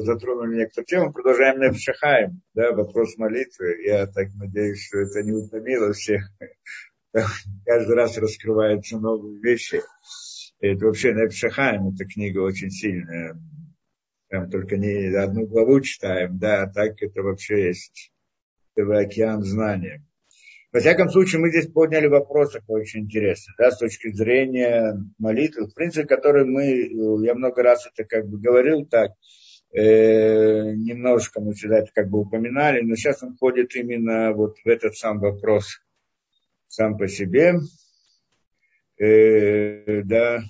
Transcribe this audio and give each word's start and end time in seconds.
затронули 0.00 0.58
некоторые 0.58 0.86
темы. 0.86 1.12
Продолжаем 1.12 1.60
Невшахаем, 1.60 2.42
да, 2.54 2.72
вопрос 2.72 3.16
молитвы. 3.16 3.82
Я 3.84 4.06
так 4.06 4.28
надеюсь, 4.34 4.86
что 4.86 4.98
это 4.98 5.22
не 5.22 5.32
утомило 5.32 5.92
всех. 5.92 6.22
Каждый 7.64 7.94
раз 7.94 8.18
раскрываются 8.18 8.98
новые 8.98 9.40
вещи. 9.40 9.82
Это 10.60 10.86
вообще 10.86 11.12
Невшахаем, 11.12 11.88
эта 11.88 12.04
книга 12.04 12.40
очень 12.40 12.70
сильная. 12.70 13.38
Там 14.28 14.48
только 14.48 14.76
не 14.76 15.14
одну 15.16 15.46
главу 15.46 15.80
читаем, 15.80 16.38
да, 16.38 16.62
а 16.62 16.72
так 16.72 17.02
это 17.02 17.22
вообще 17.22 17.68
есть 17.68 18.12
целый 18.74 19.04
океан 19.04 19.42
знаний. 19.42 20.02
Во 20.72 20.78
всяком 20.78 21.10
случае, 21.10 21.40
мы 21.40 21.50
здесь 21.50 21.66
подняли 21.66 22.06
вопрос 22.06 22.52
такой 22.52 22.82
очень 22.82 23.00
интересный, 23.00 23.54
да, 23.58 23.72
с 23.72 23.78
точки 23.78 24.12
зрения 24.12 24.96
молитвы, 25.18 25.66
в 25.66 25.74
принципе, 25.74 26.06
который 26.06 26.44
мы, 26.44 27.24
я 27.24 27.34
много 27.34 27.60
раз 27.64 27.88
это 27.92 28.04
как 28.04 28.28
бы 28.28 28.38
говорил 28.38 28.86
так, 28.86 29.10
э, 29.72 30.72
немножко 30.72 31.40
мы 31.40 31.54
всегда 31.54 31.78
это 31.78 31.90
как 31.94 32.08
бы 32.08 32.20
упоминали, 32.20 32.80
но 32.82 32.94
сейчас 32.96 33.22
он 33.22 33.34
входит 33.34 33.74
именно 33.76 34.32
вот 34.32 34.58
в 34.64 34.68
этот 34.68 34.96
сам 34.96 35.20
вопрос 35.20 35.80
сам 36.68 36.96
по 36.96 37.08
себе, 37.08 37.54
э, 38.98 40.02
да, 40.02 40.42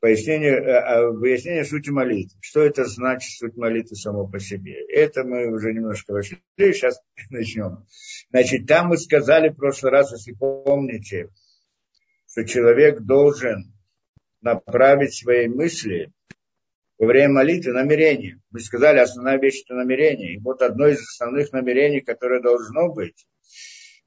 пояснение, 0.00 0.52
э, 0.52 0.78
а, 0.78 1.10
выяснение 1.10 1.64
сути 1.64 1.90
молитвы. 1.90 2.36
Что 2.40 2.62
это 2.62 2.84
значит 2.84 3.30
суть 3.36 3.56
молитвы 3.56 3.96
само 3.96 4.26
по 4.26 4.38
себе? 4.38 4.84
Это 4.88 5.24
мы 5.24 5.52
уже 5.52 5.72
немножко 5.72 6.12
вошли, 6.12 6.38
сейчас 6.56 7.00
начнем. 7.30 7.86
Значит, 8.30 8.66
там 8.66 8.88
мы 8.88 8.98
сказали 8.98 9.48
в 9.48 9.56
прошлый 9.56 9.92
раз, 9.92 10.12
если 10.12 10.32
помните, 10.32 11.28
что 12.30 12.44
человек 12.44 13.00
должен 13.00 13.72
направить 14.40 15.14
свои 15.14 15.48
мысли 15.48 16.12
во 16.98 17.06
время 17.06 17.34
молитвы 17.34 17.72
намерение. 17.72 18.40
Мы 18.50 18.60
сказали, 18.60 18.98
основная 18.98 19.38
вещь 19.38 19.62
это 19.64 19.74
намерение. 19.74 20.34
И 20.34 20.38
вот 20.38 20.62
одно 20.62 20.88
из 20.88 21.00
основных 21.00 21.52
намерений, 21.52 22.00
которое 22.00 22.40
должно 22.40 22.92
быть, 22.92 23.26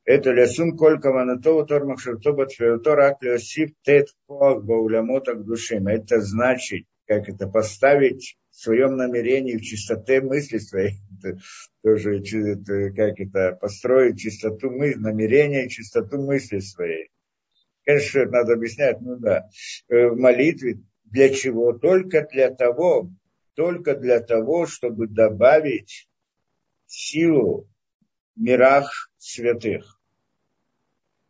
это 0.04 0.32
лесум 0.32 0.76
колька 0.76 1.12
ванатова 1.12 1.66
тормах 1.66 2.00
шертоба 2.00 2.48
тфеотора 2.48 3.16
клеосиф 3.20 3.72
тет 3.84 4.10
коах 4.28 4.64
баулямотах 4.64 5.44
душим. 5.44 5.88
Это 5.88 6.20
значит, 6.22 6.86
как 7.06 7.30
это 7.30 7.48
поставить 7.48 8.38
в 8.50 8.56
своем 8.56 8.98
намерении, 8.98 9.58
в 9.58 9.62
чистоте 9.62 10.22
мысли 10.22 10.58
своей, 10.58 10.96
это 11.24 11.40
тоже 11.84 12.20
это, 12.20 12.92
как 12.92 13.20
это 13.20 13.58
построить 13.62 14.20
чистоту 14.20 14.70
мысли, 14.72 15.00
намерение, 15.00 15.70
чистоту 15.70 16.22
мысли 16.22 16.60
своей. 16.60 17.10
Конечно, 17.86 18.20
это 18.20 18.32
надо 18.32 18.54
объяснять, 18.54 19.02
ну 19.02 19.18
да. 19.18 19.50
Э, 19.88 20.08
в 20.10 20.18
молитве 20.18 20.82
для 21.12 21.34
чего? 21.34 21.74
Только 21.74 22.28
для 22.32 22.50
того, 22.54 23.10
только 23.54 23.96
для 23.96 24.22
того, 24.22 24.66
чтобы 24.66 25.08
добавить 25.08 26.10
силу 26.86 27.68
мирах 28.36 29.12
святых. 29.18 30.00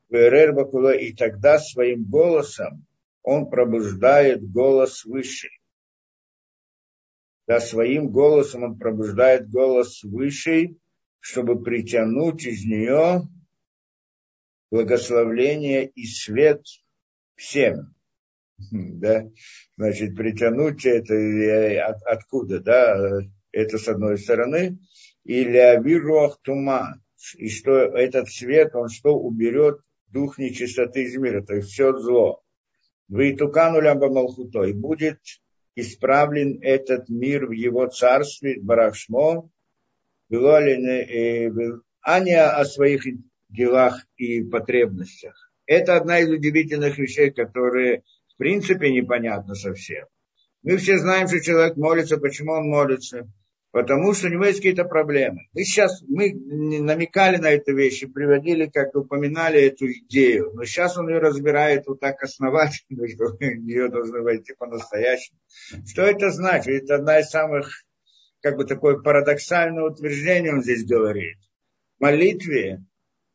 И 0.09 1.13
тогда 1.13 1.57
своим 1.57 2.03
голосом 2.03 2.85
он 3.23 3.49
пробуждает 3.49 4.49
голос 4.51 5.03
высший. 5.05 5.59
Да, 7.47 7.59
своим 7.59 8.09
голосом 8.09 8.63
он 8.63 8.77
пробуждает 8.77 9.49
голос 9.49 10.03
высший, 10.03 10.77
чтобы 11.19 11.61
притянуть 11.61 12.45
из 12.45 12.65
нее 12.65 13.23
благословление 14.69 15.87
и 15.87 16.05
свет 16.05 16.63
всем. 17.35 17.95
Да? 18.71 19.29
Значит, 19.77 20.15
притянуть 20.15 20.85
это 20.85 21.15
от, 21.85 22.01
откуда, 22.03 22.59
да? 22.59 23.19
Это 23.51 23.77
с 23.77 23.87
одной 23.87 24.17
стороны 24.17 24.79
и 25.23 25.43
лявируах 25.43 26.39
тума, 26.41 26.95
и 27.37 27.49
что 27.49 27.73
этот 27.73 28.29
свет, 28.29 28.75
он 28.75 28.89
что 28.89 29.17
уберет 29.17 29.79
дух 30.07 30.37
нечистоты 30.37 31.03
из 31.03 31.15
мира, 31.15 31.41
то 31.43 31.55
есть 31.55 31.69
все 31.69 31.97
зло. 31.97 32.41
Вы 33.07 33.35
тукану 33.35 33.81
малхуто, 33.81 34.63
и 34.63 34.73
будет 34.73 35.19
исправлен 35.75 36.59
этот 36.61 37.09
мир 37.09 37.47
в 37.47 37.51
его 37.51 37.87
царстве, 37.87 38.59
Барахшмо, 38.61 39.49
а 40.29 42.19
не 42.19 42.35
о 42.35 42.65
своих 42.65 43.05
делах 43.49 44.05
и 44.17 44.41
потребностях. 44.43 45.51
Это 45.65 45.97
одна 45.97 46.19
из 46.19 46.29
удивительных 46.29 46.97
вещей, 46.97 47.31
которые 47.31 48.03
принципе 48.41 48.91
непонятно 48.91 49.53
совсем. 49.55 50.05
Мы 50.63 50.77
все 50.77 50.97
знаем, 50.97 51.27
что 51.27 51.39
человек 51.39 51.77
молится, 51.77 52.17
почему 52.17 52.53
он 52.53 52.69
молится 52.69 53.27
потому 53.71 54.13
что 54.13 54.27
у 54.27 54.29
него 54.29 54.45
есть 54.45 54.59
какие-то 54.59 54.83
проблемы. 54.83 55.47
Мы 55.53 55.63
сейчас 55.63 56.01
мы 56.07 56.33
намекали 56.33 57.37
на 57.37 57.51
эту 57.51 57.73
вещь 57.75 58.03
и 58.03 58.07
приводили, 58.07 58.67
как 58.67 58.95
упоминали 58.95 59.61
эту 59.61 59.91
идею, 59.91 60.51
но 60.53 60.65
сейчас 60.65 60.97
он 60.97 61.09
ее 61.09 61.19
разбирает 61.19 61.87
вот 61.87 61.99
так 61.99 62.21
основательно, 62.21 63.07
что 63.15 63.27
в 63.27 63.39
нее 63.39 63.89
должны 63.89 64.21
войти 64.21 64.53
по-настоящему. 64.57 65.39
Что 65.87 66.03
это 66.03 66.31
значит? 66.31 66.83
Это 66.83 66.95
одна 66.95 67.19
из 67.19 67.29
самых, 67.29 67.85
как 68.41 68.57
бы 68.57 68.65
такое 68.65 68.97
парадоксальное 68.97 69.83
утверждение 69.83 70.53
он 70.53 70.63
здесь 70.63 70.85
говорит. 70.85 71.37
В 71.97 72.01
молитве, 72.01 72.83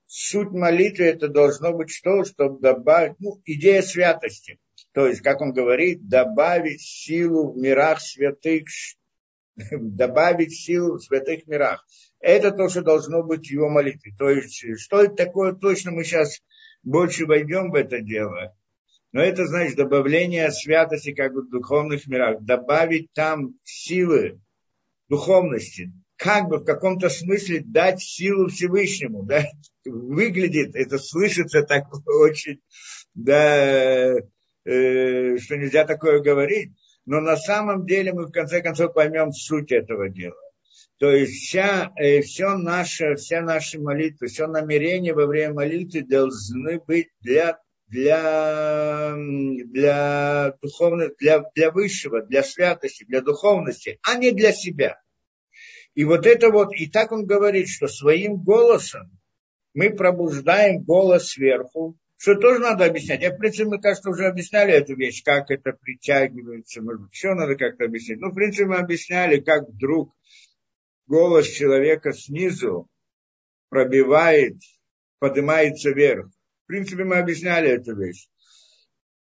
суть 0.06 0.50
молитвы 0.50 1.06
это 1.06 1.28
должно 1.28 1.72
быть 1.72 1.90
что, 1.90 2.24
чтобы 2.24 2.60
добавить, 2.60 3.18
ну, 3.20 3.40
идея 3.46 3.80
святости. 3.80 4.58
То 4.96 5.06
есть, 5.06 5.20
как 5.20 5.42
он 5.42 5.52
говорит, 5.52 6.08
добавить 6.08 6.80
силу 6.80 7.52
в 7.52 7.58
мирах 7.58 8.00
святых, 8.00 8.64
добавить 9.70 10.54
силу 10.54 10.96
в 10.96 11.02
святых 11.02 11.46
мирах. 11.46 11.86
Это 12.18 12.50
то, 12.50 12.70
что 12.70 12.80
должно 12.80 13.22
быть 13.22 13.46
в 13.46 13.50
его 13.50 13.68
молитве. 13.68 14.14
То 14.18 14.30
есть, 14.30 14.64
что 14.80 15.02
это 15.02 15.14
такое 15.14 15.52
точно, 15.52 15.90
мы 15.90 16.02
сейчас 16.02 16.40
больше 16.82 17.26
войдем 17.26 17.72
в 17.72 17.74
это 17.74 18.00
дело. 18.00 18.56
Но 19.12 19.20
это 19.20 19.44
значит 19.44 19.76
добавление 19.76 20.50
святости 20.50 21.12
как 21.12 21.32
в 21.32 21.50
духовных 21.50 22.06
мирах. 22.06 22.40
Добавить 22.40 23.12
там 23.12 23.52
силы 23.64 24.40
духовности. 25.10 25.92
Как 26.16 26.48
бы 26.48 26.56
в 26.56 26.64
каком-то 26.64 27.10
смысле 27.10 27.60
дать 27.62 28.00
силу 28.00 28.48
Всевышнему. 28.48 29.24
Да? 29.24 29.44
Выглядит, 29.84 30.74
это 30.74 30.98
слышится 30.98 31.64
так 31.64 31.84
очень, 32.06 32.62
да, 33.12 34.16
э, 34.66 35.38
что 35.38 35.56
нельзя 35.56 35.84
такое 35.84 36.20
говорить 36.20 36.72
но 37.06 37.20
на 37.20 37.36
самом 37.36 37.86
деле 37.86 38.12
мы 38.12 38.26
в 38.26 38.32
конце 38.32 38.60
концов 38.60 38.92
поймем 38.92 39.32
суть 39.32 39.72
этого 39.72 40.08
дела. 40.10 40.36
То 40.98 41.10
есть 41.10 41.34
вся, 41.34 41.92
э, 41.96 42.20
все 42.22 42.56
наше, 42.56 43.14
вся 43.14 43.42
наши 43.42 43.78
молитвы, 43.78 44.26
все 44.26 44.46
намерения 44.46 45.14
во 45.14 45.26
время 45.26 45.54
молитвы 45.54 46.02
должны 46.02 46.80
быть 46.80 47.08
для, 47.20 47.58
для, 47.86 49.14
для 49.16 50.56
духовного, 50.60 51.12
для, 51.18 51.44
для 51.54 51.70
высшего, 51.70 52.22
для 52.22 52.42
святости, 52.42 53.04
для 53.04 53.20
духовности, 53.20 53.98
а 54.02 54.16
не 54.16 54.32
для 54.32 54.52
себя. 54.52 55.00
И 55.94 56.04
вот 56.04 56.26
это 56.26 56.50
вот, 56.50 56.74
и 56.74 56.88
так 56.88 57.12
он 57.12 57.24
говорит, 57.24 57.68
что 57.68 57.88
своим 57.88 58.36
голосом 58.36 59.10
мы 59.74 59.90
пробуждаем 59.90 60.82
голос 60.82 61.28
сверху, 61.28 61.98
что 62.16 62.34
тоже 62.34 62.60
надо 62.60 62.86
объяснять. 62.86 63.22
Я, 63.22 63.30
в 63.30 63.38
принципе, 63.38 63.68
мы, 63.68 63.80
кажется, 63.80 64.10
уже 64.10 64.26
объясняли 64.26 64.72
эту 64.72 64.96
вещь, 64.96 65.22
как 65.22 65.50
это 65.50 65.72
притягивается, 65.72 66.82
может 66.82 67.02
быть, 67.02 67.12
еще 67.12 67.34
надо 67.34 67.56
как-то 67.56 67.84
объяснить. 67.84 68.20
Ну, 68.20 68.30
в 68.30 68.34
принципе, 68.34 68.66
мы 68.66 68.76
объясняли, 68.76 69.40
как 69.40 69.68
вдруг 69.68 70.14
голос 71.06 71.46
человека 71.46 72.12
снизу 72.12 72.88
пробивает, 73.68 74.56
поднимается 75.18 75.90
вверх. 75.90 76.28
В 76.64 76.66
принципе, 76.66 77.04
мы 77.04 77.16
объясняли 77.18 77.70
эту 77.70 77.94
вещь. 77.94 78.28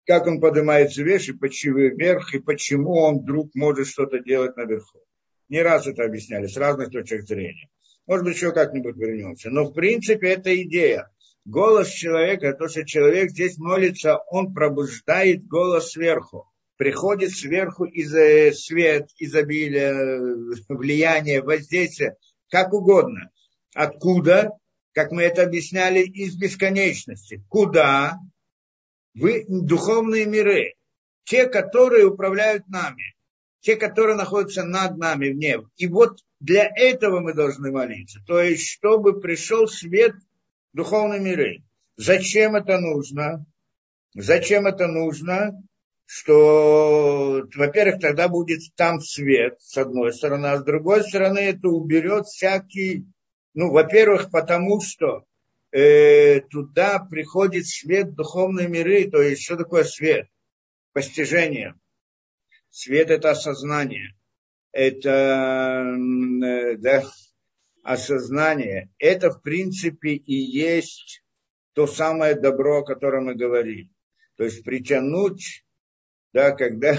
Как 0.06 0.26
он 0.26 0.40
поднимается 0.40 1.02
вверх 1.02 1.28
и 1.28 1.32
почему, 1.32 1.78
вверх, 1.78 2.34
и 2.34 2.38
почему 2.38 2.92
он 2.92 3.20
вдруг 3.20 3.54
может 3.54 3.88
что-то 3.88 4.20
делать 4.20 4.56
наверху. 4.56 5.00
Не 5.48 5.62
раз 5.62 5.86
это 5.86 6.04
объясняли, 6.04 6.46
с 6.46 6.56
разных 6.56 6.90
точек 6.90 7.22
зрения. 7.22 7.68
Может 8.06 8.24
быть, 8.24 8.36
еще 8.36 8.52
как-нибудь 8.52 8.96
вернемся. 8.96 9.50
Но, 9.50 9.64
в 9.64 9.72
принципе, 9.72 10.28
это 10.28 10.54
идея 10.62 11.10
голос 11.44 11.88
человека, 11.88 12.54
то, 12.54 12.68
что 12.68 12.84
человек 12.84 13.30
здесь 13.30 13.58
молится, 13.58 14.18
он 14.28 14.54
пробуждает 14.54 15.46
голос 15.46 15.92
сверху. 15.92 16.50
Приходит 16.76 17.30
сверху 17.30 17.84
из 17.84 18.10
свет, 18.64 19.08
изобилие, 19.18 20.54
влияние, 20.68 21.42
воздействие, 21.42 22.16
как 22.50 22.72
угодно. 22.72 23.30
Откуда? 23.74 24.50
Как 24.92 25.10
мы 25.10 25.22
это 25.22 25.42
объясняли, 25.42 26.00
из 26.00 26.36
бесконечности. 26.36 27.44
Куда? 27.48 28.18
В 29.14 29.44
духовные 29.48 30.26
миры. 30.26 30.74
Те, 31.24 31.46
которые 31.46 32.06
управляют 32.06 32.68
нами. 32.68 33.14
Те, 33.60 33.76
которые 33.76 34.16
находятся 34.16 34.64
над 34.64 34.98
нами 34.98 35.30
вне. 35.30 35.58
И 35.76 35.86
вот 35.86 36.18
для 36.38 36.68
этого 36.76 37.20
мы 37.20 37.34
должны 37.34 37.70
молиться. 37.70 38.20
То 38.26 38.40
есть, 38.40 38.68
чтобы 38.68 39.20
пришел 39.20 39.66
свет 39.66 40.14
духовные 40.74 41.20
миры. 41.20 41.62
Зачем 41.96 42.54
это 42.56 42.78
нужно? 42.78 43.46
Зачем 44.14 44.66
это 44.66 44.86
нужно? 44.86 45.58
что, 46.06 47.44
во-первых, 47.54 48.00
тогда 48.00 48.28
будет 48.28 48.60
там 48.76 49.00
свет, 49.00 49.56
с 49.60 49.76
одной 49.76 50.12
стороны, 50.12 50.46
а 50.46 50.58
с 50.58 50.64
другой 50.64 51.02
стороны 51.02 51.38
это 51.38 51.68
уберет 51.68 52.26
всякий, 52.26 53.06
ну, 53.54 53.70
во-первых, 53.70 54.30
потому 54.30 54.80
что 54.80 55.24
э, 55.72 56.40
туда 56.40 56.98
приходит 56.98 57.66
свет 57.66 58.14
духовные 58.14 58.68
миры, 58.68 59.10
то 59.10 59.22
есть 59.22 59.44
что 59.44 59.56
такое 59.56 59.84
свет? 59.84 60.28
Постижение. 60.92 61.74
Свет– 62.70 63.10
это 63.10 63.30
осознание. 63.30 64.14
Это 64.72 65.86
э, 65.86 66.76
да, 66.76 67.04
осознание. 67.84 68.90
Это, 68.98 69.30
в 69.30 69.42
принципе, 69.42 70.14
и 70.14 70.34
есть 70.34 71.22
то 71.74 71.86
самое 71.86 72.34
добро, 72.34 72.78
о 72.78 72.84
котором 72.84 73.26
мы 73.26 73.34
говорим. 73.34 73.94
То 74.36 74.44
есть 74.44 74.64
притянуть, 74.64 75.64
да, 76.32 76.50
когда... 76.50 76.98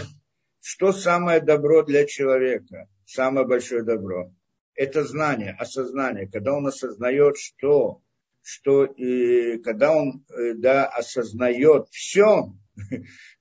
Что 0.61 0.91
самое 0.91 1.41
добро 1.41 1.83
для 1.83 2.05
человека? 2.05 2.89
Самое 3.05 3.45
большое 3.45 3.83
добро. 3.83 4.33
Это 4.73 5.03
знание, 5.03 5.55
осознание. 5.59 6.27
Когда 6.27 6.53
он 6.53 6.65
осознает, 6.65 7.37
что, 7.37 8.01
что 8.41 8.85
и 8.85 9.59
когда 9.59 9.95
он 9.95 10.25
э, 10.27 10.53
да, 10.55 10.87
осознает 10.87 11.87
все, 11.91 12.51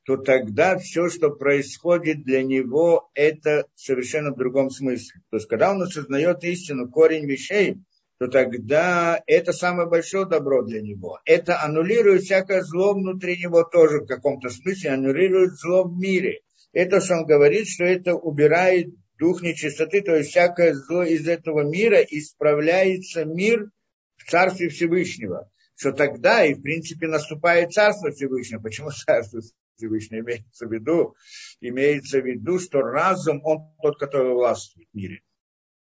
то 0.05 0.19
тогда 0.19 0.77
все, 0.79 1.09
что 1.09 1.31
происходит 1.31 2.25
для 2.25 2.43
него, 2.43 3.11
это 3.15 3.67
совершенно 3.75 4.33
в 4.33 4.37
другом 4.37 4.71
смысле. 4.71 5.23
То 5.31 5.37
есть, 5.37 5.49
когда 5.49 5.71
он 5.71 5.83
осознает 5.83 6.45
истину, 6.45 6.91
корень 6.91 7.27
вещей, 7.27 7.79
то 8.19 8.29
тогда 8.29 9.21
это 9.27 9.53
самое 9.53 9.89
большое 9.89 10.27
добро 10.27 10.62
для 10.62 10.83
него. 10.83 11.21
Это 11.25 11.62
аннулирует 11.62 12.23
всякое 12.23 12.62
зло 12.62 12.95
внутри 12.95 13.39
него 13.39 13.65
тоже 13.65 14.01
в 14.01 14.06
каком-то 14.06 14.51
смысле, 14.51 14.91
аннулирует 14.91 15.55
зло 15.55 15.85
в 15.85 15.99
мире. 15.99 16.41
Это, 16.73 17.01
что 17.01 17.15
он 17.15 17.27
говорит, 17.27 17.67
что 17.67 17.85
это 17.85 18.15
убирает 18.15 18.89
дух 19.19 19.43
нечистоты, 19.43 20.03
то 20.03 20.15
есть 20.15 20.31
всякое 20.31 20.75
зло 20.75 21.03
из 21.03 21.27
этого 21.27 21.62
мира, 21.62 22.01
исправляется 22.01 23.25
мир 23.25 23.71
в 24.17 24.31
Царстве 24.31 24.69
Всевышнего. 24.69 25.51
Что 25.77 25.93
тогда 25.93 26.45
и, 26.45 26.55
в 26.55 26.62
принципе, 26.62 27.09
наступает 27.09 27.73
Царство 27.73 28.11
Всевышнего. 28.11 28.61
Почему 28.61 28.91
Царство 28.91 29.41
Всевышнего 29.76 30.21
имеется 30.21 30.67
в 30.67 30.73
виду? 30.73 31.17
Имеется 31.61 32.21
в 32.21 32.26
виду, 32.26 32.59
что 32.59 32.81
разум, 32.81 33.41
он 33.44 33.75
тот, 33.82 33.99
который 33.99 34.32
властвует 34.32 34.88
в 34.93 34.97
мире. 34.97 35.23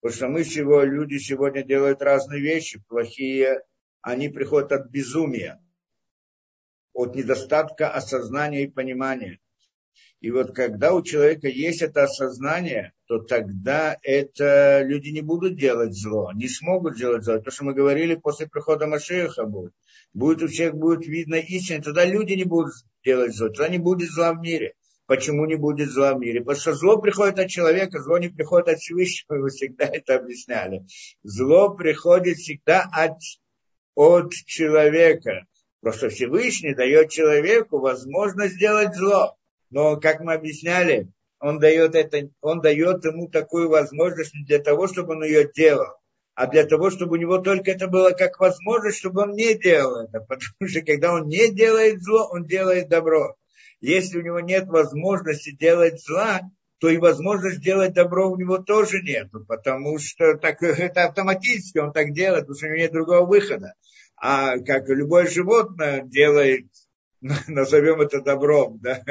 Потому 0.01 0.17
что 0.17 0.29
мы 0.29 0.45
сегодня, 0.45 0.93
люди 0.93 1.19
сегодня 1.19 1.63
делают 1.63 2.03
разные 2.03 2.41
вещи 2.41 2.83
плохие, 2.89 3.63
они 4.03 4.29
приходят 4.29 4.73
от 4.73 4.91
безумия, 4.91 5.61
от 6.93 7.15
недостатка 7.15 7.91
осознания 7.91 8.65
и 8.65 8.71
понимания. 8.71 9.41
И 10.21 10.31
вот 10.31 10.55
когда 10.55 10.95
у 10.95 11.03
человека 11.03 11.49
есть 11.49 11.83
это 11.83 12.05
осознание, 12.05 12.93
то 13.07 13.21
тогда 13.21 13.97
это 14.03 14.83
люди 14.83 15.11
не 15.11 15.21
будут 15.21 15.57
делать 15.57 15.95
зло, 15.95 16.33
не 16.35 16.49
смогут 16.49 16.97
делать 16.97 17.25
зло. 17.25 17.39
То, 17.39 17.51
что 17.51 17.65
мы 17.65 17.73
говорили 17.73 18.17
после 18.17 18.49
прихода 18.49 18.87
Машеха 18.87 19.45
будет. 19.45 19.73
Будет 20.13 20.43
у 20.43 20.49
всех 20.49 20.75
будет 20.75 21.07
видно 21.07 21.37
истина, 21.37 21.83
тогда 21.83 22.05
люди 22.05 22.33
не 22.33 22.45
будут 22.45 22.73
делать 23.05 23.35
зло, 23.35 23.49
тогда 23.49 23.69
не 23.69 23.79
будет 23.79 24.11
зла 24.11 24.33
в 24.33 24.41
мире. 24.41 24.75
Почему 25.07 25.47
не 25.47 25.55
будет 25.55 25.89
зла 25.91 26.15
в 26.15 26.19
мире? 26.19 26.41
Потому 26.41 26.59
что 26.61 26.75
зло 26.75 26.99
приходит 26.99 27.39
от 27.39 27.49
человека, 27.49 28.03
зло 28.03 28.19
не 28.19 28.29
приходит 28.29 28.69
от 28.69 28.79
Всевышнего, 28.81 29.39
вы 29.43 29.51
всегда 29.51 29.85
это 29.85 30.17
объясняли. 30.17 30.85
Зло 31.23 31.75
приходит 31.75 32.39
всегда 32.39 32.89
от, 32.93 33.19
от 33.95 34.33
человека. 34.33 35.47
Просто 35.81 36.09
Всевышний 36.09 36.75
дает 36.75 37.11
человеку 37.11 37.79
возможность 37.79 38.55
сделать 38.55 38.97
зло. 38.97 39.37
Но, 39.71 39.97
как 40.01 40.21
мы 40.21 40.33
объясняли, 40.33 41.09
он 41.41 41.59
дает, 41.59 41.95
это, 41.95 42.31
он 42.41 42.61
дает 42.61 43.05
ему 43.05 43.29
такую 43.29 43.69
возможность 43.69 44.35
не 44.35 44.45
для 44.45 44.59
того, 44.59 44.89
чтобы 44.89 45.15
он 45.15 45.25
ее 45.25 45.51
делал, 45.53 45.89
а 46.35 46.47
для 46.47 46.65
того, 46.65 46.91
чтобы 46.91 47.13
у 47.13 47.21
него 47.21 47.39
только 47.39 47.71
это 47.71 47.89
было 47.89 48.11
как 48.11 48.39
возможность, 48.41 48.99
чтобы 48.99 49.23
он 49.23 49.33
не 49.33 49.55
делал 49.55 50.01
это. 50.01 50.21
Потому 50.29 50.69
что 50.69 50.83
когда 50.83 51.13
он 51.13 51.29
не 51.29 51.53
делает 51.53 52.03
зло, 52.03 52.29
он 52.31 52.45
делает 52.45 52.89
добро. 52.89 53.37
Если 53.81 54.19
у 54.19 54.23
него 54.23 54.41
нет 54.41 54.67
возможности 54.69 55.51
делать 55.51 56.03
зла, 56.03 56.41
то 56.79 56.89
и 56.89 56.99
возможность 56.99 57.63
делать 57.63 57.95
добро 57.95 58.31
у 58.31 58.37
него 58.37 58.59
тоже 58.59 59.01
нет, 59.03 59.31
потому 59.49 59.99
что 59.99 60.37
так, 60.37 60.63
это 60.63 61.05
автоматически 61.05 61.79
он 61.79 61.93
так 61.93 62.13
делает, 62.13 62.43
потому 62.43 62.57
что 62.57 62.67
у 62.67 62.69
него 62.69 62.79
нет 62.79 62.93
другого 62.93 63.27
выхода. 63.27 63.75
А 64.17 64.59
как 64.59 64.89
любое 64.89 65.27
животное 65.27 66.03
делает, 66.03 66.67
назовем 67.49 68.01
это 68.01 68.21
добром, 68.21 68.79
да? 68.79 69.03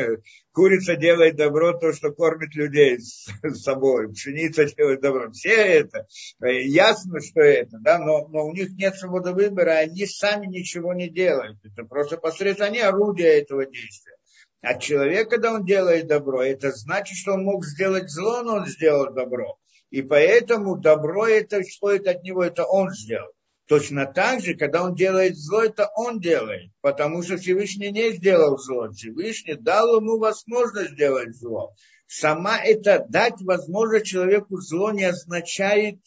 курица 0.52 0.96
делает 0.96 1.36
добро, 1.36 1.74
то, 1.74 1.92
что 1.92 2.12
кормит 2.12 2.56
людей 2.56 3.00
с 3.00 3.28
собой, 3.62 4.12
пшеница 4.14 4.66
делает 4.66 5.02
добро, 5.02 5.32
все 5.32 5.56
это, 5.56 6.08
э, 6.42 6.62
ясно, 6.64 7.20
что 7.22 7.42
это, 7.42 7.78
да? 7.80 7.98
но, 7.98 8.28
но 8.28 8.46
у 8.46 8.54
них 8.54 8.70
нет 8.72 8.96
свободы 8.96 9.34
выбора, 9.34 9.72
они 9.78 10.06
сами 10.06 10.48
ничего 10.48 10.94
не 10.94 11.10
делают, 11.10 11.58
это 11.64 11.84
просто 11.84 12.18
посредством, 12.18 12.68
они 12.68 12.80
орудия 12.80 13.40
этого 13.40 13.66
действия. 13.66 14.16
А 14.62 14.80
человек, 14.80 15.30
когда 15.30 15.54
он 15.54 15.64
делает 15.64 16.08
добро, 16.08 16.42
это 16.42 16.72
значит, 16.72 17.18
что 17.18 17.34
он 17.34 17.44
мог 17.44 17.66
сделать 17.66 18.10
зло, 18.10 18.42
но 18.42 18.56
он 18.56 18.66
сделал 18.66 19.14
добро. 19.14 19.60
И 19.92 20.02
поэтому 20.02 20.76
добро 20.76 21.28
это 21.28 21.62
исходит 21.62 22.08
от 22.08 22.24
него, 22.24 22.44
это 22.44 22.66
он 22.66 22.90
сделал. 22.90 23.32
Точно 23.68 24.06
так 24.06 24.42
же, 24.42 24.54
когда 24.54 24.84
он 24.84 24.94
делает 24.94 25.36
зло, 25.36 25.64
это 25.64 25.90
он 25.96 26.20
делает, 26.20 26.72
потому 26.82 27.24
что 27.24 27.38
Всевышний 27.38 27.92
не 27.92 28.12
сделал 28.12 28.58
зло. 28.58 28.92
Всевышний 28.92 29.56
дал 29.56 30.00
ему 30.00 30.20
возможность 30.20 30.92
сделать 30.92 31.36
зло. 31.36 31.74
Сама 32.08 32.60
это 32.60 33.04
дать 33.10 33.42
возможность 33.42 34.06
человеку 34.06 34.62
зло 34.62 34.92
не 34.92 35.06
означает, 35.06 36.00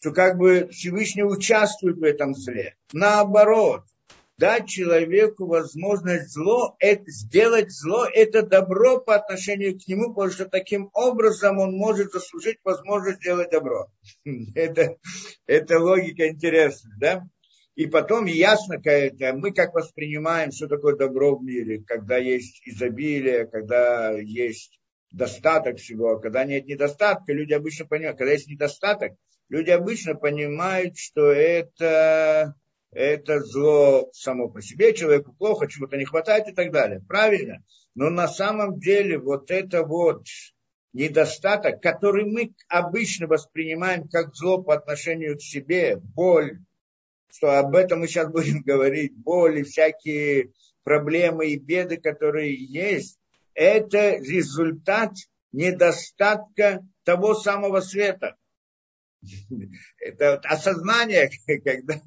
что 0.00 0.10
как 0.10 0.38
бы 0.38 0.68
Всевышний 0.72 1.22
участвует 1.22 1.98
в 1.98 2.02
этом 2.02 2.34
зле. 2.34 2.76
Наоборот, 2.92 3.84
дать 4.38 4.68
человеку 4.68 5.46
возможность 5.46 6.32
зло, 6.32 6.76
это, 6.78 7.10
сделать 7.10 7.72
зло, 7.72 8.06
это 8.06 8.42
добро 8.42 9.00
по 9.00 9.16
отношению 9.16 9.78
к 9.78 9.86
нему, 9.88 10.14
потому 10.14 10.30
что 10.30 10.46
таким 10.46 10.90
образом 10.94 11.58
он 11.58 11.72
может 11.72 12.12
заслужить 12.12 12.58
возможность 12.64 13.18
сделать 13.18 13.50
добро. 13.50 13.88
Это, 14.54 14.96
это 15.46 15.80
логика 15.80 16.28
интересная, 16.28 16.96
да? 16.98 17.28
И 17.74 17.86
потом 17.86 18.26
ясно, 18.26 18.80
мы 19.34 19.52
как 19.52 19.74
воспринимаем, 19.74 20.50
что 20.50 20.66
такое 20.66 20.96
добро 20.96 21.36
в 21.36 21.44
мире, 21.44 21.82
когда 21.84 22.16
есть 22.16 22.60
изобилие, 22.64 23.46
когда 23.46 24.18
есть 24.18 24.80
достаток 25.12 25.78
всего, 25.78 26.10
а 26.10 26.20
когда 26.20 26.44
нет 26.44 26.66
недостатка, 26.66 27.32
люди 27.32 27.52
обычно 27.52 27.86
понимают, 27.86 28.18
когда 28.18 28.32
есть 28.32 28.48
недостаток, 28.48 29.12
люди 29.48 29.70
обычно 29.70 30.14
понимают, 30.16 30.98
что 30.98 31.30
это 31.30 32.54
это 32.90 33.40
зло 33.40 34.08
само 34.12 34.48
по 34.48 34.62
себе, 34.62 34.94
человеку 34.94 35.32
плохо, 35.32 35.68
чего-то 35.68 35.96
не 35.96 36.04
хватает 36.04 36.48
и 36.48 36.52
так 36.52 36.72
далее. 36.72 37.02
Правильно? 37.06 37.62
Но 37.94 38.10
на 38.10 38.28
самом 38.28 38.78
деле 38.78 39.18
вот 39.18 39.50
это 39.50 39.84
вот 39.84 40.24
недостаток, 40.92 41.82
который 41.82 42.24
мы 42.24 42.54
обычно 42.68 43.26
воспринимаем 43.26 44.08
как 44.08 44.34
зло 44.34 44.62
по 44.62 44.74
отношению 44.74 45.36
к 45.36 45.42
себе, 45.42 45.96
боль, 45.96 46.60
что 47.30 47.58
об 47.58 47.74
этом 47.74 48.00
мы 48.00 48.08
сейчас 48.08 48.30
будем 48.30 48.62
говорить, 48.64 49.14
боль 49.16 49.58
и 49.58 49.64
всякие 49.64 50.52
проблемы 50.82 51.48
и 51.48 51.58
беды, 51.58 51.98
которые 51.98 52.54
есть, 52.54 53.18
это 53.54 54.16
результат 54.16 55.12
недостатка 55.52 56.86
того 57.04 57.34
самого 57.34 57.80
света. 57.80 58.36
Это 59.98 60.32
вот 60.32 60.46
осознание, 60.46 61.30
когда, 61.46 62.00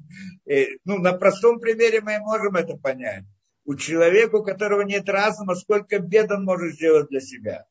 э, 0.46 0.66
ну, 0.84 0.98
на 0.98 1.12
простом 1.12 1.60
примере 1.60 2.00
мы 2.00 2.18
можем 2.20 2.56
это 2.56 2.76
понять. 2.76 3.24
У 3.64 3.74
человека, 3.76 4.36
у 4.36 4.44
которого 4.44 4.82
нет 4.82 5.08
разума, 5.08 5.54
сколько 5.54 5.98
бед 5.98 6.30
он 6.30 6.44
может 6.44 6.74
сделать 6.74 7.08
для 7.10 7.20
себя. 7.20 7.66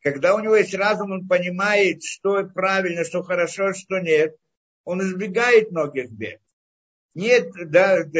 Когда 0.00 0.34
у 0.34 0.40
него 0.40 0.56
есть 0.56 0.74
разум, 0.74 1.10
он 1.10 1.26
понимает, 1.26 2.04
что 2.04 2.44
правильно, 2.44 3.04
что 3.04 3.22
хорошо, 3.22 3.72
что 3.72 3.98
нет. 3.98 4.36
Он 4.84 5.02
избегает 5.02 5.72
многих 5.72 6.10
бед. 6.10 6.40
Нет, 7.14 7.50
да, 7.66 7.98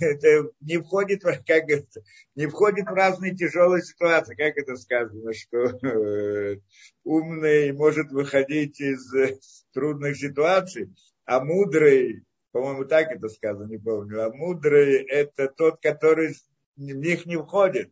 это 0.00 0.50
не 0.60 0.78
входит, 0.78 1.22
как 1.22 1.68
это, 1.68 2.02
не 2.34 2.46
входит 2.46 2.86
в 2.86 2.94
разные 2.94 3.34
тяжелые 3.34 3.82
ситуации, 3.82 4.34
как 4.34 4.56
это 4.56 4.76
сказано, 4.76 5.32
что 5.34 5.58
э, 5.86 6.60
умный 7.04 7.72
может 7.72 8.10
выходить 8.12 8.80
из 8.80 9.12
э, 9.14 9.38
трудных 9.72 10.16
ситуаций, 10.16 10.94
а 11.24 11.44
мудрый, 11.44 12.24
по-моему, 12.52 12.84
так 12.84 13.10
это 13.10 13.28
сказано, 13.28 13.68
не 13.68 13.78
помню, 13.78 14.24
а 14.24 14.32
мудрый 14.32 15.02
это 15.02 15.48
тот, 15.48 15.82
который 15.82 16.34
в 16.76 16.80
них 16.80 17.26
не 17.26 17.36
входит. 17.36 17.90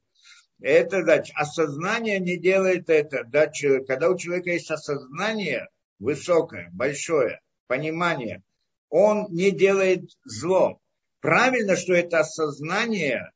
Это, 0.61 1.02
значит, 1.02 1.34
осознание 1.37 2.20
не 2.20 2.38
делает 2.38 2.88
это. 2.88 3.25
Да, 3.25 3.50
когда 3.87 4.08
у 4.08 4.16
человека 4.16 4.50
есть 4.50 4.70
осознание 4.70 5.68
высокое, 5.99 6.70
большое, 6.73 7.40
понимание– 7.66 8.42
он 8.96 9.26
не 9.30 9.50
делает 9.50 10.04
зло. 10.24 10.78
Правильно, 11.20 11.74
что 11.74 11.94
это 11.94 12.20
осознание, 12.20 13.32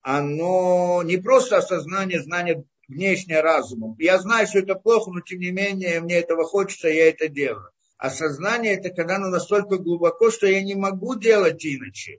оно 0.00 1.04
не 1.04 1.18
просто 1.18 1.58
осознание, 1.58 2.20
знание 2.20 2.64
внешнее 2.88 3.40
разумом. 3.40 3.94
Я 4.00 4.18
знаю, 4.18 4.48
что 4.48 4.58
это 4.58 4.74
плохо, 4.74 5.12
но 5.12 5.20
тем 5.20 5.38
не 5.38 5.52
менее 5.52 6.00
мне 6.00 6.16
этого 6.16 6.42
хочется, 6.42 6.88
я 6.88 7.10
это 7.10 7.28
делаю. 7.28 7.70
Осознание 7.96 8.74
это 8.74 8.90
когда 8.90 9.16
оно 9.16 9.28
настолько 9.28 9.78
глубоко, 9.78 10.32
что 10.32 10.48
я 10.48 10.64
не 10.64 10.74
могу 10.74 11.14
делать 11.14 11.64
иначе. 11.64 12.18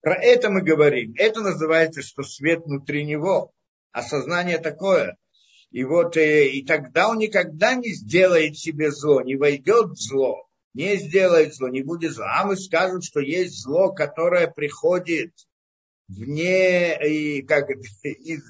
Про 0.00 0.14
это 0.14 0.48
мы 0.48 0.62
говорим. 0.62 1.12
Это 1.18 1.42
называется, 1.42 2.00
что 2.00 2.22
свет 2.22 2.64
внутри 2.64 3.04
него. 3.04 3.52
Осознание 3.92 4.56
такое. 4.56 5.18
И 5.70 5.84
вот 5.84 6.16
и, 6.16 6.60
и 6.60 6.64
тогда 6.64 7.10
он 7.10 7.18
никогда 7.18 7.74
не 7.74 7.92
сделает 7.92 8.56
себе 8.56 8.90
зло, 8.90 9.20
не 9.20 9.36
войдет 9.36 9.90
в 9.90 9.96
зло, 9.96 10.47
не 10.78 10.96
сделает 10.96 11.54
зло, 11.54 11.68
не 11.68 11.82
будет 11.82 12.12
зло. 12.12 12.26
А 12.28 12.46
мы 12.46 12.56
скажем, 12.56 13.02
что 13.02 13.18
есть 13.18 13.60
зло, 13.64 13.92
которое 13.92 14.46
приходит 14.46 15.32
вне, 16.06 16.96
и 17.04 17.42
как 17.42 17.68
из, 17.68 18.44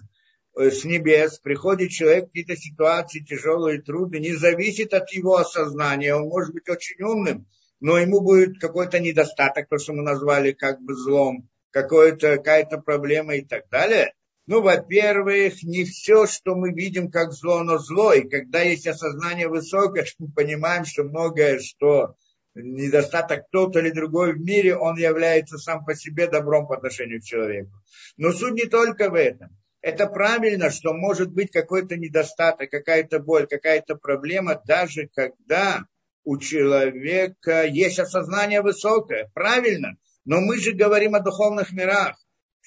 э, 0.59 0.71
с 0.71 0.85
небес, 0.85 1.39
приходит 1.39 1.89
человек 1.89 2.25
в 2.25 2.27
какие-то 2.27 2.55
ситуации 2.55 3.21
тяжелые, 3.21 3.81
трудные, 3.81 4.21
не 4.21 4.35
зависит 4.35 4.93
от 4.93 5.11
его 5.11 5.37
осознания, 5.37 6.15
он 6.15 6.29
может 6.29 6.53
быть 6.53 6.69
очень 6.69 7.03
умным, 7.03 7.47
но 7.81 7.97
ему 7.97 8.21
будет 8.21 8.61
какой-то 8.61 9.01
недостаток, 9.01 9.67
то, 9.71 9.79
что 9.79 9.95
мы 9.95 10.03
назвали 10.03 10.53
как 10.53 10.83
бы 10.83 10.95
злом, 10.95 11.49
какая-то 11.71 12.77
проблема 12.85 13.37
и 13.37 13.45
так 13.45 13.71
далее. 13.71 14.13
Ну, 14.49 14.63
во-первых, 14.63 15.63
не 15.63 15.85
все, 15.85 16.27
что 16.27 16.55
мы 16.55 16.73
видим 16.73 17.11
как 17.11 17.33
зло, 17.33 17.63
но 17.63 17.77
зло. 17.77 18.15
И 18.15 18.27
когда 18.27 18.63
есть 18.63 18.87
осознание 18.87 19.47
высокое, 19.47 20.07
мы 20.19 20.33
понимаем, 20.33 20.87
что 20.87 21.05
многое, 21.05 21.59
что 21.59 22.15
недостаток 22.55 23.51
тот 23.53 23.77
или 23.77 23.91
другой 23.91 24.33
в 24.33 24.41
мире, 24.41 24.75
он 24.75 24.97
является 24.97 25.59
сам 25.59 25.85
по 25.85 25.95
себе 25.95 26.29
добром 26.29 26.67
по 26.67 26.77
отношению 26.77 27.21
к 27.21 27.25
человеку. 27.25 27.71
Но 28.17 28.33
суть 28.33 28.55
не 28.55 28.65
только 28.65 29.11
в 29.11 29.15
этом. 29.15 29.51
Это 29.83 30.07
правильно, 30.07 30.71
что 30.71 30.95
может 30.95 31.31
быть 31.31 31.53
какой-то 31.53 31.99
недостаток, 31.99 32.71
какая-то 32.71 33.21
боль, 33.21 33.47
какая-то 33.47 33.97
проблема, 33.97 34.61
даже 34.65 35.11
когда 35.15 35.85
у 36.25 36.39
человека 36.39 37.67
есть 37.67 37.99
осознание 37.99 38.63
высокое. 38.63 39.31
Правильно. 39.35 39.99
Но 40.25 40.41
мы 40.41 40.59
же 40.59 40.73
говорим 40.73 41.15
о 41.15 41.21
духовных 41.21 41.71
мирах. 41.73 42.17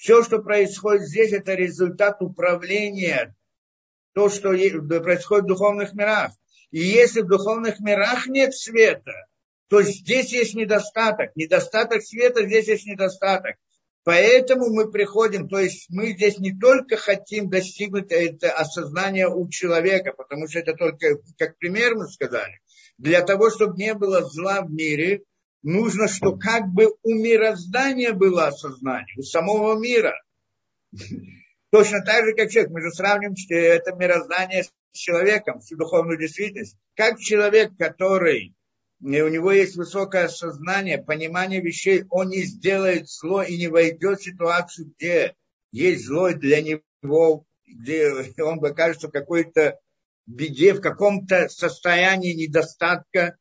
Все, 0.02 0.24
что 0.24 0.40
происходит 0.40 1.04
здесь, 1.04 1.32
это 1.32 1.54
результат 1.54 2.20
управления, 2.22 3.36
то, 4.14 4.28
что 4.28 4.48
происходит 4.48 5.44
в 5.44 5.46
духовных 5.46 5.92
мирах. 5.92 6.32
И 6.72 6.80
если 6.80 7.20
в 7.20 7.28
духовных 7.28 7.78
мирах 7.78 8.26
нет 8.26 8.52
света, 8.52 9.12
то 9.68 9.80
здесь 9.82 10.32
есть 10.32 10.56
недостаток. 10.56 11.30
Недостаток 11.36 12.02
света, 12.02 12.44
здесь 12.44 12.66
есть 12.66 12.84
недостаток. 12.84 13.54
Поэтому 14.02 14.70
мы 14.74 14.90
приходим, 14.90 15.48
то 15.48 15.60
есть 15.60 15.86
мы 15.88 16.14
здесь 16.14 16.36
не 16.38 16.52
только 16.52 16.96
хотим 16.96 17.48
достигнуть 17.48 18.10
это 18.10 18.50
осознания 18.50 19.28
у 19.28 19.48
человека, 19.48 20.14
потому 20.14 20.48
что 20.48 20.58
это 20.58 20.72
только, 20.72 21.18
как 21.38 21.56
пример 21.58 21.94
мы 21.94 22.08
сказали, 22.08 22.58
для 22.98 23.22
того, 23.22 23.50
чтобы 23.50 23.76
не 23.76 23.94
было 23.94 24.28
зла 24.28 24.62
в 24.62 24.70
мире, 24.72 25.22
нужно, 25.62 26.08
что 26.08 26.36
как 26.36 26.68
бы 26.68 26.94
у 27.02 27.14
мироздания 27.14 28.12
было 28.12 28.48
осознание, 28.48 29.14
у 29.16 29.22
самого 29.22 29.78
мира. 29.78 30.14
Точно 31.70 32.04
так 32.04 32.26
же, 32.26 32.34
как 32.34 32.50
человек. 32.50 32.72
Мы 32.72 32.82
же 32.82 32.90
сравним 32.90 33.34
это 33.48 33.94
мироздание 33.94 34.64
с 34.64 34.72
человеком, 34.92 35.60
всю 35.60 35.76
духовную 35.76 36.18
действительность. 36.18 36.76
Как 36.94 37.18
человек, 37.18 37.72
который 37.78 38.54
у 39.00 39.08
него 39.08 39.50
есть 39.50 39.76
высокое 39.76 40.28
сознание, 40.28 41.02
понимание 41.02 41.60
вещей, 41.60 42.04
он 42.10 42.28
не 42.28 42.42
сделает 42.42 43.08
зло 43.08 43.42
и 43.42 43.56
не 43.56 43.68
войдет 43.68 44.20
в 44.20 44.24
ситуацию, 44.24 44.92
где 44.96 45.34
есть 45.72 46.04
зло 46.04 46.32
для 46.32 46.60
него, 46.60 47.46
где 47.66 48.12
он 48.42 48.64
окажется 48.64 49.08
в 49.08 49.12
какой-то 49.12 49.78
беде, 50.26 50.74
в 50.74 50.80
каком-то 50.80 51.48
состоянии 51.48 52.34
недостатка, 52.34 53.38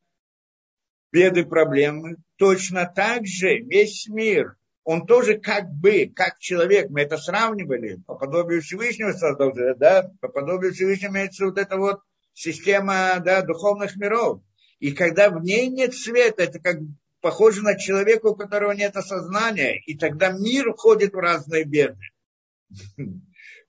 беды, 1.11 1.45
проблемы. 1.45 2.17
Точно 2.37 2.91
так 2.93 3.25
же 3.25 3.59
весь 3.59 4.07
мир, 4.07 4.55
он 4.83 5.05
тоже 5.05 5.37
как 5.37 5.69
бы, 5.69 6.11
как 6.13 6.39
человек, 6.39 6.89
мы 6.89 7.01
это 7.01 7.17
сравнивали, 7.17 8.01
по 8.07 8.15
подобию 8.15 8.61
Всевышнего 8.61 9.11
создал, 9.11 9.53
да, 9.77 10.09
по 10.19 10.27
подобию 10.27 10.73
Всевышнего 10.73 11.11
имеется 11.11 11.45
вот 11.45 11.57
эта 11.57 11.77
вот 11.77 12.01
система 12.33 13.19
да, 13.23 13.41
духовных 13.41 13.95
миров. 13.95 14.41
И 14.79 14.93
когда 14.93 15.29
в 15.29 15.43
ней 15.43 15.67
нет 15.67 15.93
света, 15.93 16.43
это 16.43 16.59
как 16.59 16.77
похоже 17.21 17.61
на 17.61 17.77
человека, 17.77 18.27
у 18.27 18.35
которого 18.35 18.71
нет 18.71 18.95
осознания, 18.95 19.79
и 19.85 19.95
тогда 19.95 20.31
мир 20.31 20.73
входит 20.73 21.13
в 21.13 21.19
разные 21.19 21.63
беды. 21.63 21.99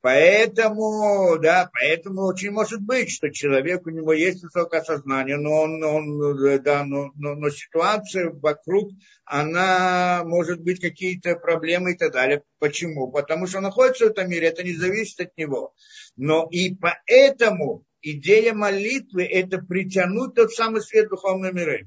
Поэтому, 0.02 1.38
да, 1.38 1.70
поэтому 1.72 2.22
очень 2.22 2.50
может 2.50 2.80
быть, 2.82 3.08
что 3.08 3.30
человек, 3.30 3.86
у 3.86 3.90
него 3.90 4.12
есть 4.12 4.42
высокое 4.42 4.82
сознание, 4.82 5.36
но, 5.36 5.62
он, 5.62 5.80
он, 5.80 6.60
да, 6.60 6.84
но, 6.84 7.12
но, 7.14 7.36
но 7.36 7.50
ситуация 7.50 8.30
вокруг, 8.30 8.90
она 9.24 10.24
может 10.24 10.60
быть 10.60 10.80
какие-то 10.80 11.36
проблемы 11.36 11.92
и 11.92 11.96
так 11.96 12.12
далее. 12.12 12.42
Почему? 12.58 13.12
Потому 13.12 13.46
что 13.46 13.58
он 13.58 13.62
находится 13.62 14.06
в 14.06 14.10
этом 14.10 14.28
мире, 14.28 14.48
это 14.48 14.64
не 14.64 14.74
зависит 14.74 15.20
от 15.20 15.36
него. 15.36 15.72
Но 16.16 16.48
и 16.50 16.74
поэтому 16.74 17.84
идея 18.00 18.54
молитвы– 18.54 19.22
это 19.30 19.58
притянуть 19.58 20.34
тот 20.34 20.52
самый 20.52 20.82
свет 20.82 21.10
духовной 21.10 21.52
миры. 21.52 21.86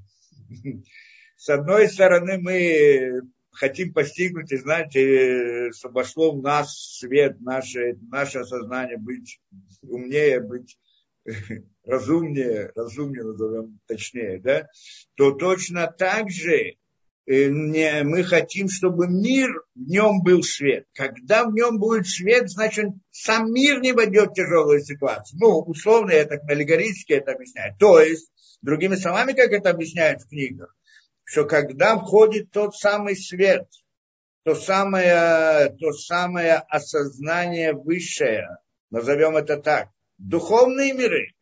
С 1.36 1.50
одной 1.50 1.90
стороны, 1.90 2.38
мы 2.38 3.22
хотим 3.56 3.94
постигнуть 3.94 4.52
и 4.52 4.58
знать, 4.58 4.96
э, 4.96 5.72
чтобы 5.72 5.96
вошло 5.96 6.32
в 6.32 6.42
нас 6.42 6.98
свет, 7.00 7.40
наше, 7.42 7.98
наше 8.10 8.44
сознание, 8.46 8.98
быть 8.98 9.40
умнее, 9.82 10.42
быть 10.42 10.78
разумнее, 11.84 12.72
разумнее 12.76 13.24
назовем 13.24 13.80
точнее, 13.88 14.40
да, 14.40 14.68
то 15.16 15.32
точно 15.32 15.88
так 15.88 16.30
же 16.30 16.76
э, 17.26 17.50
мы 17.50 18.24
хотим, 18.24 18.70
чтобы 18.70 19.08
мир, 19.08 19.50
в 19.74 19.88
нем 19.88 20.22
был 20.22 20.44
свет. 20.44 20.86
Когда 20.94 21.46
в 21.46 21.54
нем 21.54 21.80
будет 21.80 22.08
свет, 22.08 22.50
значит, 22.50 22.88
сам 23.12 23.52
мир 23.52 23.82
не 23.82 23.94
войдет 23.94 24.32
в 24.32 24.34
тяжелую 24.34 24.82
ситуацию. 24.82 25.40
Ну, 25.40 25.60
условно, 25.60 26.12
я 26.12 26.26
так 26.26 26.42
аллегорически 26.48 27.14
это 27.14 27.32
объясняю. 27.32 27.76
То 27.80 28.00
есть, 28.00 28.32
другими 28.62 28.96
словами, 28.96 29.34
как 29.34 29.52
это 29.52 29.70
объясняют 29.70 30.22
в 30.22 30.30
книгах, 30.30 30.76
что 31.26 31.46
когда 31.46 31.98
входит 31.98 32.52
тот 32.52 32.76
самый 32.76 33.18
свет, 33.18 33.68
то 34.44 34.56
самое, 34.56 35.76
то 35.80 35.92
самое 35.92 36.58
осознание 36.70 37.74
высшее, 37.74 38.48
назовем 38.92 39.36
это 39.36 39.58
так, 39.58 39.90
духовные 40.20 40.94
миры, 40.94 41.34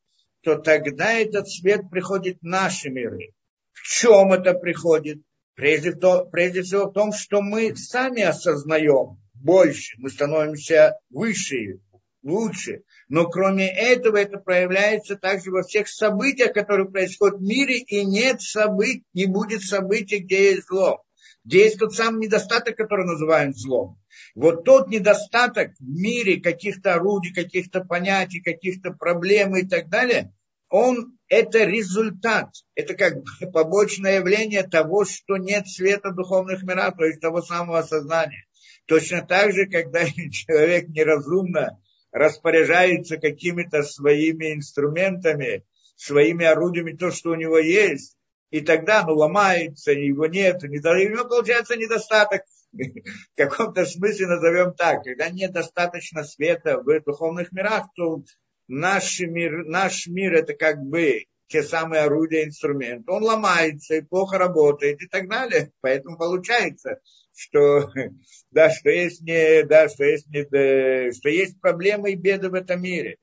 то 0.42 0.56
тогда 0.56 1.14
этот 1.14 1.50
свет 1.50 1.90
приходит 1.92 2.40
в 2.40 2.46
наши 2.46 2.90
миры. 2.90 3.34
В 3.74 3.84
чем 3.84 4.32
это 4.32 4.54
приходит? 4.54 5.22
Прежде, 5.54 5.92
то, 5.92 6.26
прежде 6.26 6.62
всего 6.62 6.86
в 6.86 6.94
том, 6.94 7.12
что 7.12 7.42
мы 7.42 7.76
сами 7.76 8.22
осознаем 8.22 9.22
больше, 9.34 9.96
мы 10.00 10.10
становимся 10.10 10.98
выше, 11.10 11.80
лучше. 12.24 12.84
Но 13.10 13.28
кроме 13.28 13.68
этого, 13.68 14.18
это 14.18 14.38
проявляется 14.40 15.16
также 15.16 15.52
во 15.52 15.64
всех 15.64 15.88
событиях, 15.88 16.54
которые 16.54 16.90
происходят 16.90 17.40
в 17.40 17.44
мире, 17.44 17.78
и 17.80 18.04
нет 18.06 18.42
событий, 18.42 19.04
не 19.14 19.26
будет 19.26 19.62
событий, 19.62 20.20
где 20.20 20.52
есть 20.52 20.68
зло. 20.68 21.04
Где 21.44 21.66
есть 21.66 21.78
тот 21.78 21.94
самый 21.94 22.26
недостаток, 22.26 22.78
который 22.78 23.06
называем 23.06 23.54
злом. 23.54 24.00
Вот 24.34 24.64
тот 24.64 24.88
недостаток 24.88 25.74
в 25.78 25.84
мире 25.84 26.40
каких-то 26.40 26.94
орудий, 26.94 27.34
каких-то 27.34 27.82
понятий, 27.82 28.42
каких-то 28.42 28.92
проблем 28.92 29.56
и 29.58 29.68
так 29.68 29.90
далее, 29.90 30.34
он 30.70 31.18
это 31.28 31.66
результат, 31.66 32.50
это 32.74 32.96
как 32.96 33.16
побочное 33.54 34.20
явление 34.20 34.64
того, 34.64 35.06
что 35.06 35.38
нет 35.38 35.68
света 35.68 36.12
духовных 36.12 36.64
миров, 36.64 36.96
то 36.98 37.06
есть 37.06 37.20
того 37.20 37.42
самого 37.42 37.82
сознания. 37.84 38.46
Точно 38.86 39.22
так 39.22 39.52
же, 39.54 39.66
когда 39.68 40.06
человек 40.32 40.88
неразумно 40.88 41.80
распоряжается 42.14 43.18
какими-то 43.18 43.84
своими 43.84 44.54
инструментами, 44.54 45.66
своими 45.98 46.46
орудиями, 46.46 46.94
то, 46.94 47.12
что 47.12 47.32
у 47.32 47.36
него 47.36 47.58
есть, 47.58 48.16
и 48.52 48.62
тогда 48.62 49.02
оно 49.02 49.16
ломается, 49.16 49.92
его 49.92 50.28
нет, 50.28 50.64
и 50.64 50.68
у 50.68 50.70
него 50.70 51.26
получается 51.26 51.76
недостаток, 51.76 52.44
в 52.72 53.36
каком-то 53.36 53.86
смысле 53.86 54.28
назовем 54.28 54.74
так, 54.74 55.04
когда 55.04 55.30
недостаточно 55.30 56.24
света 56.24 56.80
в 56.80 57.04
духовных 57.04 57.52
мирах, 57.52 57.88
то 57.96 58.24
наш 58.68 59.20
мир, 59.20 59.66
наш 59.66 60.08
мир 60.08 60.36
это 60.36 60.54
как 60.54 60.80
бы 60.82 61.26
те 61.48 61.64
самые 61.64 62.04
орудия, 62.04 62.46
инструменты, 62.46 63.12
он 63.12 63.24
ломается 63.24 63.96
и 63.96 64.02
плохо 64.02 64.38
работает 64.38 65.02
и 65.02 65.08
так 65.08 65.30
далее. 65.30 65.72
Поэтому 65.82 66.18
получается, 66.18 67.00
что, 67.36 67.92
да, 68.52 68.70
что 68.70 68.90
есть, 68.90 69.22
не, 69.22 69.64
да, 69.64 69.90
что 69.90 70.04
есть, 70.04 70.28
не, 70.28 71.12
что 71.12 71.30
есть 71.30 71.60
проблемы 71.60 72.12
и 72.12 72.16
беды 72.16 72.50
в 72.50 72.54
этом 72.54 72.82
мире. 72.82 73.18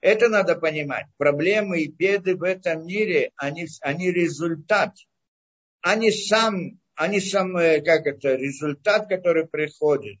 Это 0.00 0.28
надо 0.28 0.56
понимать. 0.56 1.06
Проблемы 1.18 1.80
и 1.80 1.92
беды 1.92 2.36
в 2.36 2.42
этом 2.42 2.86
мире, 2.86 3.32
они, 3.36 3.66
они 3.82 4.10
результат. 4.10 4.94
Они 5.82 6.10
сам, 6.10 6.80
они 6.94 7.20
сам, 7.20 7.56
э, 7.56 7.80
как 7.82 8.06
это, 8.06 8.34
результат, 8.34 9.08
который 9.08 9.46
приходит 9.46 10.18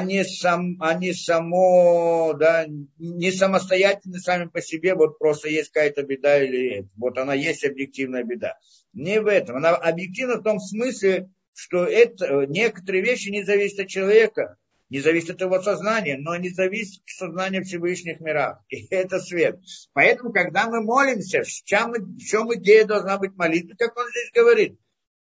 не, 0.00 0.24
сам, 0.24 0.78
не 1.00 1.12
само, 1.12 2.34
да, 2.38 2.66
не 2.98 3.32
самостоятельно 3.32 4.18
сами 4.18 4.48
по 4.48 4.60
себе, 4.60 4.94
вот 4.94 5.18
просто 5.18 5.48
есть 5.48 5.70
какая-то 5.70 6.02
беда 6.02 6.42
или 6.42 6.88
вот 6.96 7.18
она 7.18 7.34
есть 7.34 7.64
объективная 7.64 8.22
беда. 8.22 8.58
Не 8.92 9.20
в 9.20 9.26
этом. 9.26 9.56
Она 9.56 9.70
объективна 9.70 10.36
в 10.36 10.42
том 10.42 10.60
смысле, 10.60 11.30
что 11.54 11.84
это, 11.84 12.46
некоторые 12.46 13.02
вещи 13.02 13.28
не 13.28 13.44
зависят 13.44 13.80
от 13.80 13.88
человека, 13.88 14.56
не 14.92 15.00
зависит 15.00 15.30
от 15.30 15.40
его 15.40 15.60
сознания, 15.62 16.18
но 16.18 16.36
не 16.36 16.50
зависит 16.50 17.02
от 17.02 17.08
сознания 17.08 17.62
Всевышних 17.62 18.20
мирах. 18.20 18.58
И 18.68 18.86
это 18.94 19.20
свет. 19.20 19.58
Поэтому, 19.94 20.32
когда 20.32 20.68
мы 20.68 20.82
молимся, 20.82 21.42
в 21.42 21.46
чем, 21.46 21.92
в 21.92 22.18
чем 22.18 22.54
идея 22.54 22.84
должна 22.84 23.16
быть 23.16 23.34
молитва, 23.34 23.74
как 23.78 23.96
он 23.96 24.06
здесь 24.10 24.30
говорит? 24.34 24.78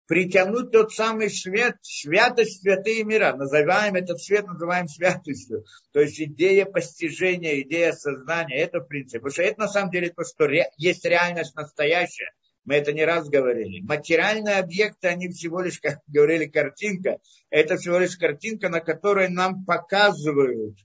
Притянуть 0.08 0.72
тот 0.72 0.94
самый 0.94 1.30
свет, 1.30 1.76
святость 1.82 2.62
святые 2.62 3.04
мира. 3.04 3.36
Называем 3.36 3.96
этот 3.96 4.22
свет, 4.22 4.48
называем 4.48 4.88
святостью. 4.88 5.66
То 5.92 6.00
есть 6.00 6.22
идея 6.22 6.64
постижения, 6.64 7.60
идея 7.60 7.92
сознания, 7.92 8.56
это 8.56 8.80
в 8.80 8.88
принципе. 8.88 9.20
Потому 9.20 9.34
что 9.34 9.44
это 9.44 9.60
на 9.60 9.68
самом 9.68 9.92
деле 9.92 10.12
то, 10.12 10.24
что 10.24 10.48
ре, 10.48 10.70
есть 10.78 11.04
реальность 11.04 11.56
настоящая. 11.56 12.32
Мы 12.68 12.76
это 12.76 12.92
не 12.92 13.06
раз 13.06 13.30
говорили. 13.30 13.80
Материальные 13.80 14.58
объекты, 14.58 15.08
они 15.08 15.30
всего 15.30 15.62
лишь, 15.62 15.80
как 15.80 16.02
говорили, 16.06 16.48
картинка. 16.48 17.20
Это 17.50 17.78
всего 17.78 17.98
лишь 17.98 18.18
картинка, 18.18 18.68
на 18.68 18.82
которой 18.82 19.30
нам 19.30 19.64
показывают 19.64 20.78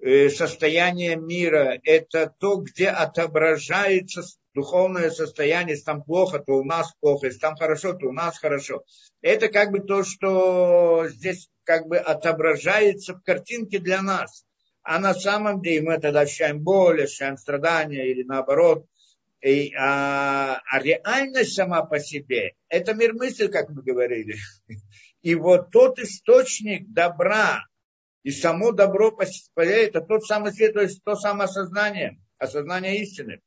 э, 0.00 0.30
состояние 0.30 1.16
мира. 1.16 1.76
Это 1.82 2.32
то, 2.38 2.58
где 2.58 2.90
отображается 2.90 4.22
духовное 4.54 5.10
состояние. 5.10 5.72
Если 5.72 5.86
там 5.86 6.04
плохо, 6.04 6.38
то 6.38 6.52
у 6.52 6.64
нас 6.64 6.94
плохо. 7.00 7.26
Если 7.26 7.40
там 7.40 7.56
хорошо, 7.56 7.94
то 7.94 8.06
у 8.06 8.12
нас 8.12 8.38
хорошо. 8.38 8.84
Это 9.20 9.48
как 9.48 9.72
бы 9.72 9.80
то, 9.80 10.04
что 10.04 11.08
здесь 11.08 11.48
как 11.64 11.88
бы 11.88 11.96
отображается 11.96 13.14
в 13.14 13.24
картинке 13.24 13.80
для 13.80 14.02
нас. 14.02 14.44
А 14.84 15.00
на 15.00 15.14
самом 15.14 15.62
деле 15.62 15.82
мы 15.82 15.98
тогда 15.98 16.20
ощущаем 16.20 16.60
боль, 16.60 17.02
ощущаем 17.02 17.36
страдания 17.36 18.08
или 18.08 18.22
наоборот– 18.22 18.86
и, 19.40 19.72
а, 19.74 20.60
а 20.70 20.78
реальность 20.80 21.54
сама 21.54 21.82
по 21.82 22.00
себе– 22.00 22.54
это 22.68 22.94
мир 22.94 23.14
мысли, 23.14 23.46
как 23.46 23.68
мы 23.70 23.82
говорили. 23.82 24.36
И 25.22 25.34
вот 25.34 25.70
тот 25.70 25.98
источник 25.98 26.92
добра, 26.92 27.64
и 28.22 28.30
само 28.30 28.72
добро 28.72 29.12
по 29.12 29.26
себе, 29.26 29.86
это 29.86 30.00
тот 30.00 30.24
самый 30.24 30.52
свет, 30.52 30.74
то 30.74 30.80
есть 30.80 31.02
то 31.04 31.14
самое 31.14 31.44
осознание, 31.44 32.20
осознание 32.38 33.00
истины. 33.00 33.40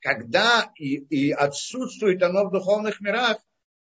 Когда 0.00 0.72
и, 0.76 0.96
и 0.96 1.30
отсутствует 1.30 2.22
оно 2.24 2.46
в 2.46 2.50
духовных 2.50 3.00
мирах, 3.00 3.38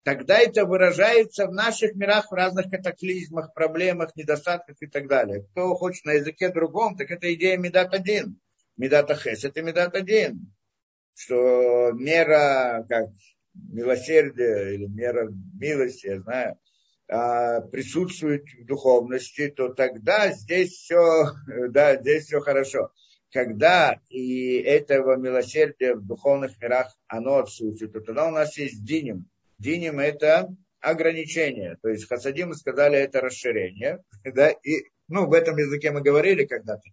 тогда 0.03 0.37
это 0.37 0.65
выражается 0.65 1.47
в 1.47 1.53
наших 1.53 1.95
мирах 1.95 2.29
в 2.29 2.35
разных 2.35 2.69
катаклизмах, 2.69 3.53
проблемах, 3.55 4.15
недостатках 4.15 4.75
и 4.79 4.85
так 4.85 5.07
далее. 5.07 5.41
Кто 5.51 5.73
хочет 5.73 6.05
на 6.05 6.13
языке 6.13 6.49
другом, 6.49 6.95
так 6.95 7.09
это 7.09 7.33
идея 7.33 7.57
Медат 7.57 7.95
один. 7.95 8.39
Медат 8.77 9.09
Ахес– 9.09 9.43
это 9.45 9.63
Медат 9.63 9.95
один 9.95 10.53
что 11.15 11.91
мера 11.93 12.85
как 12.89 13.09
милосердия 13.53 14.73
или 14.73 14.85
мера 14.85 15.29
милости, 15.59 16.07
я 16.07 16.21
знаю, 16.21 16.57
а, 17.09 17.61
присутствует 17.61 18.43
в 18.59 18.65
духовности, 18.65 19.49
то 19.49 19.69
тогда 19.69 20.31
здесь 20.31 20.71
все, 20.71 21.25
да, 21.69 21.97
здесь 21.97 22.25
все 22.25 22.39
хорошо. 22.39 22.91
Когда 23.31 23.99
и 24.09 24.57
этого 24.57 25.15
милосердия 25.17 25.95
в 25.95 26.05
духовных 26.05 26.59
мирах 26.61 26.95
оно 27.07 27.39
отсутствует, 27.39 27.93
то 27.93 28.01
тогда 28.01 28.27
у 28.27 28.31
нас 28.31 28.57
есть 28.57 28.83
диним. 28.83 29.29
Диним 29.57 29.99
это 29.99 30.55
ограничение. 30.79 31.77
То 31.81 31.89
есть 31.89 32.07
хасадим 32.07 32.53
сказали 32.53 32.97
это 32.97 33.21
расширение. 33.21 34.03
Да, 34.23 34.49
и, 34.49 34.85
ну, 35.07 35.27
в 35.27 35.33
этом 35.33 35.57
языке 35.57 35.91
мы 35.91 36.01
говорили 36.01 36.45
когда-то 36.45 36.89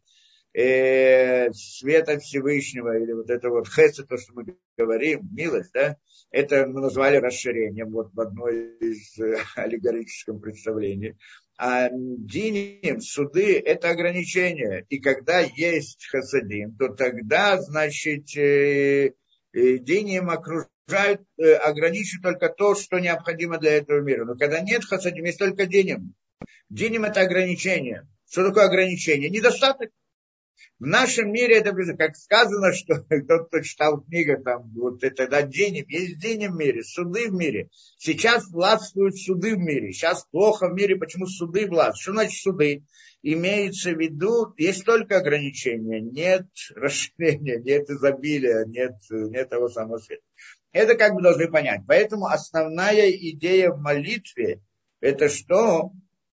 э, 0.53 1.53
света 1.53 2.19
Всевышнего, 2.19 2.97
или 2.97 3.13
вот 3.13 3.31
это 3.31 3.49
вот 3.51 3.69
хеса, 3.69 4.05
то, 4.05 4.17
что 4.17 4.33
мы 4.35 4.57
говорим, 4.77 5.29
милость, 5.33 5.73
да, 5.73 5.97
это 6.31 6.67
мы 6.67 6.81
назвали 6.81 7.17
расширением 7.17 7.91
вот 7.91 8.13
в 8.13 8.21
одной 8.21 8.77
из 8.81 9.19
э, 9.19 9.37
аллегорическом 9.57 10.41
представлений. 10.41 11.17
А 11.63 11.91
диним, 11.93 13.03
суды, 13.03 13.59
это 13.59 13.91
ограничение. 13.91 14.87
И 14.89 14.99
когда 14.99 15.41
есть 15.41 16.07
хасадим, 16.07 16.75
то 16.77 16.89
тогда, 16.89 17.61
значит, 17.61 18.35
э, 18.35 19.13
э, 19.53 19.79
диним 19.79 20.31
окружают, 20.31 21.21
э, 21.37 21.53
ограничивают 21.53 22.23
только 22.41 22.49
то, 22.49 22.75
что 22.75 22.99
необходимо 22.99 23.59
для 23.59 23.73
этого 23.73 24.01
мира. 24.01 24.25
Но 24.25 24.37
когда 24.37 24.61
нет 24.61 24.87
хасадим, 24.87 25.25
есть 25.25 25.39
только 25.39 25.67
диним. 25.67 26.15
Диним 26.71 27.05
это 27.05 27.21
ограничение. 27.21 28.09
Что 28.31 28.49
такое 28.49 28.65
ограничение? 28.65 29.29
Недостаток. 29.29 29.91
В 30.81 30.87
нашем 30.87 31.31
мире 31.31 31.59
это, 31.59 31.75
как 31.95 32.17
сказано, 32.17 32.73
что 32.73 32.95
тот, 33.29 33.49
кто 33.49 33.61
читал 33.61 34.01
книгу, 34.01 34.43
там, 34.43 34.71
вот 34.75 35.05
это 35.05 35.29
да, 35.29 35.43
денег, 35.43 35.91
есть 35.91 36.19
денег 36.19 36.53
в 36.53 36.57
мире, 36.57 36.83
суды 36.83 37.29
в 37.29 37.35
мире. 37.35 37.69
Сейчас 37.99 38.51
властвуют 38.51 39.19
суды 39.19 39.57
в 39.57 39.59
мире. 39.59 39.93
Сейчас 39.93 40.25
плохо 40.31 40.69
в 40.69 40.73
мире, 40.73 40.97
почему 40.97 41.27
суды 41.27 41.67
властвуют. 41.67 42.01
Что 42.01 42.13
значит 42.13 42.41
суды? 42.41 42.85
Имеется 43.23 43.91
в 43.91 44.01
виду, 44.01 44.55
есть 44.57 44.87
только 44.87 45.19
ограничения, 45.19 46.01
нет 46.01 46.47
расширения, 46.75 47.61
нет 47.61 47.91
изобилия, 47.91 48.65
нет, 48.65 48.95
нет 49.11 49.51
того 49.51 49.69
самого 49.69 49.99
света. 49.99 50.23
Это 50.73 50.95
как 50.95 51.13
бы 51.13 51.21
должны 51.21 51.51
понять. 51.51 51.83
Поэтому 51.87 52.25
основная 52.25 53.11
идея 53.11 53.71
в 53.73 53.81
молитве, 53.83 54.63
это 55.01 55.29
что? 55.29 55.91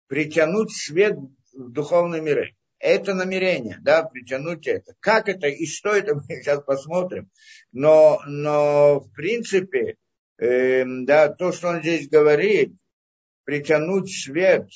Притянуть 0.08 0.72
свет 0.72 1.18
в 1.52 1.70
духовные 1.70 2.22
миры 2.22 2.57
это 2.80 3.14
намерение, 3.14 3.80
да, 3.82 4.04
притянуть 4.04 4.68
это. 4.68 4.96
Как 5.00 5.30
это 5.30 5.48
и 5.48 5.66
что 5.66 5.96
это, 5.96 6.16
мы 6.16 6.24
сейчас 6.28 6.64
посмотрим. 6.64 7.30
Но, 7.72 8.22
но 8.26 9.00
в 9.00 9.12
принципе, 9.14 9.98
э, 10.38 10.84
да, 10.86 11.30
то, 11.30 11.52
что 11.52 11.70
он 11.70 11.82
здесь 11.82 12.10
говорит, 12.10 12.74
притянуть 13.44 14.12
свет, 14.12 14.68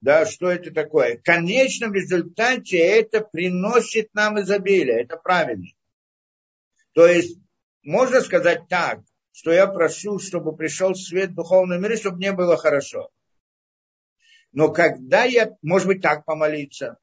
да, 0.00 0.26
что 0.26 0.50
это 0.50 0.72
такое? 0.72 1.18
В 1.18 1.22
конечном 1.22 1.92
результате 1.92 2.78
это 2.78 3.20
приносит 3.20 4.14
нам 4.14 4.40
изобилие, 4.40 5.02
это 5.02 5.16
правильно. 5.16 5.66
То 6.92 7.06
есть, 7.06 7.38
можно 7.82 8.20
сказать 8.20 8.68
так, 8.68 9.00
что 9.32 9.52
я 9.52 9.66
прошу, 9.66 10.18
чтобы 10.18 10.56
пришел 10.56 10.94
свет 10.94 11.30
в 11.30 11.34
духовном 11.34 11.80
мире, 11.80 11.96
чтобы 11.96 12.16
мне 12.16 12.32
было 12.32 12.56
хорошо. 12.56 13.10
Но 14.52 14.72
когда 14.72 15.24
я, 15.24 15.56
может 15.62 15.86
быть, 15.86 16.02
так 16.02 16.24
помолиться, 16.24 16.98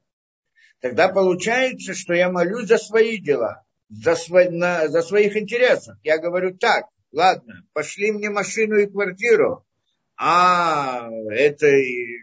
тогда 0.82 1.10
получается, 1.10 1.94
что 1.94 2.14
я 2.14 2.30
молюсь 2.30 2.68
за 2.68 2.78
свои 2.78 3.18
дела, 3.18 3.64
за, 3.90 4.16
свой, 4.16 4.50
на, 4.50 4.88
за 4.88 5.02
своих 5.02 5.36
интересов. 5.38 5.98
Я 6.04 6.18
говорю 6.18 6.58
так, 6.58 6.86
ладно, 7.12 7.64
пошли 7.74 8.12
мне 8.12 8.30
машину 8.30 8.78
и 8.78 8.88
квартиру. 8.88 9.66
А, 10.18 11.10
это, 11.30 11.68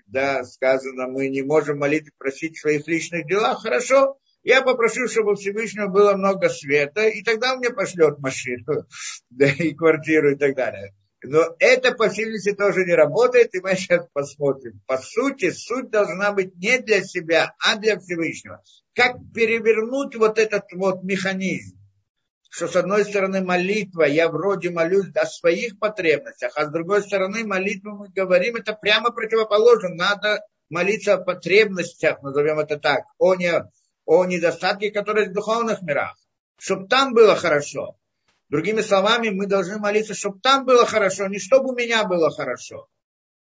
да, 0.07 0.45
сказано, 0.45 1.09
мы 1.09 1.29
не 1.29 1.43
можем 1.43 1.79
молиться, 1.79 2.11
просить 2.17 2.57
в 2.57 2.61
своих 2.61 2.87
личных 2.88 3.27
делах. 3.27 3.62
Хорошо, 3.62 4.17
я 4.43 4.62
попрошу, 4.62 5.09
чтобы 5.09 5.33
у 5.33 5.35
Всевышнего 5.37 5.88
было 5.88 6.15
много 6.15 6.49
света, 6.49 7.07
и 7.07 7.23
тогда 7.23 7.53
он 7.53 7.59
мне 7.59 7.71
пошлет 7.71 8.19
машину, 8.19 8.87
да, 9.31 9.47
и 9.47 9.75
квартиру 9.75 10.33
и 10.33 10.37
так 10.37 10.57
далее. 10.57 10.95
Но 11.22 11.54
это, 11.58 11.92
по 11.92 12.08
тоже 12.08 12.85
не 12.85 12.94
работает, 12.94 13.54
и 13.54 13.61
мы 13.61 13.74
сейчас 13.76 14.06
посмотрим. 14.12 14.80
По 14.87 14.98
сути, 14.98 15.50
суть 15.50 15.90
должна 15.90 16.32
быть 16.32 16.56
не 16.56 16.78
для 16.78 17.02
себя, 17.02 17.54
а 17.58 17.76
для 17.76 17.98
Всевышнего. 17.98 18.62
Как 18.94 19.16
перевернуть 19.35 20.16
вот 20.16 20.38
этот 20.38 20.64
вот 20.72 21.02
механизм, 21.02 21.78
что 22.50 22.68
с 22.68 22.76
одной 22.76 23.04
стороны 23.04 23.42
молитва, 23.42 24.02
я 24.02 24.28
вроде 24.28 24.70
молюсь 24.70 25.14
о 25.14 25.24
своих 25.24 25.78
потребностях, 25.78 26.52
а 26.56 26.66
с 26.66 26.70
другой 26.70 27.02
стороны 27.02 27.46
молитву 27.46 27.92
мы 27.92 28.08
говорим, 28.08 28.56
это 28.56 28.74
прямо 28.74 29.11
противоположно. 29.11 29.88
Надо 29.94 30.40
молиться 30.68 31.14
о 31.14 31.24
потребностях, 31.24 32.20
назовем 32.22 32.58
это 32.58 32.78
так, 32.78 33.04
о, 33.18 33.35
не, 33.37 33.52
о 34.04 34.24
недостатке, 34.26 34.90
которые 34.90 35.30
в 35.30 35.32
духовных 35.32 35.80
мирах, 35.82 36.14
чтобы 36.58 36.88
там 36.88 37.14
было 37.14 37.37
хорошо. 37.37 37.96
Другими 38.53 38.83
словами, 38.83 39.31
мы 39.31 39.47
должны 39.47 39.79
молиться, 39.79 40.12
чтобы 40.12 40.38
там 40.41 40.67
было 40.67 40.85
хорошо, 40.85 41.27
не 41.27 41.38
чтобы 41.38 41.71
у 41.71 41.75
меня 41.75 42.05
было 42.05 42.31
хорошо. 42.31 42.87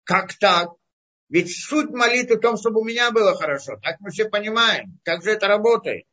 Как 0.03 0.33
так? 0.33 0.71
Ведь 1.29 1.49
суть 1.49 1.91
молитвы 1.91 2.35
в 2.35 2.41
том, 2.41 2.57
чтобы 2.57 2.81
у 2.81 2.83
меня 2.83 3.09
было 3.11 3.33
хорошо. 3.33 3.77
Так 3.81 4.01
мы 4.01 4.09
все 4.09 4.25
понимаем, 4.25 4.99
как 5.05 5.23
же 5.23 5.31
это 5.31 5.47
работает. 5.47 6.03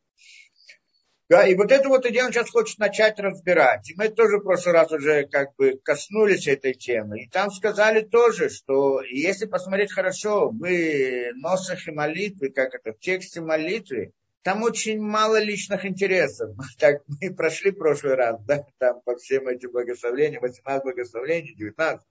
Да, 1.27 1.45
и 1.45 1.55
вот 1.55 1.73
эту 1.73 1.89
вот 1.89 2.05
идею 2.05 2.27
он 2.27 2.31
сейчас 2.31 2.49
хочет 2.49 2.79
начать 2.79 3.19
разбирать. 3.19 3.89
И 3.89 3.95
мы 3.97 4.07
тоже 4.07 4.37
в 4.37 4.43
прошлый 4.43 4.75
раз 4.75 4.89
уже 4.93 5.27
как 5.27 5.53
бы 5.57 5.77
коснулись 5.83 6.47
этой 6.47 6.73
темы. 6.73 7.23
И 7.23 7.27
там 7.27 7.51
сказали 7.51 7.99
тоже, 7.99 8.47
что 8.47 9.01
если 9.01 9.45
посмотреть 9.45 9.91
хорошо, 9.91 10.51
вы 10.51 11.33
носах 11.35 11.85
и 11.85 11.91
молитвы, 11.91 12.49
как 12.49 12.73
это 12.73 12.93
в 12.93 12.99
тексте 12.99 13.41
молитвы, 13.41 14.13
там 14.45 14.61
очень 14.61 15.01
мало 15.01 15.41
личных 15.41 15.85
интересов. 15.85 16.55
Так 16.77 17.01
мы 17.07 17.33
прошли 17.33 17.71
прошлый 17.71 18.13
раз, 18.13 18.39
да, 18.45 18.63
там 18.77 19.01
по 19.01 19.15
всем 19.15 19.47
этим 19.47 19.71
благословениям, 19.71 20.43
18 20.43 20.83
благословений, 20.83 21.55
19. 21.55 22.05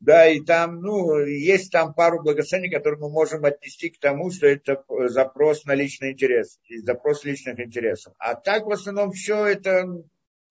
Да, 0.00 0.28
и 0.28 0.40
там, 0.40 0.82
ну, 0.82 1.18
есть 1.20 1.72
там 1.72 1.94
пару 1.94 2.22
благословений, 2.22 2.70
которые 2.70 3.00
мы 3.00 3.10
можем 3.10 3.46
отнести 3.46 3.88
к 3.88 3.98
тому, 3.98 4.30
что 4.30 4.46
это 4.46 4.84
запрос 5.08 5.64
на 5.64 5.74
личный 5.74 6.12
интерес, 6.12 6.60
запрос 6.82 7.24
личных 7.24 7.58
интересов. 7.58 8.12
А 8.18 8.34
так, 8.34 8.66
в 8.66 8.70
основном, 8.70 9.12
все 9.12 9.46
это 9.46 9.86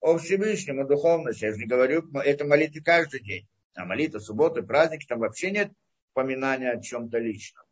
о 0.01 0.17
Всевышнем, 0.17 0.79
о 0.79 0.85
духовности. 0.85 1.45
Я 1.45 1.51
же 1.51 1.59
не 1.59 1.67
говорю, 1.67 2.03
это 2.25 2.43
молитвы 2.43 2.81
каждый 2.81 3.21
день. 3.21 3.47
А 3.75 3.85
молитва, 3.85 4.17
субботы, 4.17 4.63
праздники, 4.63 5.05
там 5.05 5.19
вообще 5.19 5.51
нет 5.51 5.71
поминания 6.13 6.71
о 6.71 6.81
чем-то 6.81 7.19
личном. 7.19 7.66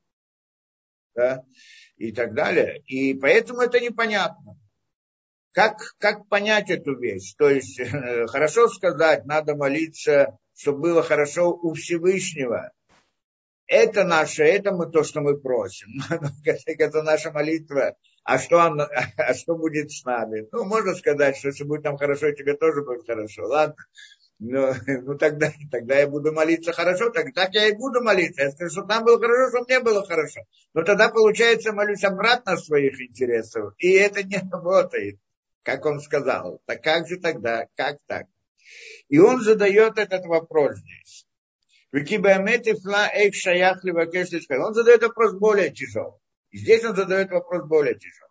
Да? 1.16 1.44
И 1.98 2.12
так 2.12 2.34
далее. 2.34 2.82
И 2.88 3.14
поэтому 3.14 3.62
это 3.62 3.80
непонятно. 3.80 4.60
Как, 5.52 5.78
как 6.00 6.28
понять 6.28 6.70
эту 6.70 6.98
вещь? 6.98 7.34
То 7.38 7.50
есть, 7.50 7.80
хорошо 8.28 8.68
сказать, 8.68 9.26
надо 9.26 9.56
молиться, 9.56 10.38
чтобы 10.54 10.82
было 10.82 11.04
хорошо 11.04 11.52
у 11.52 11.74
Всевышнего. 11.74 12.72
Это 13.68 14.04
наше, 14.04 14.44
это 14.44 14.72
мы 14.72 14.92
то, 14.92 15.04
что 15.04 15.22
мы 15.22 15.40
просим. 15.40 15.90
это 16.68 17.02
наша 17.02 17.32
молитва. 17.32 17.96
А 18.24 18.38
что, 18.38 18.58
он, 18.58 18.82
а 19.18 19.34
что 19.34 19.56
будет 19.56 19.92
с 19.92 20.04
нами? 20.04 20.48
Ну, 20.52 20.66
можно 20.66 20.94
сказать, 20.96 21.38
что 21.38 21.48
если 21.48 21.64
будет 21.64 21.84
там 21.84 21.98
хорошо, 21.98 22.32
тебе 22.32 22.56
тоже 22.56 22.84
будет 22.84 23.06
хорошо. 23.06 23.48
Ладно. 23.48 23.76
Но, 24.40 24.74
ну 24.88 25.18
тогда, 25.18 25.52
тогда 25.72 26.00
я 26.00 26.08
буду 26.08 26.32
молиться 26.34 26.74
хорошо, 26.74 27.10
так, 27.10 27.34
так 27.34 27.54
я 27.54 27.68
и 27.68 27.74
буду 27.74 28.02
молиться. 28.02 28.44
Я 28.44 28.52
скажу, 28.52 28.72
что 28.72 28.82
там 28.84 29.04
было 29.04 29.20
хорошо, 29.20 29.50
что 29.50 29.66
мне 29.66 29.80
было 29.80 30.06
хорошо. 30.06 30.42
Но 30.74 30.84
тогда, 30.84 31.10
получается, 31.10 31.74
молюсь 31.74 32.04
обратно 32.04 32.58
своих 32.58 33.00
интересов. 33.02 33.74
И 33.78 33.92
это 33.92 34.24
не 34.24 34.38
работает 34.52 35.20
как 35.66 35.86
он 35.86 36.00
сказал. 36.00 36.62
Так 36.66 36.84
как 36.84 37.08
же 37.08 37.18
тогда? 37.18 37.68
Как 37.76 37.98
так? 38.06 38.28
И 39.10 39.20
он 39.20 39.42
задает 39.42 39.98
этот 39.98 40.26
вопрос 40.26 40.78
здесь. 40.78 41.26
Он 41.92 42.06
задает 44.74 45.02
вопрос 45.02 45.34
более 45.34 45.72
тяжелый. 45.72 46.20
Здесь 46.54 46.84
он 46.86 46.96
задает 46.96 47.32
вопрос 47.32 47.68
более 47.68 47.96
тяжелый. 47.96 48.25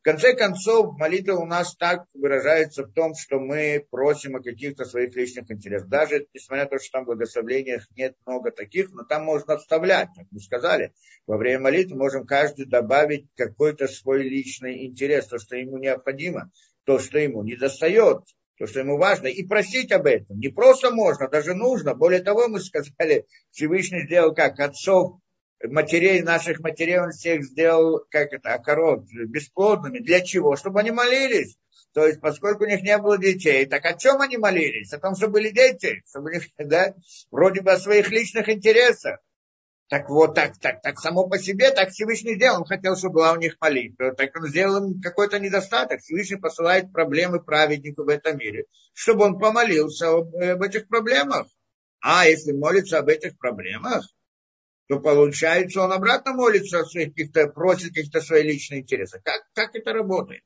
В 0.00 0.02
конце 0.02 0.34
концов, 0.34 0.96
молитва 0.98 1.34
у 1.34 1.44
нас 1.44 1.76
так 1.76 2.06
выражается 2.14 2.84
в 2.84 2.92
том, 2.92 3.14
что 3.14 3.38
мы 3.38 3.86
просим 3.90 4.36
о 4.36 4.42
каких-то 4.42 4.86
своих 4.86 5.14
личных 5.14 5.50
интересах. 5.50 5.88
Даже 5.88 6.26
несмотря 6.32 6.64
на 6.64 6.70
то, 6.70 6.78
что 6.78 6.92
там 6.92 7.04
в 7.04 7.08
благословлениях 7.08 7.86
нет 7.96 8.16
много 8.24 8.50
таких, 8.50 8.90
но 8.92 9.04
там 9.04 9.24
можно 9.24 9.58
вставлять, 9.58 10.08
как 10.16 10.26
мы 10.30 10.40
сказали. 10.40 10.94
Во 11.26 11.36
время 11.36 11.64
молитвы 11.64 11.98
можем 11.98 12.24
каждый 12.24 12.64
добавить 12.64 13.26
какой-то 13.36 13.88
свой 13.88 14.22
личный 14.22 14.86
интерес, 14.86 15.26
то, 15.26 15.38
что 15.38 15.56
ему 15.56 15.76
необходимо 15.76 16.50
то, 16.84 16.98
что 16.98 17.18
ему 17.18 17.42
не 17.42 17.56
достает, 17.56 18.22
то, 18.56 18.66
что 18.66 18.80
ему 18.80 18.96
важно, 18.96 19.26
и 19.26 19.44
просить 19.44 19.92
об 19.92 20.06
этом. 20.06 20.38
Не 20.38 20.48
просто 20.48 20.90
можно, 20.90 21.28
даже 21.28 21.54
нужно. 21.54 21.94
Более 21.94 22.22
того, 22.22 22.48
мы 22.48 22.60
сказали, 22.60 23.26
Всевышний 23.50 24.06
сделал 24.06 24.34
как 24.34 24.58
отцов, 24.60 25.20
матерей, 25.62 26.22
наших 26.22 26.60
матерей, 26.60 27.00
он 27.00 27.10
всех 27.10 27.44
сделал, 27.44 28.04
как 28.10 28.32
это, 28.32 28.54
окорот, 28.54 29.04
бесплодными. 29.26 29.98
Для 29.98 30.20
чего? 30.20 30.56
Чтобы 30.56 30.80
они 30.80 30.90
молились. 30.90 31.56
То 31.92 32.06
есть, 32.06 32.20
поскольку 32.20 32.64
у 32.64 32.68
них 32.68 32.82
не 32.82 32.96
было 32.98 33.18
детей, 33.18 33.66
так 33.66 33.84
о 33.84 33.94
чем 33.94 34.20
они 34.20 34.36
молились? 34.36 34.92
О 34.92 34.98
том, 34.98 35.16
что 35.16 35.28
были 35.28 35.50
дети, 35.50 36.02
чтобы, 36.08 36.32
да, 36.58 36.94
вроде 37.30 37.62
бы 37.62 37.72
о 37.72 37.78
своих 37.78 38.10
личных 38.10 38.48
интересах. 38.48 39.18
Так 39.88 40.08
вот, 40.08 40.36
так, 40.36 40.56
так, 40.58 40.82
так 40.82 41.00
само 41.00 41.26
по 41.26 41.36
себе, 41.36 41.72
так 41.72 41.90
Всевышний 41.90 42.36
сделал. 42.36 42.58
Он 42.58 42.64
хотел, 42.64 42.96
чтобы 42.96 43.14
была 43.14 43.32
у 43.32 43.36
них 43.36 43.56
молитва. 43.60 44.12
Так 44.14 44.30
он 44.36 44.46
сделал 44.46 44.84
им 44.84 45.00
какой-то 45.00 45.40
недостаток. 45.40 46.00
Всевышний 46.00 46.36
посылает 46.36 46.92
проблемы 46.92 47.42
праведнику 47.42 48.04
в 48.04 48.08
этом 48.08 48.38
мире, 48.38 48.66
чтобы 48.94 49.24
он 49.24 49.40
помолился 49.40 50.10
об, 50.10 50.32
об 50.36 50.62
этих 50.62 50.86
проблемах. 50.86 51.48
А 52.02 52.24
если 52.28 52.52
молится 52.52 52.98
об 52.98 53.08
этих 53.08 53.36
проблемах, 53.36 54.06
то 54.90 54.98
получается, 54.98 55.82
он 55.82 55.92
обратно 55.92 56.32
молится 56.32 56.80
о 56.80 56.84
своих 56.84 57.10
каких-то, 57.10 57.46
просит 57.46 57.94
каких-то 57.94 58.20
своих 58.20 58.46
личных 58.46 58.80
интересов. 58.80 59.22
Как, 59.22 59.40
как 59.54 59.76
это 59.76 59.92
работает? 59.92 60.42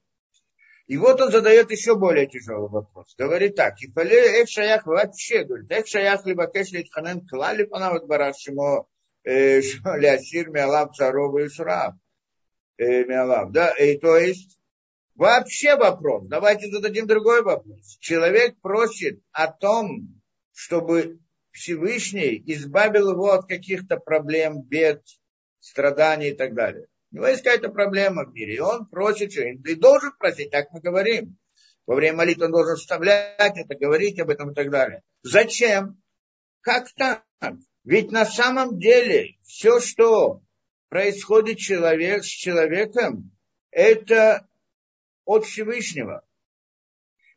И 0.87 0.99
вот 0.99 1.19
он 1.23 1.33
задает 1.33 1.71
еще 1.71 1.97
более 1.97 2.27
тяжелый 2.27 2.69
вопрос. 2.69 3.15
Говорит 3.17 3.57
так, 3.57 3.81
и 3.81 3.87
эк 3.87 4.47
шаях 4.47 4.85
вообще, 4.85 5.45
говорит, 5.45 5.73
эк 5.73 5.87
шаях 5.87 6.27
либо 6.27 6.47
кэш 6.47 6.73
литханен 6.73 7.27
клали 7.27 7.65
панават 7.65 8.07
бараш 8.07 8.37
шимо 8.37 8.87
Лясир 9.25 10.51
Миалав 10.51 10.95
Царова 10.95 11.39
и 11.39 11.49
Шраб. 11.49 11.95
Миалав, 12.77 13.51
да, 13.51 13.71
и 13.71 13.97
то 13.97 14.19
есть 14.19 14.59
вообще 15.15 15.75
вопрос, 15.77 16.27
давайте 16.27 16.71
зададим 16.71 17.07
другой 17.07 17.43
вопрос. 17.43 17.97
Человек 17.99 18.61
просит 18.61 19.23
о 19.33 19.51
том, 19.51 20.21
чтобы 20.53 21.19
Всевышний 21.55 22.43
избавил 22.47 23.13
его 23.13 23.31
от 23.31 23.47
каких-то 23.47 23.97
проблем, 23.97 24.61
бед, 24.61 25.03
страданий 25.61 26.31
и 26.31 26.35
так 26.35 26.53
далее. 26.53 26.89
У 27.13 27.17
него 27.17 27.29
есть 27.29 27.45
какая-то 27.45 27.69
проблема 27.69 28.25
в 28.25 28.35
мире, 28.35 28.57
и 28.57 28.59
он 28.59 28.87
просит, 28.87 29.37
и 29.37 29.75
должен 29.77 30.13
просить, 30.19 30.51
так 30.51 30.73
мы 30.73 30.81
говорим. 30.81 31.39
Во 31.87 31.95
время 31.95 32.19
молитвы 32.19 32.47
он 32.47 32.51
должен 32.51 32.75
вставлять 32.75 33.57
это, 33.57 33.77
говорить 33.77 34.19
об 34.19 34.31
этом 34.31 34.51
и 34.51 34.55
так 34.55 34.69
далее. 34.71 35.03
Зачем? 35.23 36.03
Как 36.61 36.93
так? 36.95 37.23
Ведь 37.85 38.11
на 38.11 38.27
самом 38.27 38.81
деле 38.81 39.37
все, 39.45 39.79
что 39.79 40.43
происходит 40.89 41.59
человек, 41.59 42.25
с 42.25 42.29
человеком, 42.29 43.31
это 43.71 44.49
от 45.25 45.45
Всевышнего. 45.45 46.27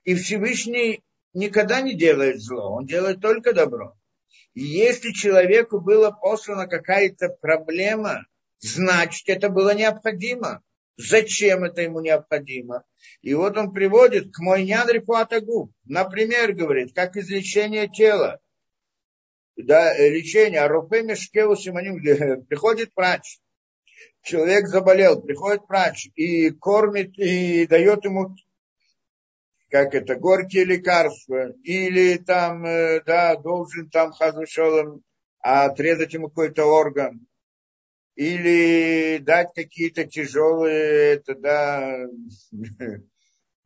И 0.05 0.15
Всевышний 0.15 1.03
никогда 1.33 1.81
не 1.81 1.95
делает 1.95 2.41
зло, 2.41 2.77
он 2.77 2.87
делает 2.87 3.21
только 3.21 3.53
добро. 3.53 3.95
И 4.57 4.63
если 4.63 5.11
человеку 5.11 5.79
была 5.79 6.11
послана 6.11 6.65
какая-то 6.65 7.29
проблема, 7.29 8.25
значит, 8.57 9.29
это 9.29 9.49
было 9.49 9.75
необходимо. 9.75 10.63
Зачем 10.97 11.63
это 11.63 11.83
ему 11.83 11.99
необходимо? 11.99 12.83
И 13.21 13.35
вот 13.35 13.55
он 13.55 13.71
приводит 13.71 14.33
к 14.33 14.39
мой 14.39 14.63
нян 14.63 14.89
рифуатагу. 14.89 15.71
Например, 15.85 16.53
говорит, 16.53 16.95
как 16.95 17.17
излечение 17.17 17.87
тела 17.87 18.39
да, 19.57 19.95
лечение, 19.95 20.61
а 20.61 20.67
руфе 20.67 21.03
мешкеву 21.03 21.55
симоним, 21.55 22.01
приходит 22.45 22.91
врач, 22.95 23.37
человек 24.23 24.67
заболел, 24.67 25.21
приходит 25.21 25.61
врач 25.69 26.09
и 26.15 26.49
кормит, 26.49 27.17
и 27.19 27.67
дает 27.67 28.05
ему, 28.05 28.35
как 29.69 29.93
это, 29.93 30.15
горькие 30.15 30.65
лекарства, 30.65 31.51
или 31.63 32.17
там, 32.17 32.65
э, 32.65 33.01
да, 33.05 33.35
должен 33.35 33.89
там 33.89 34.11
хазушелом 34.11 35.03
отрезать 35.39 36.13
ему 36.13 36.29
какой-то 36.29 36.65
орган, 36.65 37.27
или 38.15 39.17
дать 39.19 39.53
какие-то 39.53 40.05
тяжелые, 40.05 41.15
это, 41.15 41.35
да, 41.35 41.97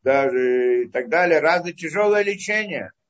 даже 0.03 0.83
и 0.85 0.89
так 0.89 1.09
далее, 1.09 1.39
разные 1.39 1.73
тяжелое 1.73 2.23
лечение– 2.23 2.91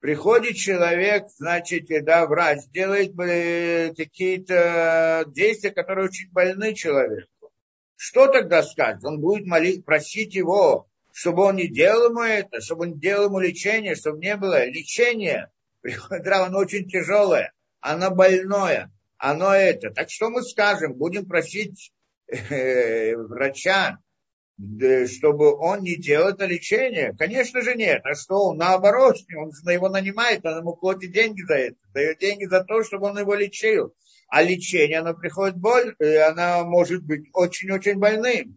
Приходит 0.00 0.54
человек, 0.54 1.24
значит, 1.36 1.88
да, 2.04 2.26
врач 2.26 2.60
делает 2.72 3.18
э, 3.18 3.92
какие-то 3.96 5.24
действия, 5.26 5.72
которые 5.72 6.06
очень 6.06 6.30
больны 6.30 6.72
человеку. 6.74 7.50
Что 7.96 8.28
тогда 8.28 8.62
скажет? 8.62 9.04
Он 9.04 9.20
будет 9.20 9.46
молить, 9.46 9.84
просить 9.84 10.36
его, 10.36 10.88
чтобы 11.18 11.42
он 11.42 11.56
не 11.56 11.66
делал 11.66 12.10
ему 12.10 12.20
это, 12.20 12.60
чтобы 12.60 12.82
он 12.82 13.00
делал 13.00 13.26
ему 13.26 13.40
лечение, 13.40 13.96
чтобы 13.96 14.20
не 14.20 14.36
было 14.36 14.64
лечения. 14.66 15.50
Приходит, 15.80 16.28
оно 16.28 16.60
очень 16.60 16.88
тяжелое, 16.88 17.52
оно 17.80 18.12
больное, 18.12 18.92
оно 19.16 19.52
это. 19.52 19.90
Так 19.90 20.10
что 20.10 20.30
мы 20.30 20.42
скажем? 20.42 20.94
Будем 20.94 21.26
просить 21.26 21.92
э, 22.28 23.16
врача, 23.16 23.98
чтобы 25.08 25.56
он 25.56 25.82
не 25.82 25.96
делал 25.96 26.28
это 26.28 26.46
лечение? 26.46 27.16
Конечно 27.18 27.62
же 27.62 27.74
нет. 27.74 28.00
А 28.04 28.14
что, 28.14 28.54
наоборот, 28.54 29.16
он 29.36 29.50
его 29.72 29.88
нанимает, 29.88 30.46
он 30.46 30.58
ему 30.58 30.76
платит 30.76 31.10
деньги 31.10 31.42
за 31.42 31.54
это, 31.54 31.76
дает 31.94 32.20
деньги 32.20 32.44
за 32.44 32.62
то, 32.62 32.84
чтобы 32.84 33.08
он 33.08 33.18
его 33.18 33.34
лечил. 33.34 33.92
А 34.28 34.40
лечение, 34.44 35.00
оно 35.00 35.14
приходит 35.14 35.56
боль, 35.56 35.96
и 35.98 36.14
она 36.14 36.62
может 36.62 37.02
быть 37.02 37.28
очень-очень 37.32 37.98
больным. 37.98 38.56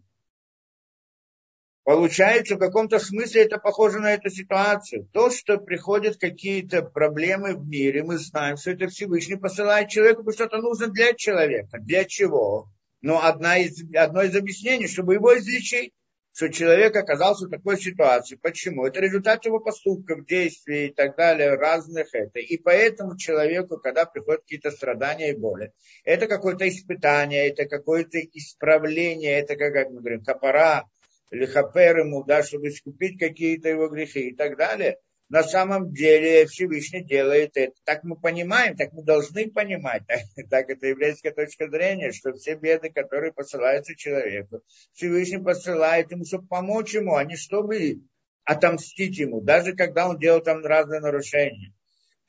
Получается, 1.84 2.54
в 2.54 2.58
каком-то 2.58 3.00
смысле 3.00 3.42
это 3.42 3.58
похоже 3.58 3.98
на 3.98 4.14
эту 4.14 4.30
ситуацию. 4.30 5.08
То, 5.12 5.30
что 5.30 5.58
приходят 5.58 6.16
какие-то 6.16 6.82
проблемы 6.82 7.56
в 7.56 7.66
мире, 7.66 8.04
мы 8.04 8.18
знаем, 8.18 8.56
что 8.56 8.70
это 8.70 8.86
Всевышний 8.86 9.36
посылает 9.36 9.88
человеку, 9.88 10.18
потому 10.18 10.32
что 10.32 10.44
это 10.44 10.58
нужно 10.58 10.86
для 10.88 11.12
человека. 11.14 11.78
Для 11.80 12.04
чего? 12.04 12.68
Но 13.00 13.24
одна 13.24 13.58
из, 13.58 13.82
одно 13.96 14.22
из 14.22 14.36
объяснений, 14.36 14.86
чтобы 14.86 15.14
его 15.14 15.36
излечить, 15.36 15.92
что 16.34 16.48
человек 16.50 16.94
оказался 16.94 17.46
в 17.46 17.50
такой 17.50 17.78
ситуации. 17.78 18.36
Почему? 18.36 18.86
Это 18.86 19.00
результат 19.00 19.44
его 19.44 19.58
поступков, 19.58 20.24
действий 20.24 20.86
и 20.86 20.94
так 20.94 21.16
далее, 21.16 21.56
разных 21.56 22.14
это. 22.14 22.38
И 22.38 22.58
поэтому 22.58 23.18
человеку, 23.18 23.78
когда 23.78 24.06
приходят 24.06 24.42
какие-то 24.42 24.70
страдания 24.70 25.32
и 25.32 25.36
боли, 25.36 25.72
это 26.04 26.28
какое-то 26.28 26.66
испытание, 26.68 27.48
это 27.48 27.66
какое-то 27.66 28.18
исправление, 28.20 29.40
это, 29.40 29.56
как 29.56 29.90
мы 29.90 30.00
говорим, 30.00 30.24
капара, 30.24 30.88
или 31.32 31.46
хапер 31.46 31.98
ему, 32.00 32.22
да, 32.24 32.42
чтобы 32.42 32.68
искупить 32.68 33.18
какие-то 33.18 33.68
его 33.70 33.88
грехи 33.88 34.28
и 34.28 34.36
так 34.36 34.56
далее. 34.56 34.98
на 35.30 35.42
самом 35.42 35.90
деле 35.94 36.44
Всевышний 36.44 37.02
делает 37.02 37.52
это. 37.54 37.72
Так 37.84 38.04
мы 38.04 38.16
понимаем, 38.20 38.76
так 38.76 38.92
мы 38.92 39.02
должны 39.02 39.50
понимать. 39.50 40.02
Так, 40.06 40.20
так 40.50 40.68
это 40.68 40.88
еврейская 40.88 41.30
точка 41.30 41.70
зрения, 41.70 42.12
что 42.12 42.34
все 42.34 42.54
беды, 42.54 42.90
которые 42.90 43.32
посылаются 43.32 43.96
человеку, 43.96 44.60
Всевышний 44.92 45.42
посылает 45.42 46.12
ему, 46.12 46.26
чтобы 46.26 46.46
помочь 46.48 46.92
ему, 46.94 47.14
а 47.14 47.24
не 47.24 47.36
чтобы 47.36 48.02
отомстить 48.44 49.18
ему, 49.18 49.40
даже 49.40 49.74
когда 49.74 50.10
он 50.10 50.18
делал 50.18 50.42
там 50.42 50.62
разные 50.62 51.00
нарушения. 51.00 51.72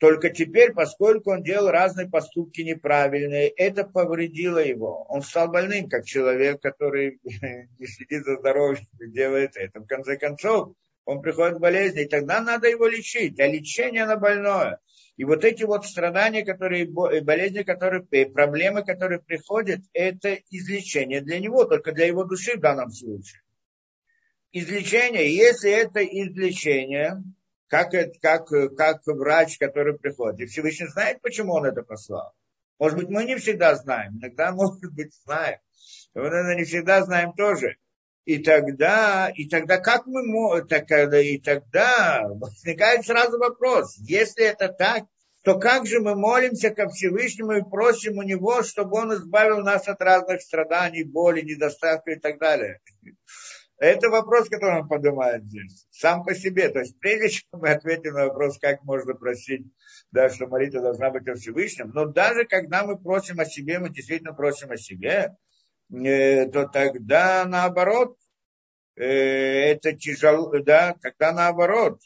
Только 0.03 0.31
теперь, 0.31 0.73
поскольку 0.73 1.31
он 1.31 1.43
делал 1.43 1.71
разные 1.71 2.09
поступки 2.09 2.59
неправильные, 2.59 3.47
это 3.47 3.85
повредило 3.85 4.57
его. 4.57 5.05
Он 5.07 5.21
стал 5.21 5.47
больным, 5.47 5.87
как 5.87 6.03
человек, 6.03 6.61
который 6.61 7.21
не 7.23 7.87
следит 7.87 8.25
за 8.25 8.35
здоровьем 8.35 8.85
делает 8.99 9.55
это. 9.55 9.79
В 9.79 9.85
конце 9.85 10.17
концов, 10.17 10.75
он 11.05 11.21
приходит 11.21 11.55
к 11.55 11.61
болезни, 11.61 12.01
и 12.01 12.09
тогда 12.09 12.41
надо 12.41 12.67
его 12.67 12.85
лечить, 12.85 13.39
а 13.39 13.47
лечение 13.47 14.05
на 14.05 14.17
больное. 14.17 14.79
И 15.15 15.23
вот 15.23 15.45
эти 15.45 15.63
вот 15.63 15.85
страдания, 15.85 16.43
которые, 16.43 16.85
болезни, 16.85 17.63
которые, 17.63 18.03
проблемы, 18.03 18.83
которые 18.83 19.21
приходят, 19.21 19.79
это 19.93 20.37
излечение 20.49 21.21
для 21.21 21.39
него, 21.39 21.63
только 21.63 21.93
для 21.93 22.07
его 22.07 22.25
души 22.25 22.57
в 22.57 22.59
данном 22.59 22.91
случае. 22.91 23.41
Излечение, 24.51 25.33
если 25.33 25.71
это 25.71 26.03
излечение, 26.03 27.23
как, 27.73 27.91
как, 28.21 28.49
как 28.77 29.01
врач, 29.07 29.57
который 29.57 29.97
приходит. 29.97 30.41
И 30.41 30.45
Всевышний 30.45 30.85
знает, 30.89 31.21
почему 31.21 31.53
он 31.53 31.65
это 31.65 31.81
послал. 31.81 32.31
Может 32.77 32.99
быть, 32.99 33.09
мы 33.09 33.23
не 33.23 33.35
всегда 33.37 33.73
знаем, 33.73 34.19
иногда, 34.19 34.51
может 34.51 34.93
быть, 34.93 35.11
знаем. 35.25 35.57
Мы, 36.13 36.21
наверное, 36.21 36.57
не 36.57 36.65
всегда 36.65 37.03
знаем 37.03 37.33
тоже. 37.33 37.77
И 38.25 38.37
тогда, 38.37 39.31
и 39.35 39.49
тогда 39.49 39.79
как 39.79 40.05
мы 40.05 40.23
можем, 40.23 40.67
и 40.67 41.39
тогда 41.39 42.21
возникает 42.35 43.07
сразу 43.07 43.39
вопрос, 43.39 43.97
если 43.97 44.45
это 44.45 44.69
так, 44.69 45.05
то 45.41 45.57
как 45.57 45.87
же 45.87 45.99
мы 45.99 46.15
молимся 46.15 46.69
ко 46.69 46.87
Всевышнему 46.89 47.53
и 47.53 47.63
просим 47.63 48.19
у 48.19 48.21
Него, 48.21 48.61
чтобы 48.61 48.97
Он 48.97 49.15
избавил 49.15 49.57
нас 49.61 49.87
от 49.87 49.99
разных 49.99 50.41
страданий, 50.43 51.03
боли, 51.03 51.41
недостатка 51.41 52.11
и 52.11 52.19
так 52.19 52.37
далее. 52.37 52.81
Это 53.83 54.09
вопрос, 54.09 54.47
который 54.47 54.79
он 54.79 54.87
поднимает 54.87 55.43
здесь, 55.43 55.85
сам 55.91 56.23
по 56.23 56.33
себе. 56.33 56.69
То 56.69 56.79
есть 56.79 56.97
прежде 57.01 57.27
чем 57.31 57.59
мы 57.59 57.71
ответим 57.71 58.13
на 58.13 58.27
вопрос, 58.27 58.57
как 58.57 58.81
можно 58.85 59.13
просить, 59.13 59.65
да, 60.09 60.29
что 60.29 60.47
молитва 60.47 60.79
должна 60.79 61.09
быть 61.09 61.27
о 61.27 61.35
Всевышнем, 61.35 61.91
но 61.93 62.05
даже 62.05 62.45
когда 62.45 62.85
мы 62.85 62.97
просим 62.97 63.41
о 63.41 63.45
себе, 63.45 63.79
мы 63.79 63.89
действительно 63.89 64.31
просим 64.33 64.71
о 64.71 64.77
себе, 64.77 65.35
э, 65.91 66.45
то 66.49 66.65
тогда 66.69 67.43
наоборот, 67.43 68.17
э, 68.95 69.03
это 69.03 69.91
тяжело, 69.91 70.57
да, 70.59 70.95
тогда 71.01 71.33
наоборот. 71.33 71.99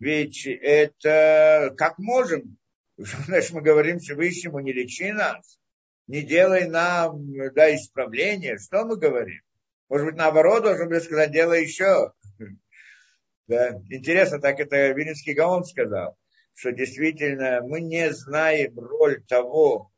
Ведь 0.00 0.44
это 0.48 1.72
как 1.76 1.96
можем, 2.00 2.58
значит, 2.96 3.52
мы 3.52 3.60
говорим 3.60 4.00
Всевышнему, 4.00 4.58
не 4.58 4.72
лечи 4.72 5.12
нас, 5.12 5.60
не 6.08 6.22
делай 6.22 6.66
нам 6.66 7.24
да, 7.54 7.72
исправления, 7.72 8.58
что 8.58 8.84
мы 8.84 8.96
говорим? 8.96 9.42
Может 9.88 10.06
быть, 10.06 10.16
наоборот, 10.16 10.62
должен 10.62 10.88
был 10.88 11.00
сказать, 11.00 11.32
дело 11.32 11.52
еще. 11.52 12.12
Да. 13.46 13.78
Интересно, 13.90 14.40
так 14.40 14.58
это 14.58 14.92
Вилинский 14.92 15.34
Гаон 15.34 15.64
сказал, 15.64 16.16
что 16.54 16.72
действительно 16.72 17.60
мы 17.62 17.82
не 17.82 18.10
знаем 18.10 18.78
роль 18.78 19.22
того, 19.26 19.92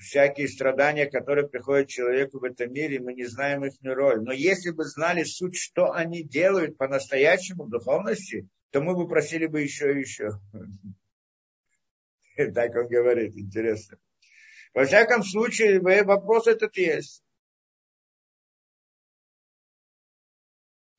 всякие 0.00 0.48
страдания, 0.48 1.06
которые 1.06 1.48
приходят 1.48 1.88
человеку 1.88 2.40
в 2.40 2.44
этом 2.44 2.72
мире, 2.72 3.00
мы 3.00 3.12
не 3.12 3.26
знаем 3.26 3.64
их 3.64 3.74
роль. 3.82 4.22
Но 4.22 4.32
если 4.32 4.70
бы 4.70 4.84
знали 4.84 5.24
суть, 5.24 5.56
что 5.56 5.92
они 5.92 6.22
делают 6.22 6.78
по-настоящему 6.78 7.64
в 7.64 7.70
духовности, 7.70 8.48
то 8.70 8.80
мы 8.80 8.96
бы 8.96 9.06
просили 9.06 9.46
бы 9.46 9.60
еще 9.60 9.94
и 9.94 10.00
еще. 10.00 10.30
Так 12.54 12.74
он 12.74 12.88
говорит, 12.88 13.36
интересно. 13.36 13.98
Во 14.72 14.86
всяком 14.86 15.22
случае, 15.22 15.78
вопрос 15.80 16.46
этот 16.46 16.74
есть. 16.78 17.22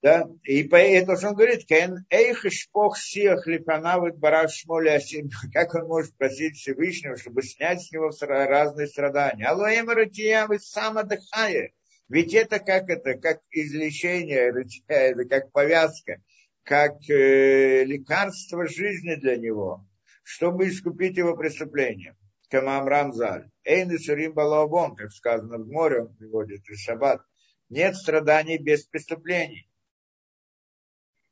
Да? 0.02 0.28
И 0.44 0.64
поэтому 0.64 1.16
он 1.24 1.36
говорит, 1.36 1.68
Кен 1.68 2.06
эйх 2.10 2.44
шпох 2.52 2.98
сиах 2.98 3.46
липанавит 3.46 4.18
бараш 4.18 4.54
шмоли 4.54 5.00
Как 5.54 5.76
он 5.76 5.88
может 5.88 6.18
просить 6.18 6.58
Всевышнего, 6.58 7.18
чтобы 7.18 7.44
снять 7.44 7.84
с 7.84 7.92
него 7.92 8.10
разные 8.20 8.88
страдания? 8.88 9.46
Алоэм 9.46 9.90
ратиям 9.90 10.52
и 10.54 10.58
самодыхая. 10.58 11.72
Ведь 12.10 12.34
это 12.34 12.60
как 12.60 12.90
это, 12.90 13.14
как 13.14 13.42
излечение, 13.52 14.52
это 14.88 15.26
как 15.26 15.52
повязка, 15.52 16.22
как 16.64 16.98
э, 17.08 17.84
лекарство 17.86 18.68
жизни 18.68 19.16
для 19.16 19.38
него, 19.38 19.88
чтобы 20.24 20.68
искупить 20.68 21.18
его 21.18 21.38
преступление. 21.38 22.18
Камам 22.50 22.88
Рамзаль. 22.88 23.50
Эйн 23.64 23.92
и 23.92 23.98
Сурим 23.98 24.34
Балавон, 24.34 24.96
как 24.96 25.12
сказано 25.12 25.58
в 25.60 25.68
море, 25.68 26.02
он 26.02 26.16
приводит 26.16 26.68
из 26.68 26.82
Шаббат. 26.82 27.22
Нет 27.70 27.96
страданий 27.96 28.58
без 28.58 28.84
преступлений. 28.84 29.71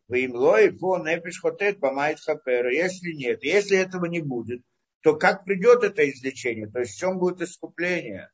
Ваимлой 0.09 0.71
по 0.71 0.97
нефиш 0.97 1.39
хотет 1.39 1.79
помает 1.79 2.19
хапера. 2.19 2.73
Если 2.73 3.13
нет, 3.13 3.43
если 3.43 3.77
этого 3.77 4.05
не 4.05 4.21
будет, 4.21 4.61
то 5.01 5.15
как 5.15 5.45
придет 5.45 5.83
это 5.83 6.09
излечение? 6.09 6.67
То 6.67 6.79
есть 6.79 6.95
в 6.95 6.99
чем 6.99 7.19
будет 7.19 7.41
искупление? 7.41 8.31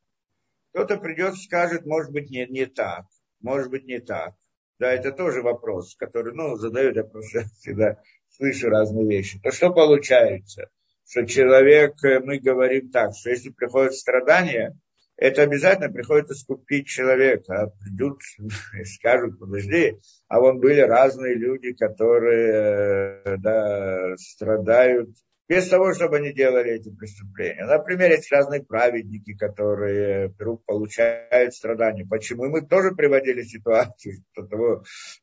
Кто-то 0.72 0.96
придет 0.96 1.34
и 1.34 1.42
скажет, 1.42 1.84
может 1.84 2.12
быть, 2.12 2.30
не, 2.30 2.46
не 2.46 2.66
так, 2.66 3.04
может 3.40 3.70
быть, 3.70 3.84
не 3.84 4.00
так. 4.00 4.34
Да, 4.78 4.92
это 4.92 5.12
тоже 5.12 5.42
вопрос, 5.42 5.94
который, 5.96 6.34
ну, 6.34 6.56
задают, 6.56 6.96
я 6.96 7.04
просто 7.04 7.44
всегда 7.60 8.02
слышу 8.30 8.68
разные 8.68 9.06
вещи. 9.06 9.38
То 9.40 9.50
что 9.50 9.70
получается? 9.70 10.70
Что 11.08 11.24
человек, 11.26 11.94
мы 12.24 12.38
говорим 12.38 12.90
так, 12.90 13.14
что 13.14 13.30
если 13.30 13.50
приходят 13.50 13.94
страдания, 13.94 14.78
это 15.16 15.42
обязательно 15.42 15.90
приходится 15.90 16.34
скупить 16.34 16.86
человека. 16.86 17.54
А 17.54 17.66
придут 17.68 18.20
и 18.38 18.84
скажут, 18.84 19.38
подожди, 19.38 19.98
а 20.28 20.40
вон 20.40 20.60
были 20.60 20.80
разные 20.80 21.34
люди, 21.34 21.72
которые 21.72 23.36
да, 23.38 24.14
страдают 24.18 25.10
без 25.48 25.68
того, 25.68 25.94
чтобы 25.94 26.16
они 26.16 26.32
делали 26.32 26.72
эти 26.72 26.90
преступления. 26.90 27.64
Например, 27.64 28.10
есть 28.10 28.32
разные 28.32 28.64
праведники, 28.64 29.34
которые 29.34 30.28
вдруг 30.28 30.64
получают 30.64 31.54
страдания. 31.54 32.04
Почему? 32.04 32.46
Мы 32.46 32.62
тоже 32.62 32.94
приводили 32.96 33.42
ситуацию 33.42 34.24
того, 34.34 34.82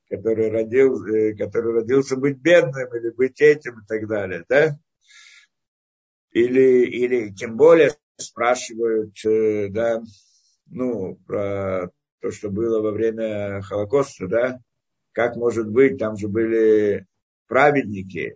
который, 0.10 0.50
родил, 0.50 1.06
э, 1.06 1.36
который 1.36 1.74
родился 1.74 2.16
быть 2.16 2.38
бедным 2.38 2.88
или 2.96 3.10
быть 3.10 3.42
этим 3.42 3.82
и 3.82 3.86
так 3.86 4.08
далее. 4.08 4.46
Да? 4.48 4.78
Или, 6.32 6.86
или 6.86 7.34
тем 7.34 7.58
более 7.58 7.92
спрашивают, 8.18 9.14
э, 9.26 9.70
да, 9.70 10.02
ну, 10.68 11.16
про 11.28 11.90
то, 12.22 12.32
что 12.32 12.50
было 12.50 12.82
во 12.82 12.92
время 12.92 13.62
Холокоста, 13.62 14.28
да, 14.28 14.60
как 15.12 15.36
может 15.36 15.70
быть, 15.70 15.98
там 15.98 16.18
же 16.18 16.28
были 16.28 17.06
праведники, 17.48 18.36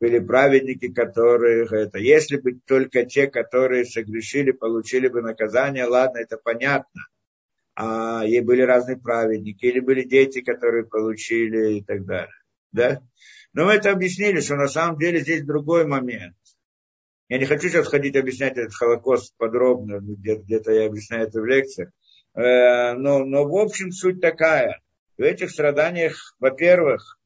были 0.00 0.18
праведники, 0.18 0.92
которых 0.92 1.72
это, 1.72 1.98
если 1.98 2.36
бы 2.36 2.58
только 2.66 3.04
те, 3.04 3.26
которые 3.26 3.84
согрешили, 3.84 4.52
получили 4.52 5.08
бы 5.08 5.22
наказание, 5.22 5.84
ладно, 5.84 6.18
это 6.18 6.36
понятно. 6.36 7.02
А 7.76 8.24
и 8.24 8.40
были 8.40 8.62
разные 8.62 8.96
праведники, 8.96 9.64
или 9.66 9.80
были 9.80 10.04
дети, 10.04 10.42
которые 10.42 10.84
получили 10.84 11.78
и 11.78 11.82
так 11.82 12.04
далее. 12.04 12.34
Да? 12.70 13.02
Но 13.52 13.66
мы 13.66 13.72
это 13.72 13.90
объяснили, 13.90 14.40
что 14.40 14.54
на 14.56 14.68
самом 14.68 14.98
деле 14.98 15.20
здесь 15.20 15.42
другой 15.42 15.86
момент. 15.86 16.36
Я 17.28 17.38
не 17.38 17.46
хочу 17.46 17.68
сейчас 17.68 17.86
ходить 17.86 18.16
объяснять 18.16 18.58
этот 18.58 18.74
Холокост 18.74 19.34
подробно, 19.38 20.00
ну, 20.00 20.14
где-то 20.14 20.72
я 20.72 20.86
объясняю 20.86 21.28
это 21.28 21.40
в 21.40 21.46
лекциях. 21.46 21.90
Э, 22.34 22.94
но, 22.94 23.24
но 23.24 23.44
в 23.44 23.56
общем 23.56 23.92
суть 23.92 24.20
такая. 24.20 24.80
В 25.16 25.22
этих 25.22 25.50
страданиях, 25.50 26.36
во-первых, 26.38 27.18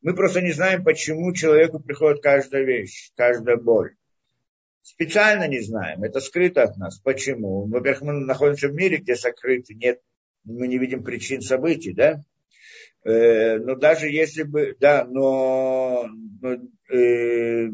мы 0.00 0.14
просто 0.14 0.40
не 0.40 0.52
знаем, 0.52 0.82
почему 0.84 1.32
человеку 1.32 1.80
приходит 1.80 2.22
каждая 2.22 2.64
вещь, 2.64 3.12
каждая 3.14 3.56
боль. 3.56 3.94
Специально 4.82 5.46
не 5.46 5.60
знаем, 5.60 6.02
это 6.02 6.20
скрыто 6.20 6.62
от 6.62 6.76
нас. 6.76 6.98
Почему? 7.00 7.66
Во-первых, 7.66 8.02
мы 8.02 8.12
находимся 8.14 8.68
в 8.68 8.74
мире, 8.74 8.98
где 8.98 9.16
сокрыты, 9.16 9.74
нет, 9.74 10.00
мы 10.44 10.68
не 10.68 10.78
видим 10.78 11.04
причин 11.04 11.40
событий, 11.40 11.92
да? 11.92 12.22
Э, 13.04 13.58
но 13.58 13.74
даже 13.76 14.08
если 14.08 14.42
бы, 14.42 14.76
да, 14.80 15.04
но, 15.04 16.08
но 16.40 16.56
э, 16.88 17.68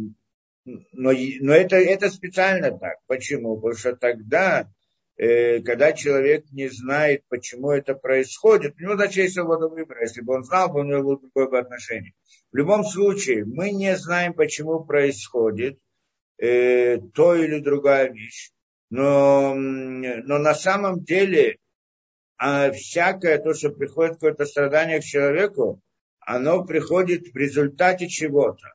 но, 0.65 1.13
но 1.13 1.53
это, 1.53 1.77
это 1.77 2.11
специально 2.11 2.77
так. 2.77 2.99
Почему? 3.07 3.57
Потому 3.57 3.75
что 3.75 3.97
тогда, 3.97 4.71
э, 5.17 5.61
когда 5.61 5.93
человек 5.93 6.45
не 6.53 6.69
знает, 6.69 7.25
почему 7.29 7.71
это 7.71 7.95
происходит, 7.95 8.75
у 8.77 8.83
него 8.83 8.95
значит 8.95 9.17
есть 9.17 9.35
свобода 9.35 9.69
выбора. 9.69 10.03
Если 10.03 10.21
бы 10.21 10.35
он 10.35 10.45
знал, 10.45 10.73
бы 10.73 10.81
у 10.81 10.85
него 10.85 11.03
было 11.03 11.21
другое 11.21 11.49
бы 11.49 11.59
отношение. 11.59 12.15
В 12.53 12.57
любом 12.57 12.85
случае, 12.85 13.45
мы 13.45 13.71
не 13.73 13.97
знаем, 13.97 14.35
почему 14.35 14.85
происходит 14.85 15.79
э, 16.39 16.99
то 17.15 17.35
или 17.35 17.59
другая 17.59 18.11
вещь. 18.11 18.51
Но, 18.91 19.55
но 19.55 20.39
на 20.39 20.55
самом 20.55 21.03
деле 21.03 21.59
а 22.45 22.73
всякое 22.73 23.39
то, 23.39 23.55
что 23.55 23.71
приходит 23.71 24.15
какое-то 24.15 24.47
страдание 24.47 25.01
к 25.01 25.05
человеку, 25.05 25.81
оно 26.19 26.65
приходит 26.65 27.29
в 27.33 27.37
результате 27.37 28.09
чего-то. 28.09 28.67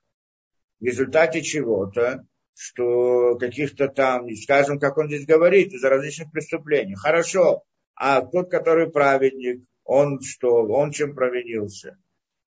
В 0.79 0.83
результате 0.83 1.41
чего-то, 1.41 2.25
что 2.55 3.35
каких-то 3.37 3.87
там, 3.87 4.29
скажем, 4.35 4.79
как 4.79 4.97
он 4.97 5.07
здесь 5.07 5.25
говорит, 5.25 5.73
из-за 5.73 5.89
различных 5.89 6.31
преступлений. 6.31 6.95
Хорошо, 6.95 7.63
а 7.95 8.21
тот, 8.21 8.49
который 8.49 8.89
праведник, 8.89 9.63
он 9.83 10.21
что, 10.21 10.65
он 10.65 10.91
чем 10.91 11.15
провинился? 11.15 11.97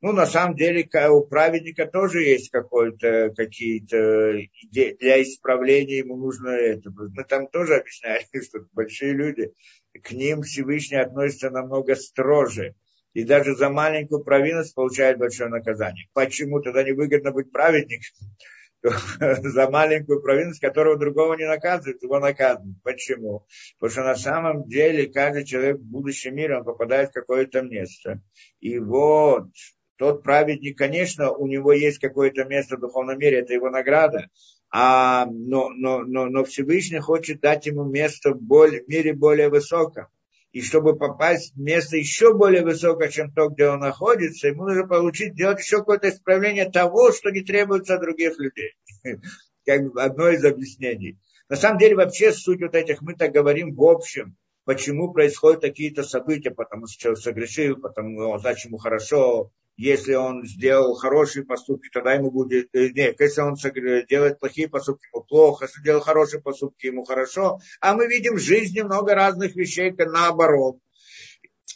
Ну, 0.03 0.13
на 0.13 0.25
самом 0.27 0.57
деле, 0.57 0.89
у 1.11 1.27
праведника 1.27 1.87
тоже 1.87 2.23
есть 2.23 2.51
какой-то, 2.51 3.35
какие-то 3.37 4.41
идеи. 4.63 4.97
Для 4.99 5.23
исправления 5.23 5.99
ему 5.99 6.17
нужно 6.17 6.49
это. 6.49 6.91
Мы 6.91 7.23
там 7.25 7.49
тоже 7.49 7.77
объясняли, 7.77 8.25
что 8.43 8.61
большие 8.73 9.13
люди, 9.13 9.53
к 10.03 10.13
ним 10.13 10.43
Всевышний 10.43 10.97
относится 10.97 11.51
намного 11.51 11.97
строже. 11.97 12.75
И 13.13 13.25
даже 13.25 13.57
за 13.57 13.71
маленькую 13.71 14.23
провинность 14.23 14.75
получает 14.75 15.19
большое 15.19 15.51
наказание. 15.51 16.07
Почему 16.13 16.61
тогда 16.61 16.83
невыгодно 16.83 17.33
быть 17.33 17.51
праведником? 17.51 18.15
за 19.43 19.71
маленькую 19.71 20.23
провинность, 20.23 20.61
которого 20.61 20.97
другого 20.97 21.35
не 21.35 21.47
наказывают, 21.47 22.03
его 22.03 22.19
наказывают. 22.19 22.83
Почему? 22.83 23.47
Потому 23.79 23.91
что 23.91 24.03
на 24.05 24.17
самом 24.17 24.69
деле 24.69 25.07
каждый 25.07 25.45
человек 25.45 25.77
в 25.77 25.85
будущем 25.85 26.35
мире, 26.35 26.59
он 26.59 26.65
попадает 26.65 27.11
в 27.11 27.15
какое-то 27.15 27.63
место. 27.63 28.23
И 28.61 28.79
вот 28.79 29.49
тот 29.97 30.23
праведник, 30.23 30.79
конечно, 30.79 31.31
у 31.31 31.47
него 31.47 31.73
есть 31.73 31.99
какое-то 31.99 32.45
место 32.45 32.77
в 32.77 32.81
духовном 32.81 33.19
мире, 33.19 33.41
это 33.41 33.53
его 33.53 33.69
награда, 33.69 34.29
а, 34.71 35.27
но, 35.27 35.69
но, 35.71 36.05
но, 36.05 36.27
но 36.27 36.45
Всевышний 36.45 37.01
хочет 37.01 37.41
дать 37.41 37.67
ему 37.67 37.85
место 37.85 38.31
в, 38.33 38.41
более, 38.41 38.83
в 38.83 38.89
мире 38.89 39.13
более 39.13 39.51
высоком. 39.51 40.07
И 40.53 40.63
чтобы 40.63 40.97
попасть 40.97 41.55
в 41.55 41.61
место 41.61 41.97
еще 41.97 42.35
более 42.35 42.65
высокое, 42.65 43.09
чем 43.09 43.33
то, 43.33 43.49
где 43.49 43.69
он 43.69 43.81
находится, 43.81 44.49
ему 44.49 44.65
нужно 44.65 44.87
получить, 44.87 45.35
делать 45.35 45.61
еще 45.61 45.79
какое-то 45.79 46.09
исправление 46.09 46.69
того, 46.69 47.13
что 47.13 47.31
не 47.31 47.43
требуется 47.43 47.95
от 47.95 48.01
других 48.01 48.39
людей. 48.39 48.75
Как 49.65 49.83
одно 49.97 50.29
из 50.29 50.45
объяснений. 50.45 51.19
На 51.49 51.57
самом 51.57 51.79
деле, 51.79 51.95
вообще 51.95 52.33
суть 52.33 52.61
вот 52.61 52.75
этих, 52.75 53.01
мы 53.01 53.15
так 53.15 53.33
говорим 53.33 53.75
в 53.75 53.83
общем, 53.83 54.37
почему 54.65 55.13
происходят 55.13 55.61
такие-то 55.61 56.03
события, 56.03 56.51
потому 56.51 56.87
что 56.87 57.01
человек 57.01 57.23
согрешил, 57.23 57.77
потому 57.77 58.39
значит 58.39 58.67
ему 58.67 58.79
хорошо, 58.79 59.53
если 59.77 60.15
он 60.15 60.47
сделал 60.47 60.95
хорошие 60.95 61.45
поступки, 61.45 61.89
тогда 61.93 62.13
ему 62.13 62.31
будет... 62.31 62.69
Э, 62.75 62.91
нет, 62.91 63.19
если 63.19 63.41
он 63.41 63.57
делает 64.09 64.39
плохие 64.39 64.69
поступки, 64.69 65.09
ему 65.13 65.25
плохо. 65.25 65.65
Если 65.65 65.83
делает 65.83 66.05
хорошие 66.05 66.43
поступки, 66.43 66.87
ему 66.87 67.05
хорошо. 67.05 67.59
А 67.81 67.95
мы 67.95 68.07
видим 68.07 68.35
в 68.35 68.41
жизни 68.41 68.83
много 68.83 69.15
разных 69.15 69.57
вещей, 69.57 69.95
наоборот. 69.97 70.79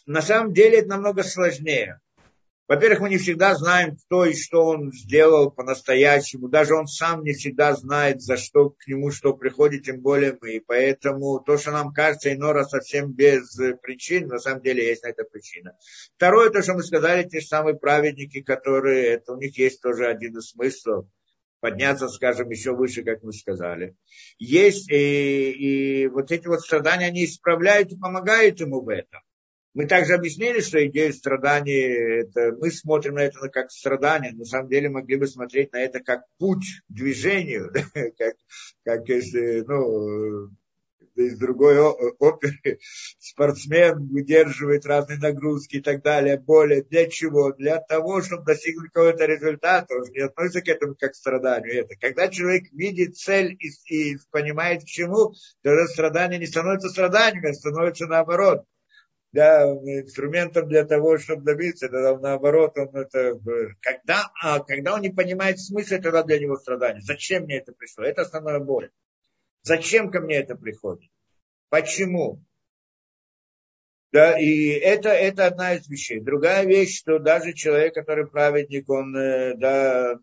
На 0.07 0.20
самом 0.20 0.52
деле 0.52 0.80
это 0.80 0.88
намного 0.88 1.22
сложнее. 1.22 2.00
Во-первых, 2.66 3.00
мы 3.00 3.11
не 3.11 3.18
всегда 3.18 3.55
знаем, 3.55 3.96
кто 3.96 4.24
и 4.24 4.35
что 4.35 4.64
он 4.64 4.90
сделал 4.90 5.50
по-настоящему. 5.50 6.48
Даже 6.48 6.74
он 6.74 6.87
сам 6.87 7.22
не 7.22 7.35
всегда 7.35 7.74
знает, 7.74 8.22
за 8.22 8.38
что 8.38 8.70
к 8.70 8.87
нему 8.87 9.11
что 9.11 9.35
приходит, 9.35 9.85
тем 9.85 10.00
более 10.00 10.38
мы. 10.40 10.55
И 10.55 10.61
поэтому 10.61 11.40
то, 11.40 11.59
что 11.59 11.72
нам 11.72 11.92
кажется 11.92 12.33
иной 12.33 12.53
раз 12.53 12.70
совсем 12.70 13.12
без 13.12 13.55
причин, 13.83 14.29
на 14.29 14.38
самом 14.38 14.62
деле 14.62 14.87
есть 14.87 15.03
на 15.03 15.09
это 15.09 15.24
причина. 15.24 15.77
Второе, 16.16 16.48
то, 16.48 16.62
что 16.62 16.72
мы 16.72 16.83
сказали, 16.83 17.29
те 17.29 17.40
же 17.40 17.46
самые 17.46 17.77
праведники, 17.77 18.40
которые, 18.40 19.09
это 19.09 19.35
у 19.35 19.37
них 19.37 19.59
есть 19.59 19.83
тоже 19.83 20.07
один 20.07 20.38
из 20.38 20.50
смыслов 20.50 21.07
подняться, 21.61 22.09
скажем, 22.09 22.50
еще 22.50 22.74
выше, 22.74 23.03
как 23.03 23.22
мы 23.22 23.33
сказали. 23.33 23.96
Есть 24.38 24.90
и, 24.90 25.50
и 25.50 26.09
вот 26.09 26.31
эти 26.31 26.46
вот 26.46 26.61
страдания, 26.61 27.07
они 27.07 27.24
исправляют 27.24 27.92
и 27.92 27.96
помогают 27.96 28.61
ему 28.61 28.83
в 28.83 28.88
этом. 28.90 29.20
Мы 29.74 29.87
также 29.87 30.14
объяснили, 30.14 30.60
что 30.60 30.84
идея 30.87 31.12
страданий, 31.12 32.22
это, 32.22 32.52
мы 32.56 32.70
смотрим 32.70 33.14
на 33.14 33.24
это 33.24 33.48
как 33.48 33.72
страдание, 33.72 34.32
на 34.32 34.44
самом 34.44 34.68
деле 34.68 34.88
могли 34.88 35.16
бы 35.16 35.26
смотреть 35.26 35.72
на 35.72 35.78
это 35.78 35.98
как 35.98 36.22
путь 36.38 36.82
к 36.88 36.92
движению, 36.92 37.72
как, 38.18 38.34
как 38.84 39.08
если, 39.08 39.64
ну, 39.66 40.50
из 41.16 41.38
другой 41.38 41.78
оперы 41.78 42.78
спортсмен 43.18 44.08
выдерживает 44.08 44.87
разные 44.87 45.18
нагрузки 45.18 45.76
и 45.76 45.80
так 45.80 46.02
далее, 46.02 46.38
более. 46.38 46.82
Для 46.82 47.08
чего? 47.08 47.52
Для 47.52 47.78
того, 47.78 48.22
чтобы 48.22 48.44
достигнуть 48.44 48.90
какого-то 48.92 49.24
результата. 49.24 49.92
Он 49.94 50.10
не 50.10 50.20
относится 50.20 50.62
к 50.62 50.68
этому 50.68 50.94
как 50.96 51.12
к 51.12 51.14
страданию. 51.14 51.82
Это. 51.82 51.94
Когда 52.00 52.28
человек 52.28 52.64
видит 52.72 53.16
цель 53.16 53.56
и, 53.58 53.68
и 53.94 54.16
понимает 54.30 54.82
к 54.82 54.87
чему, 54.87 55.34
то 55.62 55.70
это 55.70 55.87
страдание 55.87 56.38
не 56.38 56.46
становится 56.46 56.88
страданием, 56.88 57.44
а 57.46 57.54
становится 57.54 58.06
наоборот 58.06 58.64
да, 59.34 59.64
инструментом 59.64 60.68
для 60.68 60.84
того, 60.84 61.18
чтобы 61.18 61.42
добиться, 61.42 61.88
тогда 61.88 62.16
наоборот, 62.16 62.78
он 62.78 62.94
это, 62.94 63.36
когда, 63.80 64.30
а, 64.40 64.60
когда 64.60 64.94
он 64.94 65.00
не 65.00 65.10
понимает 65.10 65.58
смысл, 65.58 65.96
тогда 65.96 66.22
для 66.22 66.38
него 66.38 66.56
страдание. 66.56 67.02
Зачем 67.02 67.42
мне 67.42 67.58
это 67.58 67.72
пришло? 67.72 68.04
Это 68.04 68.22
основная 68.22 68.60
боль. 68.60 68.92
Зачем 69.62 70.12
ко 70.12 70.20
мне 70.20 70.36
это 70.36 70.54
приходит? 70.54 71.10
Почему? 71.68 72.44
Да, 74.12 74.38
и 74.38 74.68
это, 74.68 75.08
это 75.08 75.46
одна 75.48 75.74
из 75.74 75.88
вещей. 75.88 76.20
Другая 76.20 76.64
вещь, 76.64 76.96
что 76.96 77.18
даже 77.18 77.54
человек, 77.54 77.92
который 77.92 78.28
праведник, 78.28 78.88
он 78.88 79.16
э, 79.16 79.54
да, 79.56 80.20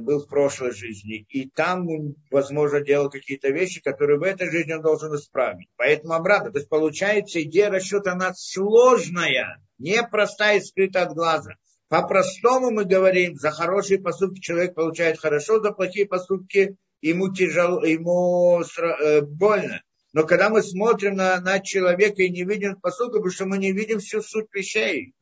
был 0.00 0.20
в 0.20 0.28
прошлой 0.28 0.72
жизни, 0.72 1.24
и 1.28 1.48
там, 1.48 1.86
возможно, 2.30 2.80
делал 2.80 3.10
какие-то 3.10 3.48
вещи, 3.50 3.80
которые 3.80 4.18
в 4.18 4.22
этой 4.22 4.50
жизни 4.50 4.72
он 4.72 4.82
должен 4.82 5.14
исправить. 5.14 5.68
Поэтому 5.76 6.14
обратно, 6.14 6.50
то 6.50 6.58
есть 6.58 6.68
получается 6.68 7.42
идея 7.42 7.70
расчета, 7.70 8.12
она 8.12 8.32
сложная, 8.34 9.60
непростая 9.78 10.58
и 10.58 10.60
скрыта 10.60 11.02
от 11.02 11.14
глаза. 11.14 11.54
По-простому 11.88 12.70
мы 12.70 12.84
говорим, 12.84 13.36
за 13.36 13.50
хорошие 13.50 14.00
поступки 14.00 14.40
человек 14.40 14.74
получает 14.74 15.18
хорошо, 15.18 15.60
за 15.60 15.70
плохие 15.70 16.06
поступки 16.06 16.76
ему 17.00 17.32
тяжело, 17.32 17.84
ему 17.84 18.62
э, 18.62 19.20
больно. 19.20 19.82
Но 20.12 20.24
когда 20.24 20.48
мы 20.48 20.62
смотрим 20.62 21.16
на, 21.16 21.40
на 21.40 21.60
человека 21.60 22.22
и 22.22 22.30
не 22.30 22.44
видим 22.44 22.76
поступка, 22.80 23.18
потому 23.18 23.30
что 23.30 23.46
мы 23.46 23.58
не 23.58 23.72
видим 23.72 23.98
всю 23.98 24.22
суть 24.22 24.46
вещей, 24.52 25.12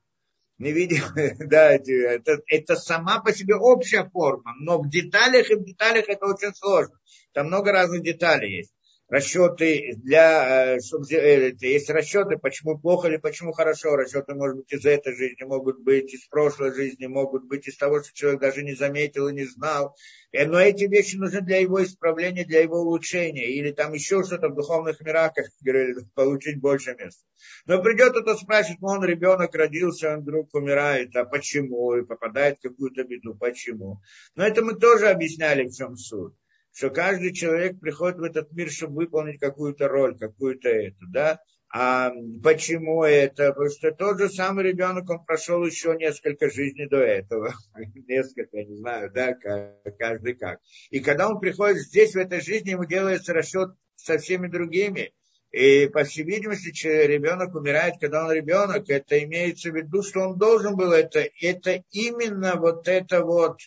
не 0.63 0.73
видим, 0.73 1.03
да, 1.49 1.73
это, 1.73 2.41
это 2.47 2.77
сама 2.77 3.21
по 3.21 3.33
себе 3.33 3.57
общая 3.57 4.09
форма, 4.09 4.55
но 4.61 4.81
в 4.81 4.89
деталях 4.89 5.51
и 5.51 5.57
в 5.57 5.65
деталях 5.65 6.09
это 6.09 6.27
очень 6.27 6.55
сложно. 6.55 6.99
Там 7.33 7.49
много 7.49 7.73
разных 7.73 8.03
деталей 8.03 8.59
есть 8.59 8.72
расчеты 9.13 9.93
для, 9.99 10.77
э, 10.77 10.81
чтобы, 10.81 11.05
э, 11.11 11.53
есть 11.61 11.91
расчеты, 11.91 12.39
почему 12.39 12.79
плохо 12.79 13.09
или 13.09 13.19
почему 13.19 13.53
хорошо. 13.53 13.95
Расчеты, 13.95 14.35
может 14.35 14.57
быть, 14.57 14.73
из 14.73 14.87
этой 14.87 15.15
жизни, 15.15 15.45
могут 15.45 15.81
быть 15.81 16.15
из 16.15 16.27
прошлой 16.29 16.73
жизни, 16.73 17.05
могут 17.07 17.45
быть 17.45 17.69
из 17.69 17.77
того, 17.77 18.03
что 18.03 18.15
человек 18.15 18.41
даже 18.41 18.63
не 18.63 18.75
заметил 18.75 19.29
и 19.29 19.35
не 19.35 19.45
знал. 19.45 19.95
Э, 20.33 20.47
но 20.47 20.59
эти 20.59 20.85
вещи 20.85 21.17
нужны 21.17 21.43
для 21.43 21.59
его 21.59 21.85
исправления, 21.85 22.47
для 22.47 22.63
его 22.63 22.79
улучшения. 22.79 23.49
Или 23.49 23.73
там 23.73 23.93
еще 23.93 24.25
что-то 24.25 24.49
в 24.49 24.55
духовных 24.55 24.99
мирах, 25.03 25.35
как 25.35 25.45
говорили, 25.61 25.97
получить 26.15 26.59
больше 26.59 26.97
места. 26.99 27.23
Но 27.67 27.83
придет 27.83 28.13
кто-то 28.13 28.35
спрашивает, 28.37 28.81
ну, 28.81 28.89
он 28.89 29.05
ребенок 29.05 29.55
родился, 29.55 30.15
он 30.15 30.21
вдруг 30.23 30.55
умирает, 30.55 31.15
а 31.17 31.27
почему? 31.27 31.95
И 31.97 32.07
попадает 32.07 32.57
в 32.59 32.63
какую-то 32.63 33.05
беду, 33.05 33.35
почему? 33.35 34.01
Но 34.37 34.47
это 34.47 34.63
мы 34.63 34.75
тоже 34.75 35.11
объясняли, 35.11 35.69
в 35.69 35.77
чем 35.77 35.97
суть 35.97 36.33
что 36.73 36.91
каждый 36.91 37.33
человек 37.33 37.79
приходит 37.81 38.19
в 38.19 38.23
этот 38.23 38.53
мир, 38.53 38.71
чтобы 38.71 38.97
выполнить 38.97 39.39
какую-то 39.41 39.89
роль, 39.89 40.19
какую-то 40.19 40.69
это, 40.69 41.05
да. 41.09 41.41
А 41.75 42.13
почему 42.43 43.03
это? 43.03 43.49
Потому 43.49 43.71
что 43.71 43.93
тот 43.93 44.19
же 44.19 44.29
самый 44.29 44.65
ребенок, 44.65 45.09
он 45.09 45.25
прошел 45.25 45.65
еще 45.65 45.97
несколько 45.97 46.51
жизней 46.51 46.87
до 46.87 46.99
этого. 46.99 47.55
Несколько, 48.09 48.59
я 48.59 48.65
не 48.67 48.77
знаю, 48.77 49.11
да, 49.11 49.35
каждый 49.99 50.35
как. 50.35 50.61
И 50.91 51.01
когда 51.01 51.31
он 51.31 51.41
приходит 51.41 51.79
здесь, 51.79 52.13
в 52.13 52.19
этой 52.19 52.43
жизни, 52.43 52.71
ему 52.71 52.85
делается 52.85 53.33
расчет 53.33 53.71
со 53.97 54.19
всеми 54.19 54.49
другими. 54.49 55.15
И, 55.51 55.87
по 55.87 56.05
всей 56.05 56.25
видимости, 56.25 56.87
ребенок 56.87 57.55
умирает, 57.55 57.95
когда 57.99 58.27
он 58.27 58.33
ребенок. 58.33 58.91
Это 58.91 59.23
имеется 59.25 59.71
в 59.71 59.75
виду, 59.75 60.03
что 60.03 60.21
он 60.21 60.39
должен 60.39 60.77
был 60.77 60.93
это. 60.93 61.27
Это 61.41 61.83
именно 61.91 62.57
вот 62.57 62.87
это 62.87 63.25
вот 63.25 63.61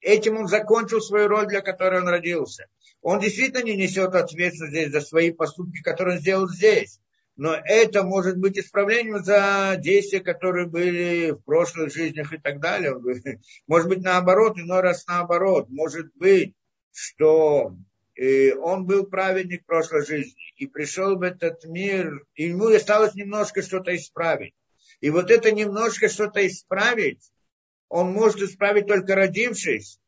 Этим 0.00 0.36
он 0.36 0.48
закончил 0.48 1.00
свою 1.00 1.28
роль, 1.28 1.46
для 1.46 1.60
которой 1.60 2.00
он 2.00 2.08
родился. 2.08 2.66
Он 3.02 3.20
действительно 3.20 3.62
не 3.62 3.76
несет 3.76 4.14
ответственность 4.14 4.74
здесь 4.74 4.92
за 4.92 5.00
свои 5.00 5.30
поступки, 5.30 5.82
которые 5.82 6.16
он 6.16 6.20
сделал 6.20 6.48
здесь. 6.48 7.00
Но 7.36 7.54
это 7.54 8.02
может 8.02 8.36
быть 8.36 8.58
исправлением 8.58 9.22
за 9.22 9.76
действия, 9.78 10.18
которые 10.18 10.66
были 10.66 11.30
в 11.30 11.44
прошлых 11.44 11.94
жизнях 11.94 12.32
и 12.32 12.38
так 12.38 12.58
далее. 12.58 12.96
Может 13.68 13.88
быть 13.88 14.02
наоборот, 14.02 14.58
иной 14.58 14.80
раз 14.80 15.06
наоборот. 15.06 15.68
Может 15.68 16.12
быть, 16.16 16.54
что 16.92 17.76
э, 18.16 18.54
он 18.54 18.86
был 18.86 19.06
праведник 19.06 19.64
прошлой 19.66 20.04
жизни 20.04 20.52
и 20.56 20.66
пришел 20.66 21.16
в 21.16 21.22
этот 21.22 21.64
мир, 21.64 22.26
и 22.34 22.48
ему 22.48 22.74
осталось 22.74 23.14
немножко 23.14 23.62
что-то 23.62 23.94
исправить. 23.94 24.54
И 25.00 25.10
вот 25.10 25.30
это 25.30 25.52
немножко 25.52 26.08
что-то 26.08 26.44
исправить, 26.44 27.30
он 27.88 28.12
может 28.12 28.40
исправить 28.40 28.86
только 28.86 29.14
родившись, 29.14 29.98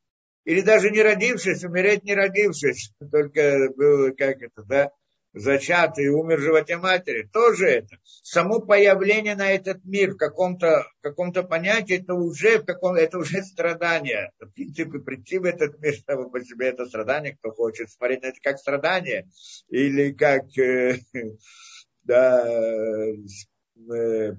или 0.45 0.61
даже 0.61 0.91
не 0.91 1.03
родившись, 1.03 1.65
умереть 1.65 2.05
не 2.05 2.15
родившись, 2.15 2.93
только 3.11 3.69
было 3.77 4.11
как 4.11 4.43
это, 4.43 4.63
да, 4.65 4.91
зачат 5.33 5.99
и 5.99 6.09
умер 6.09 6.39
в 6.39 6.43
животе 6.43 6.77
матери, 6.77 7.29
тоже 7.33 7.67
это. 7.67 7.97
Само 8.23 8.61
появление 8.61 9.37
на 9.37 9.51
этот 9.51 9.85
мир 9.85 10.13
в 10.13 10.17
каком-то 10.17 10.87
каком 11.01 11.33
понятии, 11.33 12.01
это 12.01 12.15
уже, 12.15 12.59
в 12.59 12.65
каком, 12.65 12.97
это 12.97 13.19
уже 13.19 13.43
страдание. 13.43 14.33
В 14.41 14.51
принципе, 14.51 14.99
прийти 14.99 15.39
в 15.39 15.45
этот 15.45 15.79
мир, 15.81 15.95
само 16.07 16.31
по 16.31 16.41
себе 16.41 16.69
это 16.69 16.87
страдание, 16.87 17.37
кто 17.37 17.51
хочет 17.53 17.91
смотреть 17.91 18.23
на 18.23 18.27
это 18.27 18.39
как 18.43 18.59
страдание, 18.59 19.29
или 19.69 20.13
как 20.13 20.47
э, 20.59 20.99
да, 22.03 22.47
э, 22.47 23.15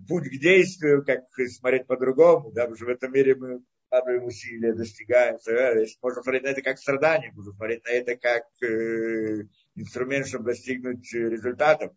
путь 0.08 0.28
к 0.30 0.40
действию, 0.40 1.04
как 1.06 1.22
смотреть 1.50 1.88
по-другому, 1.88 2.52
да, 2.52 2.62
потому 2.62 2.76
что 2.76 2.86
в 2.86 2.90
этом 2.90 3.12
мире 3.14 3.36
мы 3.36 3.62
вкладываем 3.88 4.26
усилия, 4.26 4.74
достигаем. 4.74 5.38
Если 5.46 5.98
можно 6.02 6.24
смотреть 6.24 6.44
на 6.44 6.48
это 6.48 6.62
как 6.62 6.78
страдание, 6.78 7.32
можно 7.34 7.52
смотреть 7.54 7.84
на 7.84 7.90
это 7.90 8.16
как 8.16 8.44
э, 8.64 9.48
инструмент, 9.76 10.28
чтобы 10.28 10.46
достигнуть 10.46 11.14
результатов. 11.14 11.92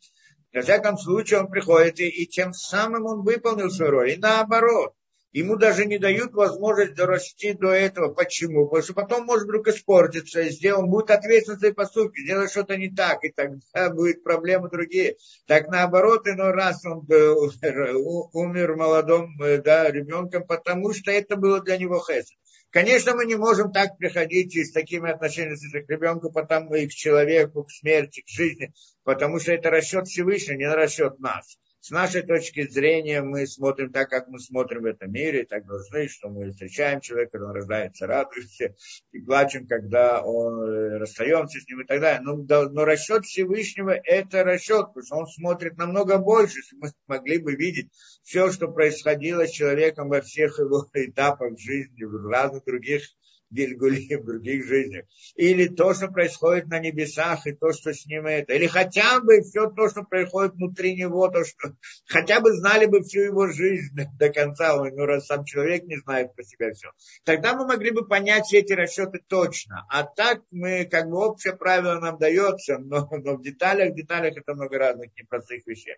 Во 0.52 0.62
всяком 0.62 0.98
случае, 0.98 1.40
он 1.40 1.50
приходит, 1.50 2.00
и, 2.00 2.08
и 2.08 2.26
тем 2.26 2.52
самым 2.52 3.06
он 3.06 3.22
выполнил 3.22 3.70
свою 3.70 3.92
роль. 3.92 4.10
И 4.12 4.16
наоборот, 4.16 4.94
ему 5.34 5.56
даже 5.56 5.84
не 5.84 5.98
дают 5.98 6.32
возможность 6.32 6.94
дорасти 6.94 7.52
до 7.52 7.70
этого. 7.72 8.14
Почему? 8.14 8.66
Потому 8.66 8.84
что 8.84 8.94
потом 8.94 9.24
может 9.24 9.44
вдруг 9.44 9.66
испортиться, 9.66 10.44
сделал, 10.44 10.86
будет 10.86 11.10
ответственен 11.10 11.58
за 11.58 11.74
поступки, 11.74 12.20
сделать 12.20 12.52
что-то 12.52 12.76
не 12.76 12.88
так, 12.88 13.24
и 13.24 13.30
тогда 13.30 13.90
будет 13.90 14.22
проблемы 14.22 14.70
другие. 14.70 15.16
Так 15.46 15.66
наоборот, 15.66 16.28
иной 16.28 16.52
раз 16.52 16.84
он 16.86 17.00
умер 18.32 18.76
молодым 18.76 19.36
да, 19.64 19.90
ребенком, 19.90 20.46
потому 20.46 20.94
что 20.94 21.10
это 21.10 21.36
было 21.36 21.60
для 21.60 21.78
него 21.78 21.98
хесед. 21.98 22.38
Конечно, 22.70 23.14
мы 23.14 23.26
не 23.26 23.36
можем 23.36 23.72
так 23.72 23.98
приходить 23.98 24.54
и 24.54 24.64
с 24.64 24.72
такими 24.72 25.10
отношениями 25.10 25.80
к 25.80 25.90
ребенку, 25.90 26.30
потому 26.32 26.74
и 26.74 26.86
к 26.86 26.92
человеку, 26.92 27.64
к 27.64 27.70
смерти, 27.70 28.22
к 28.22 28.28
жизни, 28.28 28.72
потому 29.02 29.40
что 29.40 29.52
это 29.52 29.70
расчет 29.70 30.06
Всевышнего, 30.06 30.56
не 30.56 30.68
на 30.68 30.76
расчет 30.76 31.18
нас 31.18 31.56
с 31.84 31.90
нашей 31.90 32.22
точки 32.22 32.66
зрения 32.66 33.20
мы 33.20 33.46
смотрим 33.46 33.92
так, 33.92 34.08
как 34.08 34.28
мы 34.28 34.38
смотрим 34.38 34.84
в 34.84 34.86
этом 34.86 35.12
мире, 35.12 35.44
так 35.44 35.66
должны, 35.66 36.08
что 36.08 36.30
мы 36.30 36.50
встречаем 36.50 37.02
человека, 37.02 37.36
он 37.36 37.50
рождается, 37.50 38.06
радуемся, 38.06 38.74
и 39.12 39.20
плачем, 39.20 39.66
когда 39.66 40.22
он 40.22 40.62
э, 40.62 40.96
расстаемся 40.96 41.60
с 41.60 41.68
ним 41.68 41.82
и 41.82 41.84
так 41.84 42.00
далее. 42.00 42.22
Но, 42.22 42.36
но 42.70 42.84
расчет 42.86 43.26
Всевышнего– 43.26 43.90
это 44.04 44.44
расчет, 44.44 44.94
потому 44.94 45.02
что 45.04 45.16
он 45.16 45.26
смотрит 45.26 45.76
намного 45.76 46.16
больше, 46.16 46.60
если 46.60 46.76
мы 46.76 46.88
могли 47.06 47.36
бы 47.36 47.54
видеть 47.54 47.90
все, 48.22 48.50
что 48.50 48.68
происходило 48.68 49.46
с 49.46 49.50
человеком 49.50 50.08
во 50.08 50.22
всех 50.22 50.58
его 50.58 50.88
этапах 50.94 51.58
жизни, 51.58 52.04
в 52.04 52.30
разных 52.30 52.64
других 52.64 53.02
Гильгулим, 53.50 54.22
в 54.22 54.24
других 54.24 54.64
жизнях. 54.64 55.06
Или 55.36 55.68
то, 55.68 55.94
что 55.94 56.08
происходит 56.08 56.66
на 56.66 56.78
небесах, 56.78 57.46
и 57.46 57.52
то, 57.52 57.72
что 57.72 57.92
с 57.92 58.06
ним 58.06 58.26
это. 58.26 58.52
Или 58.54 58.66
хотя 58.66 59.20
бы 59.20 59.42
все 59.42 59.70
то, 59.70 59.88
что 59.88 60.02
происходит 60.02 60.54
внутри 60.54 60.96
него, 60.96 61.28
то, 61.28 61.44
что 61.44 61.76
хотя 62.06 62.40
бы 62.40 62.52
знали 62.52 62.86
бы 62.86 63.02
всю 63.02 63.20
его 63.20 63.48
жизнь 63.48 63.94
до 64.18 64.30
конца, 64.30 64.76
ну, 64.76 65.06
раз 65.06 65.26
сам 65.26 65.44
человек 65.44 65.84
не 65.84 65.96
знает 65.96 66.34
про 66.34 66.42
себя 66.42 66.72
все. 66.72 66.88
Тогда 67.24 67.54
мы 67.54 67.66
могли 67.66 67.90
бы 67.90 68.06
понять 68.06 68.46
все 68.46 68.58
эти 68.58 68.72
расчеты 68.72 69.20
точно. 69.26 69.86
А 69.88 70.04
так 70.04 70.42
мы, 70.50 70.84
как 70.84 71.08
бы 71.08 71.18
общее 71.18 71.56
правило 71.56 72.00
нам 72.00 72.18
дается, 72.18 72.78
но, 72.78 73.08
но 73.10 73.36
в 73.36 73.42
деталях, 73.42 73.92
в 73.92 73.96
деталях 73.96 74.36
это 74.36 74.54
много 74.54 74.78
разных 74.78 75.10
непростых 75.16 75.66
вещей. 75.66 75.96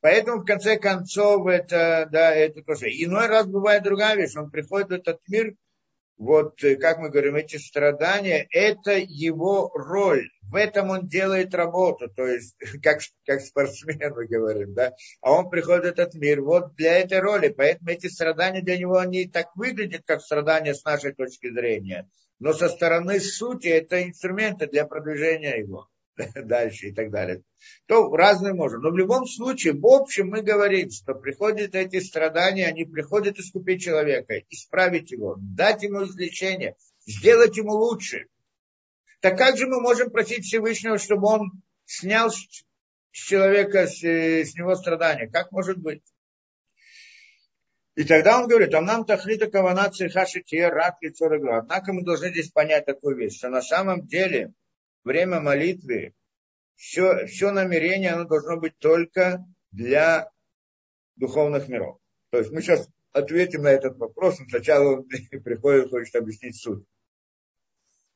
Поэтому, 0.00 0.42
в 0.42 0.44
конце 0.44 0.76
концов, 0.78 1.46
это, 1.46 2.08
да, 2.12 2.34
это 2.34 2.62
тоже. 2.62 2.86
Иной 2.90 3.26
раз 3.26 3.46
бывает 3.46 3.82
другая 3.82 4.14
вещь. 4.16 4.36
Он 4.36 4.50
приходит 4.50 4.88
в 4.88 4.92
этот 4.92 5.20
мир, 5.26 5.54
вот, 6.18 6.62
э, 6.64 6.76
как 6.76 6.98
мы 6.98 7.10
говорим, 7.10 7.36
эти 7.36 7.56
страдания, 7.56 8.46
это 8.50 8.92
его 8.96 9.70
роль. 9.74 10.30
В 10.42 10.54
этом 10.54 10.90
он 10.90 11.08
делает 11.08 11.54
работу, 11.54 12.08
то 12.08 12.26
есть, 12.26 12.56
как, 12.82 13.00
как 13.26 13.40
спортсмен, 13.40 14.14
мы 14.14 14.26
говорим, 14.26 14.74
да. 14.74 14.94
А 15.20 15.32
он 15.32 15.50
приходит 15.50 15.84
в 15.84 15.88
этот 15.88 16.14
мир 16.14 16.40
вот 16.40 16.74
для 16.76 16.98
этой 16.98 17.18
роли. 17.20 17.48
Поэтому 17.48 17.90
эти 17.90 18.06
страдания 18.06 18.62
для 18.62 18.78
него, 18.78 18.96
они 18.96 19.26
так 19.26 19.54
выглядят, 19.56 20.02
как 20.06 20.22
страдания 20.22 20.74
с 20.74 20.84
нашей 20.84 21.12
точки 21.12 21.50
зрения. 21.52 22.08
Но 22.38 22.52
со 22.52 22.68
стороны 22.68 23.20
сути 23.20 23.68
это 23.68 24.02
инструменты 24.02 24.66
для 24.66 24.86
продвижения 24.86 25.56
его. 25.56 25.88
дальше 26.34 26.88
и 26.88 26.92
так 26.92 27.10
далее. 27.10 27.42
То 27.86 28.14
разные 28.14 28.54
можем. 28.54 28.82
Но 28.82 28.90
в 28.90 28.96
любом 28.96 29.26
случае, 29.26 29.74
в 29.74 29.86
общем, 29.86 30.28
мы 30.28 30.42
говорим, 30.42 30.90
что 30.90 31.14
приходят 31.14 31.74
эти 31.74 32.00
страдания, 32.00 32.66
они 32.66 32.84
приходят 32.84 33.38
искупить 33.38 33.82
человека, 33.82 34.34
исправить 34.50 35.10
его, 35.10 35.36
дать 35.38 35.82
ему 35.82 36.04
излечение, 36.04 36.76
сделать 37.06 37.56
ему 37.56 37.72
лучше. 37.72 38.26
Так 39.20 39.36
как 39.38 39.56
же 39.56 39.66
мы 39.66 39.80
можем 39.80 40.10
просить 40.10 40.44
Всевышнего, 40.44 40.98
чтобы 40.98 41.28
он 41.28 41.62
снял 41.84 42.30
с 42.30 42.38
человека, 43.10 43.86
с, 43.86 44.02
с 44.02 44.54
него 44.54 44.74
страдания? 44.76 45.28
Как 45.28 45.52
может 45.52 45.78
быть? 45.78 46.02
И 47.94 48.04
тогда 48.04 48.38
он 48.38 48.46
говорит, 48.46 48.74
а 48.74 48.82
нам 48.82 49.06
тахлита 49.06 49.50
кавана 49.50 49.90
цеха 49.90 50.26
шития 50.26 50.68
рак 50.68 50.96
лицо 51.00 51.26
Однако 51.26 51.94
мы 51.94 52.04
должны 52.04 52.28
здесь 52.28 52.50
понять 52.50 52.84
такую 52.84 53.16
вещь, 53.16 53.38
что 53.38 53.48
на 53.48 53.62
самом 53.62 54.06
деле 54.06 54.52
время 55.06 55.40
молитвы, 55.40 56.12
все, 56.74 57.26
все 57.26 57.52
намерение, 57.52 58.10
оно 58.10 58.24
должно 58.24 58.58
быть 58.58 58.76
только 58.78 59.46
для 59.70 60.30
духовных 61.14 61.68
миров. 61.68 61.98
То 62.30 62.38
есть 62.38 62.50
мы 62.50 62.60
сейчас 62.60 62.88
ответим 63.12 63.62
на 63.62 63.68
этот 63.68 63.96
вопрос, 63.96 64.38
но 64.40 64.46
сначала 64.48 65.02
приходит, 65.44 65.90
хочет 65.90 66.14
объяснить 66.16 66.56
суть. 66.56 66.84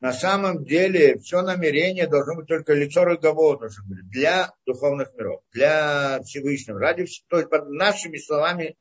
На 0.01 0.13
самом 0.13 0.65
деле 0.65 1.19
все 1.19 1.43
намерение 1.43 2.07
должно 2.07 2.35
быть 2.35 2.49
только 2.49 2.75
лицо 2.75 3.05
разговора 3.05 3.71
для 3.87 4.53
духовных 4.67 5.15
миров, 5.15 5.43
для 5.53 6.21
Всевышнего. 6.23 6.81
Ради, 6.81 7.07
то 7.29 7.39
есть 7.39 7.51
под 7.51 7.69
нашими 7.69 8.17
словами 8.17 8.77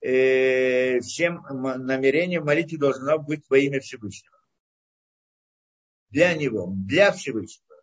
э, 0.00 1.00
всем 1.00 1.44
намерением 1.50 2.44
молитвы 2.44 2.78
должно 2.78 3.18
быть 3.18 3.44
во 3.48 3.56
имя 3.58 3.80
Всевышнего 3.80 4.37
для 6.10 6.34
него, 6.34 6.72
для 6.74 7.12
Всевышнего. 7.12 7.76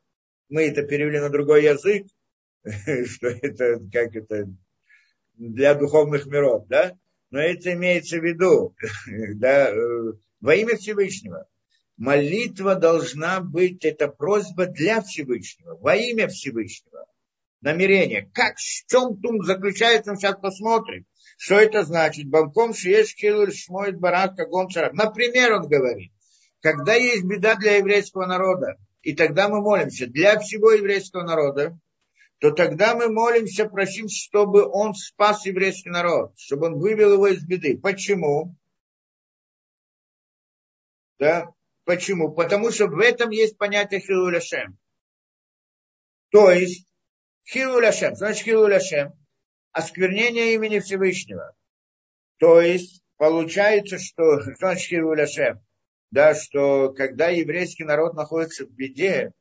Мы 0.49 0.63
это 0.63 0.83
перевели 0.83 1.19
на 1.19 1.29
другой 1.29 1.63
язык, 1.63 2.07
что 2.63 3.27
это, 3.27 3.79
как 3.91 4.15
это, 4.15 4.47
для 5.35 5.75
духовных 5.75 6.25
миров, 6.25 6.67
да? 6.67 6.97
Но 7.31 7.39
это 7.39 7.73
имеется 7.73 8.17
в 8.19 8.23
виду, 8.23 8.75
да, 9.35 9.69
э, 9.69 10.13
во 10.39 10.55
имя 10.55 10.77
Всевышнего. 10.77 11.47
Молитва 11.97 12.75
должна 12.75 13.39
быть, 13.39 13.85
это 13.85 14.07
просьба 14.07 14.65
для 14.67 15.01
Всевышнего, 15.01 15.77
во 15.77 15.95
имя 15.95 16.27
Всевышнего. 16.27 17.05
Намерение. 17.61 18.29
Как, 18.33 18.57
в 18.57 18.85
чем 18.87 19.19
тут 19.19 19.45
заключается, 19.45 20.11
мы 20.11 20.17
сейчас 20.17 20.37
посмотрим. 20.39 21.05
Что 21.37 21.55
это 21.55 21.83
значит? 21.83 22.27
Балком 22.27 22.73
шиеш 22.73 23.15
килуль 23.15 23.53
шмоет 23.53 23.99
барак 23.99 24.35
кагон 24.35 24.69
Например, 24.93 25.53
он 25.53 25.67
говорит, 25.67 26.11
когда 26.65 26.95
есть 26.95 27.23
беда 27.23 27.53
для 27.57 27.75
еврейского 27.75 28.25
народа, 28.25 28.79
и 29.03 29.13
тогда 29.15 29.49
мы 29.49 29.61
молимся 29.61 30.07
для 30.07 30.39
всего 30.39 30.71
еврейского 30.71 31.21
народа, 31.21 31.77
то 32.39 32.49
тогда 32.49 32.95
мы 32.95 33.07
молимся, 33.07 33.69
просим, 33.69 34.07
чтобы 34.09 34.65
он 34.67 34.95
спас 34.95 35.45
еврейский 35.45 35.91
народ, 35.91 36.33
чтобы 36.39 36.65
он 36.65 36.79
вывел 36.79 37.13
его 37.13 37.27
из 37.27 37.45
беды. 37.45 37.77
Почему? 37.77 38.55
Да? 41.19 41.53
Почему? 41.83 42.33
Потому 42.33 42.71
что 42.71 42.87
в 42.87 42.97
этом 42.97 43.29
есть 43.29 43.59
понятие 43.59 43.99
хилуляшем. 43.99 44.79
То 46.31 46.49
есть, 46.49 46.87
хилуляшем, 47.47 48.15
значит 48.15 48.43
хилуляшем, 48.43 49.13
осквернение 49.71 50.55
имени 50.55 50.79
Всевышнего. 50.79 51.55
То 52.39 52.59
есть, 52.59 53.03
получается, 53.17 53.99
что, 53.99 54.41
значит 54.41 54.89
хилуляшем, 54.89 55.63
да, 56.15 56.33
что 56.33 56.93
когда 56.93 57.27
еврейский 57.27 57.83
народ 57.83 58.13
находится 58.13 58.65
в 58.65 58.69
беде, 58.69 59.33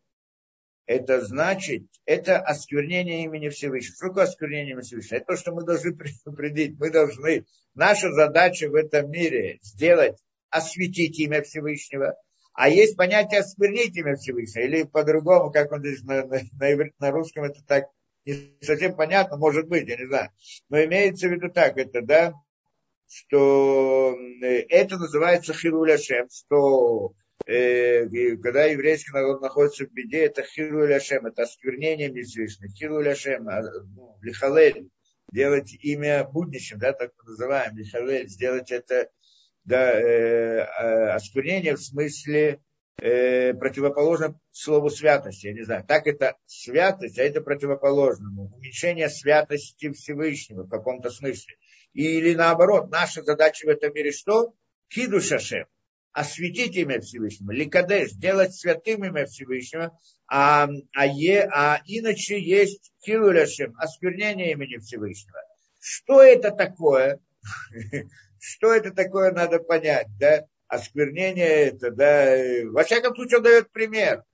это 0.87 1.25
значит, 1.25 1.85
это 2.05 2.41
осквернение 2.41 3.22
имени 3.22 3.49
Всевышнего. 3.49 3.95
Что 3.95 4.09
такое 4.09 4.25
осквернение 4.25 4.72
имени 4.72 4.83
Всевышнего? 4.83 5.18
Это 5.18 5.27
то, 5.27 5.37
что 5.37 5.53
мы 5.53 5.62
должны 5.62 5.95
предупредить. 5.97 6.77
Мы 6.77 6.91
должны, 6.91 7.47
наша 7.75 8.11
задача 8.11 8.68
в 8.68 8.75
этом 8.75 9.09
мире 9.09 9.61
сделать, 9.62 10.18
осветить 10.51 11.16
имя 11.20 11.43
Всевышнего. 11.43 12.16
А 12.55 12.68
есть 12.68 12.97
понятие 12.97 13.41
осквернить 13.41 13.97
имя 13.97 14.16
Всевышнего. 14.16 14.64
Или 14.64 14.83
по-другому, 14.83 15.53
как 15.53 15.70
он 15.70 15.79
здесь 15.79 16.03
на, 16.03 16.27
на, 16.27 16.41
на, 16.59 16.91
на 16.99 17.11
русском 17.12 17.45
это 17.45 17.62
так 17.64 17.85
не 18.27 18.59
совсем 18.62 18.97
понятно, 18.97 19.37
может 19.37 19.68
быть, 19.68 19.87
я 19.89 19.97
не 19.97 20.09
знаю. 20.09 20.31
Но 20.68 20.83
имеется 20.83 21.29
в 21.29 21.31
виду 21.31 21.51
так, 21.51 21.79
это, 21.79 22.03
да, 22.03 22.35
что 23.15 24.17
это 24.41 24.99
называется 24.99 25.55
хилуляшем, 25.55 26.29
что 26.31 27.15
э, 27.47 28.07
когда 28.37 28.65
еврейский 28.65 29.12
народ 29.12 29.41
находится 29.41 29.87
в 29.87 29.93
беде, 29.93 30.25
это 30.25 30.43
хилуляшем, 30.43 31.27
это 31.27 31.43
осквернение 31.43 32.12
Всевышнего, 32.25 32.73
хилуляшем, 32.73 33.49
а, 33.49 33.62
ну, 33.95 34.17
лихалель, 34.21 34.89
делать 35.33 35.73
имя 35.81 36.25
будничным, 36.25 36.81
да, 36.81 36.93
так 36.93 37.12
мы 37.19 37.31
называем, 37.31 37.77
лихалель, 37.77 38.29
сделать 38.29 38.71
это 38.71 39.09
да, 39.65 39.93
э, 39.93 40.59
э, 40.59 41.09
осквернение 41.11 41.75
в 41.75 41.83
смысле 41.83 42.61
э, 43.01 43.55
противоположно 43.55 44.39
слову 44.53 44.91
святости. 44.91 45.47
Я 45.47 45.55
не 45.55 45.62
знаю, 45.62 45.85
так 45.87 46.07
это 46.07 46.37
святость, 46.47 47.19
а 47.19 47.23
это 47.23 47.41
противоположному. 47.41 48.53
Уменьшение 48.55 49.09
святости 49.09 49.91
Всевышнего 49.93 50.65
в 50.65 50.69
каком-то 50.69 51.11
смысле. 51.11 51.57
Или 51.95 52.34
наоборот, 52.34 52.90
наша 52.90 53.22
задача 53.22 53.66
в 53.66 53.70
этом 53.70 53.95
мире 53.95 54.12
что? 54.12 54.55
Хиду 54.92 55.20
Шашем. 55.20 55.66
Осветить 56.12 56.76
имя 56.76 57.01
Всевышнего. 57.01 57.51
Ликадеш, 57.51 58.11
сделать 58.11 58.55
святым 58.55 59.05
имя 59.05 59.26
Всевышнего. 59.26 59.99
А, 60.28 60.68
а, 60.92 61.07
е, 61.07 61.49
а 61.53 61.80
иначе 61.86 62.40
есть 62.40 62.92
Хилу 63.05 63.32
Шашем, 63.32 63.74
осквернение 63.78 64.53
имени 64.53 64.78
Всевышнего. 64.78 65.38
Что 65.80 66.22
это 66.22 66.51
такое? 66.51 67.20
Что 68.38 68.74
это 68.74 68.92
такое, 68.92 69.32
надо 69.32 69.59
понять, 69.59 70.09
да? 70.18 70.47
осквернение 70.74 71.68
это, 71.68 71.90
да, 71.90 72.70
во 72.70 72.84
всяком 72.84 73.14
случае 73.14 73.38
он 73.38 73.45
дает 73.45 73.70
пример, 73.70 74.24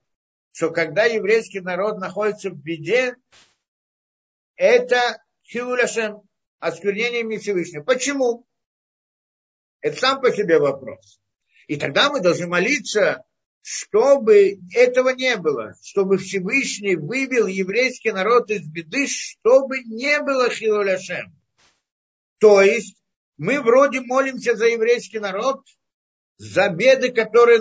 что 0.52 0.70
когда 0.70 1.04
еврейский 1.04 1.60
народ 1.60 1.98
находится 1.98 2.50
в 2.50 2.56
беде, 2.56 3.16
это 4.56 5.22
хилуляшем, 5.44 6.22
осквернение 6.60 7.38
Всевышнего. 7.38 7.82
Почему? 7.82 8.46
Это 9.80 9.98
сам 9.98 10.20
по 10.20 10.30
себе 10.30 10.58
вопрос. 10.58 11.20
И 11.66 11.76
тогда 11.76 12.10
мы 12.10 12.20
должны 12.20 12.46
молиться, 12.46 13.24
чтобы 13.62 14.60
этого 14.72 15.10
не 15.10 15.36
было, 15.36 15.74
чтобы 15.82 16.18
Всевышний 16.18 16.96
вывел 16.96 17.46
еврейский 17.46 18.12
народ 18.12 18.50
из 18.50 18.66
беды, 18.66 19.06
чтобы 19.06 19.80
не 19.80 20.20
было 20.20 20.50
хилуляшем. 20.50 21.34
То 22.38 22.62
есть 22.62 22.96
мы 23.36 23.60
вроде 23.60 24.00
молимся 24.00 24.54
за 24.54 24.66
еврейский 24.66 25.18
народ, 25.18 25.64
за 26.36 26.68
беды, 26.70 27.12
которые 27.12 27.60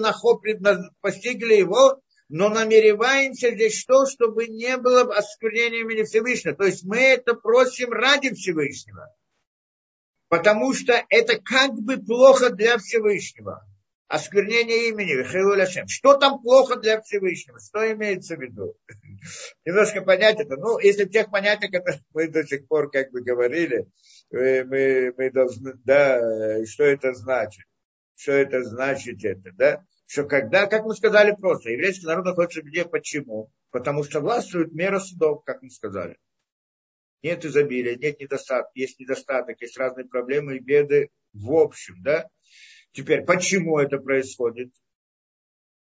постигли 1.02 1.56
его, 1.56 2.02
но 2.30 2.50
намереваемся 2.50 3.52
здесь 3.52 3.78
что, 3.78 4.06
чтобы 4.06 4.48
не 4.48 4.78
было 4.78 5.02
осквернения 5.14 5.82
имени 5.82 6.04
Всевышнего. 6.04 6.56
То 6.56 6.66
есть 6.66 6.84
мы 6.84 6.98
это 7.00 7.34
просим 7.34 7.92
ради 7.92 8.34
Всевышнего. 8.34 9.14
Потому 10.30 10.74
что 10.74 11.04
это 11.10 11.42
как 11.42 11.74
бы 11.74 11.98
плохо 11.98 12.52
для 12.52 12.78
Всевышнего. 12.78 13.66
Осквернение 14.08 14.90
имени 14.90 15.24
Хилуляшем. 15.24 15.88
Что 15.88 16.18
там 16.18 16.42
плохо 16.42 16.76
для 16.78 17.02
Всевышнего? 17.02 17.60
Что 17.60 17.92
имеется 17.92 18.36
в 18.36 18.42
виду? 18.42 18.76
Немножко 19.66 20.02
понять 20.02 20.40
это. 20.40 20.56
Ну, 20.56 20.80
если 20.80 21.06
тех 21.06 21.30
понятиях, 21.30 21.72
которые 21.72 22.02
мы 22.14 22.28
до 22.28 22.46
сих 22.46 22.68
пор 22.68 22.90
как 22.90 23.12
бы 23.12 23.22
говорили, 23.22 23.88
э, 24.32 24.64
мы, 24.64 25.14
мы 25.18 25.32
должны, 25.32 25.74
да, 25.84 26.64
что 26.66 26.84
это 26.84 27.14
значит 27.14 27.66
что 28.20 28.34
это 28.34 28.64
значит 28.64 29.24
это, 29.24 29.52
да? 29.54 29.86
Что 30.10 30.24
когда, 30.24 30.66
как 30.66 30.86
мы 30.86 30.96
сказали 30.96 31.36
просто, 31.40 31.70
еврейский 31.70 32.08
народ 32.08 32.26
находится 32.26 32.64
где, 32.64 32.84
почему? 32.84 33.52
Потому 33.70 34.04
что 34.04 34.22
властвует 34.22 34.74
мера 34.74 34.98
судов, 35.00 35.44
как 35.44 35.62
мы 35.62 35.70
сказали. 35.70 36.18
Нет 37.22 37.46
изобилия, 37.46 37.96
нет 37.96 38.20
недостатка, 38.20 38.72
есть 38.74 39.00
недостаток, 39.00 39.62
есть 39.62 39.78
разные 39.78 40.08
проблемы 40.08 40.56
и 40.56 40.60
беды 40.60 41.12
в 41.32 41.54
общем, 41.54 42.02
да? 42.02 42.28
Теперь, 42.92 43.24
почему 43.24 43.78
это 43.78 44.00
происходит? 44.00 44.74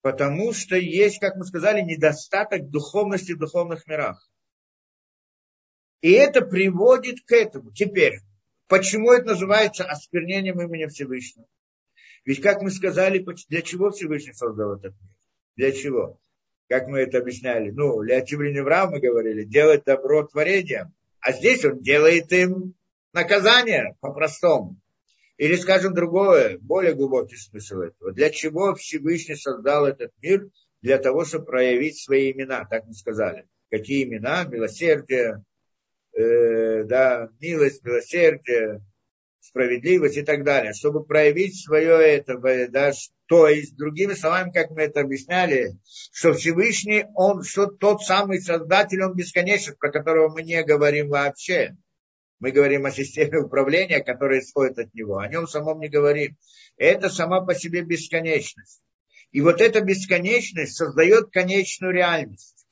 Потому 0.01 0.51
что 0.51 0.75
есть, 0.75 1.19
как 1.19 1.35
мы 1.35 1.45
сказали, 1.45 1.81
недостаток 1.81 2.71
духовности 2.71 3.33
в 3.33 3.37
духовных 3.37 3.85
мирах. 3.85 4.31
И 6.01 6.11
это 6.11 6.41
приводит 6.41 7.23
к 7.23 7.33
этому. 7.33 7.71
Теперь, 7.71 8.21
почему 8.67 9.11
это 9.11 9.27
называется 9.27 9.85
осквернением 9.85 10.59
имени 10.59 10.87
Всевышнего? 10.87 11.47
Ведь, 12.27 12.41
как 12.41 12.61
мы 12.61 12.71
сказали, 12.71 13.25
для 13.47 13.61
чего 13.61 13.89
Всевышний 13.89 14.33
создал 14.33 14.75
этот 14.75 14.93
мир? 15.01 15.11
Для 15.55 15.71
чего? 15.71 16.19
Как 16.67 16.87
мы 16.87 16.99
это 16.99 17.19
объясняли? 17.19 17.71
Ну, 17.71 18.03
для 18.03 18.19
Тивриневра 18.19 18.85
мы 18.87 18.99
говорили, 18.99 19.45
делать 19.45 19.85
добро 19.85 20.27
творением. 20.27 20.93
А 21.21 21.31
здесь 21.31 21.63
он 21.63 21.79
делает 21.79 22.29
им 22.33 22.73
наказание 23.13 23.95
по-простому. 24.01 24.77
Или, 25.37 25.55
скажем, 25.55 25.93
другое, 25.93 26.57
более 26.59 26.95
глубокий 26.95 27.37
смысл 27.37 27.79
этого. 27.79 28.11
Для 28.11 28.29
чего 28.29 28.75
Всевышний 28.75 29.35
создал 29.35 29.85
этот 29.85 30.11
мир? 30.21 30.49
Для 30.81 30.97
того, 30.97 31.23
чтобы 31.23 31.45
проявить 31.45 31.97
свои 31.97 32.33
имена, 32.33 32.65
так 32.65 32.87
мы 32.87 32.93
сказали. 32.93 33.47
Какие 33.71 34.03
имена? 34.03 34.43
Милосердие, 34.43 35.45
э, 36.11 36.83
да, 36.83 37.29
милость, 37.39 37.85
милосердие, 37.85 38.81
справедливость 39.47 40.17
и 40.17 40.21
так 40.21 40.43
далее, 40.43 40.73
чтобы 40.73 41.03
проявить 41.03 41.63
свое 41.63 41.93
это, 41.93 42.37
да, 42.69 42.91
то 43.27 43.47
есть, 43.47 43.75
другими 43.75 44.13
словами, 44.13 44.51
как 44.51 44.71
мы 44.71 44.83
это 44.83 45.01
объясняли, 45.01 45.77
что 46.11 46.33
Всевышний, 46.33 47.05
он, 47.15 47.43
что 47.43 47.67
тот 47.67 48.01
самый 48.01 48.39
Создатель, 48.41 49.03
он 49.03 49.15
бесконечен, 49.15 49.75
про 49.77 49.91
которого 49.91 50.29
мы 50.29 50.43
не 50.43 50.63
говорим 50.63 51.09
вообще. 51.09 51.75
Мы 52.39 52.51
говорим 52.51 52.85
о 52.85 52.91
системе 52.91 53.39
управления, 53.39 54.03
которая 54.03 54.39
исходит 54.39 54.77
от 54.77 54.93
него. 54.93 55.17
О 55.17 55.27
нем 55.27 55.47
самом 55.47 55.79
не 55.79 55.89
говорим. 55.89 56.37
Это 56.77 57.09
сама 57.09 57.41
по 57.41 57.55
себе 57.55 57.81
бесконечность. 57.81 58.81
И 59.31 59.41
вот 59.41 59.59
эта 59.59 59.81
бесконечность 59.81 60.75
создает 60.75 61.31
конечную 61.31 61.93
реальность. 61.93 62.65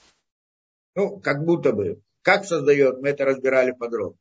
Ну, 0.93 1.19
как 1.19 1.43
будто 1.43 1.73
бы. 1.73 2.01
Как 2.21 2.45
создает, 2.45 3.01
мы 3.01 3.09
это 3.09 3.25
разбирали 3.25 3.71
подробно. 3.71 4.17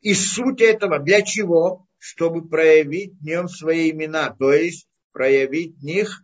И 0.00 0.14
суть 0.14 0.60
этого 0.60 0.98
для 0.98 1.22
чего? 1.22 1.86
Чтобы 1.98 2.48
проявить 2.48 3.14
в 3.20 3.24
нем 3.24 3.48
свои 3.48 3.90
имена, 3.90 4.30
то 4.30 4.52
есть 4.52 4.86
проявить 5.12 5.78
в 5.78 5.84
них, 5.84 6.22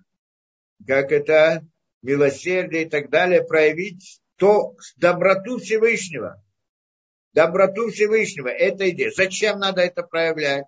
как 0.86 1.10
это, 1.10 1.66
милосердие 2.02 2.84
и 2.84 2.88
так 2.88 3.10
далее, 3.10 3.42
проявить 3.42 4.20
то 4.36 4.76
доброту 4.96 5.58
Всевышнего. 5.58 6.42
Доброту 7.32 7.90
Всевышнего. 7.90 8.48
Это 8.48 8.88
идея. 8.90 9.10
Зачем 9.10 9.58
надо 9.58 9.80
это 9.80 10.02
проявлять? 10.04 10.66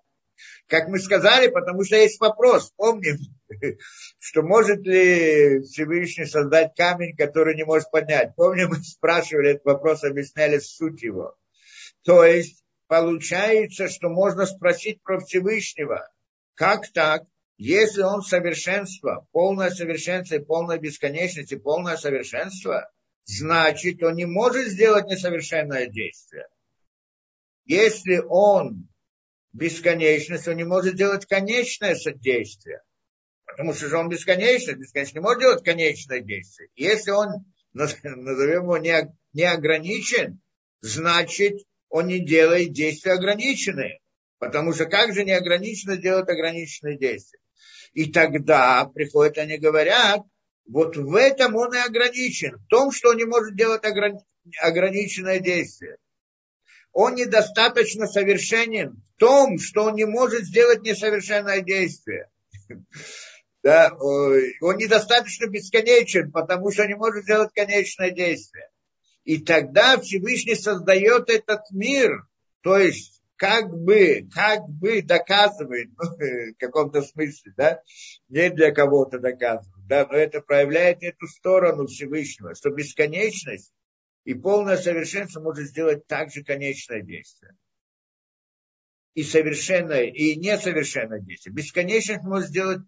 Как 0.67 0.89
мы 0.89 0.99
сказали, 0.99 1.47
потому 1.47 1.83
что 1.85 1.95
есть 1.95 2.19
вопрос. 2.19 2.73
Помним, 2.75 3.17
что 4.19 4.41
может 4.41 4.81
ли 4.81 5.61
Всевышний 5.61 6.25
создать 6.25 6.75
камень, 6.75 7.15
который 7.15 7.55
не 7.55 7.63
может 7.63 7.89
поднять. 7.89 8.35
Помним, 8.35 8.69
мы 8.69 8.75
спрашивали 8.83 9.51
этот 9.51 9.65
вопрос, 9.65 10.03
объясняли 10.03 10.59
суть 10.59 11.01
его. 11.01 11.35
То 12.03 12.25
есть 12.25 12.63
получается, 12.87 13.89
что 13.89 14.09
можно 14.09 14.45
спросить 14.45 15.01
про 15.03 15.19
Всевышнего. 15.19 16.09
Как 16.55 16.91
так? 16.91 17.23
Если 17.57 18.01
он 18.01 18.21
совершенство, 18.21 19.27
полное 19.31 19.71
совершенство 19.71 20.35
и 20.35 20.45
полная 20.45 20.77
бесконечность 20.77 21.51
и 21.51 21.57
полное 21.57 21.97
совершенство, 21.97 22.89
значит, 23.25 24.03
он 24.03 24.15
не 24.15 24.25
может 24.25 24.67
сделать 24.67 25.07
несовершенное 25.07 25.87
действие. 25.87 26.47
Если 27.65 28.17
он 28.17 28.87
бесконечность, 29.53 30.47
он 30.47 30.55
не 30.55 30.63
может 30.63 30.95
делать 30.95 31.25
конечное 31.25 31.95
содействие. 31.95 32.81
Потому 33.45 33.73
что 33.73 33.89
же 33.89 33.97
он 33.97 34.09
бесконечный, 34.09 34.75
бесконечно 34.75 35.17
не 35.17 35.23
может 35.23 35.41
делать 35.41 35.63
конечное 35.63 36.19
действие. 36.21 36.69
Если 36.75 37.11
он, 37.11 37.45
назовем 37.73 38.63
его, 38.63 38.77
не, 38.77 39.43
ограничен, 39.43 40.41
значит, 40.81 41.57
он 41.89 42.07
не 42.07 42.19
делает 42.19 42.73
действия 42.73 43.13
ограниченные. 43.13 43.99
Потому 44.39 44.73
что 44.73 44.85
как 44.85 45.13
же 45.13 45.23
неограниченно 45.23 45.97
делать 45.97 46.29
ограниченные 46.29 46.97
действия? 46.97 47.39
И 47.93 48.11
тогда 48.11 48.85
приходят 48.85 49.37
они 49.37 49.57
говорят, 49.57 50.21
вот 50.67 50.97
в 50.97 51.15
этом 51.15 51.55
он 51.55 51.73
и 51.73 51.79
ограничен, 51.79 52.57
в 52.57 52.67
том, 52.67 52.91
что 52.91 53.09
он 53.09 53.17
не 53.17 53.25
может 53.25 53.55
делать 53.55 53.83
ограниченное 54.61 55.39
действие. 55.39 55.97
Он 56.91 57.15
недостаточно 57.15 58.07
совершенен 58.07 59.01
в 59.15 59.19
том, 59.19 59.59
что 59.59 59.85
он 59.85 59.95
не 59.95 60.05
может 60.05 60.43
сделать 60.43 60.83
несовершенное 60.83 61.61
действие. 61.61 62.29
Да, 63.63 63.91
он 63.99 64.77
недостаточно 64.77 65.47
бесконечен, 65.47 66.31
потому 66.31 66.71
что 66.71 66.85
не 66.85 66.95
может 66.95 67.23
сделать 67.23 67.51
конечное 67.53 68.11
действие. 68.11 68.69
И 69.27 69.39
тогда 69.39 69.99
Всевышний 69.99 70.55
создает 70.55 71.29
этот 71.29 71.69
мир, 71.71 72.25
то 72.61 72.77
есть 72.77 73.21
как 73.35 73.69
бы, 73.77 74.25
как 74.33 74.69
бы 74.69 75.01
доказывает, 75.01 75.89
ну, 75.97 76.15
в 76.15 76.53
каком-то 76.57 77.01
смысле, 77.01 77.53
да, 77.57 77.81
не 78.29 78.49
для 78.49 78.71
кого-то 78.71 79.19
доказывает, 79.19 79.85
да, 79.85 80.07
но 80.09 80.15
это 80.15 80.39
проявляет 80.39 81.03
эту 81.03 81.27
сторону 81.27 81.87
Всевышнего, 81.87 82.55
что 82.55 82.69
бесконечность 82.69 83.73
и 84.23 84.33
полное 84.33 84.77
совершенство 84.77 85.41
может 85.41 85.67
сделать 85.67 86.07
также 86.07 86.45
конечное 86.45 87.01
действие. 87.01 87.51
И 89.13 89.23
совершенное, 89.23 90.03
и 90.03 90.37
несовершенное 90.37 91.19
действие. 91.19 91.53
Бесконечность 91.53 92.23
может 92.23 92.47
сделать, 92.47 92.79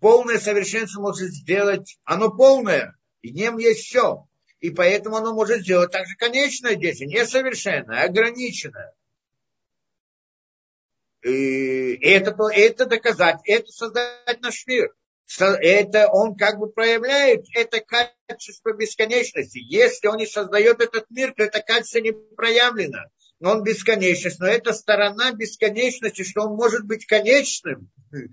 полное 0.00 0.40
совершенство 0.40 1.02
может 1.02 1.30
сделать, 1.30 2.00
оно 2.02 2.34
полное, 2.36 2.96
и 3.22 3.30
в 3.30 3.34
нем 3.36 3.58
есть 3.58 3.84
все 3.84 4.26
и 4.64 4.70
поэтому 4.70 5.16
оно 5.16 5.34
может 5.34 5.60
сделать 5.60 5.90
также 5.90 6.16
конечное 6.16 6.74
действие, 6.74 7.10
несовершенное, 7.10 8.04
ограниченное. 8.04 8.94
И 11.22 11.96
это, 12.00 12.34
это 12.50 12.86
доказать, 12.86 13.40
это 13.44 13.70
создать 13.70 14.40
наш 14.40 14.66
мир. 14.66 14.94
это 15.38 16.08
он 16.10 16.34
как 16.34 16.58
бы 16.58 16.70
проявляет 16.70 17.44
это 17.54 17.82
качество 18.26 18.72
бесконечности. 18.72 19.58
Если 19.58 20.06
он 20.06 20.16
не 20.16 20.26
создает 20.26 20.80
этот 20.80 21.10
мир, 21.10 21.34
то 21.34 21.42
это 21.42 21.60
качество 21.60 21.98
не 21.98 22.12
проявлено. 22.12 23.10
Он 23.42 23.62
бесконечность, 23.64 24.40
но 24.40 24.46
это 24.46 24.72
сторона 24.72 25.32
бесконечности, 25.32 26.22
что 26.22 26.40
он 26.44 26.56
может 26.56 26.86
быть 26.86 27.04
конечным. 27.04 27.90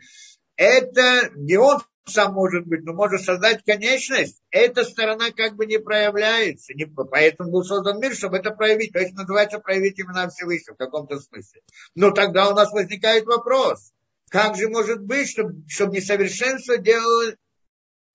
Это 0.56 1.32
не 1.36 1.58
он 1.58 1.82
сам 2.06 2.34
может 2.34 2.66
быть, 2.66 2.84
но 2.84 2.94
может 2.94 3.22
создать 3.22 3.64
конечность. 3.64 4.42
Эта 4.50 4.84
сторона 4.84 5.32
как 5.32 5.56
бы 5.56 5.66
не 5.66 5.80
проявляется. 5.80 6.74
Не, 6.74 6.86
поэтому 6.86 7.52
был 7.52 7.64
создан 7.64 8.00
мир, 8.00 8.16
чтобы 8.16 8.38
это 8.38 8.52
проявить. 8.52 8.94
То 8.94 9.00
есть 9.00 9.14
называется 9.14 9.60
проявить 9.60 10.00
имена 10.00 10.30
Всевышнего 10.30 10.76
в 10.76 10.78
каком-то 10.78 11.20
смысле. 11.20 11.62
Но 11.96 12.12
тогда 12.12 12.50
у 12.50 12.56
нас 12.56 12.72
возникает 12.72 13.26
вопрос 13.26 13.92
как 14.32 14.56
же 14.56 14.70
может 14.70 15.02
быть, 15.02 15.30
чтобы, 15.30 15.62
чтобы 15.68 15.98
несовершенство 15.98 16.78
делало, 16.78 17.36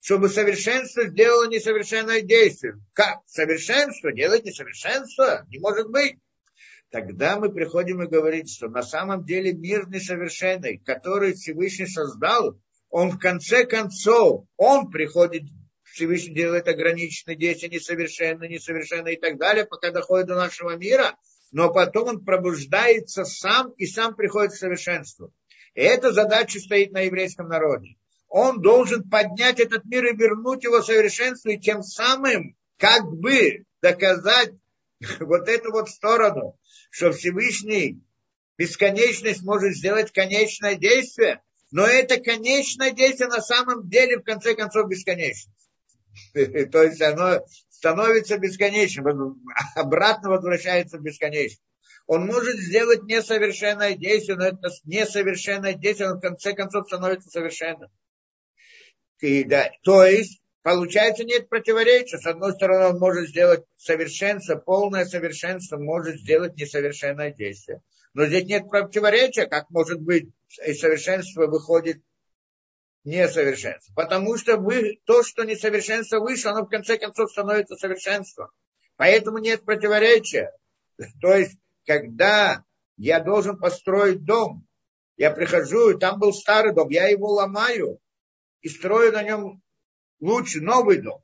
чтобы 0.01 0.31
совершенство 0.31 1.07
сделало 1.07 1.47
несовершенное 1.47 2.23
действие? 2.23 2.81
Как? 2.95 3.19
Совершенство 3.27 4.11
делает 4.13 4.47
несовершенство? 4.47 5.45
Не 5.51 5.59
может 5.59 5.91
быть. 5.91 6.17
Тогда 6.89 7.39
мы 7.39 7.53
приходим 7.53 8.03
и 8.03 8.09
говорим, 8.09 8.47
что 8.47 8.69
на 8.69 8.83
самом 8.83 9.27
деле 9.27 9.53
мир 9.53 9.91
несовершенный, 9.91 10.79
который 10.79 11.35
Всевышний 11.35 11.87
создал, 11.87 12.59
он 12.91 13.11
в 13.11 13.19
конце 13.19 13.65
концов, 13.65 14.47
он 14.57 14.91
приходит, 14.91 15.45
Всевышний 15.85 16.35
делает 16.35 16.69
ограниченные 16.69 17.37
действия, 17.37 17.69
несовершенные, 17.69 18.49
несовершенные 18.49 19.17
и 19.17 19.21
так 19.21 19.39
далее, 19.39 19.65
пока 19.65 19.91
доходит 19.91 20.29
до 20.29 20.35
нашего 20.35 20.77
мира, 20.77 21.17
но 21.53 21.73
потом 21.73 22.09
он 22.09 22.25
пробуждается 22.25 23.25
сам 23.25 23.71
и 23.73 23.87
сам 23.87 24.15
приходит 24.15 24.53
к 24.53 24.57
совершенству. 24.57 25.33
И 25.75 25.81
эта 25.81 26.13
задача 26.13 26.59
стоит 26.59 26.93
на 26.93 27.01
еврейском 27.01 27.49
народе. 27.49 27.97
Он 28.29 28.61
должен 28.61 29.09
поднять 29.09 29.61
этот 29.61 29.85
мир 29.85 30.07
и 30.07 30.17
вернуть 30.17 30.65
его 30.65 30.83
совершенству, 30.83 31.51
и 31.51 31.59
тем 31.59 31.83
самым 31.83 32.57
как 32.79 33.05
бы 33.05 33.65
доказать 33.83 34.53
вот 35.21 35.49
эту 35.49 35.73
вот 35.73 35.89
сторону, 35.89 36.59
что 36.91 37.13
Всевышний 37.13 38.01
бесконечность 38.59 39.43
может 39.43 39.75
сделать 39.75 40.13
конечное 40.13 40.75
действие, 40.75 41.43
но 41.71 41.85
это 41.87 42.21
конечное 42.21 42.93
действие 42.93 43.29
на 43.29 43.41
самом 43.41 43.89
деле 43.89 44.19
в 44.19 44.23
конце 44.23 44.55
концов 44.55 44.89
бесконечность. 44.89 45.51
То 46.33 46.83
есть 46.83 47.03
оно 47.03 47.41
становится 47.69 48.39
бесконечным, 48.39 49.43
обратно 49.75 50.31
возвращается 50.31 50.99
в 50.99 51.03
бесконечность 51.03 51.63
он 52.07 52.27
может 52.27 52.57
сделать 52.57 53.03
несовершенное 53.03 53.95
действие, 53.95 54.37
но 54.37 54.47
это 54.47 54.71
несовершенное 54.85 55.75
действие, 55.75 56.11
он 56.13 56.19
в 56.19 56.21
конце 56.21 56.53
концов 56.53 56.87
становится 56.87 57.29
совершенным. 57.29 57.91
И, 59.21 59.45
да, 59.45 59.71
то 59.83 60.05
есть, 60.05 60.41
получается, 60.63 61.25
нет 61.25 61.49
противоречия. 61.49 62.19
С 62.19 62.27
одной 62.27 62.53
стороны, 62.53 62.95
он 62.95 62.99
может 62.99 63.29
сделать 63.29 63.65
совершенство, 63.77 64.57
полное 64.57 65.05
совершенство, 65.05 65.79
может 65.79 66.21
сделать 66.21 66.57
несовершенное 66.57 67.33
действие. 67.33 67.83
Но 68.15 68.27
здесь 68.27 68.45
нет 68.45 68.69
противоречия, 68.69 69.47
как 69.47 69.69
может 69.71 70.01
быть 70.01 70.29
из 70.65 70.81
совершенства 70.81 71.47
выходит 71.47 72.03
несовершенство. 73.05 73.93
Потому 73.95 74.37
что 74.37 74.57
вы, 74.57 75.01
то, 75.05 75.23
что 75.23 75.45
несовершенство 75.45 76.19
выше, 76.21 76.49
оно 76.49 76.65
в 76.65 76.69
конце 76.69 76.99
концов 76.99 77.31
становится 77.31 77.77
совершенством. 77.77 78.49
Поэтому 78.97 79.39
нет 79.39 79.65
противоречия. 79.65 80.53
То 81.21 81.35
есть 81.35 81.57
когда 81.87 82.65
я 82.97 83.21
должен 83.21 83.59
построить 83.59 84.25
дом, 84.25 84.67
я 85.17 85.31
прихожу, 85.31 85.91
и 85.91 85.99
там 85.99 86.19
был 86.19 86.33
старый 86.33 86.75
дом, 86.75 86.89
я 86.91 87.09
его 87.09 87.29
ломаю 87.29 88.01
и 88.61 88.69
строю 88.69 89.13
на 89.13 89.23
нем 89.23 89.63
лучше, 90.21 90.61
новый 90.61 91.01
дом. 91.01 91.23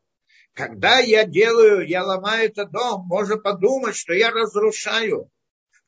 Когда 0.55 0.99
я 0.99 1.25
делаю, 1.25 1.87
я 1.87 2.05
ломаю 2.05 2.47
этот 2.47 2.71
дом, 2.71 3.07
можно 3.07 3.39
подумать, 3.39 3.97
что 3.97 4.13
я 4.13 4.31
разрушаю. 4.31 5.31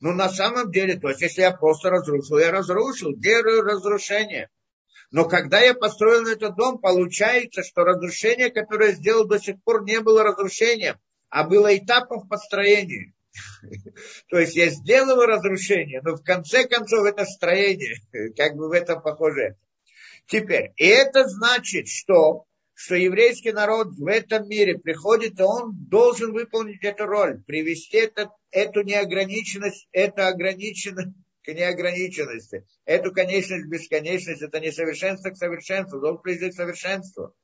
Но 0.05 0.13
на 0.13 0.29
самом 0.29 0.71
деле, 0.71 1.01
то 1.01 1.09
есть 1.09 1.23
если 1.23 1.41
я 1.41 1.51
просто 1.51 1.89
разрушил, 1.89 2.37
я 2.39 2.51
разрушил, 2.53 3.17
делаю 3.17 3.63
разрушение. 3.63 4.51
Но 5.11 5.25
когда 5.25 5.61
я 5.61 5.73
построил 5.73 6.27
этот 6.27 6.57
дом, 6.57 6.79
получается, 6.79 7.63
что 7.63 7.85
разрушение, 7.85 8.51
которое 8.51 8.91
я 8.91 8.97
сделал 8.97 9.25
до 9.25 9.41
сих 9.41 9.63
пор, 9.63 9.83
не 9.85 10.01
было 10.01 10.23
разрушением, 10.23 10.97
а 11.31 11.49
было 11.49 11.75
этапом 11.75 12.21
в 12.21 12.29
построении. 12.29 13.15
То 14.29 14.39
есть 14.39 14.55
я 14.57 14.69
сделал 14.69 15.25
разрушение, 15.25 16.03
но 16.03 16.17
в 16.17 16.23
конце 16.23 16.69
концов 16.69 17.07
это 17.07 17.25
строение, 17.25 17.97
как 18.37 18.57
бы 18.57 18.69
в 18.69 18.73
этом 18.73 19.01
похоже. 19.01 19.57
Теперь, 20.27 20.73
и 20.77 20.85
это 20.85 21.27
значит, 21.27 21.89
что, 21.89 22.45
что 22.75 22.95
еврейский 22.95 23.53
народ 23.53 23.95
в 23.97 24.07
этом 24.07 24.51
мире 24.51 24.79
приходит, 24.79 25.41
и 25.41 25.43
он 25.43 25.73
должен 25.89 26.35
выполнить 26.35 26.85
эту 26.85 27.07
роль, 27.07 27.43
привести 27.47 27.97
это, 27.97 28.29
эту 28.55 28.83
неограниченность, 28.83 29.89
это 29.93 30.29
ограниченность 30.29 31.15
к 31.43 31.53
неограниченности, 31.53 32.65
эту 32.85 33.13
конечность, 33.13 33.67
бесконечность, 33.67 34.43
это 34.43 34.61
несовершенство 34.61 35.31
к 35.31 35.37
совершенству, 35.37 36.01
должен 36.01 36.23
привести 36.23 36.51
к 36.51 36.55
совершенству. 36.55 37.35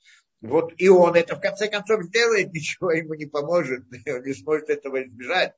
Вот 0.41 0.73
и 0.79 0.89
он 0.89 1.17
это 1.17 1.37
в 1.37 1.41
конце 1.41 1.69
концов 1.69 2.05
сделает, 2.05 2.51
ничего 2.53 2.93
ему 2.93 3.15
не 3.15 3.27
поможет, 3.27 3.85
он 4.07 4.23
не 4.23 4.33
сможет 4.35 4.71
этого 4.71 5.03
избежать. 5.03 5.55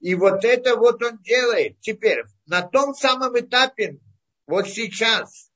И 0.00 0.14
вот 0.14 0.44
это 0.44 0.76
вот 0.76 1.02
он 1.02 1.22
делает. 1.22 1.80
Теперь, 1.80 2.24
на 2.44 2.62
том 2.62 2.94
самом 2.94 3.38
этапе, 3.38 3.98
вот 4.46 4.68
сейчас, 4.68 5.50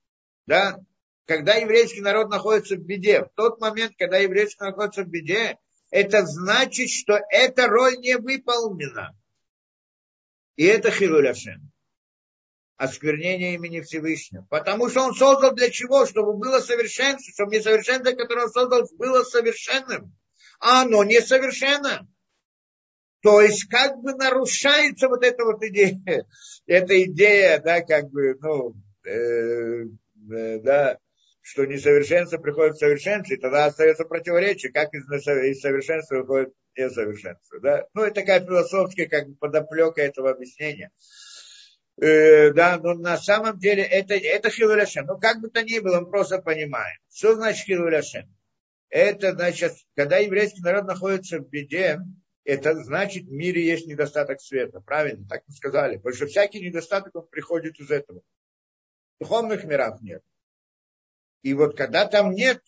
да, 0.47 0.79
когда 1.27 1.55
еврейский 1.57 2.01
народ 2.01 2.31
находится 2.31 2.77
в 2.77 2.81
беде, 2.81 3.25
в 3.25 3.31
тот 3.35 3.61
момент, 3.61 3.95
когда 3.99 4.17
еврейский 4.19 4.61
народ 4.61 4.77
находится 4.77 5.03
в 5.03 5.09
беде, 5.09 5.59
это 5.91 6.25
значит, 6.25 6.89
что 6.89 7.19
эта 7.31 7.67
роль 7.67 7.99
не 7.99 8.17
выполнена. 8.17 9.15
И 10.57 10.65
это 10.65 10.91
Хилуляшем. 10.91 11.71
Осквернение 12.77 13.55
имени 13.55 13.81
Всевышнего. 13.81 14.47
Потому 14.49 14.89
что 14.89 15.03
он 15.03 15.15
создал 15.15 15.55
для 15.55 15.71
чего? 15.71 16.07
Чтобы 16.07 16.35
было 16.39 16.61
совершенство, 16.61 17.33
чтобы 17.33 17.57
несовершенство, 17.57 18.13
которое 18.13 18.47
он 18.47 18.53
создал, 18.53 18.89
было 18.97 19.23
совершенным. 19.23 20.17
А 20.61 20.83
оно 20.83 21.05
несовершенно. 21.05 22.09
То 23.23 23.43
есть 23.43 23.65
как 23.69 23.99
бы 23.99 24.15
нарушается 24.15 25.09
вот 25.09 25.23
эта 25.25 25.45
вот 25.45 25.63
идея, 25.63 26.27
эта 26.67 27.03
идея, 27.05 27.61
да, 27.61 27.83
как 27.83 28.11
бы, 28.11 28.37
ну, 28.41 28.75
э, 29.05 29.85
э, 30.33 30.59
да, 30.61 30.99
что 31.43 31.64
несовершенство 31.64 32.38
приходит 32.38 32.76
в 32.76 32.78
совершенство, 32.78 33.34
и 33.34 33.38
тогда 33.38 33.66
остается 33.66 34.05
противоречие, 34.05 34.72
как 34.72 34.93
из, 34.93 35.05
совершенства 35.61 36.16
выходит 36.16 36.53
несовершенство. 36.76 37.61
Да? 37.61 37.86
Ну, 37.95 38.03
это 38.03 38.20
такая 38.20 38.41
философская 38.41 39.07
как 39.07 39.28
бы 39.28 39.36
подоплека 39.36 40.03
этого 40.03 40.30
объяснения. 40.30 40.91
Э, 42.01 42.53
да, 42.53 42.78
но 42.78 42.95
на 42.95 43.18
самом 43.18 43.59
деле 43.59 43.82
это, 43.82 44.14
это 44.14 44.51
Хилуляшем. 44.51 45.07
Ну, 45.07 45.18
как 45.18 45.41
бы 45.41 45.51
то 45.51 45.62
ни 45.62 45.78
было, 45.80 46.01
мы 46.01 46.11
просто 46.11 46.41
понимаем. 46.41 46.99
Что 47.12 47.34
значит 47.34 47.66
Хилуляшем? 47.66 48.34
Это 48.88 49.32
значит, 49.32 49.72
когда 49.95 50.18
еврейский 50.18 50.62
народ 50.62 50.86
находится 50.86 51.38
в 51.38 51.49
беде, 51.49 52.01
это 52.45 52.74
значит, 52.74 53.24
в 53.24 53.32
мире 53.32 53.64
есть 53.64 53.86
недостаток 53.86 54.41
света. 54.41 54.80
Правильно, 54.80 55.26
так 55.28 55.43
мы 55.47 55.55
сказали. 55.55 55.97
Потому 55.97 56.14
что 56.14 56.26
всякий 56.26 56.61
недостаток, 56.61 57.14
он 57.14 57.26
приходит 57.28 57.78
из 57.78 57.91
этого. 57.91 58.22
В 59.18 59.24
духовных 59.24 59.64
мирах 59.64 60.01
нет. 60.01 60.22
И 61.43 61.55
вот 61.55 61.76
когда 61.76 62.07
там 62.07 62.32
нет, 62.32 62.62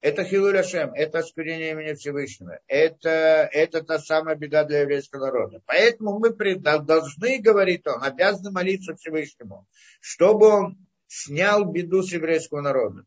это 0.00 0.24
Хилуляшем, 0.24 0.92
это 0.94 1.18
осквернение 1.20 1.70
имени 1.70 1.94
Всевышнего. 1.94 2.58
Это, 2.66 3.48
это 3.52 3.84
та 3.84 4.00
самая 4.00 4.34
беда 4.34 4.64
для 4.64 4.80
еврейского 4.80 5.26
народа. 5.26 5.62
Поэтому 5.66 6.18
мы 6.18 6.30
должны, 6.56 7.40
говорит 7.40 7.86
он, 7.86 8.02
обязаны 8.02 8.50
молиться 8.50 8.96
Всевышнему, 8.96 9.66
чтобы 10.00 10.46
он 10.48 10.86
снял 11.06 11.64
беду 11.64 12.02
с 12.02 12.12
еврейского 12.12 12.62
народа. 12.62 13.04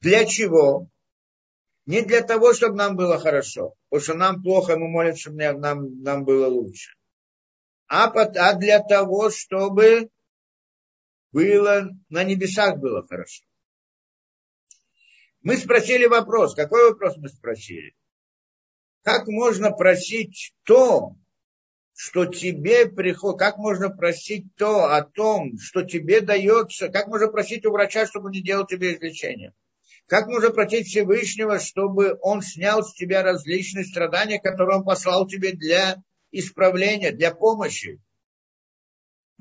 Для 0.00 0.24
чего? 0.24 0.88
Не 1.86 2.02
для 2.02 2.22
того, 2.22 2.52
чтобы 2.52 2.76
нам 2.76 2.96
было 2.96 3.18
хорошо, 3.18 3.74
потому 3.88 4.02
что 4.02 4.14
нам 4.14 4.42
плохо, 4.42 4.76
мы 4.76 4.88
молимся, 4.88 5.20
чтобы 5.20 5.52
нам, 5.52 6.02
нам 6.02 6.24
было 6.24 6.48
лучше. 6.48 6.96
А, 7.86 8.06
а 8.06 8.54
для 8.54 8.80
того, 8.80 9.30
чтобы 9.30 10.10
было, 11.30 11.90
на 12.08 12.24
небесах 12.24 12.78
было 12.78 13.06
хорошо. 13.06 13.44
Мы 15.42 15.56
спросили 15.56 16.06
вопрос. 16.06 16.54
Какой 16.54 16.90
вопрос 16.90 17.16
мы 17.16 17.28
спросили? 17.28 17.94
Как 19.02 19.26
можно 19.26 19.72
просить 19.72 20.52
то, 20.64 21.16
что 21.94 22.26
тебе 22.26 22.86
приходит, 22.86 23.38
как 23.40 23.58
можно 23.58 23.90
просить 23.90 24.54
то 24.56 24.94
о 24.94 25.02
том, 25.02 25.58
что 25.58 25.82
тебе 25.82 26.20
дается, 26.20 26.88
как 26.88 27.08
можно 27.08 27.28
просить 27.28 27.66
у 27.66 27.72
врача, 27.72 28.06
чтобы 28.06 28.30
не 28.30 28.40
делал 28.40 28.66
тебе 28.66 28.94
излечение? 28.94 29.52
Как 30.06 30.26
можно 30.28 30.50
просить 30.50 30.86
Всевышнего, 30.86 31.58
чтобы 31.58 32.16
он 32.20 32.42
снял 32.42 32.84
с 32.84 32.94
тебя 32.94 33.22
различные 33.22 33.84
страдания, 33.84 34.40
которые 34.40 34.78
он 34.78 34.84
послал 34.84 35.26
тебе 35.26 35.52
для 35.52 36.02
исправления, 36.30 37.10
для 37.10 37.34
помощи? 37.34 38.00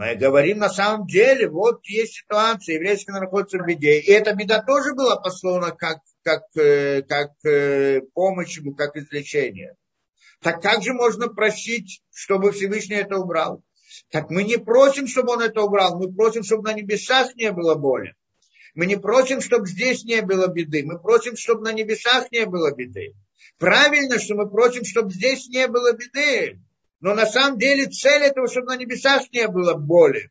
Мы 0.02 0.16
говорим 0.16 0.58
на 0.58 0.70
самом 0.70 1.06
деле, 1.06 1.48
вот 1.48 1.86
есть 1.86 2.14
ситуация, 2.14 2.74
еврейский 2.74 3.12
находится 3.12 3.60
в 3.60 3.68
беде. 3.68 4.00
И 4.00 4.12
эта 4.12 4.34
беда 4.34 4.64
тоже 4.64 4.96
была 4.96 5.18
послана 5.18 5.76
как, 5.76 6.00
как, 6.24 6.42
э, 6.56 7.04
как 7.04 7.34
э, 7.46 8.02
помощь 8.16 8.58
ему, 8.58 8.74
как 8.74 8.96
излечение. 8.96 9.76
Так 10.42 10.60
как 10.60 10.82
же 10.82 10.94
можно 10.94 11.28
просить, 11.28 12.02
чтобы 12.12 12.52
Всевышний 12.52 12.96
это 12.96 13.18
убрал? 13.18 13.64
Так 14.10 14.32
мы 14.32 14.44
не 14.44 14.58
просим, 14.58 15.06
чтобы 15.06 15.34
он 15.34 15.42
это 15.42 15.62
убрал, 15.62 16.00
мы 16.00 16.12
просим, 16.12 16.42
чтобы 16.42 16.72
на 16.72 16.74
небесах 16.74 17.36
не 17.36 17.52
было 17.52 17.76
боли. 17.76 18.16
Мы 18.74 18.88
не 18.88 18.96
просим, 18.96 19.40
чтобы 19.40 19.68
здесь 19.68 20.04
не 20.04 20.24
было 20.24 20.48
беды. 20.48 20.82
Мы 20.84 20.98
просим, 20.98 21.36
чтобы 21.36 21.62
на 21.62 21.74
небесах 21.74 22.32
не 22.32 22.48
было 22.48 22.74
беды. 22.74 23.14
Правильно, 23.60 24.18
что 24.18 24.34
мы 24.34 24.50
просим, 24.50 24.84
чтобы 24.84 25.12
здесь 25.12 25.48
не 25.50 25.68
было 25.68 25.94
беды. 25.94 26.60
Но 27.02 27.16
на 27.16 27.26
самом 27.26 27.58
деле 27.58 27.88
цель 27.88 28.22
этого, 28.22 28.48
чтобы 28.48 28.68
на 28.68 28.78
небесах 28.78 29.24
не 29.32 29.48
было 29.48 29.74
боли. 29.74 30.30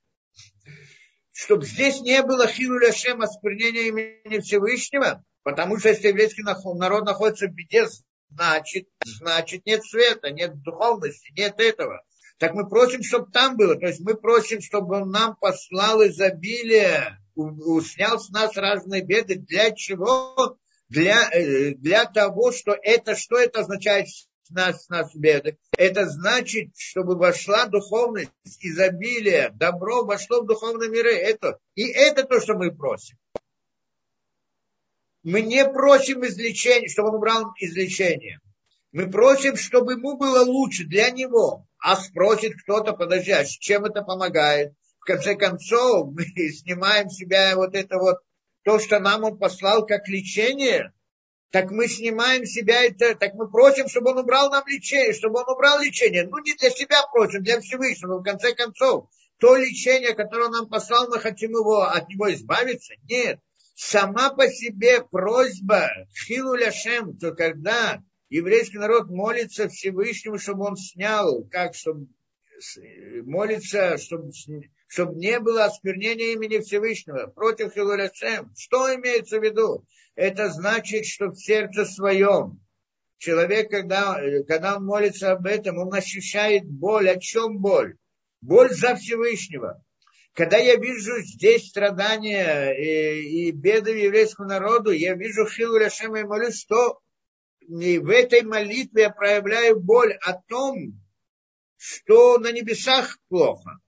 Чтобы 1.33 1.67
здесь 1.67 2.01
не 2.01 2.23
было 2.23 2.47
хилуля 2.47 2.93
шем 2.93 3.23
осквернения 3.23 3.89
имени 3.89 4.41
Всевышнего. 4.41 5.25
Потому 5.43 5.79
что 5.79 5.89
если 5.89 6.09
еврейский 6.09 6.43
народ 6.43 7.05
находится 7.05 7.49
в 7.49 7.55
беде, 7.55 7.87
значит, 8.29 8.89
значит 9.05 9.67
нет 9.67 9.83
света, 9.85 10.31
нет 10.31 10.63
духовности, 10.63 11.33
нет 11.37 11.59
этого. 11.59 12.03
Так 12.39 12.55
мы 12.55 12.69
просим, 12.69 13.03
чтобы 13.03 13.33
там 13.33 13.57
было. 13.57 13.75
То 13.75 13.87
есть 13.87 14.01
мы 14.01 14.15
просим, 14.15 14.61
чтобы 14.61 15.03
он 15.03 15.11
нам 15.11 15.37
послал 15.37 16.07
изобилие, 16.07 17.19
снял 17.35 18.21
с 18.21 18.31
нас 18.31 18.57
разные 18.57 19.03
беды. 19.03 19.37
Для 19.37 19.73
чего? 19.73 20.57
Для, 20.89 21.31
э, 21.33 21.75
для 21.75 22.05
того, 22.05 22.53
что 22.53 22.77
это, 22.81 23.17
что 23.17 23.39
это 23.39 23.61
означает 23.61 24.09
нас, 24.51 24.85
с 24.85 24.89
нас 24.89 25.15
беды? 25.15 25.59
Это 25.77 26.07
значит, 26.09 26.77
чтобы 26.77 27.17
вошла 27.17 27.67
духовность, 27.67 28.31
изобилие, 28.61 29.51
добро 29.55 30.05
вошло 30.05 30.43
в 30.43 30.47
духовные 30.47 30.91
миры. 30.91 31.15
Это, 31.15 31.59
и 31.75 31.89
это 31.89 32.25
то, 32.25 32.41
что 32.41 32.55
мы 32.55 32.71
просим. 32.71 33.17
Мы 35.23 35.43
не 35.43 35.65
просим 35.65 36.25
излечения, 36.25 36.89
чтобы 36.89 37.11
он 37.11 37.17
убрал 37.17 37.53
излечение. 37.59 38.41
Мы 38.93 39.11
просим, 39.11 39.57
чтобы 39.57 39.93
ему 39.93 40.17
было 40.17 40.43
лучше 40.43 40.85
для 40.85 41.11
него. 41.11 41.67
А 41.79 41.97
спросит 41.97 42.55
кто-то, 42.63 42.93
подожди, 42.93 43.31
а 43.31 43.45
чем 43.45 43.85
это 43.85 44.03
помогает? 44.03 44.73
В 44.99 45.05
конце 45.05 45.35
концов, 45.35 46.11
мы 46.13 46.25
снимаем 46.25 47.09
с 47.09 47.17
себя 47.17 47.55
вот 47.57 47.75
это 47.75 47.99
вот, 47.99 48.19
то, 48.63 48.79
что 48.79 48.99
нам 48.99 49.25
он 49.25 49.39
послал 49.39 49.87
как 49.87 50.09
лечение, 50.09 50.93
так 51.51 51.71
мы 51.71 51.89
снимаем 51.89 52.47
себя 52.47 52.85
это, 52.85 53.15
так 53.17 53.35
мы 53.35 53.51
просим, 53.51 53.89
чтобы 53.89 54.11
он 54.11 54.19
убрал 54.19 54.51
нам 54.51 54.63
лечение, 54.67 55.13
чтобы 55.13 55.41
он 55.41 55.49
убрал 55.49 55.81
лечение. 55.81 56.25
Ну, 56.25 56.39
не 56.39 56.55
для 56.55 56.71
себя 56.71 57.03
просим, 57.13 57.43
для 57.43 57.61
Всевышнего, 57.61 58.19
в 58.19 58.23
конце 58.23 58.55
концов. 58.55 59.09
То 59.39 59.57
лечение, 59.57 60.15
которое 60.15 60.47
он 60.47 60.53
нам 60.53 60.69
послал, 60.69 61.09
мы 61.09 61.19
хотим 61.19 61.51
его, 61.51 61.83
от 61.83 62.09
него 62.09 62.33
избавиться? 62.33 62.95
Нет. 63.09 63.41
Сама 63.75 64.31
по 64.31 64.47
себе 64.49 65.03
просьба, 65.03 65.89
хилу 66.27 66.55
ляшем, 66.55 67.17
то 67.17 67.33
когда 67.33 68.03
еврейский 68.29 68.79
народ 68.79 69.09
молится 69.09 69.69
Всевышнему, 69.69 70.39
чтобы 70.39 70.67
он 70.67 70.77
снял, 70.77 71.45
как, 71.51 71.75
чтобы 71.75 72.07
молится, 73.25 73.99
чтобы, 73.99 74.33
чтобы 74.87 75.15
не 75.17 75.39
было 75.41 75.65
осквернения 75.65 76.33
имени 76.33 76.59
Всевышнего 76.59 77.27
против 77.27 77.73
Хилуляшем. 77.75 78.53
Что 78.57 78.95
имеется 78.95 79.39
в 79.39 79.45
виду? 79.45 79.85
Это 80.15 80.51
значит, 80.51 81.07
что 81.07 81.29
в 81.29 81.37
сердце 81.37 81.85
своем 81.85 82.61
человек, 83.19 83.71
когда, 83.71 84.21
когда 84.49 84.77
он 84.77 84.85
молится 84.85 85.33
об 85.33 85.47
этом, 85.47 85.79
он 85.79 85.95
ощущает 85.95 86.65
боль. 86.65 87.09
О 87.11 87.19
чем 87.19 87.59
боль? 87.59 87.97
Боль 88.41 88.71
за 88.71 88.97
Всевышнего. 88.97 89.83
Когда 90.33 90.57
я 90.57 90.77
вижу 90.77 91.21
здесь 91.23 91.69
страдания 91.69 92.71
и, 92.73 93.49
и 93.49 93.51
беды 93.51 93.91
еврейскому 93.91 94.49
народу, 94.49 94.91
я 94.91 95.15
вижу 95.15 95.47
Хилу 95.47 95.79
Ляшема 95.79 96.21
и 96.21 96.25
молюсь, 96.25 96.61
что 96.61 97.01
и 97.61 97.99
в 97.99 98.09
этой 98.09 98.43
молитве 98.43 99.03
я 99.03 99.11
проявляю 99.11 99.79
боль 99.79 100.15
о 100.15 100.35
том, 100.49 101.01
что 101.81 102.37
на 102.39 102.53
небесах 102.53 103.19
плохо. 103.29 103.81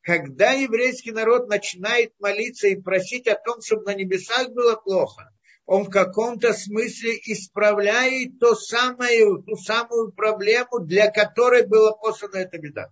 Когда 0.00 0.50
еврейский 0.50 1.12
народ 1.12 1.48
начинает 1.48 2.12
молиться 2.18 2.66
и 2.66 2.80
просить 2.80 3.28
о 3.28 3.36
том, 3.36 3.60
чтобы 3.62 3.84
на 3.84 3.94
небесах 3.94 4.50
было 4.50 4.74
плохо, 4.74 5.32
он 5.64 5.84
в 5.84 5.90
каком-то 5.90 6.52
смысле 6.52 7.20
исправляет 7.24 8.40
то 8.40 8.56
самое, 8.56 9.42
ту 9.42 9.56
самую 9.56 10.10
проблему, 10.10 10.80
для 10.80 11.08
которой 11.08 11.64
была 11.64 11.92
послана 11.92 12.38
эта 12.38 12.58
беда. 12.58 12.90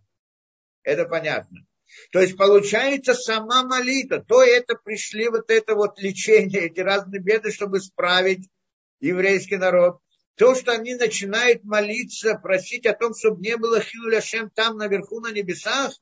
Это 0.84 1.04
понятно. 1.06 1.66
То 2.12 2.20
есть 2.20 2.36
получается 2.36 3.12
сама 3.14 3.64
молитва, 3.64 4.24
то 4.24 4.40
это 4.40 4.76
пришли 4.76 5.28
вот 5.28 5.50
это 5.50 5.74
вот 5.74 6.00
лечение, 6.00 6.66
эти 6.66 6.78
разные 6.78 7.20
беды, 7.20 7.50
чтобы 7.50 7.78
исправить 7.78 8.48
еврейский 9.00 9.56
народ, 9.56 9.98
то, 10.36 10.54
что 10.54 10.72
они 10.72 10.94
начинают 10.94 11.64
молиться, 11.64 12.34
просить 12.34 12.86
о 12.86 12.94
том, 12.94 13.14
чтобы 13.14 13.40
не 13.40 13.56
было 13.56 13.80
хилуля 13.80 14.20
шем 14.20 14.50
там 14.50 14.76
наверху 14.76 15.20
на 15.20 15.30
небесах, 15.30 15.92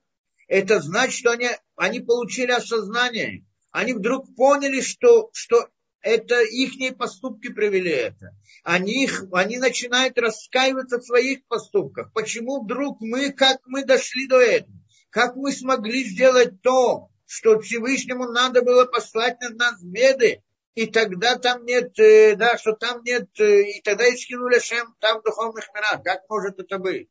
это 0.49 0.80
значит, 0.80 1.18
что 1.18 1.30
они, 1.33 1.49
они 1.76 2.01
получили 2.01 2.51
осознание. 2.51 3.45
Они 3.70 3.95
вдруг 3.95 4.35
поняли, 4.35 4.80
что, 4.80 5.30
что 5.33 5.68
это 6.01 6.43
их 6.43 6.97
поступки 6.97 7.49
привели 7.49 7.91
это. 7.91 8.37
Они, 8.64 9.05
их, 9.05 9.24
они 9.33 9.59
начинают 9.59 10.18
раскаиваться 10.18 10.99
в 10.99 11.05
своих 11.05 11.45
поступках. 11.47 12.12
Почему 12.12 12.62
вдруг 12.62 13.01
мы, 13.01 13.33
как 13.33 13.61
мы 13.66 13.85
дошли 13.85 14.26
до 14.26 14.41
этого? 14.41 14.76
Как 15.11 15.37
мы 15.37 15.53
смогли 15.53 16.05
сделать 16.05 16.61
то, 16.62 17.09
что 17.26 17.61
Всевышнему 17.61 18.24
надо 18.24 18.62
было 18.62 18.85
послать 18.85 19.41
на 19.41 19.51
нас 19.51 19.83
беды, 19.83 20.43
и 20.75 20.87
тогда 20.87 21.37
там 21.37 21.64
нет, 21.64 21.99
э, 21.99 22.35
да, 22.37 22.57
что 22.57 22.73
там 22.73 23.03
нет, 23.03 23.29
э, 23.39 23.62
и 23.62 23.83
тогда 23.83 24.07
и 24.07 24.16
скинули 24.16 24.59
Шем 24.59 24.95
там 25.01 25.23
духовных 25.23 25.68
мирах. 25.75 26.03
Как 26.03 26.29
может 26.29 26.59
это 26.59 26.79
быть? 26.79 27.11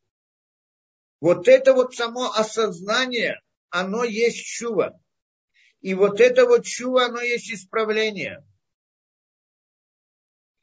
Вот 1.20 1.46
это 1.46 1.72
вот 1.72 1.94
само 1.94 2.32
осознание, 2.32 3.40
оно 3.70 4.02
есть 4.02 4.44
чува. 4.44 4.98
И 5.80 5.94
вот 5.94 6.20
это 6.20 6.46
вот 6.46 6.64
чува, 6.64 7.06
оно 7.06 7.20
есть 7.20 7.52
исправление. 7.52 8.44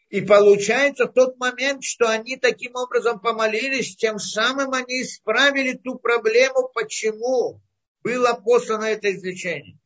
И 0.10 0.22
получается 0.22 1.06
в 1.06 1.14
тот 1.14 1.38
момент, 1.38 1.84
что 1.84 2.10
они 2.10 2.36
таким 2.36 2.76
образом 2.76 3.20
помолились, 3.20 3.96
тем 3.96 4.18
самым 4.20 4.74
они 4.74 5.04
исправили 5.04 5.78
ту 5.78 6.00
проблему, 6.00 6.70
почему 6.74 7.62
было 8.02 8.34
послано 8.34 8.86
это 8.86 9.14
излечение. 9.14 9.80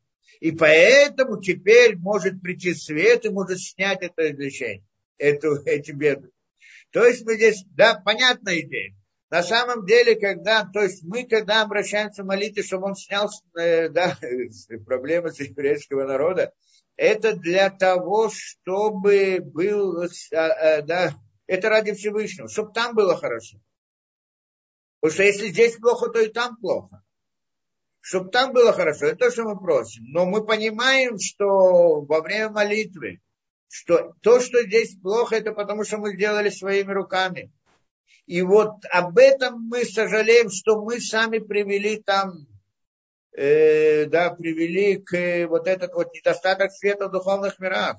И 0.44 0.52
поэтому 0.52 1.40
теперь 1.40 1.96
может 1.96 2.42
прийти 2.42 2.74
свет 2.74 3.24
и 3.24 3.30
может 3.30 3.62
снять 3.62 4.02
это 4.02 4.30
излечение, 4.30 4.86
эту, 5.18 5.56
эти 5.64 5.92
беды. 5.94 6.32
То 6.92 7.06
есть 7.06 7.26
мы 7.26 7.36
здесь, 7.36 7.64
да, 7.78 8.02
понятная 8.04 8.60
идея. 8.60 8.94
На 9.30 9.42
самом 9.42 9.86
деле, 9.86 10.16
когда, 10.16 10.66
то 10.66 10.82
есть 10.82 11.02
мы, 11.02 11.26
когда 11.26 11.62
обращаемся 11.62 12.24
в 12.24 12.26
молитве, 12.26 12.62
чтобы 12.62 12.88
он 12.88 12.96
снял 12.96 13.32
э, 13.58 13.88
да, 13.88 14.18
проблемы 14.86 15.32
с 15.32 15.40
еврейского 15.40 16.06
народа, 16.06 16.52
это 16.98 17.38
для 17.38 17.70
того, 17.70 18.30
чтобы 18.30 19.40
был, 19.40 20.04
э, 20.04 20.10
э, 20.30 20.82
да, 20.82 21.14
это 21.48 21.70
ради 21.70 21.94
Всевышнего, 21.94 22.50
чтобы 22.50 22.74
там 22.74 22.96
было 22.96 23.16
хорошо. 23.16 23.60
Потому 25.00 25.14
что 25.14 25.24
если 25.24 25.48
здесь 25.48 25.78
плохо, 25.78 26.10
то 26.10 26.20
и 26.20 26.28
там 26.28 26.58
плохо 26.58 27.03
чтобы 28.04 28.32
там 28.32 28.52
было 28.52 28.74
хорошо. 28.74 29.08
Это 29.08 29.16
то, 29.16 29.32
что 29.32 29.44
мы 29.44 29.58
просим. 29.58 30.04
Но 30.12 30.26
мы 30.26 30.46
понимаем, 30.46 31.18
что 31.20 32.02
во 32.02 32.22
время 32.22 32.50
молитвы, 32.50 33.22
что 33.70 34.14
то, 34.22 34.42
что 34.42 34.62
здесь 34.62 34.98
плохо, 35.02 35.38
это 35.38 35.54
потому, 35.54 35.86
что 35.86 35.98
мы 35.98 36.14
сделали 36.14 36.50
своими 36.50 36.92
руками. 36.92 37.54
И 38.26 38.42
вот 38.42 38.72
об 38.92 39.18
этом 39.18 39.68
мы 39.70 39.86
сожалеем, 39.86 40.50
что 40.50 40.84
мы 40.84 41.00
сами 41.00 41.40
привели 41.40 41.96
там, 42.02 42.46
э, 43.32 44.06
да, 44.08 44.32
привели 44.32 44.98
к 44.98 45.14
э, 45.16 45.48
вот 45.48 45.68
этот 45.68 45.94
вот 45.94 46.14
недостаток 46.14 46.74
света 46.74 47.08
в 47.08 47.12
духовных 47.12 47.58
мирах. 47.60 47.98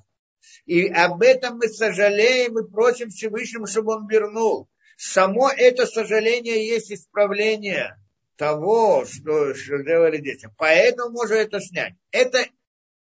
И 0.67 0.87
об 0.87 1.23
этом 1.23 1.57
мы 1.57 1.69
сожалеем 1.69 2.59
и 2.59 2.71
просим 2.71 3.09
Всевышнему, 3.09 3.67
чтобы 3.67 3.95
он 3.95 4.07
вернул. 4.07 4.69
Само 4.99 5.51
это 5.51 5.87
сожаление 5.87 6.67
есть 6.69 6.93
исправление 6.93 7.97
того, 8.37 9.05
что, 9.07 9.55
что 9.55 9.79
делали 9.83 10.19
дети. 10.19 10.49
Поэтому 10.57 11.11
можно 11.11 11.35
это 11.35 11.61
снять. 11.61 11.95
Это, 12.11 12.45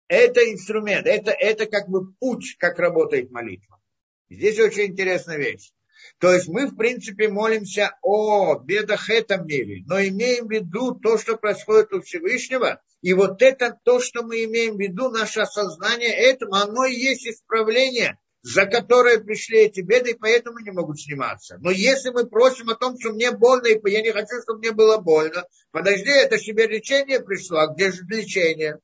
это 0.08 0.40
инструмент, 0.52 1.06
это, 1.06 1.30
это 1.30 1.66
как 1.66 1.88
бы 1.88 2.12
путь, 2.14 2.56
как 2.58 2.78
работает 2.78 3.30
молитва. 3.30 3.80
Здесь 4.28 4.58
очень 4.58 4.92
интересная 4.92 5.36
вещь. 5.36 5.72
То 6.18 6.32
есть 6.32 6.48
мы, 6.48 6.66
в 6.66 6.76
принципе, 6.76 7.28
молимся 7.28 7.96
о 8.02 8.58
бедах 8.58 9.10
этом 9.10 9.46
мире, 9.46 9.82
но 9.86 10.00
имеем 10.00 10.46
в 10.46 10.50
виду 10.50 10.94
то, 10.94 11.18
что 11.18 11.36
происходит 11.36 11.92
у 11.92 12.00
Всевышнего, 12.00 12.80
и 13.02 13.12
вот 13.12 13.42
это 13.42 13.78
то, 13.84 14.00
что 14.00 14.22
мы 14.22 14.44
имеем 14.44 14.76
в 14.76 14.80
виду, 14.80 15.10
наше 15.10 15.40
осознание 15.40 16.10
этому, 16.10 16.54
оно 16.54 16.84
и 16.84 16.94
есть 16.94 17.26
исправление 17.26 18.18
за 18.43 18.66
которые 18.66 19.20
пришли 19.22 19.61
эти 19.61 19.80
беды, 19.80 20.12
и 20.12 20.18
поэтому 20.18 20.61
не 20.61 20.70
могут 20.70 21.01
сниматься. 21.01 21.59
Но 21.61 21.70
если 21.70 22.11
мы 22.11 22.26
просим 22.26 22.70
о 22.70 22.76
том, 22.76 22.99
что 22.99 23.12
мне 23.12 23.32
больно, 23.32 23.66
и 23.66 23.91
я 23.91 24.03
не 24.03 24.12
хочу, 24.12 24.41
чтобы 24.43 24.61
мне 24.61 24.72
было 24.72 24.99
больно, 24.99 25.45
подожди, 25.72 26.11
это 26.11 26.39
себе 26.39 26.66
лечение 26.66 27.20
пришло, 27.20 27.59
а 27.59 27.74
где 27.74 27.91
же 27.91 28.03
лечение? 28.09 28.78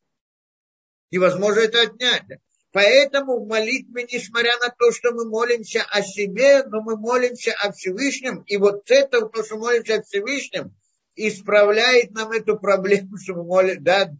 Невозможно 1.11 1.61
это 1.61 1.83
отнять. 1.83 2.25
Поэтому 2.73 3.39
в 3.39 3.47
молитве, 3.47 4.07
несмотря 4.11 4.59
на 4.59 4.71
то, 4.71 4.91
что 4.93 5.13
мы 5.13 5.29
молимся 5.29 5.85
о 5.91 6.03
себе, 6.03 6.65
но 6.65 6.81
мы 6.81 6.97
молимся 6.97 7.53
о 7.53 7.71
Всевышнем, 7.71 8.43
и 8.47 8.57
вот 8.57 8.91
это, 8.91 9.27
то, 9.27 9.45
что 9.45 9.59
молимся 9.59 9.97
о 9.97 10.03
Всевышнем, 10.03 10.75
исправляет 11.15 12.13
нам 12.13 12.33
эту 12.33 12.59
проблему, 12.59 13.17
что 13.23 13.35
мы 13.35 13.45
молим, 13.45 13.85
да, 13.85 14.11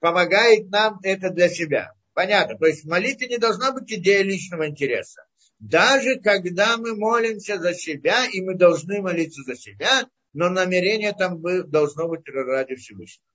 помогает 0.00 0.68
нам 0.70 1.00
это 1.02 1.30
для 1.30 1.48
себя. 1.48 1.95
Понятно. 2.16 2.56
То 2.56 2.64
есть 2.64 2.84
в 2.84 2.88
молитве 2.88 3.28
не 3.28 3.36
должна 3.36 3.72
быть 3.72 3.92
идея 3.92 4.22
личного 4.22 4.66
интереса. 4.66 5.26
Даже 5.58 6.18
когда 6.18 6.78
мы 6.78 6.96
молимся 6.96 7.58
за 7.58 7.74
себя, 7.74 8.24
и 8.24 8.40
мы 8.40 8.54
должны 8.54 9.02
молиться 9.02 9.42
за 9.42 9.54
себя, 9.54 10.08
но 10.32 10.48
намерение 10.48 11.12
там 11.12 11.42
должно 11.70 12.08
быть 12.08 12.26
ради 12.26 12.74
Всевышнего. 12.76 13.28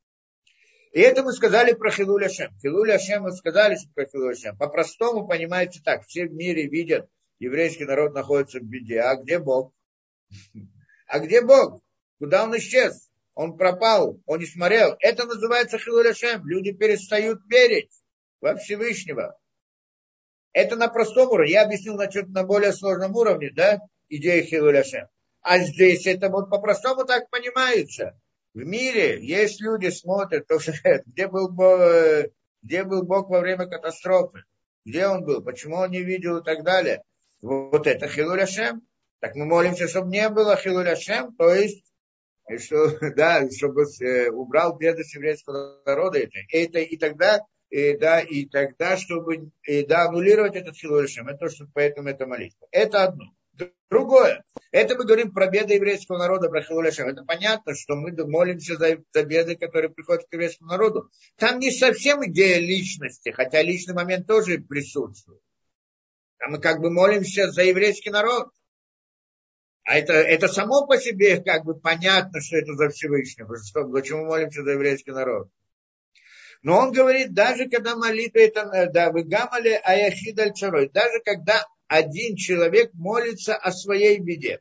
И 0.94 1.00
это 1.00 1.22
мы 1.22 1.32
сказали 1.34 1.74
про 1.74 1.92
Хилуля 1.92 2.28
Шем. 2.28 2.58
Хилуля 2.60 2.98
Шем 2.98 3.22
мы 3.22 3.34
сказали 3.34 3.78
про 3.94 4.08
Хилуля 4.08 4.36
Шем. 4.36 4.58
По-простому 4.58 5.28
понимаете 5.28 5.80
так. 5.86 6.08
Все 6.08 6.26
в 6.26 6.34
мире 6.34 6.68
видят, 6.68 7.08
еврейский 7.38 7.86
народ 7.86 8.16
находится 8.16 8.60
в 8.60 8.64
беде. 8.64 9.02
А 9.02 9.16
где 9.16 9.38
Бог? 9.38 9.76
А 11.06 11.20
где 11.20 11.44
Бог? 11.44 11.84
Куда 12.18 12.46
он 12.46 12.58
исчез? 12.58 13.12
Он 13.36 13.58
пропал, 13.58 14.20
он 14.26 14.40
не 14.40 14.48
смотрел. 14.48 14.96
Это 15.02 15.28
называется 15.28 15.78
Хилуля 15.78 16.16
Шем. 16.16 16.48
Люди 16.48 16.72
перестают 16.72 17.42
верить 17.48 17.92
во 18.42 18.56
Всевышнего. 18.56 19.38
Это 20.54 20.76
на 20.76 20.90
простом 20.90 21.30
уровне. 21.30 21.54
Я 21.54 21.64
объяснил 21.64 21.96
на, 21.96 22.10
на 22.28 22.44
более 22.44 22.74
сложном 22.74 23.16
уровне, 23.16 23.52
да, 23.56 23.80
идея 24.10 24.44
Хилуля 24.44 24.84
Шем. 24.84 25.08
А 25.42 25.60
здесь 25.60 26.06
это 26.06 26.30
вот 26.30 26.50
по-простому 26.50 27.06
так 27.06 27.30
понимается 27.30 28.20
в 28.54 28.60
мире 28.60 29.24
есть 29.26 29.62
люди, 29.62 29.90
смотрят, 29.90 30.48
то, 30.48 30.60
что, 30.60 30.74
где, 31.06 31.28
был 31.28 31.50
где 32.62 32.84
был 32.84 33.04
Бог 33.04 33.30
во 33.30 33.40
время 33.40 33.66
катастрофы, 33.66 34.44
где 34.86 35.08
он 35.08 35.24
был, 35.24 35.42
почему 35.42 35.78
он 35.78 35.92
не 35.92 36.02
видел 36.02 36.38
и 36.38 36.44
так 36.44 36.64
далее. 36.64 37.04
Вот 37.42 37.88
это 37.88 38.08
Хилуль 38.08 38.44
Ашем. 38.44 38.82
Так 39.20 39.36
мы 39.36 39.46
молимся, 39.46 39.88
чтобы 39.88 40.10
не 40.10 40.28
было 40.30 40.58
Хилуль 40.58 40.90
Ашем, 40.90 41.36
то 41.36 41.54
есть, 41.54 41.86
что, 42.60 42.98
да, 43.16 43.50
чтобы 43.50 43.86
э, 44.02 44.30
убрал 44.30 44.78
бедность 44.78 45.14
еврейского 45.14 45.82
народа. 45.86 46.20
Это, 46.20 46.38
это 46.52 46.80
и 46.80 46.98
тогда, 46.98 47.40
и, 47.72 47.98
да, 47.98 48.20
и 48.20 48.46
тогда, 48.46 48.98
чтобы 48.98 49.50
и, 49.64 49.86
да, 49.86 50.04
аннулировать 50.04 50.56
этот 50.56 50.76
Хилуль 50.76 51.06
Ашем. 51.06 51.30
Это 51.30 51.40
то, 51.40 51.50
что 51.50 51.68
поэтому 51.74 52.10
это 52.10 52.28
молитва. 52.28 52.68
Это 52.72 53.06
одно. 53.06 53.34
Другое. 53.90 54.44
Это 54.72 54.96
мы 54.96 55.06
говорим 55.06 55.32
про 55.32 55.48
беды 55.48 55.74
еврейского 55.76 56.18
народа, 56.18 56.50
про 56.50 56.62
Хилуляшем. 56.62 57.10
Это 57.10 57.24
понятно, 57.24 57.76
что 57.76 57.96
мы 57.96 58.12
молимся 58.26 58.78
за, 58.78 59.04
за 59.14 59.24
беды, 59.24 59.56
которые 59.56 59.90
приходят 59.90 60.26
к 60.28 60.34
еврейскому 60.34 60.70
народу. 60.70 61.10
Там 61.38 61.60
не 61.60 61.72
совсем 61.72 62.26
идея 62.26 62.60
личности, 62.60 63.32
хотя 63.32 63.62
личный 63.62 63.94
момент 63.94 64.28
тоже 64.28 64.60
присутствует. 64.60 65.42
Там 66.38 66.52
мы 66.52 66.60
как 66.60 66.80
бы 66.80 66.90
молимся 66.90 67.52
за 67.52 67.64
еврейский 67.64 68.10
народ. 68.10 68.50
А 69.84 69.98
это, 69.98 70.14
это 70.14 70.48
само 70.48 70.88
по 70.88 70.98
себе 70.98 71.42
как 71.42 71.66
бы 71.66 71.78
понятно, 71.78 72.40
что 72.42 72.58
это 72.58 72.74
за 72.74 72.90
Всевышнего. 72.90 73.58
Что, 73.58 73.86
почему 73.90 74.26
молимся 74.26 74.64
за 74.64 74.72
еврейский 74.72 75.12
народ. 75.12 75.50
Но 76.62 76.78
он 76.78 76.92
говорит, 76.92 77.34
даже 77.34 77.68
когда 77.70 77.96
молитва 77.96 78.40
это, 78.40 78.90
да, 78.94 79.12
вы 79.12 79.24
гамали 79.24 79.80
аяхид 79.84 80.40
аль 80.40 80.54
даже 80.92 81.20
когда 81.26 81.66
один 81.88 82.36
человек 82.36 82.94
молится 82.94 83.56
о 83.56 83.72
своей 83.72 84.20
беде. 84.20 84.60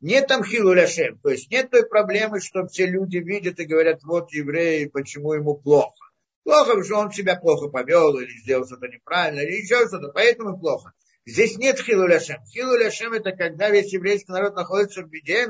Нет 0.00 0.26
там 0.26 0.44
хилуляшем, 0.44 1.18
то 1.20 1.30
есть 1.30 1.50
нет 1.50 1.70
той 1.70 1.86
проблемы, 1.86 2.40
что 2.40 2.66
все 2.66 2.86
люди 2.86 3.16
видят 3.16 3.58
и 3.60 3.64
говорят, 3.64 4.02
вот 4.02 4.32
евреи, 4.32 4.86
почему 4.86 5.32
ему 5.32 5.54
плохо. 5.54 5.94
Плохо, 6.42 6.66
потому 6.66 6.84
что 6.84 6.96
он 6.96 7.12
себя 7.12 7.36
плохо 7.36 7.68
повел, 7.68 8.18
или 8.18 8.28
сделал 8.40 8.66
что-то 8.66 8.88
неправильно, 8.88 9.40
или 9.40 9.62
еще 9.62 9.86
что-то, 9.86 10.12
поэтому 10.12 10.58
плохо. 10.58 10.92
Здесь 11.24 11.56
нет 11.56 11.80
хилуляшем. 11.80 12.44
Хилуляшем 12.46 13.14
это 13.14 13.32
когда 13.32 13.70
весь 13.70 13.92
еврейский 13.92 14.30
народ 14.30 14.54
находится 14.54 15.02
в 15.02 15.08
беде, 15.08 15.48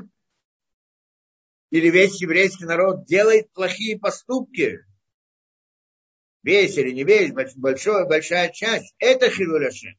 или 1.71 1.91
весь 1.91 2.21
еврейский 2.23 2.65
народ 2.65 3.05
делает 3.05 3.53
плохие 3.53 3.99
поступки, 3.99 4.79
весь 6.47 6.79
или 6.79 6.93
не 6.93 7.03
весь, 7.03 7.33
большой, 7.33 8.07
большая 8.07 8.51
часть, 8.51 8.95
это 8.99 9.29
хилуляшем. 9.29 9.99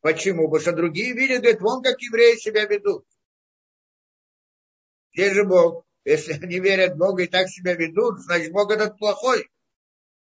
Почему? 0.00 0.44
Потому 0.44 0.60
что 0.60 0.72
другие 0.72 1.12
видят, 1.14 1.42
говорят, 1.42 1.60
вон 1.60 1.82
как 1.82 2.00
евреи 2.00 2.36
себя 2.36 2.64
ведут. 2.64 3.04
Где 5.12 5.34
же 5.34 5.44
Бог? 5.44 5.84
Если 6.04 6.32
они 6.34 6.60
верят 6.60 6.94
в 6.94 6.98
Бога 6.98 7.24
и 7.24 7.26
так 7.26 7.48
себя 7.48 7.74
ведут, 7.74 8.20
значит 8.20 8.52
Бог 8.52 8.70
этот 8.70 8.96
плохой. 8.98 9.50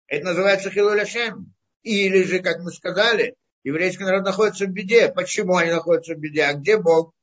Это 0.09 0.25
называется 0.25 0.71
хилуляшем. 0.71 1.55
Или 1.83 2.25
же, 2.25 2.41
как 2.41 2.59
мы 2.59 2.73
сказали, 2.73 3.37
еврейский 3.63 4.03
народ 4.03 4.25
находится 4.25 4.67
в 4.67 4.71
беде. 4.71 5.09
Почему 5.09 5.55
они 5.55 5.71
находятся 5.71 6.15
в 6.15 6.19
беде? 6.19 6.43
А 6.43 6.55
где 6.55 6.79
Бог? 6.79 7.15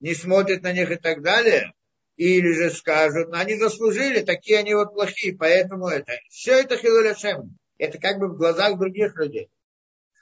Не 0.00 0.14
смотрит 0.14 0.62
на 0.62 0.72
них 0.72 0.90
и 0.90 0.96
так 0.96 1.22
далее. 1.22 1.72
Или 2.16 2.52
же 2.52 2.70
скажут, 2.70 3.28
ну, 3.28 3.36
они 3.36 3.56
заслужили, 3.56 4.20
такие 4.20 4.58
они 4.58 4.74
вот 4.74 4.94
плохие, 4.94 5.36
поэтому 5.36 5.88
это. 5.88 6.12
Все 6.30 6.60
это 6.60 6.76
хилуляшем. 6.78 7.58
Это 7.78 7.98
как 7.98 8.18
бы 8.18 8.28
в 8.28 8.38
глазах 8.38 8.78
других 8.78 9.14
людей. 9.16 9.50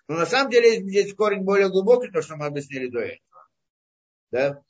Но 0.09 0.17
на 0.17 0.27
самом 0.27 0.51
деле 0.51 0.83
здесь 0.83 1.15
корень 1.15 1.43
более 1.43 1.71
глубокий, 1.71 2.11
то, 2.11 2.21
что 2.21 2.37
мы 2.37 2.47
объяснили 2.47 2.89
до 2.89 2.99
этого. 2.99 3.49
Да? 4.33 4.63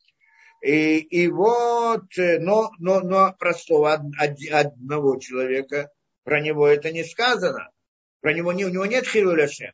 И, 0.60 0.98
и 0.98 1.28
вот, 1.28 2.16
э, 2.18 2.38
но, 2.38 2.70
но, 2.78 3.00
но 3.00 3.32
простого 3.32 3.92
одного 3.92 5.18
человека, 5.18 5.90
про 6.24 6.40
него 6.40 6.66
это 6.66 6.92
не 6.92 7.04
сказано. 7.04 7.70
Про 8.20 8.34
него 8.34 8.52
не, 8.52 8.64
у 8.64 8.70
него 8.70 8.86
нет 8.86 9.06
хилуляшем. 9.06 9.72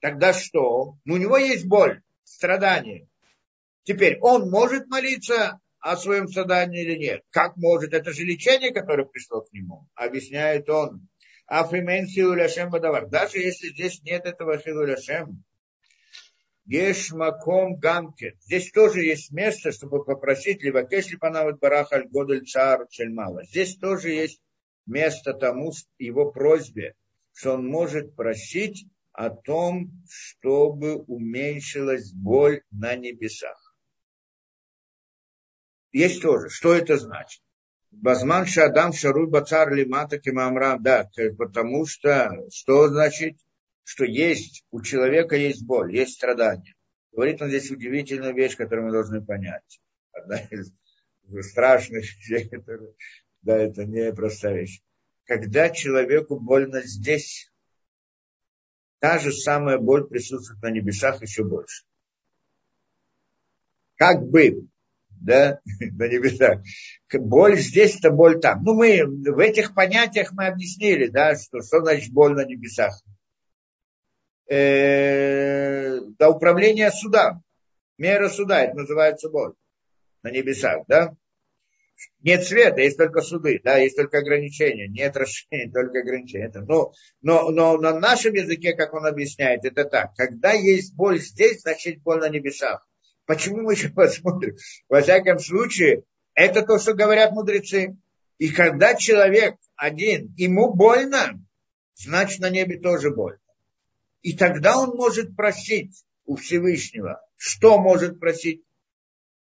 Тогда 0.00 0.32
что? 0.32 0.96
Ну, 1.04 1.14
у 1.14 1.16
него 1.16 1.36
есть 1.36 1.66
боль, 1.66 2.02
страдание. 2.24 3.06
Теперь 3.84 4.18
он 4.20 4.50
может 4.50 4.88
молиться 4.88 5.60
о 5.82 5.96
своем 5.96 6.28
страдании 6.28 6.82
или 6.82 6.96
нет? 6.96 7.22
Как 7.30 7.56
может? 7.56 7.92
Это 7.92 8.12
же 8.12 8.22
лечение, 8.22 8.72
которое 8.72 9.04
пришло 9.04 9.42
к 9.42 9.52
нему. 9.52 9.88
Объясняет 9.94 10.70
он. 10.70 11.08
Афимен 11.46 12.06
хилуляшем 12.06 12.70
бадавар. 12.70 13.08
Даже 13.08 13.38
если 13.38 13.68
здесь 13.68 14.00
нет 14.02 14.24
этого 14.24 14.58
хилуляшем, 14.58 15.44
Еш 16.64 17.10
маком 17.10 17.74
гамкет. 17.76 18.40
Здесь 18.40 18.70
тоже 18.70 19.02
есть 19.02 19.32
место, 19.32 19.72
чтобы 19.72 20.04
попросить 20.04 20.62
либо 20.62 20.84
кешли 20.84 21.16
панават 21.16 21.58
барах 21.58 21.92
аль 21.92 22.08
годель 22.08 22.46
цар 22.46 22.86
чельмала. 22.88 23.44
Здесь 23.44 23.76
тоже 23.76 24.10
есть 24.10 24.40
место 24.86 25.34
тому, 25.34 25.72
его 25.98 26.30
просьбе, 26.30 26.94
что 27.32 27.54
он 27.54 27.66
может 27.66 28.14
просить 28.14 28.86
о 29.12 29.30
том, 29.30 29.90
чтобы 30.08 30.94
уменьшилась 30.94 32.12
боль 32.12 32.62
на 32.70 32.94
небесах. 32.94 33.58
Есть 35.92 36.22
тоже. 36.22 36.48
Что 36.48 36.72
это 36.74 36.96
значит? 36.96 37.42
Базман 37.90 38.46
Шадам 38.46 38.92
Шаруй 38.92 39.28
Бацар 39.28 39.72
Лимата 39.72 40.18
Кимамрам, 40.18 40.82
да, 40.82 41.10
потому 41.36 41.84
что, 41.86 42.48
что 42.50 42.88
значит, 42.88 43.36
что 43.84 44.04
есть, 44.04 44.64
у 44.70 44.80
человека 44.80 45.36
есть 45.36 45.64
боль, 45.64 45.94
есть 45.94 46.14
страдания. 46.14 46.74
Говорит 47.12 47.42
он 47.42 47.48
здесь 47.48 47.70
удивительную 47.70 48.34
вещь, 48.34 48.56
которую 48.56 48.86
мы 48.86 48.92
должны 48.92 49.22
понять. 49.22 49.80
Одна 50.12 50.38
из 50.38 50.72
страшных 51.50 52.02
вещей, 52.16 52.48
которые, 52.48 52.94
да, 53.42 53.58
это 53.58 53.84
не 53.84 54.12
простая 54.14 54.60
вещь. 54.60 54.80
Когда 55.24 55.68
человеку 55.68 56.40
больно 56.40 56.80
здесь, 56.80 57.52
та 58.98 59.18
же 59.18 59.32
самая 59.32 59.76
боль 59.76 60.08
присутствует 60.08 60.62
на 60.62 60.70
небесах 60.70 61.20
еще 61.20 61.44
больше. 61.44 61.84
Как 63.96 64.22
бы 64.22 64.66
да, 65.24 65.60
на 65.80 66.08
небесах. 66.08 66.60
Боль 67.12 67.58
здесь, 67.58 67.98
это 67.98 68.10
боль 68.10 68.40
там. 68.40 68.62
Ну, 68.62 68.74
мы 68.74 69.04
в 69.04 69.38
этих 69.38 69.74
понятиях 69.74 70.32
мы 70.32 70.46
объяснили, 70.46 71.08
да, 71.08 71.36
что, 71.36 71.60
что 71.62 71.80
значит 71.80 72.12
боль 72.12 72.34
на 72.34 72.44
небесах. 72.44 72.94
Э, 74.48 76.00
до 76.18 76.30
управления 76.30 76.90
суда. 76.90 77.40
Мера 77.98 78.28
суда, 78.28 78.64
это 78.64 78.76
называется 78.76 79.28
боль 79.28 79.54
на 80.22 80.30
небесах, 80.30 80.84
да. 80.88 81.14
Нет 82.20 82.44
света, 82.44 82.80
есть 82.80 82.96
только 82.96 83.20
суды, 83.20 83.60
да, 83.62 83.78
есть 83.78 83.96
только 83.96 84.18
ограничения, 84.18 84.88
нет 84.88 85.16
расширения, 85.16 85.72
только 85.72 86.00
ограничения. 86.00 86.46
Это, 86.46 86.60
но, 86.60 86.92
но, 87.20 87.50
но 87.50 87.76
на 87.78 87.98
нашем 87.98 88.34
языке, 88.34 88.74
как 88.74 88.94
он 88.94 89.06
объясняет, 89.06 89.64
это 89.64 89.84
так. 89.84 90.14
Когда 90.16 90.52
есть 90.52 90.94
боль 90.94 91.20
здесь, 91.20 91.62
значит 91.62 92.02
боль 92.02 92.20
на 92.20 92.28
небесах. 92.28 92.86
Почему 93.32 93.62
мы 93.62 93.72
еще 93.72 93.88
посмотрим? 93.94 94.56
Во 94.90 95.00
всяком 95.00 95.38
случае, 95.38 96.02
это 96.34 96.60
то, 96.60 96.78
что 96.78 96.92
говорят 96.92 97.32
мудрецы. 97.32 97.96
И 98.36 98.50
когда 98.50 98.94
человек 98.94 99.56
один, 99.74 100.34
ему 100.36 100.74
больно, 100.74 101.42
значит 101.94 102.40
на 102.40 102.50
небе 102.50 102.78
тоже 102.78 103.10
больно. 103.10 103.38
И 104.20 104.36
тогда 104.36 104.78
он 104.78 104.96
может 104.96 105.34
просить 105.34 106.04
у 106.26 106.36
Всевышнего. 106.36 107.22
Что 107.36 107.78
может 107.78 108.20
просить? 108.20 108.64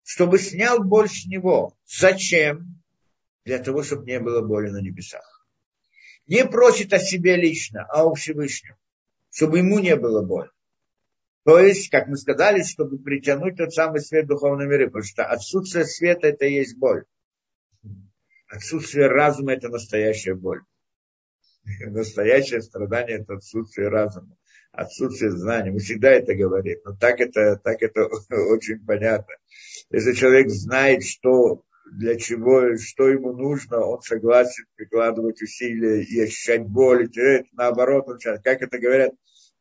Чтобы 0.04 0.38
снял 0.38 0.84
боль 0.84 1.10
с 1.10 1.26
него. 1.26 1.76
Зачем? 1.88 2.84
Для 3.46 3.58
того, 3.58 3.82
чтобы 3.82 4.06
не 4.06 4.20
было 4.20 4.46
боли 4.46 4.70
на 4.70 4.80
небесах. 4.80 5.48
Не 6.28 6.46
просит 6.46 6.94
о 6.94 7.00
себе 7.00 7.36
лично, 7.36 7.88
а 7.90 8.04
о 8.06 8.14
Всевышнем. 8.14 8.76
Чтобы 9.32 9.58
ему 9.58 9.80
не 9.80 9.96
было 9.96 10.22
боли. 10.22 10.52
То 11.44 11.60
есть, 11.60 11.90
как 11.90 12.08
мы 12.08 12.18
сказали, 12.18 12.62
чтобы 12.64 13.00
притянуть 13.00 13.58
тот 13.58 13.74
самый 13.74 14.02
свет 14.02 14.28
духовного 14.28 14.68
мира, 14.68 14.88
потому 14.88 15.04
что 15.04 15.26
отсутствие 15.26 15.86
света– 15.86 16.28
это 16.30 16.46
и 16.46 16.54
есть 16.54 16.78
боль. 16.78 17.06
Отсутствие 18.48 19.08
разума– 19.08 19.54
это 19.54 19.70
настоящая 19.70 20.36
боль. 20.36 20.62
Настоящее 21.80 22.62
страдание– 22.62 23.18
это 23.22 23.36
отсутствие 23.36 23.88
разума, 23.88 24.38
отсутствие 24.72 25.32
знаний. 25.32 25.72
Мы 25.72 25.80
всегда 25.80 26.12
это 26.12 26.36
говорим, 26.36 26.80
но 26.86 26.96
так 26.96 27.20
это, 27.20 27.56
так 27.64 27.82
это 27.82 28.06
очень 28.52 28.86
понятно. 28.86 29.34
Если 29.90 30.14
человек 30.14 30.50
знает, 30.50 31.04
что 31.04 31.64
для 31.92 32.18
чего, 32.18 32.78
что 32.78 33.08
ему 33.08 33.34
нужно, 33.34 33.80
он 33.80 34.02
согласен 34.02 34.66
прикладывать 34.76 35.42
усилия 35.42 36.04
и 36.04 36.22
ощущать 36.22 36.68
боль. 36.68 37.10
И 37.12 37.46
наоборот, 37.54 38.08
он 38.08 38.20
сейчас, 38.20 38.42
как 38.42 38.62
это 38.62 38.78
говорят, 38.78 39.14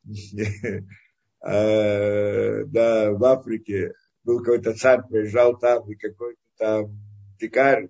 да, 1.43 3.13
в 3.13 3.25
Африке 3.25 3.95
был 4.25 4.39
какой-то 4.41 4.75
царь, 4.75 5.03
приезжал 5.09 5.59
там, 5.59 5.91
и 5.91 5.95
какой-то 5.95 6.41
там 6.59 6.91
дикарь 7.39 7.89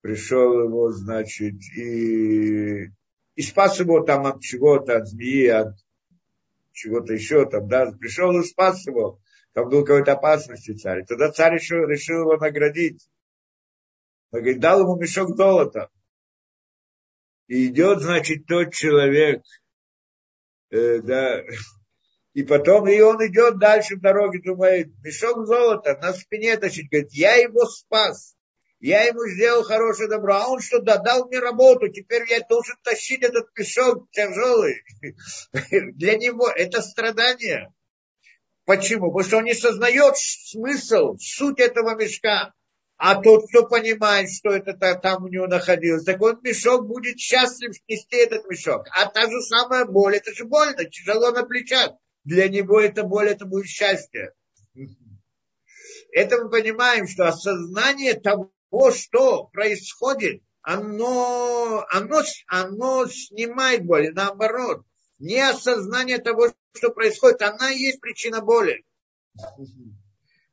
пришел 0.00 0.64
его, 0.64 0.90
значит, 0.92 1.54
и, 1.76 2.90
и 3.34 3.42
спас 3.42 3.78
его 3.80 4.00
там 4.00 4.26
от 4.26 4.40
чего-то, 4.40 4.96
от 4.96 5.08
змеи, 5.08 5.48
от 5.48 5.74
чего-то 6.72 7.12
еще 7.12 7.44
там, 7.48 7.68
да, 7.68 7.90
пришел 7.92 8.38
и 8.38 8.44
спас 8.44 8.86
его. 8.86 9.20
Там 9.52 9.68
был 9.68 9.84
какой-то 9.84 10.12
опасности 10.12 10.72
царь. 10.74 11.04
Тогда 11.04 11.32
царь 11.32 11.54
еще 11.54 11.76
решил 11.76 12.20
его 12.20 12.36
наградить. 12.36 13.08
Он 14.30 14.40
говорит, 14.40 14.60
дал 14.60 14.80
ему 14.80 14.96
мешок 14.96 15.36
золота. 15.36 15.90
И 17.48 17.66
идет, 17.66 18.00
значит, 18.00 18.46
тот 18.46 18.72
человек, 18.72 19.42
э, 20.70 21.00
да, 21.00 21.42
и 22.38 22.44
потом, 22.44 22.86
и 22.86 23.00
он 23.00 23.16
идет 23.26 23.58
дальше 23.58 23.96
в 23.96 24.00
дороге, 24.00 24.40
думает, 24.40 24.92
мешок 25.02 25.44
золота 25.44 25.98
на 26.00 26.12
спине 26.12 26.56
тащит, 26.56 26.88
говорит, 26.88 27.12
я 27.12 27.34
его 27.34 27.66
спас, 27.66 28.36
я 28.78 29.02
ему 29.02 29.26
сделал 29.26 29.64
хорошее 29.64 30.08
добро, 30.08 30.36
а 30.36 30.46
он 30.46 30.60
что, 30.60 30.80
да, 30.80 30.98
дал 30.98 31.26
мне 31.26 31.40
работу, 31.40 31.88
теперь 31.88 32.30
я 32.30 32.38
должен 32.48 32.76
тащить 32.84 33.24
этот 33.24 33.48
мешок 33.58 34.08
тяжелый. 34.12 34.84
Для 35.96 36.16
него 36.16 36.48
это 36.48 36.80
страдание. 36.80 37.74
Почему? 38.66 39.10
Потому 39.10 39.28
что 39.28 39.38
он 39.38 39.44
не 39.44 39.54
сознает 39.54 40.16
смысл, 40.16 41.16
суть 41.18 41.58
этого 41.58 41.96
мешка. 41.96 42.54
А 42.98 43.20
тот, 43.20 43.48
кто 43.48 43.66
понимает, 43.66 44.30
что 44.30 44.50
это 44.50 44.74
там 44.94 45.24
у 45.24 45.28
него 45.28 45.48
находилось, 45.48 46.04
так 46.04 46.22
он 46.22 46.38
мешок 46.44 46.86
будет 46.86 47.18
счастлив 47.18 47.74
нести 47.88 48.16
этот 48.16 48.48
мешок. 48.48 48.86
А 48.92 49.06
та 49.06 49.22
же 49.22 49.40
самая 49.40 49.86
боль, 49.86 50.14
это 50.14 50.32
же 50.32 50.44
больно, 50.44 50.84
тяжело 50.84 51.32
на 51.32 51.42
плечах 51.42 51.94
для 52.28 52.48
него 52.48 52.78
это 52.78 53.04
боль, 53.04 53.30
это 53.30 53.46
будет 53.46 53.66
счастье. 53.66 54.34
Это 56.12 56.36
мы 56.42 56.50
понимаем, 56.50 57.08
что 57.08 57.26
осознание 57.26 58.14
того, 58.14 58.52
что 58.94 59.44
происходит, 59.44 60.42
оно, 60.60 61.86
оно, 61.90 62.22
оно 62.46 63.06
снимает 63.06 63.86
боль, 63.86 64.12
наоборот. 64.12 64.84
Не 65.18 65.40
осознание 65.40 66.18
того, 66.18 66.52
что 66.74 66.90
происходит, 66.90 67.40
она 67.40 67.70
и 67.70 67.78
есть 67.78 68.00
причина 68.00 68.42
боли. 68.42 68.84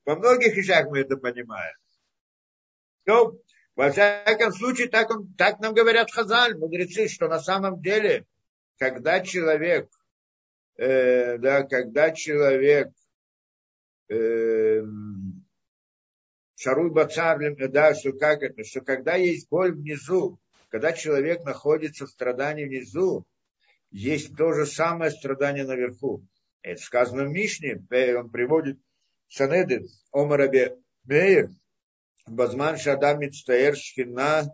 Во 0.06 0.16
многих 0.16 0.56
вещах 0.56 0.88
мы 0.90 1.00
это 1.00 1.18
понимаем. 1.18 1.76
Но, 3.06 3.34
во 3.76 3.92
всяком 3.92 4.54
случае, 4.54 4.88
так, 4.88 5.12
он, 5.12 5.34
так 5.34 5.60
нам 5.60 5.74
говорят 5.74 6.10
хазаль, 6.10 6.58
мудрецы, 6.58 7.10
что 7.10 7.28
на 7.28 7.40
самом 7.40 7.82
деле, 7.82 8.26
когда 8.78 9.20
человек 9.20 9.90
э, 10.78 11.38
да, 11.38 11.64
когда 11.64 12.12
человек 12.12 12.92
э, 14.10 14.82
Шаруй 16.56 16.92
Бацар, 16.92 17.40
да, 17.70 17.94
что 17.96 18.14
как 18.14 18.42
это, 18.42 18.64
что 18.64 18.82
когда 18.82 19.16
есть 19.16 19.50
боль 19.50 19.74
внизу, 19.74 20.40
когда 20.70 20.94
человек 20.94 21.44
находится 21.44 22.06
в 22.06 22.10
страдании 22.10 22.66
внизу, 22.66 23.26
есть 23.92 24.36
то 24.36 24.52
же 24.54 24.66
самое 24.66 25.12
страдание 25.12 25.66
наверху. 25.66 26.26
Это 26.62 26.82
сказано 26.82 27.26
в 27.26 27.30
Мишне, 27.30 27.82
он 28.18 28.30
приводит 28.30 28.80
Санеды, 29.30 29.88
Омарабе 30.12 30.78
Мейер, 31.04 31.50
Базман 32.28 32.78
Шадам 32.78 33.20
Мицтаэр 33.20 33.76
Шхина 33.76 34.54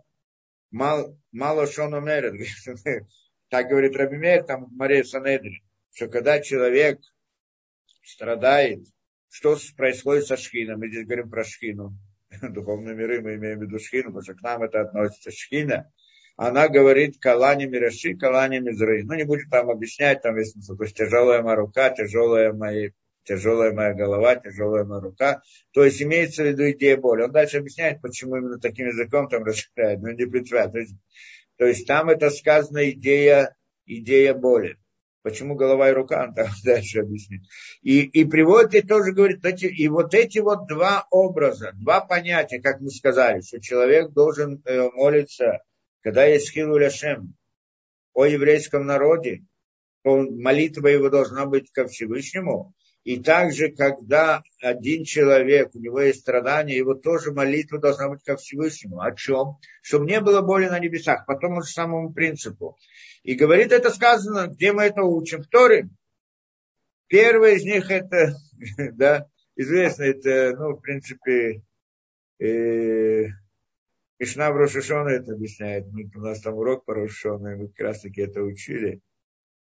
Мало 0.70 1.66
Шономерет. 1.66 2.34
Так 3.48 3.68
говорит 3.68 3.94
Раби 3.96 4.16
Мейер, 4.16 4.44
там 4.44 4.68
Мария 4.72 5.04
Санедрин 5.04 5.60
что 5.94 6.08
когда 6.08 6.40
человек 6.40 7.00
страдает, 8.02 8.84
что 9.30 9.56
происходит 9.76 10.26
со 10.26 10.36
шхином? 10.36 10.80
Мы 10.80 10.88
здесь 10.88 11.06
говорим 11.06 11.30
про 11.30 11.44
шхину. 11.44 11.96
Духовные 12.42 12.94
миры 12.94 13.20
мы 13.20 13.34
имеем 13.36 13.58
в 13.58 13.62
виду 13.62 13.78
шхину, 13.78 14.06
потому 14.06 14.22
что 14.22 14.34
к 14.34 14.42
нам 14.42 14.62
это 14.62 14.80
относится 14.80 15.30
шхина. 15.30 15.92
Она 16.36 16.68
говорит 16.68 17.18
калани 17.18 17.66
мираши, 17.66 18.14
калани 18.14 18.58
мизры. 18.58 19.04
Ну, 19.04 19.14
не 19.14 19.24
будет 19.24 19.50
там 19.50 19.70
объяснять, 19.70 20.22
там 20.22 20.36
есть 20.38 20.56
то 20.66 20.82
есть 20.82 20.96
тяжелая 20.96 21.42
моя 21.42 21.56
рука, 21.56 21.90
тяжелая 21.90 22.52
моя, 22.54 22.90
тяжелая 23.24 23.72
моя 23.72 23.92
голова, 23.92 24.36
тяжелая 24.36 24.84
моя 24.84 25.00
рука. 25.02 25.42
То 25.72 25.84
есть 25.84 26.00
имеется 26.02 26.42
в 26.42 26.46
виду 26.46 26.70
идея 26.70 26.96
боли. 26.96 27.22
Он 27.22 27.32
дальше 27.32 27.58
объясняет, 27.58 28.00
почему 28.00 28.36
именно 28.36 28.58
таким 28.58 28.86
языком 28.86 29.28
там 29.28 29.44
расширяет, 29.44 30.00
но 30.00 30.10
не 30.10 30.24
представляет. 30.24 30.72
То 30.72 30.78
есть, 30.78 30.94
то 31.58 31.66
есть 31.66 31.86
там 31.86 32.08
это 32.08 32.30
сказано 32.30 32.90
идея, 32.90 33.54
идея 33.84 34.32
боли. 34.32 34.78
Почему 35.22 35.54
голова 35.54 35.88
и 35.88 35.92
рука, 35.92 36.24
он 36.24 36.34
там 36.34 36.48
дальше 36.64 37.00
объяснит. 37.00 37.42
И, 37.82 38.00
и 38.02 38.24
приводит, 38.24 38.74
и 38.74 38.86
тоже 38.86 39.12
говорит, 39.12 39.44
и 39.62 39.88
вот 39.88 40.14
эти 40.14 40.40
вот 40.40 40.66
два 40.66 41.06
образа, 41.10 41.72
два 41.74 42.00
понятия, 42.00 42.60
как 42.60 42.80
мы 42.80 42.90
сказали, 42.90 43.40
что 43.40 43.60
человек 43.60 44.10
должен 44.10 44.60
э, 44.64 44.88
молиться, 44.90 45.62
когда 46.00 46.24
есть 46.24 46.50
хилу 46.50 46.76
ляшем 46.76 47.34
о 48.14 48.26
еврейском 48.26 48.84
народе, 48.84 49.44
то 50.02 50.16
молитва 50.16 50.88
его 50.88 51.08
должна 51.08 51.46
быть 51.46 51.70
ко 51.70 51.86
Всевышнему. 51.86 52.74
И 53.04 53.20
также, 53.20 53.70
когда 53.70 54.42
один 54.60 55.04
человек, 55.04 55.70
у 55.74 55.78
него 55.78 56.00
есть 56.00 56.20
страдания, 56.20 56.76
его 56.76 56.94
тоже 56.94 57.32
молитва 57.32 57.78
должна 57.78 58.08
быть 58.08 58.22
ко 58.22 58.36
Всевышнему. 58.36 59.00
О 59.00 59.12
чем? 59.14 59.56
Чтобы 59.82 60.06
не 60.06 60.20
было 60.20 60.40
боли 60.40 60.66
на 60.66 60.78
небесах. 60.78 61.26
По 61.26 61.36
тому 61.36 61.62
же 61.62 61.68
самому 61.68 62.12
принципу. 62.12 62.78
И 63.22 63.34
говорит 63.34 63.72
это 63.72 63.90
сказано, 63.90 64.48
где 64.48 64.72
мы 64.72 64.84
это 64.84 65.02
учим? 65.02 65.42
В 65.42 65.48
Торе. 65.48 65.88
Первый 67.06 67.56
из 67.56 67.64
них 67.64 67.90
это, 67.90 68.34
да, 68.94 69.28
известно, 69.54 70.04
это, 70.04 70.56
ну, 70.58 70.76
в 70.76 70.80
принципе, 70.80 71.62
э, 72.40 73.26
Мишна 74.18 74.50
в 74.50 74.56
Рошашона 74.56 75.10
это 75.10 75.32
объясняет. 75.32 75.86
Мы, 75.92 76.10
у 76.14 76.20
нас 76.20 76.40
там 76.40 76.54
урок 76.54 76.84
по 76.84 76.94
Рошашона, 76.94 77.56
мы 77.56 77.68
как 77.68 77.80
раз 77.80 78.00
таки 78.00 78.22
это 78.22 78.42
учили. 78.42 79.00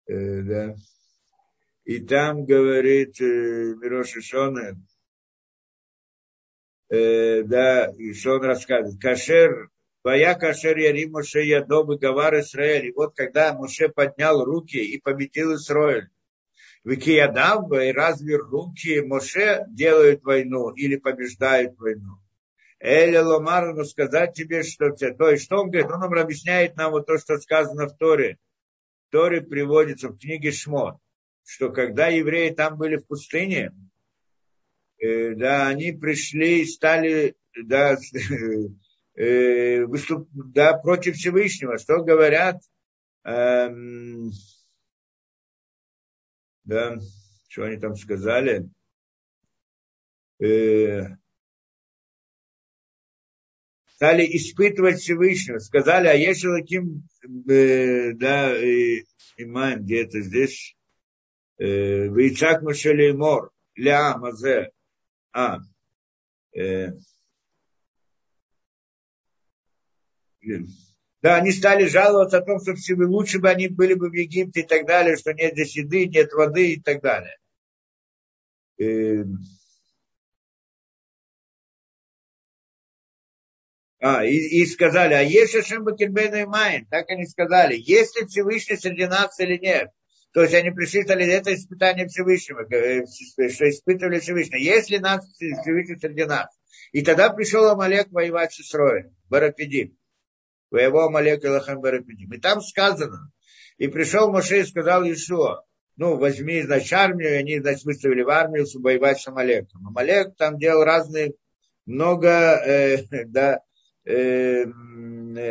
Э, 0.06 0.42
да. 0.42 0.74
И 1.84 1.98
там 2.00 2.44
говорит 2.44 3.20
э, 3.20 3.24
Мирошашона, 3.24 4.76
э, 6.88 7.42
да, 7.44 7.92
что 8.14 8.34
он 8.34 8.42
рассказывает. 8.42 9.00
Кашер 9.00 9.70
Вая 10.02 10.34
кашер 10.34 10.78
ярим 10.78 11.12
Моше 11.12 11.42
ядобы 11.44 11.98
гавар 11.98 12.40
Исраэль. 12.40 12.86
И 12.86 12.92
вот 12.92 13.14
когда 13.14 13.52
Моше 13.52 13.88
поднял 13.88 14.44
руки 14.44 14.78
и 14.78 14.98
победил 14.98 15.56
Исраэль. 15.56 16.08
Викиядав, 16.84 17.70
и 17.72 17.92
разве 17.92 18.36
руки 18.36 19.02
Моше 19.02 19.66
делают 19.68 20.22
войну 20.22 20.70
или 20.70 20.96
побеждают 20.96 21.78
войну? 21.78 22.18
Эля 22.78 23.22
Ломар, 23.22 23.74
ну 23.74 23.84
сказать 23.84 24.32
тебе, 24.32 24.62
что 24.62 24.90
то 24.92 25.30
есть 25.30 25.44
что 25.44 25.58
он 25.58 25.70
говорит, 25.70 25.90
он 25.90 26.00
нам 26.00 26.14
объясняет 26.14 26.76
нам 26.76 26.92
вот 26.92 27.06
то, 27.06 27.18
что 27.18 27.38
сказано 27.38 27.86
в 27.86 27.96
Торе. 27.98 28.38
В 29.08 29.12
Торе 29.12 29.42
приводится 29.42 30.08
в 30.08 30.18
книге 30.18 30.50
Шмо, 30.50 30.98
что 31.44 31.68
когда 31.68 32.06
евреи 32.06 32.50
там 32.50 32.78
были 32.78 32.96
в 32.96 33.06
пустыне, 33.06 33.72
э, 34.98 35.34
да, 35.34 35.66
они 35.68 35.92
пришли 35.92 36.62
и 36.62 36.64
стали, 36.64 37.36
да, 37.54 37.98
э, 39.20 39.84
выступ, 39.84 40.28
да, 40.32 40.74
против 40.78 41.16
Всевышнего. 41.16 41.78
Что 41.78 42.02
говорят? 42.02 42.62
Эм, 43.24 44.30
да, 46.64 46.98
что 47.48 47.64
они 47.64 47.76
там 47.76 47.96
сказали? 47.96 48.70
Э, 50.42 51.16
стали 53.94 54.24
испытывать 54.36 55.00
Всевышнего. 55.00 55.58
Сказали, 55.58 56.06
а 56.08 56.14
если 56.14 56.48
таким, 56.58 57.02
э, 57.46 58.12
да, 58.14 58.54
э, 58.54 59.02
имаем 59.36 59.82
где-то 59.82 60.22
здесь, 60.22 60.74
э, 61.58 62.08
Вейцак 62.08 62.62
Машели 62.62 63.12
Мор, 63.12 63.50
Ля 63.76 64.16
Мазе, 64.16 64.70
а, 65.32 65.58
э, 66.56 66.92
да, 71.22 71.36
они 71.36 71.52
стали 71.52 71.86
жаловаться 71.86 72.38
о 72.38 72.44
том, 72.44 72.60
что 72.60 72.74
лучше 73.06 73.40
бы 73.40 73.50
они 73.50 73.68
были 73.68 73.94
бы 73.94 74.08
в 74.08 74.14
Египте 74.14 74.60
и 74.60 74.66
так 74.66 74.86
далее, 74.86 75.16
что 75.16 75.34
нет 75.34 75.52
здесь 75.52 75.76
еды, 75.76 76.06
нет 76.06 76.32
воды 76.32 76.72
и 76.72 76.80
так 76.80 77.02
далее. 77.02 77.36
Э, 78.78 79.24
А, 84.02 84.24
и, 84.24 84.34
и 84.34 84.64
сказали, 84.64 85.12
а 85.12 85.20
есть 85.20 85.52
Шашем 85.52 85.84
Бакирбейна 85.84 86.36
и 86.36 86.44
Майн, 86.46 86.86
так 86.86 87.10
они 87.10 87.26
сказали, 87.26 87.76
есть 87.76 88.18
ли 88.18 88.26
Всевышний 88.26 88.76
среди 88.76 89.06
нас 89.06 89.38
или 89.38 89.58
нет. 89.58 89.90
То 90.32 90.42
есть 90.42 90.54
они 90.54 90.70
присчитали 90.70 91.26
это 91.26 91.54
испытание 91.54 92.06
Всевышнего, 92.06 92.62
э, 92.72 93.04
что 93.04 93.68
испытывали 93.68 94.20
Всевышнего. 94.20 94.58
Есть 94.58 94.88
ли 94.88 95.00
нас 95.00 95.26
Всевышний 95.34 95.96
среди 95.96 96.24
нас? 96.24 96.48
И 96.92 97.02
тогда 97.02 97.28
пришел 97.28 97.68
Амалек 97.68 98.10
воевать 98.10 98.54
с 98.54 98.60
Исроем, 98.60 99.14
Барапидим. 99.28 99.98
Воевал 100.70 101.08
Амалек 101.08 101.44
и 101.44 101.48
Лахам 101.48 101.80
Барапидим. 101.80 102.32
И 102.32 102.38
там 102.38 102.60
сказано, 102.60 103.30
и 103.78 103.88
пришел 103.88 104.30
Моше 104.30 104.60
и 104.60 104.64
сказал 104.64 105.04
Ишуа, 105.04 105.64
ну, 105.96 106.16
возьми, 106.16 106.62
значит, 106.62 106.92
армию, 106.92 107.32
и 107.32 107.36
они, 107.36 107.60
значит, 107.60 107.84
выставили 107.84 108.22
в 108.22 108.30
армию, 108.30 108.66
воевать 108.74 109.20
с 109.20 109.28
Амалеком. 109.28 109.86
Амалек 109.86 110.36
там 110.36 110.58
делал 110.58 110.84
разные, 110.84 111.34
много, 111.84 112.28
э, 112.28 112.98
да, 113.26 113.60
э, 114.04 114.64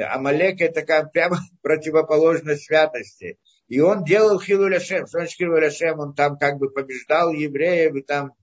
Амалек 0.05 0.61
это 0.61 0.81
как 0.83 1.11
прямо 1.11 1.37
противоположность 1.61 2.65
святости. 2.65 3.37
И 3.67 3.79
он 3.79 4.03
делал 4.03 4.39
Хилуляшем. 4.39 5.05
Что 5.05 5.19
значит 5.19 5.37
Хилуляшем? 5.37 5.99
Он 5.99 6.15
там 6.15 6.37
как 6.37 6.57
бы 6.57 6.71
побеждал 6.71 7.31
евреев, 7.31 7.95
и 7.95 8.01
там, 8.01 8.33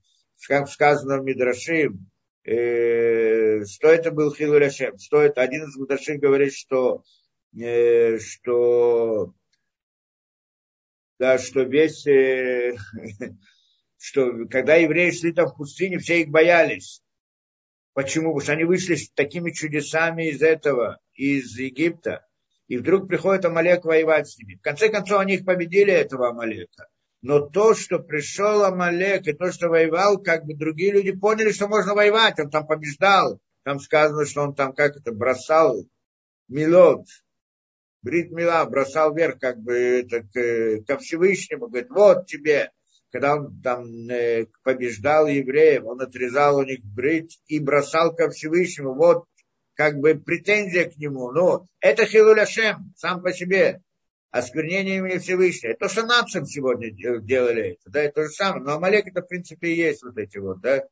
как 0.47 0.69
сказано 0.69 1.19
в 1.19 1.25
Мидрашим, 1.25 2.09
э, 2.47 3.65
что 3.65 3.89
это 3.89 4.11
был 4.11 4.33
Хилуляшем? 4.33 4.97
Что 4.97 5.21
это? 5.21 5.41
Один 5.41 5.65
из 5.65 5.75
Мидрашим 5.75 6.19
говорит, 6.19 6.53
что, 6.53 7.03
э, 7.55 8.17
что, 8.19 9.33
да, 11.19 11.37
что 11.37 11.61
весь, 11.61 12.07
э, 12.07 12.77
что 13.97 14.47
когда 14.49 14.75
евреи 14.75 15.11
шли 15.11 15.33
там 15.33 15.47
в 15.49 15.57
пустыне, 15.57 15.99
все 15.99 16.21
их 16.21 16.29
боялись. 16.29 17.01
Почему? 17.93 18.27
Потому 18.27 18.41
что 18.41 18.53
они 18.53 18.63
вышли 18.63 18.95
с 18.95 19.09
такими 19.11 19.51
чудесами 19.51 20.29
из 20.29 20.41
этого, 20.41 20.99
из 21.15 21.57
Египта. 21.57 22.27
И 22.67 22.77
вдруг 22.77 23.07
приходит 23.07 23.45
Амалек 23.45 23.85
воевать 23.85 24.29
с 24.29 24.37
ними. 24.37 24.55
В 24.55 24.61
конце 24.61 24.89
концов, 24.89 25.19
они 25.19 25.35
их 25.35 25.45
победили, 25.45 25.91
этого 25.91 26.29
Амалека. 26.29 26.87
Но 27.21 27.39
то, 27.39 27.73
что 27.73 27.99
пришел 27.99 28.63
Амалек, 28.63 29.27
и 29.27 29.33
то, 29.33 29.51
что 29.51 29.69
воевал, 29.69 30.21
как 30.21 30.45
бы 30.45 30.53
другие 30.53 30.91
люди 30.91 31.11
поняли, 31.11 31.51
что 31.51 31.67
можно 31.67 31.93
воевать. 31.93 32.39
Он 32.39 32.49
там 32.49 32.67
побеждал. 32.67 33.39
Там 33.63 33.79
сказано, 33.79 34.25
что 34.25 34.43
он 34.43 34.55
там 34.55 34.73
как 34.73 34.95
это 34.95 35.11
бросал 35.11 35.85
милот, 36.47 37.05
брит 38.01 38.31
мила, 38.31 38.63
бросал 38.65 39.13
вверх 39.13 39.39
как 39.39 39.57
бы 39.57 39.73
это, 39.73 40.21
к, 40.21 40.85
ко 40.85 40.97
Всевышнему. 40.97 41.67
Говорит, 41.67 41.89
вот 41.89 42.27
тебе 42.27 42.71
когда 43.11 43.35
он 43.35 43.61
там 43.61 43.85
э, 44.09 44.47
побеждал 44.63 45.27
евреев, 45.27 45.85
он 45.85 46.01
отрезал 46.01 46.57
у 46.57 46.63
них 46.63 46.83
брит 46.83 47.31
и 47.47 47.59
бросал 47.59 48.13
ко 48.15 48.29
Всевышнему. 48.29 48.93
Вот 48.93 49.25
как 49.75 49.97
бы 49.97 50.15
претензия 50.15 50.89
к 50.89 50.97
нему. 50.97 51.31
Ну, 51.31 51.67
это 51.79 52.05
Хилуляшем 52.05 52.93
сам 52.97 53.21
по 53.21 53.31
себе. 53.31 53.81
Осквернение 54.31 54.97
имени 54.97 55.17
Всевышнего. 55.17 55.71
Это 55.71 55.87
то, 55.87 55.89
что 55.89 56.05
нацам 56.05 56.45
сегодня 56.45 56.91
делали 56.91 57.71
это. 57.71 57.89
Да, 57.89 58.01
это 58.01 58.15
то 58.15 58.23
же 58.23 58.29
самое. 58.29 58.63
Но 58.63 58.73
Амалек 58.73 59.07
это, 59.07 59.21
в 59.21 59.27
принципе, 59.27 59.69
и 59.69 59.77
есть 59.77 60.03
вот 60.03 60.17
эти 60.17 60.37
вот, 60.37 60.61
да. 60.61 60.83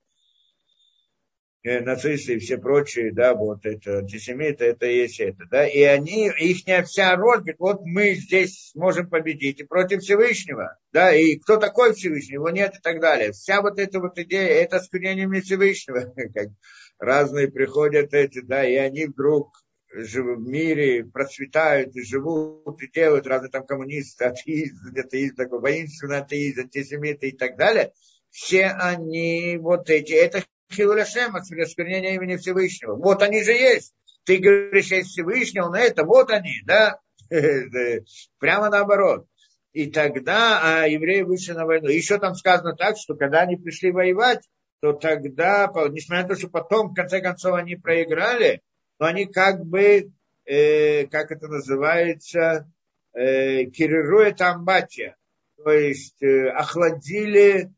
Э, 1.66 1.80
нацисты 1.82 2.36
и 2.36 2.38
все 2.38 2.60
прочие, 2.60 3.12
да, 3.12 3.34
вот 3.34 3.66
это 3.66 3.98
антисемиты, 3.98 4.66
это 4.66 4.86
и 4.86 4.98
есть 4.98 5.20
это, 5.20 5.46
да, 5.50 5.68
и 5.68 5.82
они, 5.82 6.28
их 6.28 6.86
вся 6.86 7.16
роль, 7.16 7.44
вот 7.58 7.82
мы 7.82 8.14
здесь 8.14 8.70
сможем 8.70 9.10
победить 9.10 9.62
и 9.62 9.64
против 9.64 10.04
Всевышнего, 10.04 10.78
да, 10.94 11.12
и 11.12 11.38
кто 11.38 11.58
такой 11.58 11.96
Всевышний, 11.96 12.36
его 12.36 12.52
нет 12.52 12.76
и 12.76 12.82
так 12.84 13.02
далее. 13.02 13.32
Вся 13.32 13.64
вот 13.64 13.80
эта 13.80 14.00
вот 14.00 14.16
идея, 14.20 14.62
это 14.62 14.78
осквернение 14.78 15.42
Всевышнего, 15.42 16.14
разные 17.00 17.48
приходят 17.48 18.14
эти, 18.14 18.42
да, 18.42 18.64
и 18.64 18.76
они 18.76 19.08
вдруг 19.08 19.64
в 19.96 20.48
мире 20.48 21.06
процветают 21.06 21.96
и 21.96 22.04
живут, 22.04 22.82
и 22.82 22.91
делают 22.91 23.28
разные 23.28 23.50
там 23.50 23.66
коммунисты, 23.66 24.26
атеисты, 24.26 25.00
атеисты, 25.00 25.36
такой 25.36 25.60
воинственный 25.60 26.18
атеист, 26.18 26.60
антисемиты 26.60 27.30
и 27.30 27.38
так 27.38 27.56
далее, 27.58 27.93
все 28.30 28.66
они 28.68 29.58
вот 29.62 29.89
эти, 29.89 30.12
это 30.12 30.43
Хилуляшем, 30.72 31.36
осквернение 31.36 32.16
имени 32.16 32.38
Всевышнего. 32.38 32.96
Вот 32.96 33.22
они 33.22 33.43
же 33.43 33.52
есть. 33.52 33.93
Ты 34.26 34.38
говоришь, 34.38 34.91
есть 34.91 35.12
Всевышний, 35.12 35.62
он 35.62 35.76
это, 35.76 36.04
вот 36.04 36.32
они, 36.32 36.62
да? 36.66 37.00
Прямо 38.39 38.70
наоборот. 38.70 39.28
И 39.72 39.91
тогда 39.91 40.62
а 40.64 40.88
евреи 40.88 41.22
вышли 41.22 41.54
на 41.54 41.66
войну. 41.66 41.88
Еще 41.89 42.18
там 42.18 42.34
сказано 42.36 42.76
так, 42.76 42.98
что 42.98 43.16
когда 43.16 43.41
они 43.41 43.56
пришли 43.56 43.91
воевать, 43.91 44.41
то 44.82 44.93
тогда, 44.93 45.72
несмотря 45.91 46.24
на 46.24 46.30
то, 46.30 46.36
что 46.36 46.50
потом, 46.50 46.89
в 46.89 46.93
конце 46.93 47.22
концов, 47.22 47.56
они 47.56 47.76
проиграли, 47.76 48.62
но 49.00 49.08
они 49.08 49.26
как 49.26 49.66
бы, 49.66 50.12
э, 50.46 51.08
как 51.08 51.32
это 51.32 51.48
называется, 51.48 52.72
э, 53.14 53.66
кирирует 53.66 54.41
амбатия, 54.41 55.16
то 55.64 55.72
есть 55.72 56.22
э, 56.22 56.50
охладили, 56.50 57.74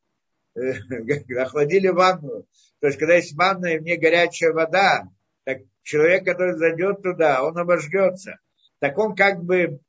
э, 0.56 0.60
охладили 1.40 1.88
ванну. 1.88 2.46
То 2.80 2.88
есть, 2.88 3.00
когда 3.00 3.16
есть 3.16 3.36
ванна 3.36 3.68
и 3.68 3.80
в 3.80 3.84
ней 3.84 3.98
горячая 3.98 4.54
вода, 4.54 5.10
так 5.46 5.60
человек, 5.84 6.26
который 6.26 6.58
зайдет 6.58 7.02
туда, 7.02 7.44
он 7.44 7.58
обожгется. 7.58 8.40
Так 8.80 8.98
он 8.98 9.16
как 9.16 9.44
бы 9.44 9.80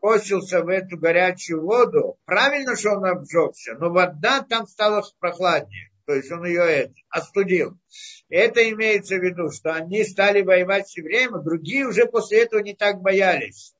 бросился 0.00 0.62
в 0.62 0.68
эту 0.68 0.98
горячую 0.98 1.62
воду. 1.62 2.18
Правильно, 2.24 2.76
что 2.76 2.92
он 2.92 3.04
обжегся, 3.04 3.74
но 3.74 3.90
вода 3.90 4.42
там 4.42 4.66
стала 4.66 5.02
прохладнее. 5.18 5.90
То 6.06 6.14
есть 6.14 6.30
он 6.30 6.46
ее 6.46 6.62
это, 6.62 6.94
остудил. 7.10 7.78
Это 8.28 8.68
имеется 8.70 9.16
в 9.16 9.22
виду, 9.22 9.50
что 9.50 9.74
они 9.74 10.04
стали 10.04 10.40
воевать 10.42 10.86
все 10.86 11.02
время, 11.02 11.38
другие 11.38 11.86
уже 11.86 12.06
после 12.06 12.42
этого 12.42 12.60
не 12.60 12.74
так 12.74 13.00
боялись. 13.00 13.74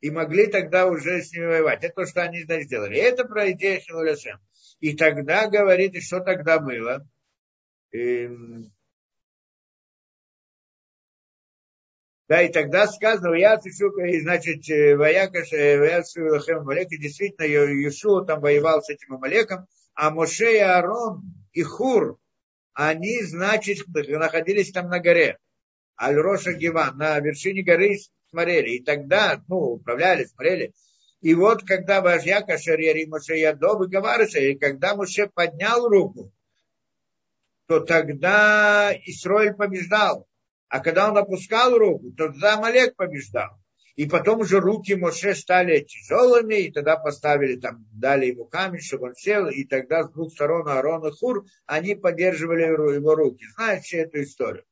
И 0.00 0.10
могли 0.10 0.48
тогда 0.48 0.86
уже 0.86 1.22
с 1.22 1.32
ними 1.32 1.46
воевать. 1.46 1.82
Это 1.82 1.94
то, 1.94 2.06
что 2.06 2.22
они 2.22 2.40
сделали. 2.42 2.98
Это 2.98 3.24
про 3.24 3.50
идею 3.52 3.80
Хилуляшем. 3.80 4.38
И 4.80 4.94
тогда 4.94 5.48
говорит, 5.48 5.94
и 5.94 6.00
что 6.00 6.20
тогда 6.20 6.58
было? 6.58 7.08
Эм, 7.92 8.70
да, 12.28 12.42
и 12.42 12.52
тогда 12.52 12.86
сказано, 12.86 13.34
я 13.34 13.54
и 13.54 14.20
значит, 14.20 14.68
э, 14.68 14.96
Ваякаш, 14.96 15.52
э, 15.52 15.78
Ваяцу 15.78 16.20
Амалеке, 16.52 16.98
действительно, 16.98 17.46
Иешуа 17.46 18.24
там 18.24 18.40
воевал 18.40 18.82
с 18.82 18.90
этим 18.90 19.14
Амалеком, 19.14 19.66
а 19.94 20.10
Моше 20.10 20.56
и 20.56 20.58
Аарон 20.58 21.41
и 21.52 21.62
Хур, 21.62 22.18
они, 22.74 23.22
значит, 23.22 23.86
находились 23.86 24.72
там 24.72 24.88
на 24.88 24.98
горе, 24.98 25.38
Аль-Роша 26.00 26.52
Гиван, 26.54 26.96
на 26.96 27.18
вершине 27.20 27.62
горы 27.62 27.98
смотрели, 28.30 28.76
и 28.76 28.82
тогда, 28.82 29.42
ну, 29.48 29.56
управляли, 29.56 30.24
смотрели, 30.24 30.72
и 31.20 31.34
вот, 31.34 31.62
когда 31.64 32.00
Важьяка 32.00 32.58
Шарьяри 32.58 33.04
Моше 33.06 33.38
Ядов 33.38 33.88
и 33.88 34.54
когда 34.56 34.96
Моше 34.96 35.28
поднял 35.28 35.86
руку, 35.86 36.32
то 37.66 37.80
тогда 37.80 38.92
Исроиль 39.06 39.54
побеждал. 39.54 40.26
А 40.68 40.80
когда 40.80 41.08
он 41.08 41.16
опускал 41.16 41.78
руку, 41.78 42.10
то 42.10 42.28
тогда 42.28 42.60
Малек 42.60 42.96
побеждал. 42.96 43.61
И 43.96 44.06
потом 44.06 44.40
уже 44.40 44.58
руки 44.58 44.94
Моше 44.94 45.34
стали 45.34 45.80
тяжелыми, 45.80 46.54
и 46.54 46.72
тогда 46.72 46.96
поставили 46.96 47.56
там, 47.56 47.86
дали 47.92 48.26
ему 48.26 48.46
камень, 48.46 48.80
чтобы 48.80 49.08
он 49.08 49.14
сел, 49.14 49.48
и 49.48 49.64
тогда 49.64 50.04
с 50.04 50.10
двух 50.10 50.32
сторон 50.32 50.66
Аарон 50.66 51.06
и 51.06 51.10
Хур, 51.10 51.44
они 51.66 51.94
поддерживали 51.94 52.62
его 52.62 53.14
руки. 53.14 53.44
Знаете 53.54 53.98
эту 53.98 54.22
историю? 54.22 54.64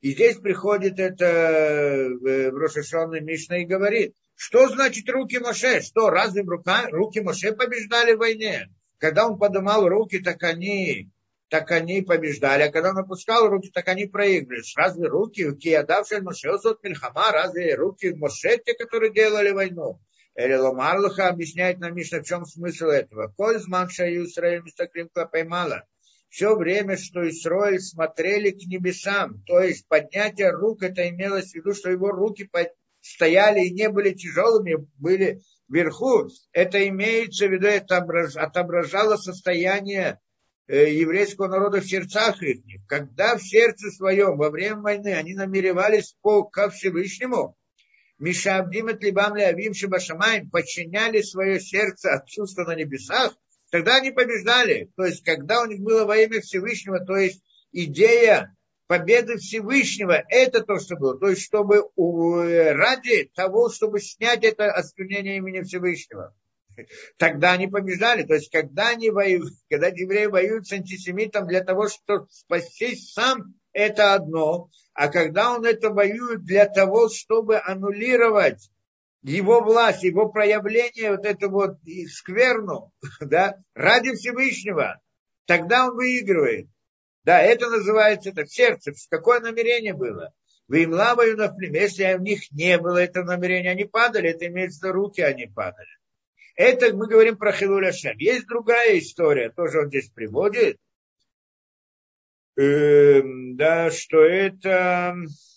И 0.00 0.12
здесь 0.12 0.36
приходит 0.36 0.98
это 0.98 1.24
э, 1.24 2.08
в 2.50 2.56
Рошашонной 2.56 3.20
Мишна 3.20 3.58
и 3.58 3.64
говорит, 3.64 4.14
что 4.34 4.68
значит 4.68 5.08
руки 5.08 5.38
Моше? 5.38 5.80
Что, 5.80 6.10
разве 6.10 6.42
рука, 6.42 6.86
руки 6.90 7.20
Моше 7.20 7.52
побеждали 7.52 8.12
в 8.12 8.18
войне? 8.18 8.68
Когда 8.98 9.26
он 9.26 9.38
поднимал 9.38 9.88
руки, 9.88 10.18
так 10.18 10.42
они 10.42 11.10
так 11.48 11.70
они 11.70 12.02
побеждали, 12.02 12.62
а 12.62 12.72
когда 12.72 12.90
он 12.90 12.98
опускал 12.98 13.48
руки, 13.48 13.70
так 13.72 13.86
они 13.88 14.06
проиграли. 14.06 14.62
Разве 14.76 15.06
руки, 15.08 15.54
киядавшие 15.54 16.20
Моше, 16.20 16.58
сот 16.58 16.82
Мильхама, 16.82 17.30
разве 17.30 17.74
руки 17.74 18.12
Моше, 18.14 18.58
те, 18.58 18.74
которые 18.74 19.12
делали 19.12 19.50
войну? 19.50 20.00
Или 20.34 20.54
Ломарлуха 20.54 21.28
объясняет 21.28 21.78
нам 21.78 21.94
Мишна, 21.94 22.20
в 22.20 22.24
чем 22.24 22.44
смысл 22.44 22.86
этого. 22.86 23.32
Коль 23.36 23.58
зман 23.58 23.88
шаю 23.88 24.26
Исраиль 24.26 24.62
мистакрим 24.62 25.08
поймала. 25.08 25.84
Все 26.28 26.54
время, 26.54 26.96
что 26.98 27.26
Исраиль 27.26 27.80
смотрели 27.80 28.50
к 28.50 28.66
небесам, 28.66 29.42
то 29.46 29.60
есть 29.60 29.86
поднятие 29.88 30.50
рук, 30.50 30.82
это 30.82 31.08
имелось 31.08 31.52
в 31.52 31.54
виду, 31.54 31.72
что 31.72 31.90
его 31.90 32.10
руки 32.10 32.50
стояли 33.00 33.60
и 33.60 33.72
не 33.72 33.88
были 33.88 34.12
тяжелыми, 34.12 34.86
были 34.98 35.40
вверху, 35.68 36.28
это 36.52 36.86
имеется 36.88 37.46
в 37.46 37.52
виду, 37.52 37.66
это 37.66 37.98
отображало 37.98 39.16
состояние 39.16 40.20
еврейского 40.68 41.48
народа 41.48 41.80
в 41.80 41.86
сердцах 41.86 42.42
их. 42.42 42.62
Когда 42.88 43.36
в 43.36 43.42
сердце 43.42 43.90
своем 43.90 44.36
во 44.36 44.50
время 44.50 44.80
войны 44.80 45.14
они 45.14 45.34
намеревались 45.34 46.16
по, 46.22 46.44
ко 46.44 46.70
Всевышнему, 46.70 47.56
Мишабдим 48.18 48.88
et 48.88 49.00
либам 49.02 49.36
леавим 49.36 49.74
шибашамаем 49.74 50.48
подчиняли 50.48 51.20
свое 51.20 51.60
сердце 51.60 52.14
от 52.14 52.26
чувства 52.26 52.64
на 52.64 52.74
небесах, 52.74 53.36
тогда 53.70 53.96
они 53.96 54.10
побеждали. 54.10 54.90
То 54.96 55.04
есть, 55.04 55.22
когда 55.22 55.62
у 55.62 55.66
них 55.66 55.80
было 55.80 56.06
во 56.06 56.16
имя 56.16 56.40
Всевышнего, 56.40 57.04
то 57.04 57.16
есть 57.16 57.42
идея 57.72 58.56
победы 58.86 59.36
Всевышнего, 59.36 60.24
это 60.30 60.62
то, 60.62 60.78
что 60.78 60.96
было. 60.96 61.18
То 61.18 61.28
есть, 61.28 61.42
чтобы 61.42 61.90
ради 61.94 63.30
того, 63.34 63.68
чтобы 63.68 64.00
снять 64.00 64.44
это 64.44 64.72
осквернение 64.72 65.36
имени 65.36 65.60
Всевышнего. 65.60 66.34
Тогда 67.16 67.52
они 67.52 67.66
побеждали. 67.68 68.22
То 68.22 68.34
есть, 68.34 68.50
когда 68.50 68.90
они 68.90 69.10
воюют, 69.10 69.52
когда 69.70 69.88
евреи 69.88 70.26
воюют 70.26 70.66
с 70.66 70.72
антисемитом 70.72 71.46
для 71.46 71.62
того, 71.62 71.88
чтобы 71.88 72.26
спастись 72.30 73.12
сам, 73.12 73.54
это 73.72 74.14
одно. 74.14 74.70
А 74.94 75.08
когда 75.08 75.54
он 75.54 75.64
это 75.64 75.90
воюет 75.90 76.44
для 76.44 76.66
того, 76.66 77.08
чтобы 77.08 77.60
аннулировать 77.60 78.70
его 79.22 79.60
власть, 79.60 80.02
его 80.02 80.28
проявление, 80.28 81.12
вот 81.12 81.26
эту 81.26 81.50
вот 81.50 81.78
скверну, 82.10 82.92
да, 83.20 83.56
ради 83.74 84.14
Всевышнего, 84.14 85.00
тогда 85.46 85.88
он 85.88 85.96
выигрывает. 85.96 86.68
Да, 87.24 87.42
это 87.42 87.68
называется, 87.68 88.30
это 88.30 88.44
в 88.44 88.52
сердце. 88.52 88.92
Какое 89.10 89.40
намерение 89.40 89.94
было? 89.94 90.32
Вы 90.68 90.84
им 90.84 90.92
лаваю 90.92 91.36
на. 91.36 91.54
Если 91.60 92.14
у 92.14 92.20
них 92.20 92.50
не 92.52 92.78
было 92.78 92.98
этого 92.98 93.24
намерения, 93.24 93.70
они 93.70 93.84
падали. 93.84 94.30
Это 94.30 94.46
имеется 94.46 94.78
в 94.78 94.82
виду 94.84 94.92
руки, 94.94 95.20
они 95.20 95.46
падали. 95.46 95.88
Это 96.56 96.94
мы 96.96 97.06
говорим 97.06 97.36
про 97.36 97.52
Хилуля 97.52 97.92
Шем. 97.92 98.16
Есть 98.18 98.46
другая 98.46 98.98
история, 98.98 99.50
тоже 99.50 99.80
он 99.80 99.88
здесь 99.88 100.08
приводит. 100.08 100.78
Эм, 102.56 103.56
да, 103.56 103.90
что 103.90 104.24
это 104.24 105.14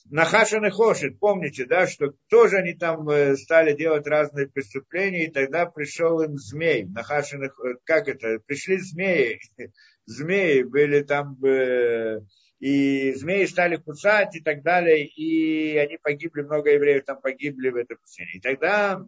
Нахашин 0.09 0.65
и 0.65 0.69
Хошит, 0.69 1.17
помните, 1.17 1.65
да, 1.65 1.87
что 1.87 2.13
тоже 2.29 2.57
они 2.57 2.73
там 2.73 3.07
э, 3.09 3.37
стали 3.37 3.73
делать 3.73 4.05
разные 4.05 4.47
преступления, 4.47 5.27
и 5.27 5.31
тогда 5.31 5.65
пришел 5.65 6.19
им 6.21 6.37
змей. 6.37 6.83
Нахашин, 6.83 7.43
э, 7.43 7.49
как 7.85 8.09
это, 8.09 8.39
пришли 8.45 8.77
змеи, 8.79 9.39
змеи 10.05 10.63
были 10.63 11.03
там, 11.03 11.37
э, 11.45 12.19
и 12.59 13.13
змеи 13.13 13.45
стали 13.45 13.77
кусать 13.77 14.35
и 14.35 14.41
так 14.41 14.63
далее, 14.63 15.07
и 15.07 15.77
они 15.77 15.97
погибли, 15.97 16.41
много 16.41 16.71
евреев 16.71 17.05
там 17.05 17.21
погибли 17.21 17.69
в 17.69 17.77
этом 17.77 17.97
пустыне. 17.97 18.31
И 18.35 18.41
тогда 18.41 19.01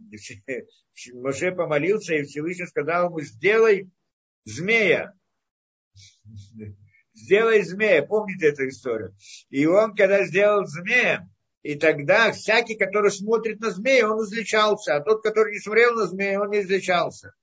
Моше 1.12 1.52
помолился, 1.52 2.14
и 2.14 2.22
Всевышний 2.22 2.66
сказал 2.66 3.10
ему, 3.10 3.20
сделай 3.20 3.90
змея, 4.44 5.12
сделай 7.14 7.62
змея, 7.62 8.02
помните 8.02 8.48
эту 8.48 8.68
историю? 8.68 9.14
И 9.50 9.66
он, 9.66 9.94
когда 9.94 10.24
сделал 10.24 10.64
змея, 10.64 11.28
и 11.62 11.76
тогда 11.76 12.32
всякий, 12.32 12.76
который 12.76 13.10
смотрит 13.10 13.60
на 13.60 13.70
змея, 13.70 14.10
он 14.10 14.24
излечался, 14.24 14.96
а 14.96 15.00
тот, 15.00 15.22
который 15.22 15.52
не 15.52 15.60
смотрел 15.60 15.94
на 15.94 16.06
змея, 16.06 16.40
он 16.40 16.50
не 16.50 16.60
излечался. 16.60 17.34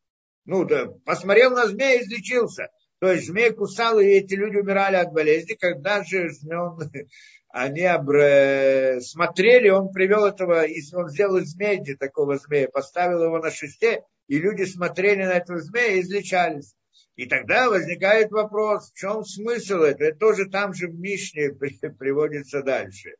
Ну, 0.45 0.65
да, 0.65 0.88
посмотрел 1.06 1.52
на 1.52 1.68
змея, 1.68 2.02
излечился. 2.02 2.69
То 2.99 3.11
есть 3.11 3.27
змей 3.27 3.51
кусал, 3.51 3.99
и 3.99 4.05
эти 4.05 4.34
люди 4.34 4.57
умирали 4.57 4.97
от 4.97 5.13
болезни. 5.13 5.53
Когда 5.53 6.03
же 6.03 6.30
он, 6.51 6.80
они 7.49 7.84
обр... 7.84 9.01
смотрели, 9.01 9.69
он 9.69 9.91
привел 9.91 10.26
этого, 10.26 10.65
он 10.93 11.09
сделал 11.09 11.38
из 11.38 11.55
меди 11.55 11.95
такого 11.95 12.38
змея, 12.38 12.67
поставил 12.67 13.23
его 13.23 13.39
на 13.39 13.51
шесте, 13.51 14.03
и 14.27 14.38
люди 14.38 14.63
смотрели 14.63 15.23
на 15.23 15.34
этого 15.34 15.59
змея 15.61 15.95
и 15.95 16.01
излечались. 16.01 16.76
И 17.15 17.26
тогда 17.26 17.69
возникает 17.69 18.31
вопрос, 18.31 18.91
в 18.91 18.97
чем 18.97 19.26
смысл 19.26 19.80
этого? 19.81 20.07
Это 20.07 20.19
тоже 20.19 20.45
там 20.49 20.73
же 20.73 20.88
в 20.88 20.97
Мишне 20.99 21.51
приводится 21.99 22.63
дальше. 22.63 23.15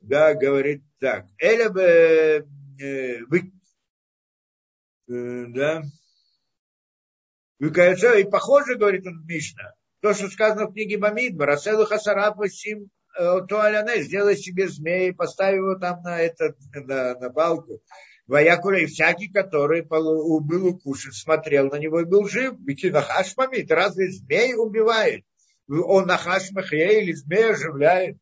Да, 0.00 0.34
говорит 0.34 0.82
так. 0.98 1.26
Эля 1.38 1.70
бы, 1.70 1.82
э, 2.80 3.20
вы, 3.28 3.52
э, 5.08 5.44
да, 5.48 5.82
и 7.62 8.24
похоже, 8.24 8.76
говорит 8.76 9.06
он 9.06 9.24
Мишна, 9.24 9.74
то, 10.00 10.14
что 10.14 10.28
сказано 10.28 10.66
в 10.66 10.72
книге 10.72 10.98
Бамидба, 10.98 11.46
Раселу 11.46 11.84
Хасарат 11.84 12.36
Васим 12.36 12.90
э, 13.16 13.38
Туаляне, 13.48 14.02
сделай 14.02 14.36
себе 14.36 14.68
змеи, 14.68 15.12
поставь 15.12 15.54
его 15.54 15.76
там 15.76 16.02
на, 16.02 16.20
этот, 16.20 16.56
на, 16.74 17.14
на 17.14 17.30
балку. 17.30 17.80
Ваякура, 18.26 18.80
и 18.80 18.86
всякий, 18.86 19.28
который 19.28 19.86
убил 19.88 20.68
укушен, 20.68 21.12
смотрел 21.12 21.68
на 21.68 21.76
него 21.76 22.00
и 22.00 22.04
был 22.04 22.26
жив. 22.26 22.54
Ведь 22.66 22.82
нахаш 22.84 23.34
памит, 23.34 23.70
разве 23.70 24.10
змей 24.10 24.54
убивает? 24.54 25.24
Он 25.68 26.06
нахаш 26.06 26.50
махе 26.52 27.02
или 27.02 27.12
змей 27.12 27.52
оживляет? 27.52 28.16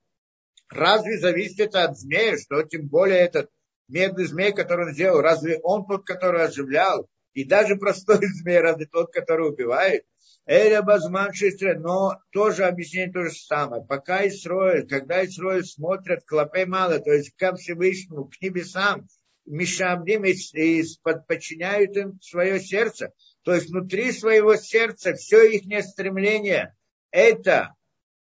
Разве 0.69 1.19
зависит 1.19 1.61
это 1.61 1.85
от 1.85 1.99
змея, 1.99 2.37
что 2.39 2.62
тем 2.62 2.89
более 2.89 3.21
этот 3.21 3.51
медный 3.89 4.25
змей, 4.25 4.53
который 4.53 4.89
он 4.89 4.95
сделал, 4.95 5.21
разве 5.21 5.59
он 5.62 5.87
тот, 5.87 6.05
который 6.05 6.45
оживлял? 6.45 7.09
И 7.35 7.44
даже 7.44 7.77
простой 7.77 8.19
змей, 8.40 8.61
разве 8.61 8.86
тот, 8.86 9.12
который 9.12 9.48
убивает? 9.48 10.05
Эля 10.47 10.82
Базман 10.82 11.32
Шистре, 11.32 11.78
но 11.78 12.19
тоже 12.32 12.65
объяснение 12.65 13.12
то 13.12 13.24
же 13.24 13.31
самое. 13.31 13.85
Пока 13.85 14.27
Исроэль, 14.27 14.86
когда 14.89 15.24
Исроэль 15.24 15.65
смотрят 15.65 16.24
клопей 16.24 16.65
мало, 16.65 16.98
то 16.98 17.12
есть 17.12 17.35
к 17.36 17.57
Всевышнему, 17.57 18.24
к 18.24 18.40
небесам, 18.40 19.07
Мишамдим 19.47 20.24
и, 20.24 20.32
и 20.32 20.85
подчиняют 21.27 21.97
им 21.97 22.20
свое 22.20 22.61
сердце. 22.61 23.12
То 23.43 23.55
есть 23.55 23.70
внутри 23.70 24.12
своего 24.12 24.57
сердца 24.57 25.15
все 25.15 25.44
их 25.51 25.62
стремление 25.85 26.74
это 27.11 27.74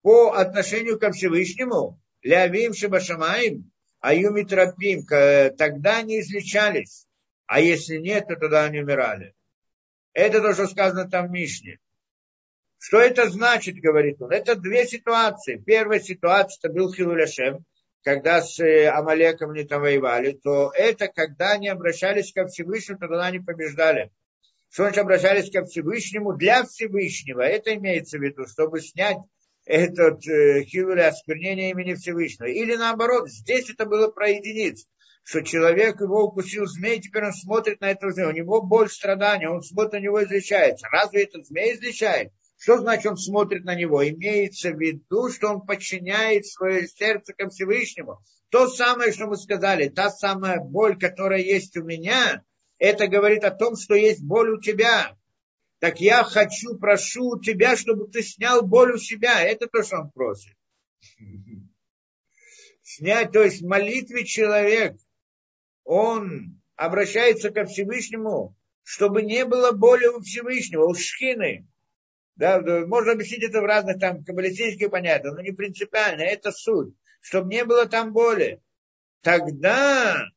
по 0.02 0.34
отношению 0.34 1.00
ко 1.00 1.12
Всевышнему, 1.12 2.00
Лявим 2.22 2.74
Шабашамаим, 2.74 3.72
Аюмитрапим, 4.00 5.06
тогда 5.58 5.98
они 5.98 6.20
излечались. 6.20 7.08
А 7.48 7.60
если 7.60 7.98
нет, 7.98 8.28
то 8.28 8.36
тогда 8.36 8.66
они 8.66 8.80
умирали. 8.80 9.34
Это 10.14 10.42
то, 10.42 10.54
что 10.54 10.68
сказано 10.68 11.10
там 11.10 11.28
в 11.28 11.32
Мишне. 11.32 11.80
Что 12.80 13.00
это 13.00 13.30
значит, 13.30 13.76
говорит 13.78 14.22
он? 14.22 14.32
Это 14.32 14.56
две 14.56 14.86
ситуации. 14.86 15.58
Первая 15.58 16.00
ситуация, 16.00 16.60
это 16.60 16.74
был 16.74 16.94
Хилуляшем, 16.94 17.66
когда 18.04 18.42
с 18.42 18.60
э, 18.60 18.88
Амалеком 18.88 19.52
они 19.52 19.64
там 19.64 19.82
воевали, 19.82 20.34
то 20.34 20.72
это 20.76 21.08
когда 21.08 21.54
они 21.54 21.68
обращались 21.68 22.32
ко 22.32 22.46
Всевышнему, 22.46 23.00
тогда 23.00 23.26
они 23.26 23.40
побеждали. 23.40 24.12
Что 24.70 24.86
они 24.86 24.98
обращались 24.98 25.52
ко 25.52 25.66
Всевышнему 25.66 26.34
для 26.34 26.64
Всевышнего. 26.64 27.42
Это 27.42 27.74
имеется 27.76 28.20
в 28.20 28.22
виду, 28.22 28.46
чтобы 28.46 28.82
снять 28.82 29.18
этот 29.66 30.26
э, 30.28 30.64
хилуля 30.64 31.08
осквернение 31.08 31.72
имени 31.72 31.96
Всевышнего. 31.96 32.48
Или 32.48 32.76
наоборот, 32.76 33.30
здесь 33.30 33.70
это 33.70 33.86
было 33.86 34.10
про 34.10 34.30
единиц 34.30 34.86
что 35.26 35.42
человек 35.42 36.00
его 36.02 36.26
укусил 36.26 36.68
змей, 36.68 37.02
теперь 37.02 37.26
он 37.26 37.34
смотрит 37.34 37.82
на 37.82 37.90
этого 37.90 38.12
змея, 38.12 38.30
у 38.30 38.32
него 38.32 38.62
боль, 38.62 38.90
страдания, 38.90 39.50
он 39.50 39.64
смотрит 39.64 39.94
на 39.94 40.00
него 40.00 40.24
излечается. 40.24 40.88
Разве 40.92 41.24
этот 41.24 41.48
змей 41.48 41.74
излечает? 41.74 42.32
Что 42.58 42.78
значит 42.78 43.08
он 43.08 43.18
смотрит 43.18 43.66
на 43.66 43.74
него? 43.74 44.08
Имеется 44.08 44.70
в 44.70 44.80
виду, 44.80 45.32
что 45.32 45.50
он 45.50 45.66
подчиняет 45.66 46.46
свое 46.46 46.88
сердце 46.88 47.34
ко 47.34 47.50
Всевышнему. 47.50 48.20
То 48.50 48.68
самое, 48.68 49.12
что 49.12 49.26
мы 49.26 49.36
сказали, 49.36 49.90
та 49.90 50.12
самая 50.12 50.60
боль, 50.60 50.98
которая 50.98 51.42
есть 51.42 51.76
у 51.76 51.84
меня, 51.84 52.44
это 52.78 53.08
говорит 53.08 53.44
о 53.44 53.52
том, 53.52 53.76
что 53.76 53.96
есть 53.96 54.24
боль 54.24 54.52
у 54.52 54.62
тебя. 54.62 55.18
Так 55.80 56.02
я 56.02 56.24
хочу, 56.24 56.78
прошу 56.78 57.32
у 57.32 57.42
тебя, 57.42 57.76
чтобы 57.76 58.08
ты 58.10 58.22
снял 58.22 58.62
боль 58.62 58.94
у 58.94 58.98
себя. 59.00 59.42
Это 59.42 59.66
то, 59.68 59.82
что 59.82 60.02
он 60.02 60.12
просит. 60.12 60.54
Снять, 62.84 63.32
то 63.32 63.44
есть 63.44 63.64
в 63.64 63.68
молитве 63.68 64.24
человек 64.24 64.96
он 65.86 66.62
обращается 66.76 67.52
ко 67.52 67.66
Всевышнему, 67.66 68.56
чтобы 68.84 69.22
не 69.22 69.46
было 69.46 69.72
боли 69.72 70.08
у 70.08 70.20
Всевышнего, 70.20 70.86
у 70.86 70.94
шхины. 70.94 71.68
Да, 72.36 72.60
можно 72.60 73.14
объяснить 73.14 73.44
это 73.44 73.62
в 73.62 73.66
разных 73.66 74.00
там 74.00 74.24
каббалистических 74.24 74.92
понятиях, 74.92 75.36
но 75.36 75.42
не 75.42 75.52
принципиально, 75.52 76.22
это 76.24 76.52
суть. 76.52 76.94
Чтобы 77.22 77.54
не 77.54 77.64
было 77.64 77.86
там 77.86 78.12
боли. 78.12 78.62
Тогда, 79.22 80.28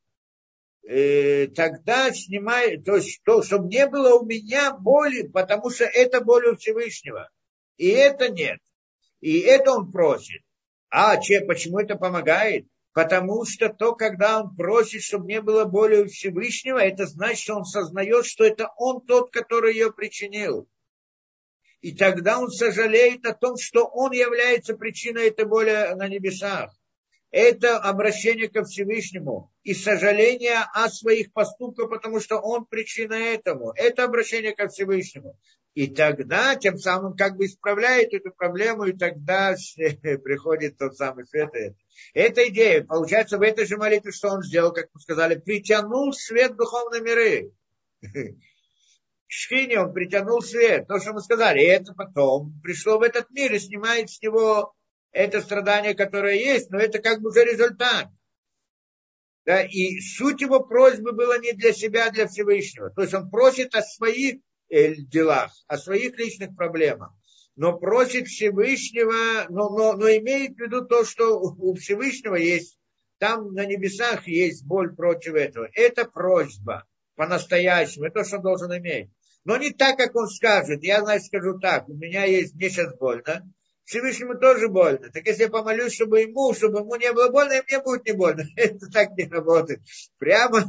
э, 0.87 1.49
тогда 1.49 2.13
снимай, 2.13 2.79
то 2.79 2.97
есть, 2.97 3.21
то, 3.25 3.43
чтобы 3.43 3.69
не 3.69 3.87
было 3.87 4.15
у 4.15 4.25
меня 4.25 4.73
боли, 4.73 5.27
потому 5.27 5.71
что 5.71 5.85
это 5.85 6.21
боль 6.21 6.47
у 6.47 6.57
Всевышнего. 6.57 7.29
И 7.77 7.89
это 7.89 8.31
нет. 8.31 8.61
И 9.21 9.41
это 9.41 9.73
он 9.73 9.91
просит. 9.91 10.43
А 10.89 11.17
че, 11.21 11.41
почему 11.41 11.81
это 11.81 11.97
помогает? 11.97 12.67
Потому 12.99 13.45
что 13.45 13.69
то, 13.69 13.95
когда 13.95 14.41
он 14.41 14.57
просит, 14.57 15.03
чтобы 15.03 15.29
не 15.29 15.41
было 15.41 15.65
боли 15.67 16.03
у 16.03 16.09
Всевышнего, 16.09 16.79
это 16.79 17.07
значит, 17.07 17.39
что 17.39 17.55
он 17.55 17.65
сознает, 17.65 18.27
что 18.27 18.43
это 18.43 18.73
он 18.77 19.07
тот, 19.07 19.31
который 19.31 19.75
ее 19.75 19.93
причинил. 19.93 20.69
И 21.81 21.95
тогда 21.95 22.41
он 22.41 22.51
сожалеет 22.51 23.25
о 23.25 23.35
том, 23.35 23.57
что 23.57 23.85
он 23.85 24.11
является 24.11 24.75
причиной 24.75 25.29
этой 25.29 25.45
боли 25.45 25.95
на 25.95 26.09
небесах. 26.09 26.75
Это 27.31 27.79
обращение 27.79 28.49
ко 28.49 28.65
Всевышнему 28.65 29.53
и 29.63 29.75
сожаление 29.75 30.65
о 30.73 30.89
своих 30.89 31.33
поступках, 31.33 31.91
потому 31.91 32.21
что 32.21 32.39
он 32.39 32.65
причина 32.65 33.15
этому. 33.15 33.73
Это 33.77 34.05
обращение 34.05 34.55
ко 34.55 34.69
Всевышнему. 34.69 35.39
И 35.75 35.87
тогда 35.87 36.57
тем 36.57 36.79
самым 36.79 37.15
как 37.15 37.37
бы 37.37 37.47
исправляет 37.47 38.13
эту 38.15 38.33
проблему, 38.33 38.85
и 38.85 38.97
тогда 38.97 39.55
приходит 39.77 40.79
тот 40.79 40.97
самый 40.97 41.27
свет. 41.27 41.51
Это 42.15 42.49
идея. 42.49 42.83
Получается, 42.85 43.39
в 43.39 43.43
этой 43.43 43.67
же 43.67 43.77
молитве, 43.77 44.11
что 44.11 44.31
он 44.31 44.43
сделал, 44.43 44.73
как 44.73 44.89
мы 44.95 45.01
сказали, 45.01 45.37
притянул 45.37 46.13
свет 46.13 46.57
духовной 46.57 47.01
миры. 47.01 47.53
Шхине 49.27 49.81
он 49.81 49.93
притянул 49.93 50.41
свет, 50.41 50.89
то, 50.89 50.99
что 50.99 51.13
мы 51.13 51.21
сказали. 51.21 51.61
И 51.61 51.67
это 51.67 51.93
потом 51.93 52.59
пришло 52.63 52.99
в 52.99 53.03
этот 53.03 53.31
мир 53.31 53.53
и 53.53 53.59
снимает 53.59 54.09
с 54.09 54.23
него 54.23 54.75
это 55.13 55.41
страдание, 55.41 55.95
которое 55.95 56.37
есть, 56.37 56.71
но 56.71 56.79
это 56.79 56.99
как 57.01 57.21
бы 57.21 57.31
уже 57.31 57.45
результат. 57.45 58.09
Да, 59.45 59.63
и 59.63 59.99
суть 60.01 60.43
его 60.43 60.61
просьбы 60.61 61.13
была 61.13 61.39
не 61.39 61.53
для 61.53 61.73
себя, 61.73 62.07
а 62.07 62.11
для 62.11 62.29
Всевышнего. 62.29 62.91
То 62.91 63.03
есть 63.03 63.15
он 63.15 63.31
просит 63.31 63.75
о 63.75 63.83
своих 63.83 64.41
э, 64.69 64.95
делах, 64.95 65.53
о 65.67 65.79
своих 65.79 66.19
личных 66.19 66.55
проблемах. 66.55 67.13
Но 67.57 67.79
просит 67.79 68.29
Всевышнего, 68.29 69.47
но, 69.49 69.71
но, 69.71 69.95
но 69.95 70.09
имеет 70.09 70.57
в 70.57 70.61
виду 70.61 70.85
то, 70.85 71.05
что 71.05 71.41
у 71.41 71.75
Всевышнего 71.75 72.37
есть, 72.37 72.79
там 73.19 73.53
на 73.55 73.65
небесах 73.65 74.29
есть 74.29 74.65
боль 74.65 74.95
против 74.95 75.35
этого. 75.35 75.69
Это 75.73 76.05
просьба 76.05 76.87
по-настоящему, 77.17 78.05
это 78.05 78.21
то, 78.21 78.25
что 78.25 78.37
он 78.37 78.43
должен 78.43 78.77
иметь. 78.77 79.11
Но 79.45 79.57
не 79.57 79.71
так, 79.71 79.97
как 79.97 80.15
он 80.15 80.29
скажет. 80.29 80.85
Я, 80.85 81.01
значит, 81.01 81.27
скажу 81.27 81.59
так, 81.59 81.89
у 81.89 81.95
меня 81.95 82.25
есть, 82.25 82.55
мне 82.55 82.71
сейчас 82.71 82.95
больно, 82.97 83.51
Всевышнему 83.89 84.35
тоже 84.35 84.69
больно. 84.69 85.09
Так 85.11 85.27
если 85.27 85.45
я 85.45 85.49
помолюсь, 85.49 85.95
чтобы 85.95 86.21
ему, 86.21 86.53
чтобы 86.53 86.81
ему 86.81 86.95
не 86.97 87.11
было 87.11 87.31
больно, 87.31 87.55
и 87.55 87.63
мне 87.67 87.83
будет 87.83 88.05
не 88.05 88.13
больно. 88.13 88.45
Это 88.57 88.87
так 88.91 89.17
не 89.17 89.25
работает. 89.25 89.81
Прямо, 90.19 90.63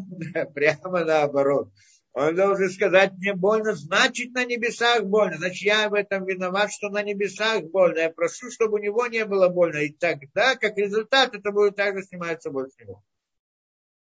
прямо 0.56 1.04
наоборот. 1.04 1.70
Он 2.14 2.34
должен 2.34 2.70
сказать, 2.70 3.12
мне 3.18 3.34
больно, 3.34 3.74
значит 3.74 4.32
на 4.32 4.46
небесах 4.46 5.04
больно. 5.04 5.36
Значит, 5.36 5.64
я 5.64 5.90
в 5.90 5.96
этом 5.96 6.24
виноват, 6.26 6.72
что 6.72 6.88
на 6.88 7.04
небесах 7.04 7.66
больно. 7.66 8.00
Я 8.00 8.10
прошу, 8.10 8.50
чтобы 8.52 8.76
у 8.76 8.82
него 8.82 9.06
не 9.08 9.26
было 9.26 9.50
больно. 9.50 9.80
И 9.80 9.90
тогда, 9.90 10.56
как 10.56 10.78
результат, 10.78 11.36
это 11.36 11.52
будет 11.52 11.76
также 11.76 12.04
сниматься 12.04 12.52
боль 12.52 12.70
с 12.70 12.80
него. 12.80 13.04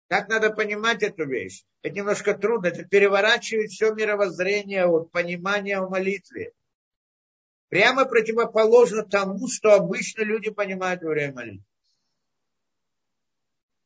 Как 0.08 0.30
надо 0.30 0.48
понимать 0.48 1.02
эту 1.02 1.26
вещь? 1.26 1.64
Это 1.82 1.94
немножко 1.94 2.32
трудно. 2.32 2.68
Это 2.68 2.84
переворачивает 2.84 3.70
все 3.70 3.92
мировоззрение 3.92 4.86
от 4.86 5.10
понимания 5.10 5.78
в 5.78 5.90
молитве 5.90 6.54
прямо 7.68 8.04
противоположно 8.04 9.02
тому, 9.02 9.48
что 9.48 9.74
обычно 9.74 10.22
люди 10.22 10.50
понимают 10.50 11.02
во 11.02 11.10
время 11.10 11.34
молитвы. 11.34 11.64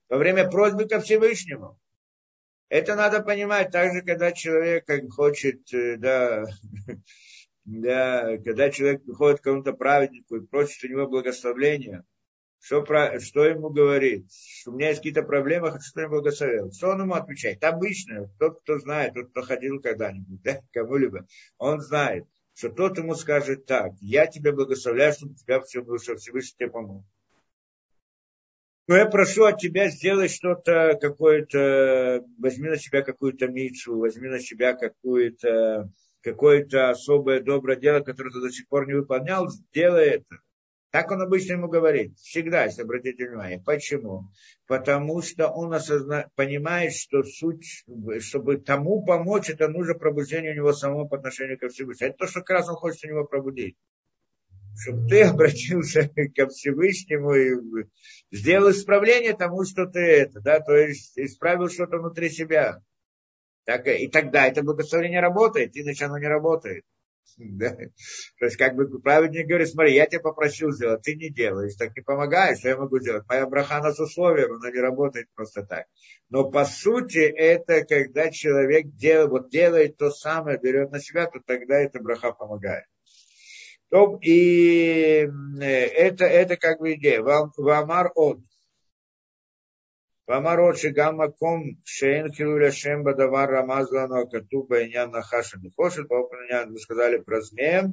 Во 0.08 0.16
время 0.16 0.50
просьбы 0.50 0.86
ко 0.86 1.00
Всевышнему. 1.00 1.78
Это 2.68 2.96
надо 2.96 3.22
понимать 3.22 3.70
так 3.70 3.94
же, 3.94 4.02
когда 4.02 4.32
человек 4.32 4.86
хочет, 5.10 5.72
э, 5.72 5.96
да, 5.96 6.44
да, 7.64 8.36
когда 8.38 8.70
человек 8.70 9.04
приходит 9.04 9.40
к 9.40 9.44
кому-то 9.44 9.72
праведнику 9.72 10.36
и 10.36 10.46
просит 10.46 10.84
у 10.84 10.88
него 10.88 11.06
благословения, 11.06 12.04
что, 12.60 12.82
про, 12.82 13.20
что 13.20 13.44
ему 13.44 13.70
говорит? 13.70 14.26
У 14.66 14.72
меня 14.72 14.88
есть 14.88 14.98
какие-то 14.98 15.22
проблемы, 15.22 15.70
хочу, 15.70 15.84
чтобы 15.84 16.02
я 16.02 16.08
благословил. 16.08 16.72
Что 16.72 16.90
он 16.90 17.02
ему 17.02 17.14
отвечает? 17.14 17.62
Обычно, 17.64 18.30
тот, 18.38 18.60
кто 18.60 18.78
знает, 18.78 19.14
тот, 19.14 19.30
кто 19.30 19.42
ходил 19.42 19.80
когда-нибудь, 19.80 20.42
да, 20.42 20.60
кому-либо, 20.72 21.26
он 21.56 21.80
знает 21.80 22.26
что 22.58 22.70
тот 22.70 22.98
ему 22.98 23.14
скажет 23.14 23.66
так, 23.66 23.92
я 24.00 24.26
тебя 24.26 24.52
благословляю, 24.52 25.12
чтобы 25.12 25.36
тебя 25.36 25.60
все 25.60 25.80
было, 25.80 26.00
что 26.00 26.16
Всевышний 26.16 26.56
тебе 26.58 26.70
помог. 26.70 27.04
Но 28.88 28.96
я 28.96 29.06
прошу 29.06 29.44
от 29.44 29.60
тебя 29.60 29.90
сделать 29.90 30.32
что-то, 30.32 30.98
какое-то, 31.00 32.24
возьми 32.36 32.68
на 32.68 32.76
себя 32.76 33.02
какую-то 33.02 33.46
мицу, 33.46 33.98
возьми 33.98 34.28
на 34.28 34.40
себя 34.40 34.72
какое-то 34.72 35.92
какое-то 36.20 36.90
особое 36.90 37.40
доброе 37.40 37.76
дело, 37.76 38.00
которое 38.00 38.32
ты 38.32 38.40
до 38.40 38.50
сих 38.50 38.66
пор 38.66 38.88
не 38.88 38.94
выполнял, 38.94 39.48
сделай 39.48 40.08
это. 40.08 40.40
Так 40.90 41.10
он 41.10 41.20
обычно 41.20 41.52
ему 41.52 41.68
говорит, 41.68 42.16
всегда, 42.18 42.64
если 42.64 42.82
обратите 42.82 43.28
внимание. 43.28 43.60
Почему? 43.60 44.30
Потому 44.66 45.20
что 45.20 45.48
он 45.48 45.74
осозна... 45.74 46.30
понимает, 46.34 46.94
что 46.94 47.22
суть, 47.24 47.84
чтобы 48.20 48.56
тому 48.56 49.04
помочь, 49.04 49.50
это 49.50 49.68
нужно 49.68 49.94
пробуждение 49.94 50.52
у 50.52 50.56
него 50.56 50.72
самого 50.72 51.06
по 51.06 51.18
отношению 51.18 51.58
ко 51.58 51.68
Всевышнему. 51.68 52.10
Это 52.10 52.18
то, 52.18 52.26
что 52.26 52.40
как 52.40 52.50
раз 52.50 52.68
он 52.70 52.76
хочет 52.76 53.04
у 53.04 53.08
него 53.08 53.24
пробудить. 53.24 53.76
Чтобы 54.80 55.08
ты 55.08 55.22
обратился 55.24 56.08
ко 56.34 56.48
Всевышнему 56.48 57.34
и 57.34 57.84
сделал 58.30 58.70
исправление 58.70 59.36
тому, 59.36 59.64
что 59.64 59.84
ты 59.86 60.00
это, 60.00 60.40
да, 60.40 60.60
то 60.60 60.74
есть 60.74 61.18
исправил 61.18 61.68
что-то 61.68 61.98
внутри 61.98 62.30
себя. 62.30 62.80
Так, 63.64 63.86
и 63.86 64.08
тогда 64.08 64.46
это 64.46 64.62
благословение 64.62 65.20
работает, 65.20 65.76
иначе 65.76 66.06
оно 66.06 66.16
не 66.16 66.28
работает. 66.28 66.84
Да? 67.38 67.70
То 67.70 68.44
есть, 68.44 68.56
как 68.56 68.74
бы 68.74 69.00
праведник 69.00 69.46
говорит, 69.46 69.68
смотри, 69.68 69.94
я 69.94 70.06
тебя 70.06 70.20
попросил 70.20 70.72
сделать, 70.72 71.02
ты 71.02 71.14
не 71.14 71.30
делаешь, 71.30 71.74
так 71.76 71.96
не 71.96 72.02
помогаешь, 72.02 72.58
что 72.58 72.68
я 72.68 72.76
могу 72.76 72.98
делать? 72.98 73.24
Моя 73.28 73.46
браха 73.46 73.92
с 73.92 74.00
условием, 74.00 74.52
она 74.52 74.70
не 74.70 74.80
работает 74.80 75.28
просто 75.34 75.64
так. 75.64 75.86
Но 76.30 76.50
по 76.50 76.64
сути, 76.64 77.18
это 77.18 77.84
когда 77.84 78.30
человек 78.30 78.86
делает, 78.94 79.30
вот 79.30 79.50
делает 79.50 79.96
то 79.96 80.10
самое, 80.10 80.58
берет 80.58 80.90
на 80.90 81.00
себя, 81.00 81.26
то 81.26 81.40
тогда 81.44 81.78
эта 81.78 82.00
браха 82.00 82.32
помогает. 82.32 82.84
То, 83.90 84.18
и 84.20 85.26
э, 85.60 85.64
это, 85.64 86.24
это 86.26 86.56
как 86.56 86.78
бы 86.78 86.94
идея. 86.94 87.22
Вамар 87.22 88.12
от. 88.14 88.40
Вамарочи 90.28 90.88
гамаком 90.98 91.60
шейн 91.94 92.26
кируля 92.30 92.70
шем 92.70 92.98
бадавар 93.02 93.48
рамазлану 93.56 94.16
акату 94.22 94.58
байнян 94.70 95.10
нахаша 95.10 95.58
не 95.58 95.70
хочет. 95.70 96.06
Мы 96.10 96.78
сказали 96.78 97.16
про 97.16 97.40
змея. 97.40 97.90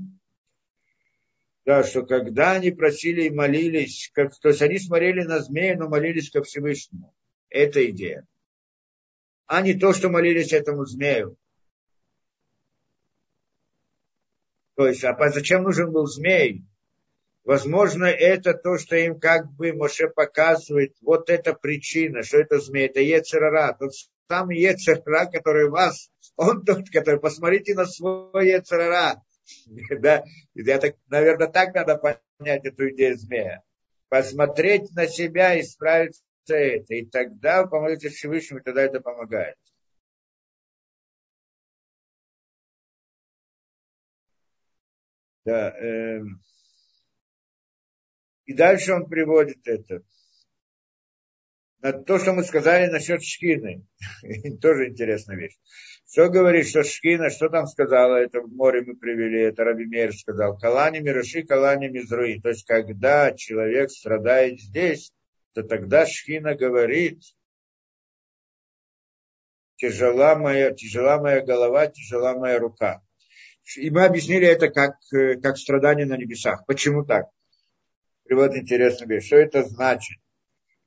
Да, 1.64 1.86
что 1.86 2.06
когда 2.06 2.52
они 2.52 2.72
просили 2.72 3.24
и 3.24 3.30
молились, 3.30 4.12
как, 4.14 4.38
то 4.38 4.50
есть 4.50 4.62
они 4.62 4.78
смотрели 4.80 5.24
на 5.24 5.40
змея, 5.40 5.78
но 5.78 5.88
молились 5.88 6.30
ко 6.30 6.44
Всевышнему. 6.44 7.16
Это 7.50 7.90
идея. 7.90 8.28
А 9.46 9.62
не 9.62 9.74
то, 9.74 9.94
что 9.94 10.10
молились 10.10 10.52
этому 10.52 10.84
змею. 10.86 11.38
То 14.76 14.88
есть, 14.88 15.06
а 15.06 15.16
зачем 15.30 15.64
нужен 15.64 15.90
был 15.90 16.06
змей? 16.06 16.66
Возможно, 17.46 18.06
это 18.06 18.56
то, 18.56 18.80
что 18.80 18.96
им 18.96 19.20
как 19.20 19.52
бы 19.54 19.72
Моше 19.72 20.10
показывает, 20.10 20.96
вот 21.02 21.30
эта 21.30 21.54
причина, 21.54 22.24
что 22.24 22.40
это 22.40 22.60
змея, 22.60 22.88
это 22.88 23.02
Ецерара, 23.02 23.78
тот 23.80 23.92
самый 24.28 24.58
Ецерара, 24.58 25.28
который 25.28 25.70
вас, 25.70 26.10
он 26.36 26.66
тот, 26.66 26.90
который, 26.90 27.20
посмотрите 27.20 27.76
на 27.76 27.86
свой 27.86 28.48
Ецерара. 28.50 29.22
Да? 30.00 30.24
Я 30.56 30.80
так, 30.80 30.96
наверное, 31.08 31.48
так 31.48 31.76
надо 31.76 31.98
понять 31.98 32.66
эту 32.66 32.90
идею 32.90 33.16
змея. 33.16 33.62
Посмотреть 34.10 34.92
на 34.96 35.06
себя 35.08 35.54
и 35.54 35.62
справиться 35.62 36.24
это. 36.48 36.96
И 36.96 37.06
тогда 37.06 37.68
помолитесь 37.68 38.16
Всевышнему, 38.16 38.62
тогда 38.62 38.82
это 38.82 39.02
помогает. 39.02 39.56
Да, 45.46 45.70
э, 45.78 46.22
и 48.46 48.54
дальше 48.54 48.94
он 48.94 49.08
приводит 49.08 49.68
это. 49.68 50.02
На 51.80 51.94
то, 51.94 52.18
что 52.18 52.34
мы 52.34 52.44
сказали 52.44 52.88
насчет 52.88 53.24
шкины. 53.24 53.86
Тоже 54.62 54.90
интересная 54.90 55.38
вещь. 55.38 55.58
Что 56.10 56.30
говорит, 56.30 56.68
что 56.68 56.84
шкина, 56.84 57.30
что 57.30 57.50
там 57.50 57.68
сказала, 57.68 58.16
это 58.16 58.42
в 58.42 58.48
море 58.52 58.82
мы 58.82 58.96
привели, 58.96 59.42
это 59.42 59.64
Раби 59.64 59.86
Мейр 59.86 60.14
сказал, 60.14 60.58
калани 60.58 61.00
мираши, 61.00 61.44
калани 61.44 61.90
мизруи. 61.90 62.40
То 62.40 62.50
есть, 62.50 62.66
когда 62.66 63.34
человек 63.34 63.92
страдает 63.92 64.60
здесь, 64.60 65.12
то 65.54 65.64
тогда 65.64 66.06
шкина 66.06 66.56
говорит, 66.56 67.22
тяжела 69.78 70.36
моя, 70.36 70.72
тяжела 70.72 71.20
моя 71.20 71.42
голова, 71.42 71.88
тяжела 71.88 72.36
моя 72.36 72.60
рука. 72.60 73.02
И 73.78 73.90
мы 73.90 74.06
объяснили 74.06 74.48
это 74.48 74.70
как, 74.70 74.96
э, 75.14 75.36
как 75.42 75.58
страдание 75.58 76.06
на 76.06 76.18
небесах. 76.18 76.66
Почему 76.66 77.04
так? 77.04 77.26
Приводит 78.26 78.64
интересную 78.64 79.10
вещь. 79.10 79.28
Что 79.28 79.38
это 79.38 79.64
значит? 79.64 80.20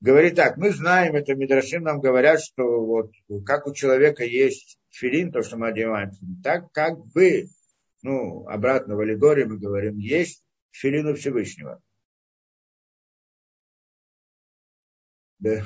Говорит 0.00 0.36
так, 0.36 0.56
мы 0.56 0.70
знаем, 0.70 1.16
это 1.16 1.34
Мидрашим 1.34 1.82
нам 1.82 2.00
говорят, 2.00 2.40
что 2.40 2.62
вот 2.84 3.12
как 3.44 3.66
у 3.66 3.74
человека 3.74 4.24
есть 4.24 4.78
филин, 4.90 5.32
то, 5.32 5.42
что 5.42 5.56
мы 5.56 5.68
одеваем, 5.68 6.10
так 6.42 6.70
как 6.72 7.04
бы, 7.06 7.46
ну, 8.02 8.46
обратно 8.46 8.94
в 8.94 9.00
аллегории 9.00 9.44
мы 9.44 9.58
говорим, 9.58 9.96
есть 9.96 10.44
филин 10.70 11.08
у 11.08 11.14
Всевышнего. 11.14 11.80
Да. 15.40 15.64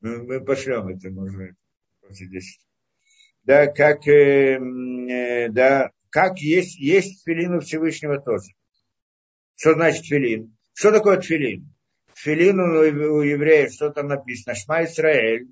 Мы, 0.00 0.22
мы 0.24 0.44
пошлем 0.44 0.88
это, 0.88 1.10
после 2.00 2.26
10. 2.26 2.60
Да, 3.44 3.66
как, 3.68 4.06
э, 4.08 4.58
э, 4.58 5.48
да, 5.50 5.90
как 6.10 6.38
есть, 6.38 6.78
есть 6.78 7.24
филин 7.24 7.54
у 7.54 7.60
Всевышнего 7.60 8.20
тоже. 8.20 8.52
Что 9.54 9.74
значит 9.74 10.04
филин? 10.04 10.56
Что 10.80 10.92
такое 10.92 11.18
тфилин? 11.18 11.70
Филину 12.14 12.64
у 12.64 13.20
евреев, 13.20 13.70
что 13.70 13.90
там 13.90 14.08
написано, 14.08 14.54
Шма 14.54 14.84
Исраэль, 14.84 15.48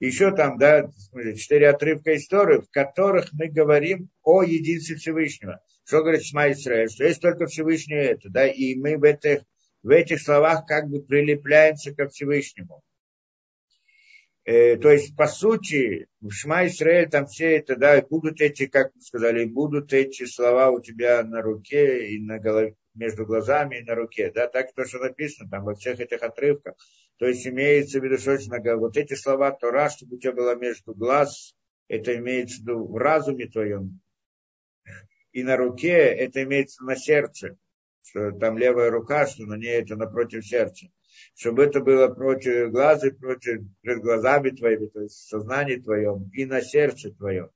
еще 0.00 0.36
там, 0.36 0.58
да, 0.58 0.90
четыре 1.34 1.70
отрывка 1.70 2.14
истории, 2.14 2.60
в 2.60 2.70
которых 2.70 3.32
мы 3.32 3.48
говорим 3.48 4.10
о 4.22 4.42
единстве 4.42 4.96
Всевышнего. 4.96 5.62
Что 5.86 6.02
говорит 6.02 6.26
Шма 6.26 6.52
Исраэль? 6.52 6.90
Что 6.90 7.04
есть 7.04 7.22
только 7.22 7.46
Всевышнее 7.46 8.02
это, 8.02 8.28
да, 8.28 8.46
и 8.46 8.74
мы 8.74 8.98
в 8.98 9.04
этих, 9.04 9.44
в 9.82 9.88
этих 9.88 10.20
словах 10.20 10.66
как 10.66 10.90
бы 10.90 11.00
прилепляемся 11.00 11.94
ко 11.94 12.10
Всевышнему. 12.10 12.82
Э, 14.44 14.76
то 14.76 14.90
есть, 14.90 15.16
по 15.16 15.26
сути, 15.26 16.06
в 16.20 16.30
Шма 16.32 16.66
Исраэль 16.66 17.08
там 17.08 17.28
все 17.28 17.56
это, 17.56 17.76
да, 17.76 18.02
будут 18.02 18.42
эти, 18.42 18.66
как 18.66 18.94
мы 18.94 19.00
сказали, 19.00 19.46
будут 19.46 19.94
эти 19.94 20.26
слова 20.26 20.68
у 20.68 20.82
тебя 20.82 21.24
на 21.24 21.40
руке 21.40 22.10
и 22.10 22.20
на 22.20 22.38
голове, 22.38 22.76
между 22.96 23.24
глазами 23.24 23.78
и 23.78 23.84
на 23.84 23.94
руке, 23.94 24.30
да, 24.30 24.48
так 24.48 24.72
то, 24.74 24.84
что 24.84 24.98
написано 24.98 25.48
там 25.50 25.64
во 25.64 25.74
всех 25.74 26.00
этих 26.00 26.22
отрывках. 26.22 26.74
То 27.18 27.26
есть 27.26 27.46
имеется 27.46 28.00
в 28.00 28.04
виду, 28.04 28.18
что 28.18 28.36
вот 28.76 28.96
эти 28.96 29.14
слова 29.14 29.52
Тора, 29.52 29.88
чтобы 29.88 30.16
у 30.16 30.18
тебя 30.18 30.32
было 30.32 30.54
между 30.54 30.94
глаз, 30.94 31.54
это 31.88 32.16
имеется 32.16 32.58
в 32.58 32.60
виду 32.60 32.86
в 32.86 32.96
разуме 32.96 33.46
твоем, 33.46 34.00
и 35.32 35.42
на 35.42 35.56
руке, 35.56 35.92
это 35.92 36.42
имеется 36.42 36.82
на 36.84 36.96
сердце, 36.96 37.56
что 38.02 38.32
там 38.32 38.58
левая 38.58 38.90
рука, 38.90 39.26
что 39.26 39.44
на 39.44 39.56
ней 39.56 39.80
это 39.80 39.96
напротив 39.96 40.46
сердца 40.46 40.88
чтобы 41.34 41.64
это 41.64 41.80
было 41.80 42.08
против 42.08 42.70
глаза, 42.70 43.10
против 43.10 43.62
перед 43.82 44.00
глазами 44.00 44.50
твоими, 44.50 44.86
то 44.86 45.00
есть 45.02 45.16
в 45.16 45.28
сознании 45.28 45.76
твоем 45.76 46.30
и 46.32 46.44
на 46.44 46.60
сердце 46.62 47.10
твоем. 47.10 47.50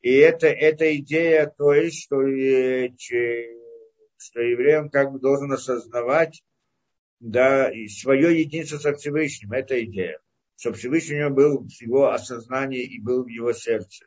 И 0.00 0.14
это, 0.14 0.46
эта 0.46 0.96
идея, 0.96 1.52
то 1.56 1.72
есть, 1.72 2.04
что, 2.04 2.22
что 4.18 4.40
евреям 4.40 4.90
как 4.90 5.12
бы 5.12 5.20
должен 5.20 5.52
осознавать 5.52 6.42
да, 7.20 7.70
и 7.70 7.88
свое 7.88 8.40
единство 8.40 8.78
со 8.78 8.94
Всевышним. 8.94 9.52
Это 9.52 9.82
идея. 9.84 10.20
Чтобы 10.56 10.76
Всевышний 10.76 11.16
у 11.16 11.18
него 11.20 11.30
был 11.30 11.68
в 11.68 11.82
его 11.82 12.10
осознании 12.10 12.82
и 12.82 13.00
был 13.00 13.24
в 13.24 13.28
его 13.28 13.52
сердце. 13.52 14.06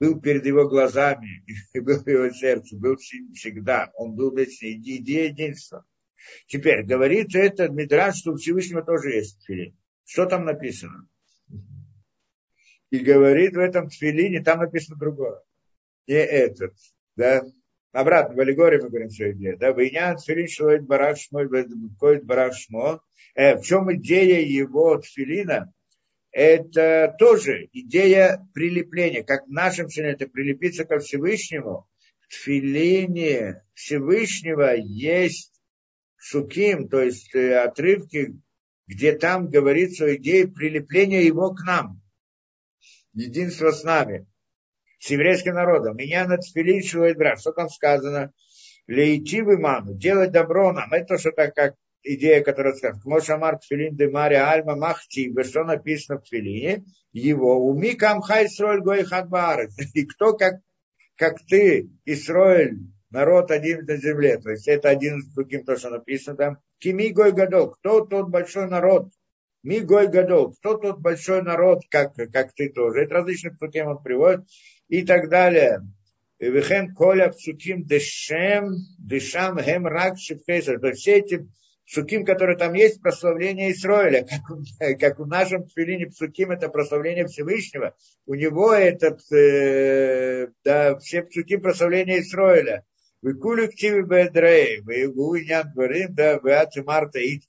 Был 0.00 0.20
перед 0.20 0.46
его 0.46 0.68
глазами 0.68 1.44
и 1.72 1.80
был 1.80 2.00
в 2.00 2.08
его 2.08 2.30
сердце. 2.30 2.76
Был 2.76 2.96
всегда. 2.96 3.90
Он 3.94 4.14
был 4.14 4.34
вечно. 4.34 4.66
Идея 4.66 5.28
единства. 5.28 5.84
Теперь, 6.46 6.84
говорит 6.84 7.34
это 7.34 7.68
Мидраш, 7.68 8.16
что 8.16 8.32
у 8.32 8.36
Всевышнего 8.36 8.82
тоже 8.82 9.10
есть 9.10 9.40
тфилин. 9.40 9.76
Что 10.04 10.26
там 10.26 10.44
написано? 10.44 11.08
И 12.90 12.98
говорит 12.98 13.54
в 13.54 13.58
этом 13.58 13.88
тфилине, 13.88 14.42
там 14.42 14.60
написано 14.60 14.98
другое. 14.98 15.42
Не 16.06 16.14
этот, 16.14 16.74
да. 17.16 17.44
Обратно, 17.98 18.36
в 18.36 18.38
аллегории 18.38 18.80
мы 18.80 18.90
говорим 18.90 19.08
все 19.08 19.32
идея. 19.32 19.56
Да, 19.56 19.72
Вейнян 19.72 20.18
тфилин 20.18 20.46
шлоит 20.46 20.86
барах 20.86 21.18
шмо, 21.18 21.40
коит 21.98 22.24
барах 22.24 22.54
шмо. 22.54 23.02
Э, 23.34 23.56
в 23.56 23.62
чем 23.62 23.92
идея 23.92 24.38
его 24.38 24.98
тфилина? 24.98 25.74
Это 26.30 27.16
тоже 27.18 27.68
идея 27.72 28.48
прилепления. 28.54 29.24
Как 29.24 29.48
в 29.48 29.50
нашем 29.50 29.88
тфилине 29.88 30.12
это 30.12 30.28
прилепиться 30.28 30.84
ко 30.84 31.00
Всевышнему. 31.00 31.88
В 32.20 32.28
тфилине 32.28 33.64
Всевышнего 33.74 34.76
есть 34.76 35.60
суким, 36.18 36.88
то 36.88 37.02
есть 37.02 37.34
э, 37.34 37.58
отрывки, 37.58 38.40
где 38.86 39.18
там 39.18 39.50
говорится 39.50 40.04
о 40.04 40.14
идее 40.14 40.46
прилепления 40.46 41.22
его 41.22 41.52
к 41.52 41.64
нам. 41.66 42.00
Единство 43.12 43.72
с 43.72 43.82
нами, 43.82 44.28
с 44.98 45.10
еврейским 45.10 45.54
народом. 45.54 45.96
Меня 45.96 46.26
над 46.26 46.44
Филин 46.44 47.16
брат. 47.16 47.40
Что 47.40 47.52
там 47.52 47.68
сказано? 47.68 48.32
Лейти 48.86 49.42
вы 49.42 49.58
маму, 49.58 49.94
делать 49.94 50.32
добро 50.32 50.72
нам. 50.72 50.92
Это 50.92 51.18
что-то 51.18 51.50
как 51.50 51.74
идея, 52.02 52.42
которая 52.42 52.74
сказана. 52.74 53.02
Моша 53.04 53.58
Тфилин 53.58 53.96
де 53.96 54.08
Мария 54.08 54.50
Альма 54.50 54.76
Махти, 54.76 55.32
что 55.42 55.64
написано 55.64 56.18
в 56.18 56.22
Тфилине, 56.22 56.84
его 57.12 57.58
уми 57.58 57.94
камхай 57.94 58.48
сроль 58.48 58.82
гой 58.82 59.04
хадбар. 59.04 59.68
И 59.94 60.06
кто 60.06 60.34
как, 60.34 60.60
как 61.16 61.38
ты, 61.48 61.90
Исроэль, 62.04 62.78
народ 63.10 63.50
один 63.50 63.84
на 63.84 63.96
земле. 63.96 64.38
То 64.38 64.50
есть 64.50 64.68
это 64.68 64.88
один 64.88 65.18
из 65.18 65.26
другим, 65.34 65.64
то, 65.64 65.76
что 65.76 65.90
написано 65.90 66.36
там. 66.36 66.58
Кими 66.78 67.08
гой 67.08 67.32
гадол, 67.32 67.70
кто 67.70 68.04
тот 68.04 68.28
большой 68.28 68.68
народ? 68.68 69.10
Ми 69.62 69.80
гой 69.80 70.08
гадол, 70.08 70.52
кто 70.52 70.76
тот 70.76 71.00
большой 71.00 71.42
народ, 71.42 71.82
как, 71.90 72.14
как 72.14 72.52
ты 72.54 72.68
тоже. 72.68 73.02
Это 73.02 73.14
различные 73.14 73.54
псуким 73.54 73.88
он 73.88 74.02
приводит 74.02 74.46
и 74.88 75.02
так 75.02 75.28
далее. 75.28 75.80
Вехен 76.38 76.94
коля 76.94 77.30
псуким 77.30 77.84
дешем, 77.84 78.76
дешам 78.98 79.58
хем 79.58 79.86
рак 79.86 80.18
шипхесер. 80.18 80.78
То 80.78 80.88
есть 80.88 81.00
все 81.00 81.18
эти 81.18 81.48
псуким, 81.88 82.24
которые 82.24 82.56
там 82.56 82.74
есть, 82.74 83.00
прославление 83.00 83.72
Исроиля, 83.72 84.24
как, 84.78 84.98
как 85.00 85.18
в 85.18 85.26
нашем 85.26 85.66
тфилине 85.66 86.06
псуким, 86.06 86.52
это 86.52 86.68
прославление 86.68 87.26
Всевышнего. 87.26 87.96
У 88.26 88.34
него 88.34 88.72
это, 88.72 89.18
э, 89.34 90.48
да, 90.64 90.98
все 90.98 91.22
псуким 91.22 91.62
прославления 91.62 92.20
Исроиля. 92.20 92.84
Выкули 93.20 93.66
ктиви 93.66 94.02
бедрей, 94.02 94.80
вы 94.80 95.44
нян 95.44 95.72
говорим, 95.74 96.14
да, 96.14 96.38
вы 96.38 96.54
марта, 96.84 97.18
и 97.18 97.40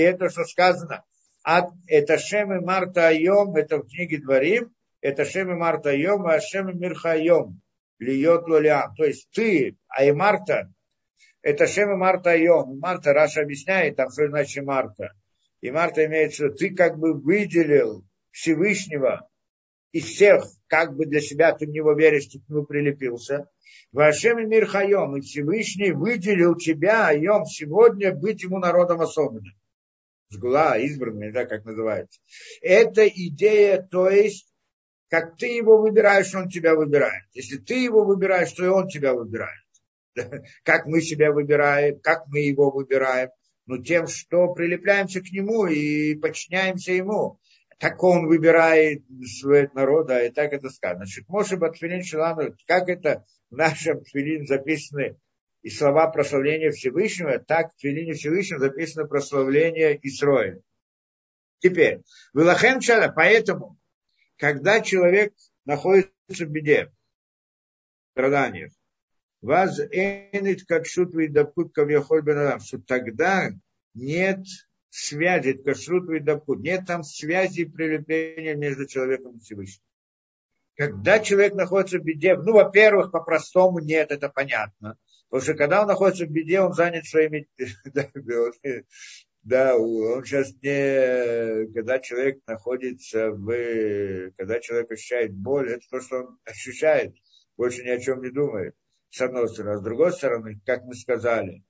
это, 0.00 0.30
что 0.30 0.44
сказано, 0.44 1.04
от, 1.42 1.70
это 1.86 2.18
Шем 2.18 2.52
и 2.52 2.60
Марта 2.60 3.08
Айом, 3.08 3.56
это 3.56 3.78
в 3.78 3.88
книге 3.88 4.18
Дворим, 4.18 4.74
это 5.00 5.24
Шем 5.24 5.50
и 5.50 5.54
Марта 5.54 5.90
Айом, 5.90 6.26
а 6.26 6.40
Шем 6.40 6.70
и 6.70 6.74
Мирха 6.74 7.12
Айом, 7.12 7.60
льет 7.98 8.46
лулям. 8.46 8.94
То 8.94 9.04
есть 9.04 9.28
ты, 9.32 9.76
а 9.88 10.04
и 10.04 10.12
Марта, 10.12 10.72
את 11.42 11.66
השם 11.66 11.92
האמרת 11.92 12.30
היום. 12.30 12.78
האמרת, 12.78 13.12
Раши 13.12 13.42
объясняет, 13.42 13.96
там 13.96 14.10
что 14.10 14.28
значит 14.28 14.64
האמרת. 14.64 15.12
האמרת 15.60 16.04
имеется, 16.06 16.50
ты 16.50 16.74
как 16.74 16.98
бы 16.98 17.14
выделил 17.14 18.04
Всевышнего 18.30 19.28
из 19.92 20.04
всех, 20.04 20.44
как 20.66 20.94
бы 20.94 21.06
для 21.06 21.20
себя 21.20 21.52
ты 21.52 21.66
в 21.66 21.70
него 21.70 21.92
веришь, 21.92 22.26
ты 22.26 22.38
к 22.40 22.48
нему 22.48 22.64
прилепился. 22.64 23.48
והשם 23.92 24.38
האמירך 24.38 24.66
היום, 24.66 25.16
и 25.16 25.20
Всевышний 25.20 25.92
выделил 25.92 26.54
тебя, 26.54 27.08
היום, 27.08 27.44
сегодня 27.44 28.14
быть 28.14 28.42
ему 28.42 28.58
народом 28.58 29.00
особенным. 29.00 29.52
סגולה, 30.30 30.78
избранным, 30.78 31.22
не 31.22 31.30
знаю, 31.30 31.48
как 31.48 31.64
называется. 31.64 32.20
Это 32.62 33.06
идея, 33.08 33.82
то 33.82 34.08
есть, 34.08 34.52
как 35.08 35.36
ты 35.36 35.46
его 35.46 35.78
выбираешь, 35.78 36.34
он 36.34 36.48
тебя 36.48 36.74
выбирает. 36.74 37.24
Если 37.32 37.58
ты 37.58 37.82
его 37.82 38.04
выбираешь, 38.04 38.52
то 38.52 38.64
и 38.64 38.68
он 38.68 38.88
тебя 38.88 39.12
выбирает. 39.12 39.64
Как 40.64 40.86
мы 40.86 41.00
себя 41.02 41.32
выбираем, 41.32 42.00
как 42.00 42.26
мы 42.26 42.40
его 42.40 42.70
выбираем. 42.70 43.30
Ну, 43.66 43.80
тем, 43.80 44.08
что 44.08 44.52
прилепляемся 44.52 45.20
к 45.20 45.30
нему 45.30 45.66
и 45.66 46.16
подчиняемся 46.16 46.92
ему 46.92 47.38
так 47.80 48.02
он 48.02 48.26
выбирает 48.26 49.02
своего 49.40 49.72
народа, 49.72 50.22
и 50.26 50.30
так 50.30 50.52
это 50.52 50.68
сказано. 50.68 51.06
Шикмоши 51.06 51.56
Батфилин 51.56 52.04
Шилану, 52.04 52.54
как 52.66 52.90
это 52.90 53.24
в 53.50 53.56
нашем 53.56 54.04
Тфилин 54.04 54.46
записаны 54.46 55.16
и 55.62 55.70
слова 55.70 56.08
прославления 56.08 56.70
Всевышнего, 56.70 57.38
так 57.38 57.72
в 57.72 57.76
Тфилине 57.76 58.14
Всевышнего 58.14 58.60
записано 58.60 59.06
прославление 59.06 59.98
Исроиля. 60.02 60.60
Теперь, 61.58 62.00
Вилахен 62.32 62.80
Чада, 62.80 63.12
поэтому, 63.14 63.78
когда 64.36 64.80
человек 64.80 65.34
находится 65.66 66.12
в 66.28 66.48
беде, 66.50 66.86
в 66.86 68.10
страданиях, 68.12 68.72
вас 69.42 69.78
энит 69.78 70.66
как 70.66 70.86
шут 70.86 71.14
выдапут 71.14 71.74
кавьяхоль 71.74 72.22
бенадам, 72.22 72.60
что 72.60 72.78
тогда 72.78 73.50
нет 73.94 74.44
связи, 74.90 75.52
кашрут 75.52 76.10
и 76.10 76.20
Нет 76.58 76.86
там 76.86 77.02
связи 77.02 77.60
и 77.60 77.64
прилепления 77.64 78.54
между 78.54 78.86
человеком 78.86 79.36
и 79.36 79.40
Всевышним. 79.40 79.84
Когда 80.76 81.18
человек 81.20 81.54
находится 81.54 81.98
в 81.98 82.04
беде, 82.04 82.36
ну, 82.36 82.52
во-первых, 82.54 83.12
по-простому 83.12 83.80
нет, 83.80 84.10
это 84.10 84.28
понятно. 84.28 84.96
Потому 85.30 85.44
что 85.44 85.54
когда 85.54 85.82
он 85.82 85.86
находится 85.86 86.26
в 86.26 86.30
беде, 86.30 86.60
он 86.60 86.72
занят 86.74 87.06
своими... 87.06 87.48
Да, 89.42 89.74
он 89.74 90.22
сейчас 90.22 90.52
не... 90.60 91.72
Когда 91.72 91.98
человек 91.98 92.40
находится 92.46 93.30
в... 93.30 94.30
Когда 94.36 94.60
человек 94.60 94.90
ощущает 94.90 95.32
боль, 95.32 95.70
это 95.70 95.86
то, 95.88 96.00
что 96.02 96.16
он 96.18 96.38
ощущает, 96.44 97.14
больше 97.56 97.82
ни 97.82 97.88
о 97.88 97.98
чем 97.98 98.22
не 98.22 98.30
думает. 98.30 98.74
С 99.08 99.22
одной 99.22 99.48
стороны. 99.48 99.76
А 99.76 99.78
с 99.78 99.82
другой 99.82 100.12
стороны, 100.12 100.60
как 100.66 100.84
мы 100.84 100.94
сказали, 100.94 101.64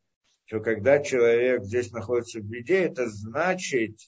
что 0.46 0.58
когда 0.60 0.98
человек 0.98 1.62
здесь 1.62 1.92
находится 1.92 2.40
в 2.40 2.42
беде, 2.42 2.86
это 2.86 3.08
значит, 3.08 3.98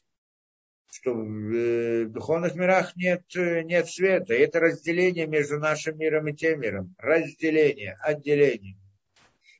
что 0.90 1.14
в 1.14 1.54
э, 1.54 2.06
духовных 2.06 2.56
мирах 2.56 2.96
нет, 2.96 3.22
нет 3.36 3.88
света. 3.88 4.34
это 4.34 4.58
разделение 4.58 5.28
между 5.28 5.60
нашим 5.60 5.98
миром 5.98 6.26
и 6.26 6.34
тем 6.34 6.60
миром. 6.60 6.96
Разделение, 6.98 7.96
отделение. 8.00 8.81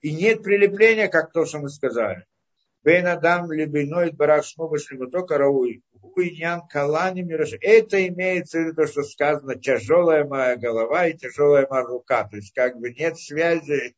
И 0.03 0.12
нет 0.12 0.43
прилепления, 0.43 1.09
как 1.09 1.33
то, 1.33 1.47
что 1.47 1.61
мы 1.61 1.70
сказали. 1.70 2.27
Бен 2.85 3.07
Адам 3.07 3.53
либиной 3.53 4.11
барашмо 4.11 4.69
только 5.11 5.39
рауй. 5.39 5.83
Уйнян 6.03 6.62
калани 6.69 7.23
мираж. 7.23 7.53
Это 7.61 8.07
имеется 8.09 8.59
в 8.59 8.62
виду 8.62 8.74
то, 8.74 8.87
что 8.89 9.05
сказано, 9.05 9.55
тяжелая 9.55 10.24
моя 10.24 10.57
голова 10.57 11.07
и 11.07 11.16
тяжелая 11.16 11.66
моя 11.70 11.85
рука. 11.85 12.24
То 12.24 12.37
есть 12.37 12.53
как 12.53 12.79
бы 12.79 12.93
нет 12.93 13.16
связи 13.19 13.95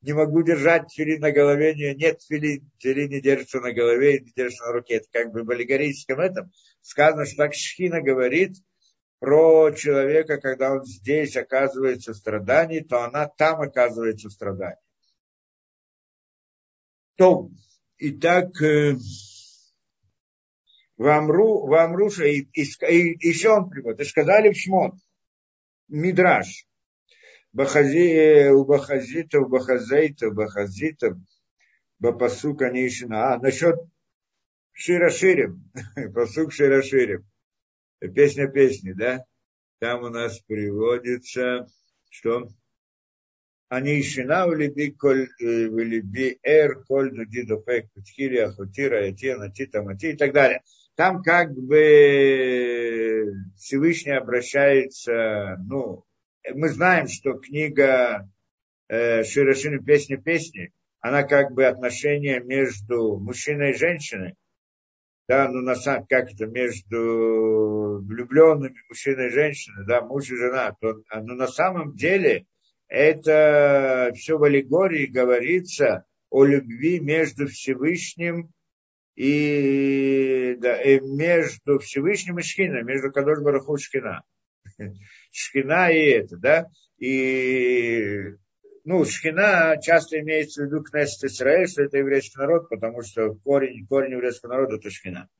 не 0.00 0.14
могу 0.14 0.42
держать 0.42 0.92
филин 0.92 1.20
на 1.20 1.30
голове, 1.30 1.74
не, 1.74 1.94
нет 1.94 2.20
филин, 2.22 2.68
филин 2.78 3.08
не 3.08 3.20
держится 3.20 3.60
на 3.60 3.72
голове, 3.72 4.18
не 4.20 4.32
держится 4.34 4.64
на 4.64 4.72
руке. 4.72 4.94
Это 4.94 5.06
как 5.12 5.30
бы 5.30 5.44
в 5.44 5.50
аллегорическом 5.50 6.18
этом 6.18 6.50
сказано, 6.80 7.24
что 7.24 7.36
так 7.36 7.54
Шхина 7.54 8.00
говорит 8.02 8.56
про 9.20 9.70
человека, 9.70 10.40
когда 10.40 10.72
он 10.72 10.84
здесь 10.84 11.36
оказывается 11.36 12.12
в 12.12 12.16
страдании, 12.16 12.80
то 12.80 13.04
она 13.04 13.28
там 13.28 13.60
оказывается 13.60 14.28
в 14.28 14.32
страдании. 14.32 14.78
То, 17.16 17.50
итак, 17.98 18.60
э, 18.62 18.94
в 20.96 21.06
Амру, 21.06 21.66
в 21.66 21.74
Амруша, 21.74 22.26
и, 22.26 22.48
и, 22.52 22.62
и 22.62 23.28
еще 23.28 23.50
он 23.50 23.68
приводит, 23.68 24.00
и 24.00 24.04
сказали 24.04 24.52
в 24.52 24.56
Шмот, 24.56 24.94
Мидраш, 25.88 26.66
Бахази, 27.52 28.48
у 28.48 28.64
Бахазейта, 28.64 29.40
у 29.40 29.48
Бахазита, 30.32 31.18
Бапасу, 31.98 32.56
конечно. 32.56 33.34
А, 33.34 33.38
насчет 33.38 33.76
Широширим, 34.72 35.70
посук 36.14 36.52
Широширим, 36.52 37.24
песня 38.14 38.48
песни, 38.48 38.92
да? 38.92 39.24
Там 39.78 40.02
у 40.02 40.08
нас 40.08 40.40
приводится, 40.40 41.66
что 42.10 42.48
коль 45.00 45.28
в 45.40 45.78
либи 45.78 46.38
эр 46.42 46.84
коль 46.84 47.10
нуди 47.14 47.42
дофек 47.42 47.86
петхири 47.94 48.38
ахутира 48.38 49.06
ятия 49.06 49.38
натита 49.38 49.82
мати 49.82 50.12
и 50.12 50.16
так 50.16 50.32
далее. 50.34 50.60
Там 50.94 51.22
как 51.22 51.54
бы 51.54 53.32
Всевышний 53.56 54.12
обращается, 54.12 55.56
ну, 55.66 56.04
мы 56.54 56.68
знаем, 56.68 57.08
что 57.08 57.38
книга 57.38 58.28
э, 58.88 59.24
Широшины 59.24 59.82
«Песни 59.82 60.16
песни», 60.16 60.70
она 61.00 61.22
как 61.22 61.52
бы 61.52 61.64
отношение 61.64 62.40
между 62.40 63.16
мужчиной 63.18 63.70
и 63.70 63.78
женщиной, 63.78 64.34
да, 65.28 65.48
ну, 65.48 65.62
на 65.62 65.76
самом, 65.76 66.06
как 66.06 66.30
это, 66.30 66.44
между 66.44 68.02
влюбленными 68.02 68.76
мужчиной 68.90 69.28
и 69.28 69.30
женщиной, 69.30 69.86
да, 69.86 70.02
муж 70.02 70.30
и 70.30 70.36
жена, 70.36 70.76
то, 70.78 71.02
а, 71.08 71.22
но 71.22 71.34
на 71.34 71.48
самом 71.48 71.96
деле 71.96 72.44
это 72.92 74.12
все 74.14 74.36
в 74.36 74.44
аллегории 74.44 75.06
говорится 75.06 76.04
о 76.28 76.44
любви 76.44 77.00
между 77.00 77.46
Всевышним 77.46 78.50
и, 79.16 80.56
да, 80.60 80.78
и 80.82 81.00
между 81.00 81.78
Всевышним 81.78 82.38
и 82.38 82.42
Шхиной, 82.42 82.82
между 82.82 83.10
Кадош 83.10 83.40
Бараху 83.40 83.76
и 83.76 83.80
Шхина. 83.80 84.22
Шхина 85.30 85.90
и 85.90 86.04
это, 86.10 86.36
да, 86.36 86.66
и 86.98 88.34
ну, 88.84 89.06
Шхина 89.06 89.78
часто 89.80 90.20
имеется 90.20 90.62
в 90.62 90.66
виду 90.66 90.82
Кнессет 90.82 91.24
Исраэль, 91.24 91.68
что 91.68 91.84
это 91.84 91.96
еврейский 91.96 92.36
народ, 92.36 92.68
потому 92.68 93.02
что 93.02 93.36
корень, 93.36 93.86
корень 93.86 94.12
еврейского 94.12 94.50
народа 94.50 94.76
это 94.76 94.90
Шхина. 94.90 95.30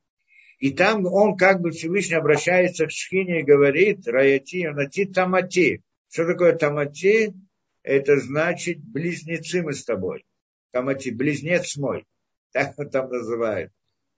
И 0.57 0.71
там 0.71 1.05
он 1.05 1.37
как 1.37 1.61
бы 1.61 1.69
Всевышний 1.69 2.15
обращается 2.15 2.87
к 2.87 2.91
Шхине 2.91 3.41
и 3.41 3.45
говорит, 3.45 4.07
Раяти, 4.07 4.67
Нати 4.69 5.05
Тамати. 5.05 5.83
Что 6.13 6.27
такое 6.27 6.55
Тамати? 6.55 7.33
Это 7.81 8.17
значит 8.19 8.83
близнецы 8.83 9.63
мы 9.63 9.73
с 9.73 9.83
тобой. 9.83 10.27
Тамати, 10.69 11.09
близнец 11.09 11.75
мой. 11.75 12.05
Так 12.51 12.77
он 12.77 12.91
там 12.91 13.09
называют. 13.09 13.71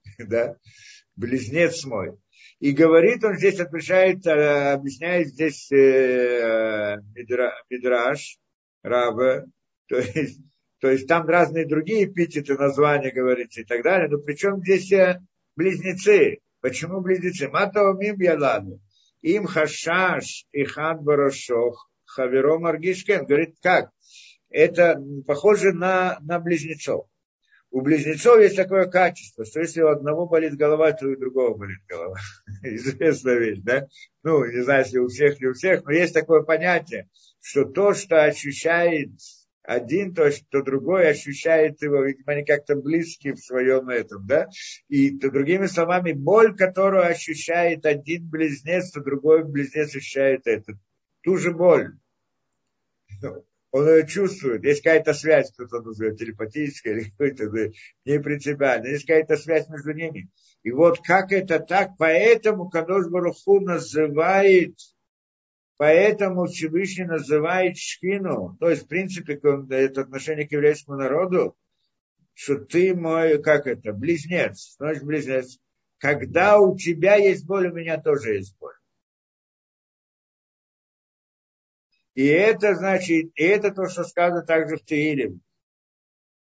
Да? 0.18 0.56
Близнец 1.16 1.86
мой. 1.86 2.18
И 2.60 2.72
говорит 2.72 3.24
он 3.24 3.38
здесь, 3.38 3.60
отвечает, 3.60 4.26
э, 4.26 4.72
объясняет 4.74 5.28
здесь 5.28 5.72
э, 5.72 6.98
Мидраш, 7.14 8.36
Раба, 8.82 9.46
то 9.88 9.96
есть, 9.96 10.40
то 10.80 10.90
есть 10.90 11.08
там 11.08 11.26
разные 11.26 11.66
другие 11.66 12.04
эпитеты, 12.04 12.58
названия 12.58 13.10
говорится 13.10 13.62
и 13.62 13.64
так 13.64 13.82
далее, 13.82 14.10
но 14.10 14.18
причем 14.18 14.60
здесь 14.60 14.92
э, 14.92 15.22
близнецы. 15.56 16.40
Почему 16.60 17.00
близнецы? 17.00 17.48
Матова 17.48 17.98
мим 17.98 18.20
яладу. 18.20 18.82
Им 19.34 19.44
хашаш 19.52 20.26
и 20.52 20.62
хан 20.72 20.96
барашох 21.06 21.90
хаверо 22.04 22.58
маргишкен. 22.60 23.26
Говорит, 23.26 23.56
как? 23.60 23.90
Это 24.50 25.02
похоже 25.26 25.72
на, 25.72 26.18
на 26.20 26.38
близнецов. 26.38 27.08
У 27.72 27.80
близнецов 27.80 28.38
есть 28.38 28.54
такое 28.54 28.86
качество, 28.86 29.44
что 29.44 29.58
если 29.58 29.82
у 29.82 29.88
одного 29.88 30.28
болит 30.28 30.54
голова, 30.54 30.92
то 30.92 31.08
у 31.08 31.16
другого 31.16 31.56
болит 31.56 31.80
голова. 31.88 32.16
Известная 32.62 33.38
вещь, 33.38 33.58
да? 33.64 33.88
Ну, 34.22 34.44
не 34.44 34.62
знаю, 34.62 34.84
если 34.84 34.98
у 34.98 35.08
всех, 35.08 35.40
не 35.40 35.48
у 35.48 35.54
всех, 35.54 35.84
но 35.84 35.90
есть 35.90 36.14
такое 36.14 36.42
понятие, 36.42 37.08
что 37.40 37.64
то, 37.64 37.94
что 37.94 38.22
ощущает 38.22 39.10
один, 39.66 40.14
то, 40.14 40.30
что 40.30 40.62
другой 40.62 41.08
ощущает 41.08 41.82
его, 41.82 42.04
видимо, 42.04 42.32
они 42.32 42.44
как-то 42.44 42.76
близкие 42.76 43.34
в 43.34 43.40
своем 43.40 43.88
этом, 43.88 44.26
да? 44.26 44.48
И 44.88 45.18
то, 45.18 45.30
другими 45.30 45.66
словами, 45.66 46.12
боль, 46.12 46.56
которую 46.56 47.04
ощущает 47.04 47.84
один 47.84 48.28
близнец, 48.28 48.90
то 48.92 49.00
другой 49.00 49.44
близнец 49.44 49.94
ощущает 49.94 50.46
это. 50.46 50.78
Ту 51.22 51.36
же 51.36 51.52
боль 51.52 51.94
он 53.76 53.88
ее 53.88 54.06
чувствует. 54.06 54.64
Есть 54.64 54.82
какая-то 54.82 55.12
связь, 55.12 55.52
кто-то 55.52 55.82
называет 55.82 56.18
телепатическая 56.18 56.94
или 56.94 57.10
какой-то 57.10 57.44
не 58.04 58.20
принципиальная. 58.20 58.92
Есть 58.92 59.06
какая-то 59.06 59.36
связь 59.36 59.68
между 59.68 59.92
ними. 59.92 60.30
И 60.62 60.70
вот 60.70 61.00
как 61.04 61.30
это 61.32 61.60
так, 61.60 61.90
поэтому 61.98 62.70
Кадош 62.70 63.08
Баруху 63.08 63.60
называет, 63.60 64.76
поэтому 65.76 66.46
Всевышний 66.46 67.04
называет 67.04 67.76
Шкину, 67.76 68.56
то 68.58 68.68
есть, 68.70 68.84
в 68.84 68.88
принципе, 68.88 69.34
это 69.34 70.00
отношение 70.00 70.46
к 70.46 70.52
еврейскому 70.52 70.98
народу, 70.98 71.56
что 72.34 72.58
ты 72.58 72.94
мой, 72.94 73.42
как 73.42 73.66
это, 73.66 73.92
близнец, 73.92 74.76
значит, 74.78 75.04
близнец. 75.04 75.58
Когда 75.98 76.58
у 76.58 76.76
тебя 76.76 77.16
есть 77.16 77.46
боль, 77.46 77.70
у 77.70 77.74
меня 77.74 78.00
тоже 78.00 78.34
есть 78.34 78.56
боль. 78.58 78.74
И 82.14 82.26
это 82.26 82.74
значит, 82.74 83.30
и 83.34 83.42
это 83.42 83.70
то, 83.70 83.88
что 83.88 84.04
сказано 84.04 84.42
также 84.42 84.76
в 84.76 84.84
Таилим. 84.84 85.42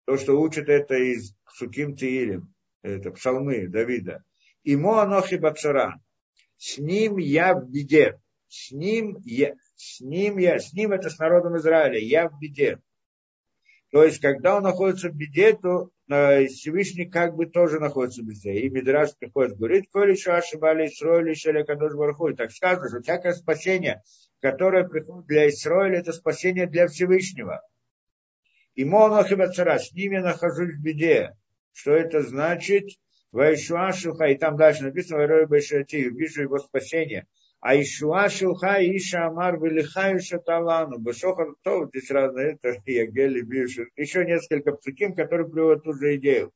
То, 0.05 0.17
что 0.17 0.39
учат 0.39 0.69
это 0.69 0.95
из 0.95 1.33
Суким 1.53 1.95
Таилим. 1.95 2.53
Это 2.81 3.11
псалмы 3.11 3.67
Давида. 3.67 4.23
Имо 4.63 5.01
анохи 5.01 5.35
бацара. 5.35 6.01
С 6.57 6.77
ним 6.77 7.17
я 7.17 7.53
в 7.53 7.69
беде. 7.69 8.19
С 8.47 8.71
ним 8.71 9.17
я, 9.25 9.55
с 9.75 9.99
ним 10.01 10.37
я, 10.37 10.59
с 10.59 10.73
ним 10.73 10.91
это 10.91 11.09
с 11.09 11.19
народом 11.19 11.57
Израиля. 11.57 11.99
Я 11.99 12.29
в 12.29 12.39
беде. 12.39 12.79
То 13.91 14.03
есть, 14.03 14.19
когда 14.19 14.57
он 14.57 14.63
находится 14.63 15.09
в 15.09 15.15
беде, 15.15 15.53
то 15.53 15.89
э, 16.09 16.47
Всевышний 16.47 17.05
как 17.05 17.35
бы 17.35 17.45
тоже 17.45 17.79
находится 17.79 18.21
в 18.21 18.25
беде. 18.25 18.53
И 18.59 18.69
Мидраш 18.69 19.15
приходит, 19.17 19.57
говорит, 19.57 19.85
коли 19.91 20.11
еще 20.11 20.31
ошибали 20.31 20.87
Исроили, 20.87 21.29
еще 21.29 21.63
Кадош 21.63 21.93
Барху. 21.93 22.33
Так 22.33 22.51
сказано, 22.51 22.89
что 22.89 23.01
всякое 23.01 23.33
спасение 23.33 24.03
которое 24.41 24.87
приходит 24.87 25.27
для 25.27 25.49
Исраиля, 25.49 25.99
это 25.99 26.13
спасение 26.13 26.67
для 26.67 26.87
Всевышнего. 26.87 27.61
И 28.75 28.85
Монахибацара, 28.85 29.79
с 29.79 29.91
ними 29.91 30.17
нахожусь 30.17 30.75
в 30.75 30.81
беде. 30.81 31.35
Что 31.73 31.93
это 31.93 32.21
значит? 32.21 32.89
Вайшуа 33.31 33.91
Шуха, 33.91 34.27
и 34.27 34.37
там 34.37 34.55
дальше 34.55 34.83
написано, 34.83 35.17
Вайрой 35.17 35.47
Бешати, 35.47 36.09
вижу 36.09 36.43
его 36.43 36.59
спасение. 36.59 37.27
А 37.59 37.75
Ишуа 37.75 38.29
Шуха, 38.29 38.77
Иша 38.79 39.27
Амар, 39.27 39.59
Велихаю 39.59 40.19
Шаталану, 40.19 40.99
Бешохар 40.99 41.55
Тов, 41.63 41.89
здесь 41.89 42.11
разные, 42.11 42.53
это 42.61 42.79
Ягели, 42.85 43.41
Бишу, 43.41 43.85
еще 43.95 44.25
несколько 44.25 44.73
псуким, 44.73 45.15
которые 45.15 45.49
приводят 45.49 45.83
ту 45.83 45.93
же 45.93 46.15
идею. 46.17 46.51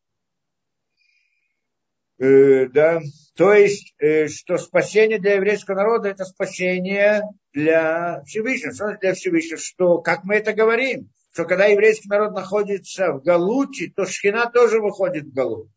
Э, 2.20 2.68
да, 2.68 3.02
то 3.36 3.52
есть, 3.52 3.96
э, 3.98 4.28
что 4.28 4.60
спасение 4.60 5.18
для 5.18 5.36
еврейского 5.36 5.76
народа 5.76 6.10
это 6.10 6.24
спасение 6.24 7.24
для 7.52 8.22
Всевышнего. 8.26 8.74
Что 8.74 8.98
для 9.00 9.16
Всевышнего? 9.16 9.58
Что, 9.58 9.98
как 9.98 10.24
мы 10.24 10.36
это 10.36 10.54
говорим, 10.54 11.10
что 11.34 11.46
когда 11.46 11.66
еврейский 11.66 12.10
народ 12.10 12.34
находится 12.34 13.14
в 13.14 13.24
Галуте, 13.24 13.92
то 13.96 14.06
Шхина 14.06 14.52
тоже 14.52 14.80
выходит 14.80 15.26
в 15.26 15.34
Галут. 15.34 15.72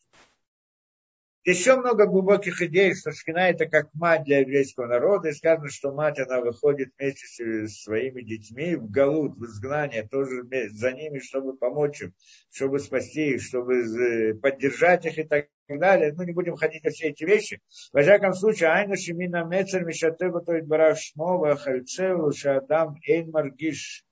Еще 1.45 1.77
много 1.77 2.07
глубоких 2.07 2.63
идей, 2.63 2.95
что 2.95 3.13
Шхина 3.13 3.51
это 3.51 3.67
как 3.67 3.93
мать 3.93 4.25
для 4.25 4.39
еврейского 4.39 4.87
народа. 4.87 5.29
И 5.29 5.33
сказано, 5.33 5.69
что 5.69 5.93
мать, 5.93 6.19
она 6.19 6.41
выходит 6.41 6.95
вместе 6.99 7.69
с 7.69 7.83
своими 7.83 8.23
детьми 8.23 8.77
в 8.77 8.91
Галут, 8.91 9.37
в 9.37 9.45
изгнание, 9.45 10.09
тоже 10.09 10.43
за 10.71 10.93
ними, 10.93 11.19
чтобы 11.19 11.55
помочь 11.55 12.01
им, 12.01 12.15
чтобы 12.51 12.79
спасти 12.79 13.35
их, 13.35 13.43
чтобы 13.43 14.39
поддержать 14.41 15.05
их 15.05 15.19
и 15.19 15.25
так 15.25 15.49
далее. 15.69 16.15
Ну, 16.17 16.23
не 16.23 16.33
будем 16.33 16.57
ходить 16.57 16.83
на 16.83 16.91
все 16.91 17.09
эти 17.09 17.25
вещи. 17.25 17.61
Во 17.93 18.01
всяком 18.01 18.33
случае, 18.33 18.71
Айна 18.71 18.97
Шимина 18.97 19.45
Мецер 19.45 19.85
Мишатева 19.85 20.41
Тоит 20.41 20.67
Барах 20.67 20.99
Шмова 20.99 21.57
Хальцеву 21.57 22.33
Шадам 22.33 22.97
Эйн 23.07 23.31
Маргиш 23.31 24.03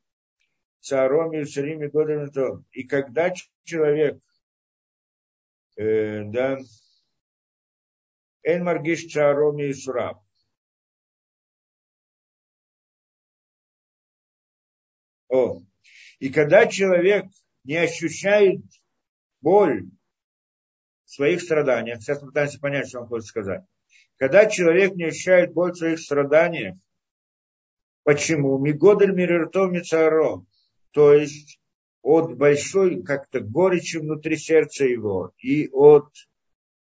Царом 0.80 1.32
Иерусалиме 1.32 1.88
Годом 1.88 2.66
И 2.72 2.82
когда 2.82 3.32
человек 3.64 4.18
э, 5.76 6.24
да, 6.24 6.59
Эн 8.44 8.64
маргиш 8.64 9.06
чароми 9.06 9.64
и 9.69 9.73
сураб. 9.73 10.23
О. 15.28 15.62
И 16.19 16.28
когда 16.31 16.66
человек 16.66 17.27
не 17.64 17.77
ощущает 17.77 18.62
боль 19.40 19.89
в 21.05 21.10
своих 21.10 21.40
страданиях, 21.40 22.02
сейчас 22.02 22.20
пытаемся 22.20 22.60
понять, 22.60 22.89
что 22.89 23.01
он 23.01 23.06
хочет 23.06 23.28
сказать. 23.28 23.64
Когда 24.16 24.47
человек 24.47 24.94
не 24.94 25.05
ощущает 25.05 25.52
боль 25.52 25.73
в 25.73 25.78
своих 25.78 26.01
страданиях, 26.01 26.77
почему? 28.05 28.59
Мигодель 28.59 29.12
мириртов 29.12 29.73
мицаро. 29.73 30.44
То 30.90 31.14
есть 31.14 31.59
от 32.02 32.36
большой 32.36 33.02
как-то 33.02 33.40
горечи 33.40 33.97
внутри 33.97 34.36
сердца 34.36 34.85
его 34.85 35.32
и 35.39 35.69
от 35.70 36.09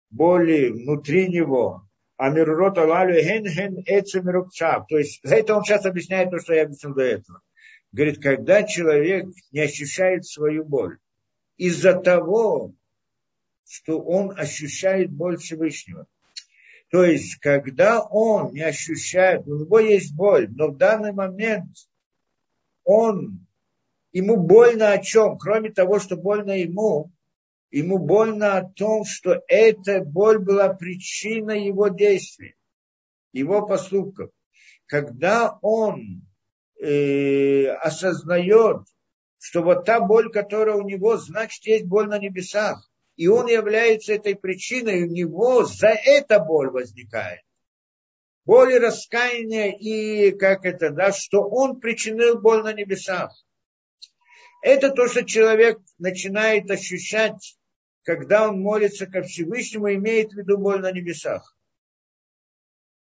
боли 0.09 0.69
внутри 0.69 1.27
него. 1.27 1.83
А 2.17 2.29
мирурот 2.29 2.77
алалю 2.77 3.21
хен 3.21 3.47
хен 3.47 3.83
эцемирукчав. 3.85 4.87
То 4.87 4.97
есть 4.97 5.19
это 5.23 5.55
он 5.55 5.63
сейчас 5.63 5.85
объясняет 5.85 6.31
то, 6.31 6.39
что 6.39 6.53
я 6.53 6.63
объяснил 6.63 6.95
до 6.95 7.03
этого. 7.03 7.41
Говорит, 7.91 8.21
когда 8.21 8.63
человек 8.63 9.27
не 9.51 9.61
ощущает 9.61 10.25
свою 10.25 10.65
боль 10.65 10.97
из-за 11.57 11.93
того, 11.93 12.73
что 13.67 13.99
он 13.99 14.37
ощущает 14.37 15.11
боль 15.11 15.37
Всевышнего. 15.37 16.07
То 16.89 17.03
есть, 17.03 17.35
когда 17.35 18.01
он 18.01 18.53
не 18.53 18.61
ощущает, 18.61 19.45
у 19.45 19.59
него 19.59 19.79
есть 19.79 20.15
боль, 20.15 20.49
но 20.49 20.69
в 20.69 20.77
данный 20.77 21.11
момент 21.11 21.69
он, 22.85 23.45
ему 24.13 24.37
больно 24.37 24.91
о 24.91 24.99
чем? 24.99 25.37
Кроме 25.37 25.69
того, 25.69 25.99
что 25.99 26.15
больно 26.15 26.51
ему, 26.51 27.11
ему 27.71 27.97
больно 27.97 28.57
о 28.57 28.69
том, 28.69 29.03
что 29.05 29.41
эта 29.47 30.01
боль 30.01 30.39
была 30.39 30.73
причиной 30.73 31.65
его 31.65 31.89
действий, 31.89 32.55
его 33.33 33.65
поступков. 33.65 34.31
Когда 34.85 35.57
он 35.61 36.21
э, 36.81 37.67
осознает, 37.67 38.83
что 39.39 39.61
вот 39.61 39.85
та 39.85 39.99
боль, 39.99 40.31
которая 40.31 40.75
у 40.75 40.87
него, 40.87 41.17
значит, 41.17 41.65
есть 41.65 41.85
боль 41.85 42.07
на 42.07 42.19
небесах, 42.19 42.89
и 43.15 43.27
он 43.27 43.47
является 43.47 44.13
этой 44.13 44.35
причиной, 44.35 45.03
у 45.03 45.07
него 45.07 45.65
за 45.65 45.89
это 45.89 46.39
боль 46.39 46.69
возникает. 46.69 47.41
Боль 48.45 48.73
и 48.73 48.79
раскаяние, 48.79 49.77
и 49.77 50.31
как 50.31 50.65
это, 50.65 50.91
да, 50.91 51.11
что 51.11 51.41
он 51.41 51.81
причинил 51.81 52.39
боль 52.39 52.63
на 52.63 52.71
небесах. 52.71 53.31
Это 54.61 54.91
то, 54.91 55.07
что 55.07 55.23
человек 55.23 55.79
начинает 55.97 56.69
ощущать, 56.69 57.57
когда 58.03 58.49
он 58.49 58.61
молится 58.61 59.05
ко 59.05 59.21
Всевышнему, 59.21 59.93
имеет 59.93 60.31
в 60.31 60.37
виду 60.37 60.57
боль 60.57 60.81
на 60.81 60.91
небесах. 60.91 61.55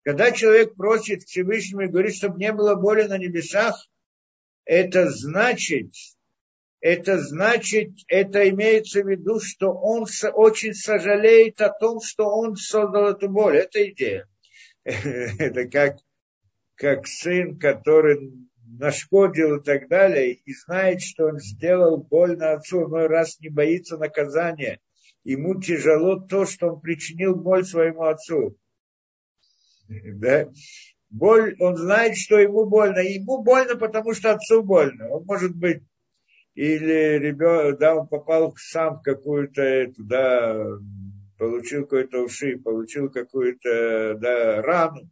Когда 0.03 0.31
человек 0.31 0.75
просит 0.75 1.23
Всевышнему 1.23 1.81
и 1.81 1.87
говорит, 1.87 2.15
чтобы 2.15 2.39
не 2.39 2.51
было 2.51 2.75
боли 2.75 3.03
на 3.03 3.17
небесах, 3.17 3.87
это 4.65 5.09
значит, 5.09 5.91
это 6.79 7.19
значит, 7.19 7.91
это 8.07 8.47
имеется 8.49 9.03
в 9.03 9.09
виду, 9.09 9.39
что 9.39 9.71
он 9.71 10.05
очень 10.33 10.73
сожалеет 10.73 11.59
о 11.61 11.69
том, 11.69 12.01
что 12.01 12.25
он 12.29 12.55
создал 12.55 13.09
эту 13.09 13.29
боль. 13.29 13.57
Это 13.57 13.87
идея. 13.89 14.27
Это 14.83 15.67
как, 15.67 15.97
как 16.75 17.05
сын, 17.05 17.59
который 17.59 18.31
нашкодил 18.77 19.57
и 19.57 19.63
так 19.63 19.87
далее, 19.87 20.33
и 20.33 20.53
знает, 20.53 21.01
что 21.01 21.25
он 21.25 21.39
сделал 21.39 21.97
больно 21.97 22.53
отцу, 22.53 22.87
но 22.87 23.07
раз 23.07 23.39
не 23.39 23.49
боится 23.49 23.97
наказания. 23.97 24.79
Ему 25.23 25.59
тяжело 25.59 26.19
то, 26.19 26.45
что 26.45 26.73
он 26.73 26.81
причинил 26.81 27.35
боль 27.35 27.65
своему 27.65 28.03
отцу. 28.03 28.57
Да? 29.87 30.49
Боль, 31.09 31.55
он 31.59 31.75
знает, 31.75 32.15
что 32.15 32.37
ему 32.37 32.65
больно. 32.65 32.99
Ему 32.99 33.43
больно, 33.43 33.75
потому 33.75 34.13
что 34.13 34.31
отцу 34.31 34.63
больно. 34.63 35.09
Он 35.09 35.25
может 35.25 35.55
быть 35.55 35.81
или 36.55 37.17
ребенок, 37.19 37.79
да, 37.79 37.95
он 37.95 38.07
попал 38.07 38.53
сам 38.57 38.99
в 38.99 39.01
какую-то 39.01 39.93
да, 39.97 40.77
получил 41.37 41.83
какой-то 41.83 42.23
уши, 42.23 42.57
получил 42.57 43.09
какую-то, 43.09 44.15
да, 44.15 44.61
рану. 44.61 45.09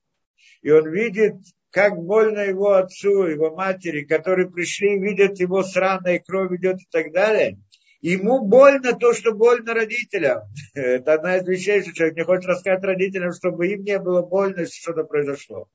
И 0.61 0.69
он 0.69 0.89
видит, 0.89 1.35
как 1.71 1.97
больно 1.97 2.39
его 2.39 2.73
отцу, 2.73 3.25
его 3.25 3.55
матери, 3.55 4.03
которые 4.03 4.49
пришли, 4.49 4.99
видят 4.99 5.39
его 5.39 5.63
с 5.63 5.75
раной, 5.75 6.19
кровь 6.19 6.51
идет 6.53 6.81
и 6.81 6.87
так 6.89 7.11
далее. 7.11 7.59
Ему 8.01 8.45
больно 8.45 8.93
то, 8.93 9.13
что 9.13 9.33
больно 9.33 9.73
родителям. 9.73 10.43
Это 10.73 11.13
одна 11.13 11.37
из 11.37 11.47
вещей, 11.47 11.81
что 11.81 11.93
человек 11.93 12.17
не 12.17 12.23
хочет 12.23 12.45
рассказать 12.45 12.83
родителям, 12.83 13.33
чтобы 13.33 13.67
им 13.67 13.83
не 13.83 13.99
было 13.99 14.21
больно, 14.21 14.61
если 14.61 14.79
что-то 14.79 15.03
произошло. 15.03 15.67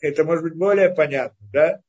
Это 0.00 0.24
может 0.24 0.42
быть 0.42 0.54
более 0.54 0.94
понятно, 0.94 1.48
да? 1.52 1.80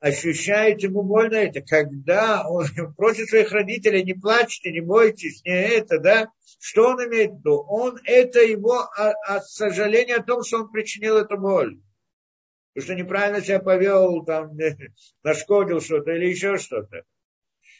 Ощущает 0.00 0.82
ему 0.82 1.02
больно 1.02 1.36
это, 1.36 1.60
когда 1.60 2.48
он 2.48 2.66
просит 2.96 3.28
своих 3.28 3.52
родителей, 3.52 4.02
не 4.02 4.14
плачьте, 4.14 4.72
не 4.72 4.80
бойтесь, 4.80 5.44
не 5.44 5.52
это, 5.52 5.98
да, 5.98 6.28
что 6.58 6.88
он 6.88 7.06
имеет 7.06 7.32
в 7.32 7.38
виду? 7.38 7.64
Он, 7.68 7.98
это 8.04 8.40
его 8.40 8.80
от 8.80 8.90
а, 8.98 9.36
а 9.36 9.40
сожаления 9.40 10.16
о 10.16 10.22
том, 10.22 10.42
что 10.42 10.58
он 10.58 10.70
причинил 10.70 11.16
эту 11.16 11.38
боль. 11.38 11.80
Потому 12.74 12.84
что 12.84 12.94
неправильно 12.94 13.40
себя 13.40 13.60
повел, 13.60 14.24
там, 14.24 14.56
нашкодил 15.22 15.80
что-то 15.80 16.12
или 16.12 16.30
еще 16.30 16.56
что-то. 16.56 17.04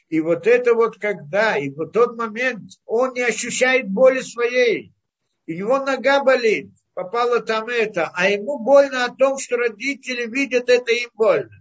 И 0.08 0.20
вот 0.20 0.46
это 0.46 0.74
вот 0.74 0.98
когда, 0.98 1.56
и 1.56 1.70
в 1.70 1.86
тот 1.90 2.16
момент 2.16 2.62
он 2.84 3.14
не 3.14 3.22
ощущает 3.22 3.88
боли 3.88 4.20
своей. 4.20 4.92
И 5.46 5.54
его 5.54 5.78
нога 5.78 6.22
болит, 6.24 6.70
попало 6.94 7.40
там 7.40 7.68
это, 7.68 8.10
а 8.12 8.28
ему 8.28 8.58
больно 8.58 9.04
о 9.04 9.14
том, 9.14 9.38
что 9.38 9.56
родители 9.56 10.26
видят 10.26 10.68
это 10.68 10.92
им 10.92 11.10
больно 11.14 11.59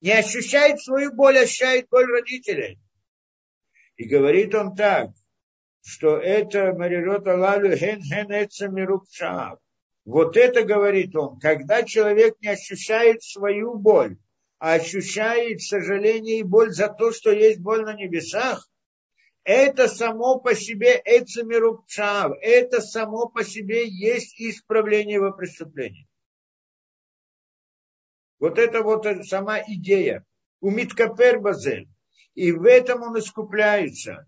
не 0.00 0.12
ощущает 0.12 0.80
свою 0.80 1.12
боль, 1.12 1.38
ощущает 1.38 1.88
боль 1.88 2.06
родителей. 2.06 2.78
И 3.96 4.04
говорит 4.04 4.54
он 4.54 4.74
так, 4.74 5.10
что 5.82 6.16
это 6.18 6.72
Марирот 6.72 7.26
Алалю 7.26 7.76
хен 7.76 8.02
хен 8.02 9.58
Вот 10.04 10.36
это, 10.36 10.62
говорит 10.62 11.16
он, 11.16 11.38
когда 11.40 11.82
человек 11.82 12.36
не 12.40 12.48
ощущает 12.48 13.22
свою 13.22 13.74
боль, 13.74 14.18
а 14.58 14.74
ощущает 14.74 15.60
сожаление 15.60 16.40
и 16.40 16.42
боль 16.42 16.70
за 16.70 16.88
то, 16.88 17.12
что 17.12 17.30
есть 17.30 17.60
боль 17.60 17.84
на 17.84 17.94
небесах, 17.94 18.68
это 19.44 19.88
само 19.88 20.40
по 20.40 20.54
себе 20.54 21.00
Эцемирукчав, 21.04 22.32
это 22.42 22.80
само 22.80 23.28
по 23.28 23.44
себе 23.44 23.88
есть 23.88 24.38
исправление 24.38 25.14
его 25.14 25.32
преступления. 25.32 26.07
Вот 28.38 28.58
это 28.58 28.82
вот 28.82 29.06
сама 29.26 29.60
идея. 29.66 30.24
У 30.60 30.70
Миткапер 30.70 31.40
Базель. 31.40 31.88
И 32.34 32.52
в 32.52 32.64
этом 32.64 33.02
он 33.02 33.18
искупляется. 33.18 34.26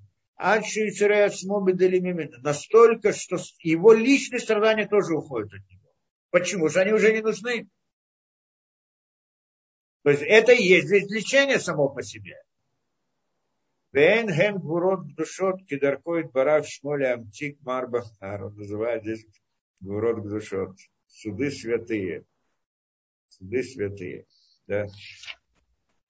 Настолько, 2.42 3.12
что 3.12 3.36
его 3.62 3.92
личные 3.92 4.40
страдания 4.40 4.88
тоже 4.88 5.14
уходят 5.14 5.52
от 5.52 5.70
него. 5.70 5.92
Почему? 6.30 6.68
Что 6.68 6.80
они 6.80 6.92
уже 6.92 7.12
не 7.12 7.20
нужны. 7.20 7.68
То 10.02 10.10
есть 10.10 10.22
это 10.22 10.52
и 10.52 10.62
есть 10.62 10.90
лечение 10.90 11.60
само 11.60 11.90
по 11.90 12.02
себе. 12.02 12.42
Вен 13.92 14.32
хем 14.32 14.58
гурот 14.58 15.14
душот 15.14 15.66
кидаркоид 15.66 16.32
барав 16.32 16.66
шмоля 16.66 17.14
амтик 17.14 17.60
марбахар. 17.60 18.44
Он 18.44 18.56
называет 18.56 19.02
здесь 19.02 19.26
гурот 19.80 20.22
душот. 20.22 20.76
Суды 21.06 21.50
святые 21.50 22.24
суды 23.30 23.62
святые. 23.62 24.26
Да. 24.66 24.86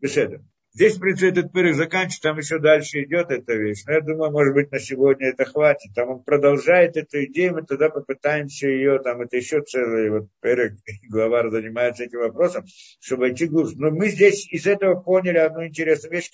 Беседа. 0.00 0.42
Здесь, 0.72 0.96
в 0.96 1.00
принципе, 1.00 1.30
этот 1.30 1.52
пырок 1.52 1.74
заканчивается, 1.74 2.22
там 2.22 2.38
еще 2.38 2.58
дальше 2.60 3.02
идет 3.02 3.30
эта 3.30 3.54
вещь. 3.54 3.82
Но 3.86 3.94
я 3.94 4.00
думаю, 4.00 4.30
может 4.30 4.54
быть, 4.54 4.70
на 4.70 4.78
сегодня 4.78 5.30
это 5.30 5.44
хватит. 5.44 5.92
Там 5.96 6.10
он 6.10 6.22
продолжает 6.22 6.96
эту 6.96 7.24
идею, 7.24 7.54
мы 7.54 7.62
тогда 7.62 7.90
попытаемся 7.90 8.68
ее, 8.68 9.00
там 9.00 9.20
это 9.20 9.36
еще 9.36 9.62
целый 9.62 10.10
вот 10.10 10.28
пырок, 10.40 10.74
глава 11.10 11.50
занимается 11.50 12.04
этим 12.04 12.20
вопросом, 12.20 12.64
чтобы 13.00 13.30
идти 13.30 13.46
глубже. 13.46 13.74
Но 13.78 13.90
мы 13.90 14.08
здесь 14.10 14.46
из 14.48 14.66
этого 14.66 15.00
поняли 15.00 15.38
одну 15.38 15.66
интересную 15.66 16.12
вещь, 16.12 16.30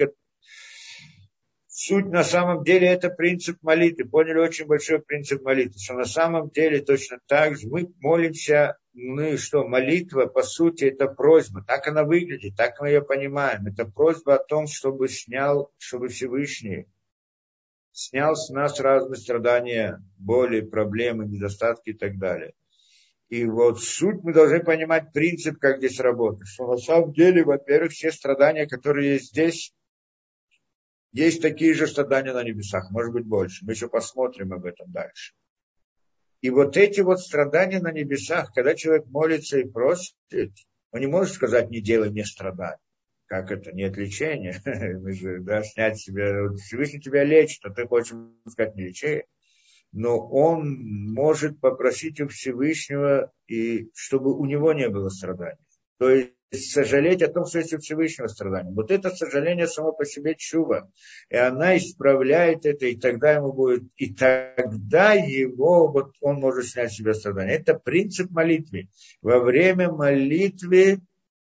суть 1.69 2.07
на 2.07 2.25
самом 2.25 2.63
деле 2.63 2.89
это 2.89 3.09
принцип 3.09 3.63
молитвы. 3.63 4.09
Поняли 4.09 4.39
очень 4.39 4.67
большой 4.67 5.01
принцип 5.01 5.43
молитвы, 5.43 5.79
что 5.79 5.95
на 5.95 6.05
самом 6.05 6.51
деле 6.51 6.81
точно 6.81 7.21
так 7.27 7.57
же 7.57 7.69
мы 7.69 7.93
молимся, 8.01 8.77
ну 8.98 9.36
что, 9.36 9.68
молитва 9.68 10.24
по 10.24 10.43
сути 10.43 10.85
это 10.85 11.06
просьба, 11.06 11.62
так 11.62 11.86
она 11.86 12.02
выглядит, 12.02 12.56
так 12.56 12.81
мы 12.81 12.89
ее 12.89 13.02
понимаем. 13.02 13.66
Это 13.66 13.85
просьба 13.85 14.36
о 14.36 14.43
том, 14.43 14.66
чтобы 14.66 15.09
снял, 15.09 15.70
чтобы 15.77 16.09
Всевышний 16.09 16.86
снял 17.93 18.36
с 18.36 18.48
нас 18.48 18.81
разные 18.81 19.18
страдания, 19.18 20.02
боли, 20.16 20.62
проблемы, 20.62 21.27
недостатки 21.27 21.90
и 21.90 21.93
так 21.93 22.18
далее. 22.18 22.55
И 23.28 23.44
вот 23.44 23.82
суть 23.82 24.23
мы 24.23 24.32
должны 24.32 24.60
понимать 24.64 25.12
принцип, 25.12 25.59
как 25.59 25.77
здесь 25.77 26.01
работает. 26.01 26.47
Что 26.47 26.66
на 26.66 26.78
самом 26.78 27.12
деле, 27.12 27.44
во-первых, 27.44 27.93
все 27.93 28.10
страдания, 28.10 28.66
которые 28.66 29.14
есть 29.14 29.28
здесь, 29.28 29.74
есть 31.12 31.43
такие 31.43 31.74
же 31.74 31.86
страдания 31.86 32.32
на 32.32 32.43
небесах, 32.43 32.90
может 32.90 33.12
быть 33.12 33.27
больше. 33.27 33.62
Мы 33.66 33.73
еще 33.73 33.89
посмотрим 33.89 34.55
об 34.55 34.64
этом 34.64 34.90
дальше. 34.90 35.35
И 36.41 36.51
вот 36.51 36.77
эти 36.77 37.01
вот 37.01 37.21
страдания 37.21 37.81
на 37.81 37.93
небесах, 37.93 38.53
когда 38.55 38.75
человек 38.75 39.07
молится 39.07 39.59
и 39.59 39.69
просит, 39.69 40.15
он 40.93 41.01
не 41.01 41.07
может 41.07 41.35
сказать, 41.35 41.71
не 41.71 41.81
делай 41.81 42.11
мне 42.11 42.25
страдать. 42.25 42.79
Как 43.27 43.51
это? 43.51 43.73
Нет 43.73 43.97
лечения. 43.97 44.61
Мы 45.01 45.13
же, 45.13 45.41
да, 45.41 45.63
снять 45.63 45.99
себя. 45.99 46.49
Всевышний 46.55 47.01
тебя 47.01 47.25
лечит, 47.25 47.65
а 47.65 47.71
ты 47.71 47.87
хочешь 47.87 48.15
сказать, 48.49 48.77
не 48.77 48.85
лечи. 48.85 49.25
Но 49.93 50.19
он 50.19 51.13
может 51.13 51.61
попросить 51.61 52.21
у 52.21 52.29
Всевышнего, 52.29 53.33
и 53.47 53.91
чтобы 53.95 54.37
у 54.37 54.45
него 54.45 54.73
не 54.73 54.89
было 54.89 55.09
страданий. 55.09 55.59
То 55.99 56.11
есть 56.11 56.36
сожалеть 56.52 57.23
о 57.23 57.28
том, 57.28 57.47
что 57.47 57.59
есть 57.59 57.74
у 57.74 57.78
Всевышнего 57.78 58.28
страдания. 58.28 58.70
Вот 58.70 58.90
это 58.90 59.10
сожаление 59.10 59.66
само 59.66 59.93
по 59.93 60.05
себе 60.05 60.35
чува. 60.36 60.90
И 61.28 61.36
она 61.36 61.77
исправляет 61.77 62.66
это, 62.66 62.86
и 62.86 62.97
тогда 62.97 63.32
ему 63.32 63.52
будет, 63.52 63.85
и 63.97 64.14
тогда 64.14 65.12
его, 65.12 65.89
вот 65.89 66.12
он 66.20 66.36
может 66.36 66.66
снять 66.66 66.93
с 66.93 66.97
себя 66.97 67.14
страдания. 67.14 67.55
Это 67.55 67.74
принцип 67.74 68.31
молитвы. 68.31 68.89
Во 69.23 69.40
время 69.40 69.90
молитвы, 69.90 71.01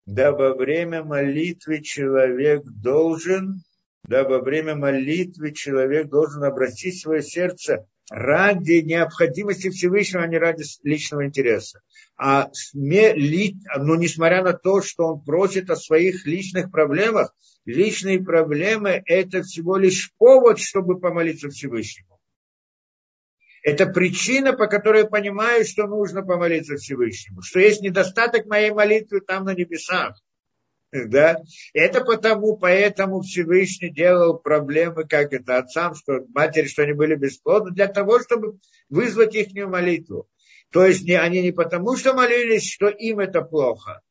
да, 0.05 0.31
во 0.31 0.53
время 0.53 1.03
молитвы 1.03 1.81
человек 1.81 2.63
должен, 2.63 3.63
да, 4.03 4.23
во 4.23 4.39
время 4.39 4.75
молитвы 4.75 5.53
человек 5.53 6.09
должен 6.09 6.43
обратить 6.43 7.01
свое 7.01 7.23
сердце 7.23 7.87
ради 8.09 8.81
необходимости 8.81 9.69
Всевышнего, 9.69 10.23
а 10.23 10.27
не 10.27 10.37
ради 10.37 10.63
личного 10.83 11.25
интереса 11.25 11.81
а 12.15 12.51
но 12.73 13.95
несмотря 13.95 14.43
на 14.43 14.53
то, 14.53 14.81
что 14.81 15.07
он 15.07 15.21
просит 15.23 15.69
о 15.69 15.75
своих 15.75 16.25
личных 16.25 16.71
проблемах, 16.71 17.33
личные 17.65 18.23
проблемы– 18.23 19.01
это 19.05 19.41
всего 19.41 19.77
лишь 19.77 20.11
повод, 20.17 20.59
чтобы 20.59 20.99
помолиться 20.99 21.49
Всевышнему. 21.49 22.19
Это 23.63 23.87
причина, 23.87 24.53
по 24.53 24.67
которой 24.67 25.03
я 25.03 25.07
понимаю, 25.07 25.65
что 25.65 25.87
нужно 25.87 26.21
помолиться 26.21 26.75
Всевышнему, 26.75 27.41
что 27.41 27.59
есть 27.59 27.81
недостаток 27.81 28.45
моей 28.45 28.71
молитвы 28.71 29.21
там 29.21 29.45
на 29.45 29.53
небесах. 29.53 30.17
Да? 31.07 31.41
Это 31.73 32.03
потому, 32.03 32.57
поэтому 32.57 33.21
Всевышний 33.21 33.89
делал 33.89 34.37
проблемы, 34.37 35.05
как 35.05 35.33
это 35.33 35.57
отцам, 35.57 35.95
что 35.95 36.25
матери, 36.33 36.67
что 36.67 36.83
они 36.83 36.93
были 36.93 37.15
бесплодны, 37.15 37.71
для 37.71 37.87
того, 37.87 38.19
чтобы 38.19 38.59
вызвать 38.89 39.35
их 39.35 39.53
молитву. 39.67 40.27
То 40.71 40.85
есть 40.85 41.03
не, 41.03 41.19
они 41.19 41.41
не 41.41 41.51
потому, 41.51 41.95
что 41.95 42.13
молились, 42.13 42.71
что 42.71 42.87
им 42.87 43.19
это 43.19 43.41
плохо, 43.41 44.01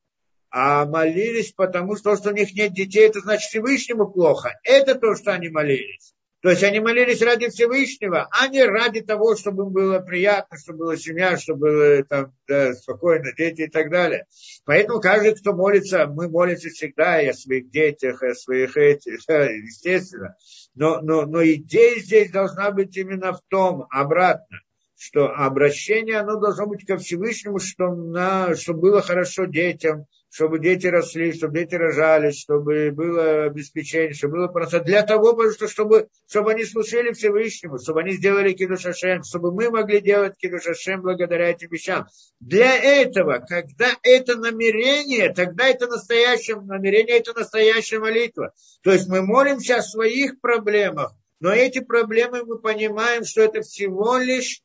а 0.50 0.84
молились 0.84 1.52
потому, 1.52 1.96
что, 1.96 2.16
что 2.16 2.30
у 2.30 2.34
них 2.34 2.52
нет 2.54 2.72
детей, 2.72 3.08
это 3.08 3.20
значит 3.20 3.48
Всевышнему 3.48 4.10
плохо. 4.10 4.58
Это 4.62 4.94
то, 4.94 5.14
что 5.14 5.32
они 5.32 5.48
молились. 5.48 6.14
То 6.42 6.50
есть 6.50 6.64
они 6.64 6.80
молились 6.80 7.22
ради 7.22 7.48
Всевышнего, 7.48 8.28
а 8.32 8.48
не 8.48 8.64
ради 8.64 9.00
того, 9.00 9.36
чтобы 9.36 9.62
им 9.62 9.70
было 9.70 10.00
приятно, 10.00 10.58
чтобы 10.58 10.80
была 10.80 10.96
семья, 10.96 11.38
чтобы 11.38 11.60
было 11.60 12.04
там, 12.04 12.34
да, 12.48 12.74
спокойно, 12.74 13.32
дети 13.32 13.62
и 13.62 13.68
так 13.68 13.90
далее. 13.90 14.26
Поэтому 14.64 15.00
каждый, 15.00 15.36
кто 15.36 15.52
молится, 15.52 16.08
мы 16.08 16.28
молимся 16.28 16.70
всегда 16.70 17.22
и 17.22 17.28
о 17.28 17.34
своих 17.34 17.70
детях, 17.70 18.24
и 18.24 18.26
о 18.26 18.34
своих 18.34 18.76
этих, 18.76 19.24
да, 19.28 19.44
естественно. 19.44 20.36
Но, 20.74 21.00
но, 21.00 21.26
но 21.26 21.44
идея 21.44 22.00
здесь 22.00 22.32
должна 22.32 22.72
быть 22.72 22.96
именно 22.96 23.32
в 23.32 23.40
том, 23.48 23.86
обратно 23.90 24.58
что 25.04 25.30
обращение, 25.30 26.20
оно 26.20 26.38
должно 26.38 26.66
быть 26.66 26.86
ко 26.86 26.96
Всевышнему, 26.96 27.58
что 27.58 27.92
на, 27.92 28.54
чтобы 28.54 28.82
было 28.82 29.02
хорошо 29.02 29.46
детям, 29.46 30.06
чтобы 30.32 30.60
дети 30.60 30.86
росли, 30.86 31.34
чтобы 31.34 31.58
дети 31.58 31.74
рожались, 31.74 32.40
чтобы 32.40 32.90
было 32.90 33.44
обеспечение, 33.44 34.14
чтобы 34.14 34.38
было 34.38 34.48
просто 34.48 34.80
для 34.80 35.02
того, 35.02 35.38
что 35.50 35.68
чтобы, 35.68 36.08
чтобы 36.26 36.52
они 36.52 36.64
слушали 36.64 37.12
Всевышнему, 37.12 37.78
чтобы 37.78 38.00
они 38.00 38.12
сделали 38.12 38.54
кидушашем, 38.54 39.24
чтобы 39.24 39.52
мы 39.52 39.68
могли 39.68 40.00
делать 40.00 40.38
кидушашем 40.38 41.02
благодаря 41.02 41.50
этим 41.50 41.68
вещам. 41.68 42.06
Для 42.40 42.74
этого, 42.74 43.44
когда 43.46 43.90
это 44.02 44.38
намерение, 44.38 45.34
тогда 45.34 45.68
это 45.68 45.86
настоящее 45.86 46.58
намерение, 46.62 47.18
это 47.18 47.38
настоящая 47.38 47.98
молитва. 47.98 48.54
То 48.82 48.90
есть 48.90 49.08
мы 49.08 49.20
молимся 49.20 49.76
о 49.76 49.82
своих 49.82 50.40
проблемах, 50.40 51.12
но 51.40 51.52
эти 51.52 51.80
проблемы 51.80 52.42
мы 52.46 52.58
понимаем, 52.58 53.24
что 53.24 53.42
это 53.42 53.60
всего 53.60 54.16
лишь 54.16 54.62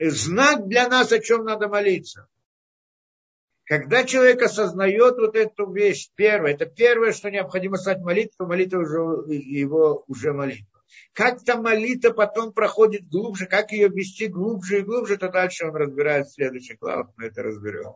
знак 0.00 0.66
для 0.66 0.88
нас, 0.88 1.12
о 1.12 1.18
чем 1.18 1.44
надо 1.44 1.68
молиться. 1.68 2.26
Когда 3.66 4.04
человек 4.04 4.42
осознает 4.42 5.16
вот 5.16 5.36
эту 5.36 5.72
вещь, 5.72 6.10
первое, 6.14 6.52
это 6.52 6.66
первое, 6.66 7.12
что 7.12 7.30
необходимо 7.30 7.76
стать 7.78 8.00
молитвой, 8.00 8.46
молитва 8.46 8.80
уже, 8.80 8.98
его 9.34 10.04
уже 10.06 10.32
молитва. 10.32 10.82
Как 11.12 11.42
там 11.44 11.62
молитва 11.62 12.10
потом 12.10 12.52
проходит 12.52 13.08
глубже, 13.08 13.46
как 13.46 13.72
ее 13.72 13.88
вести 13.88 14.26
глубже 14.26 14.78
и 14.78 14.82
глубже, 14.82 15.16
то 15.16 15.30
дальше 15.30 15.66
он 15.66 15.74
разбирает 15.74 16.26
в 16.26 16.34
следующих 16.34 16.76
мы 17.16 17.24
это 17.24 17.42
разберем. 17.42 17.94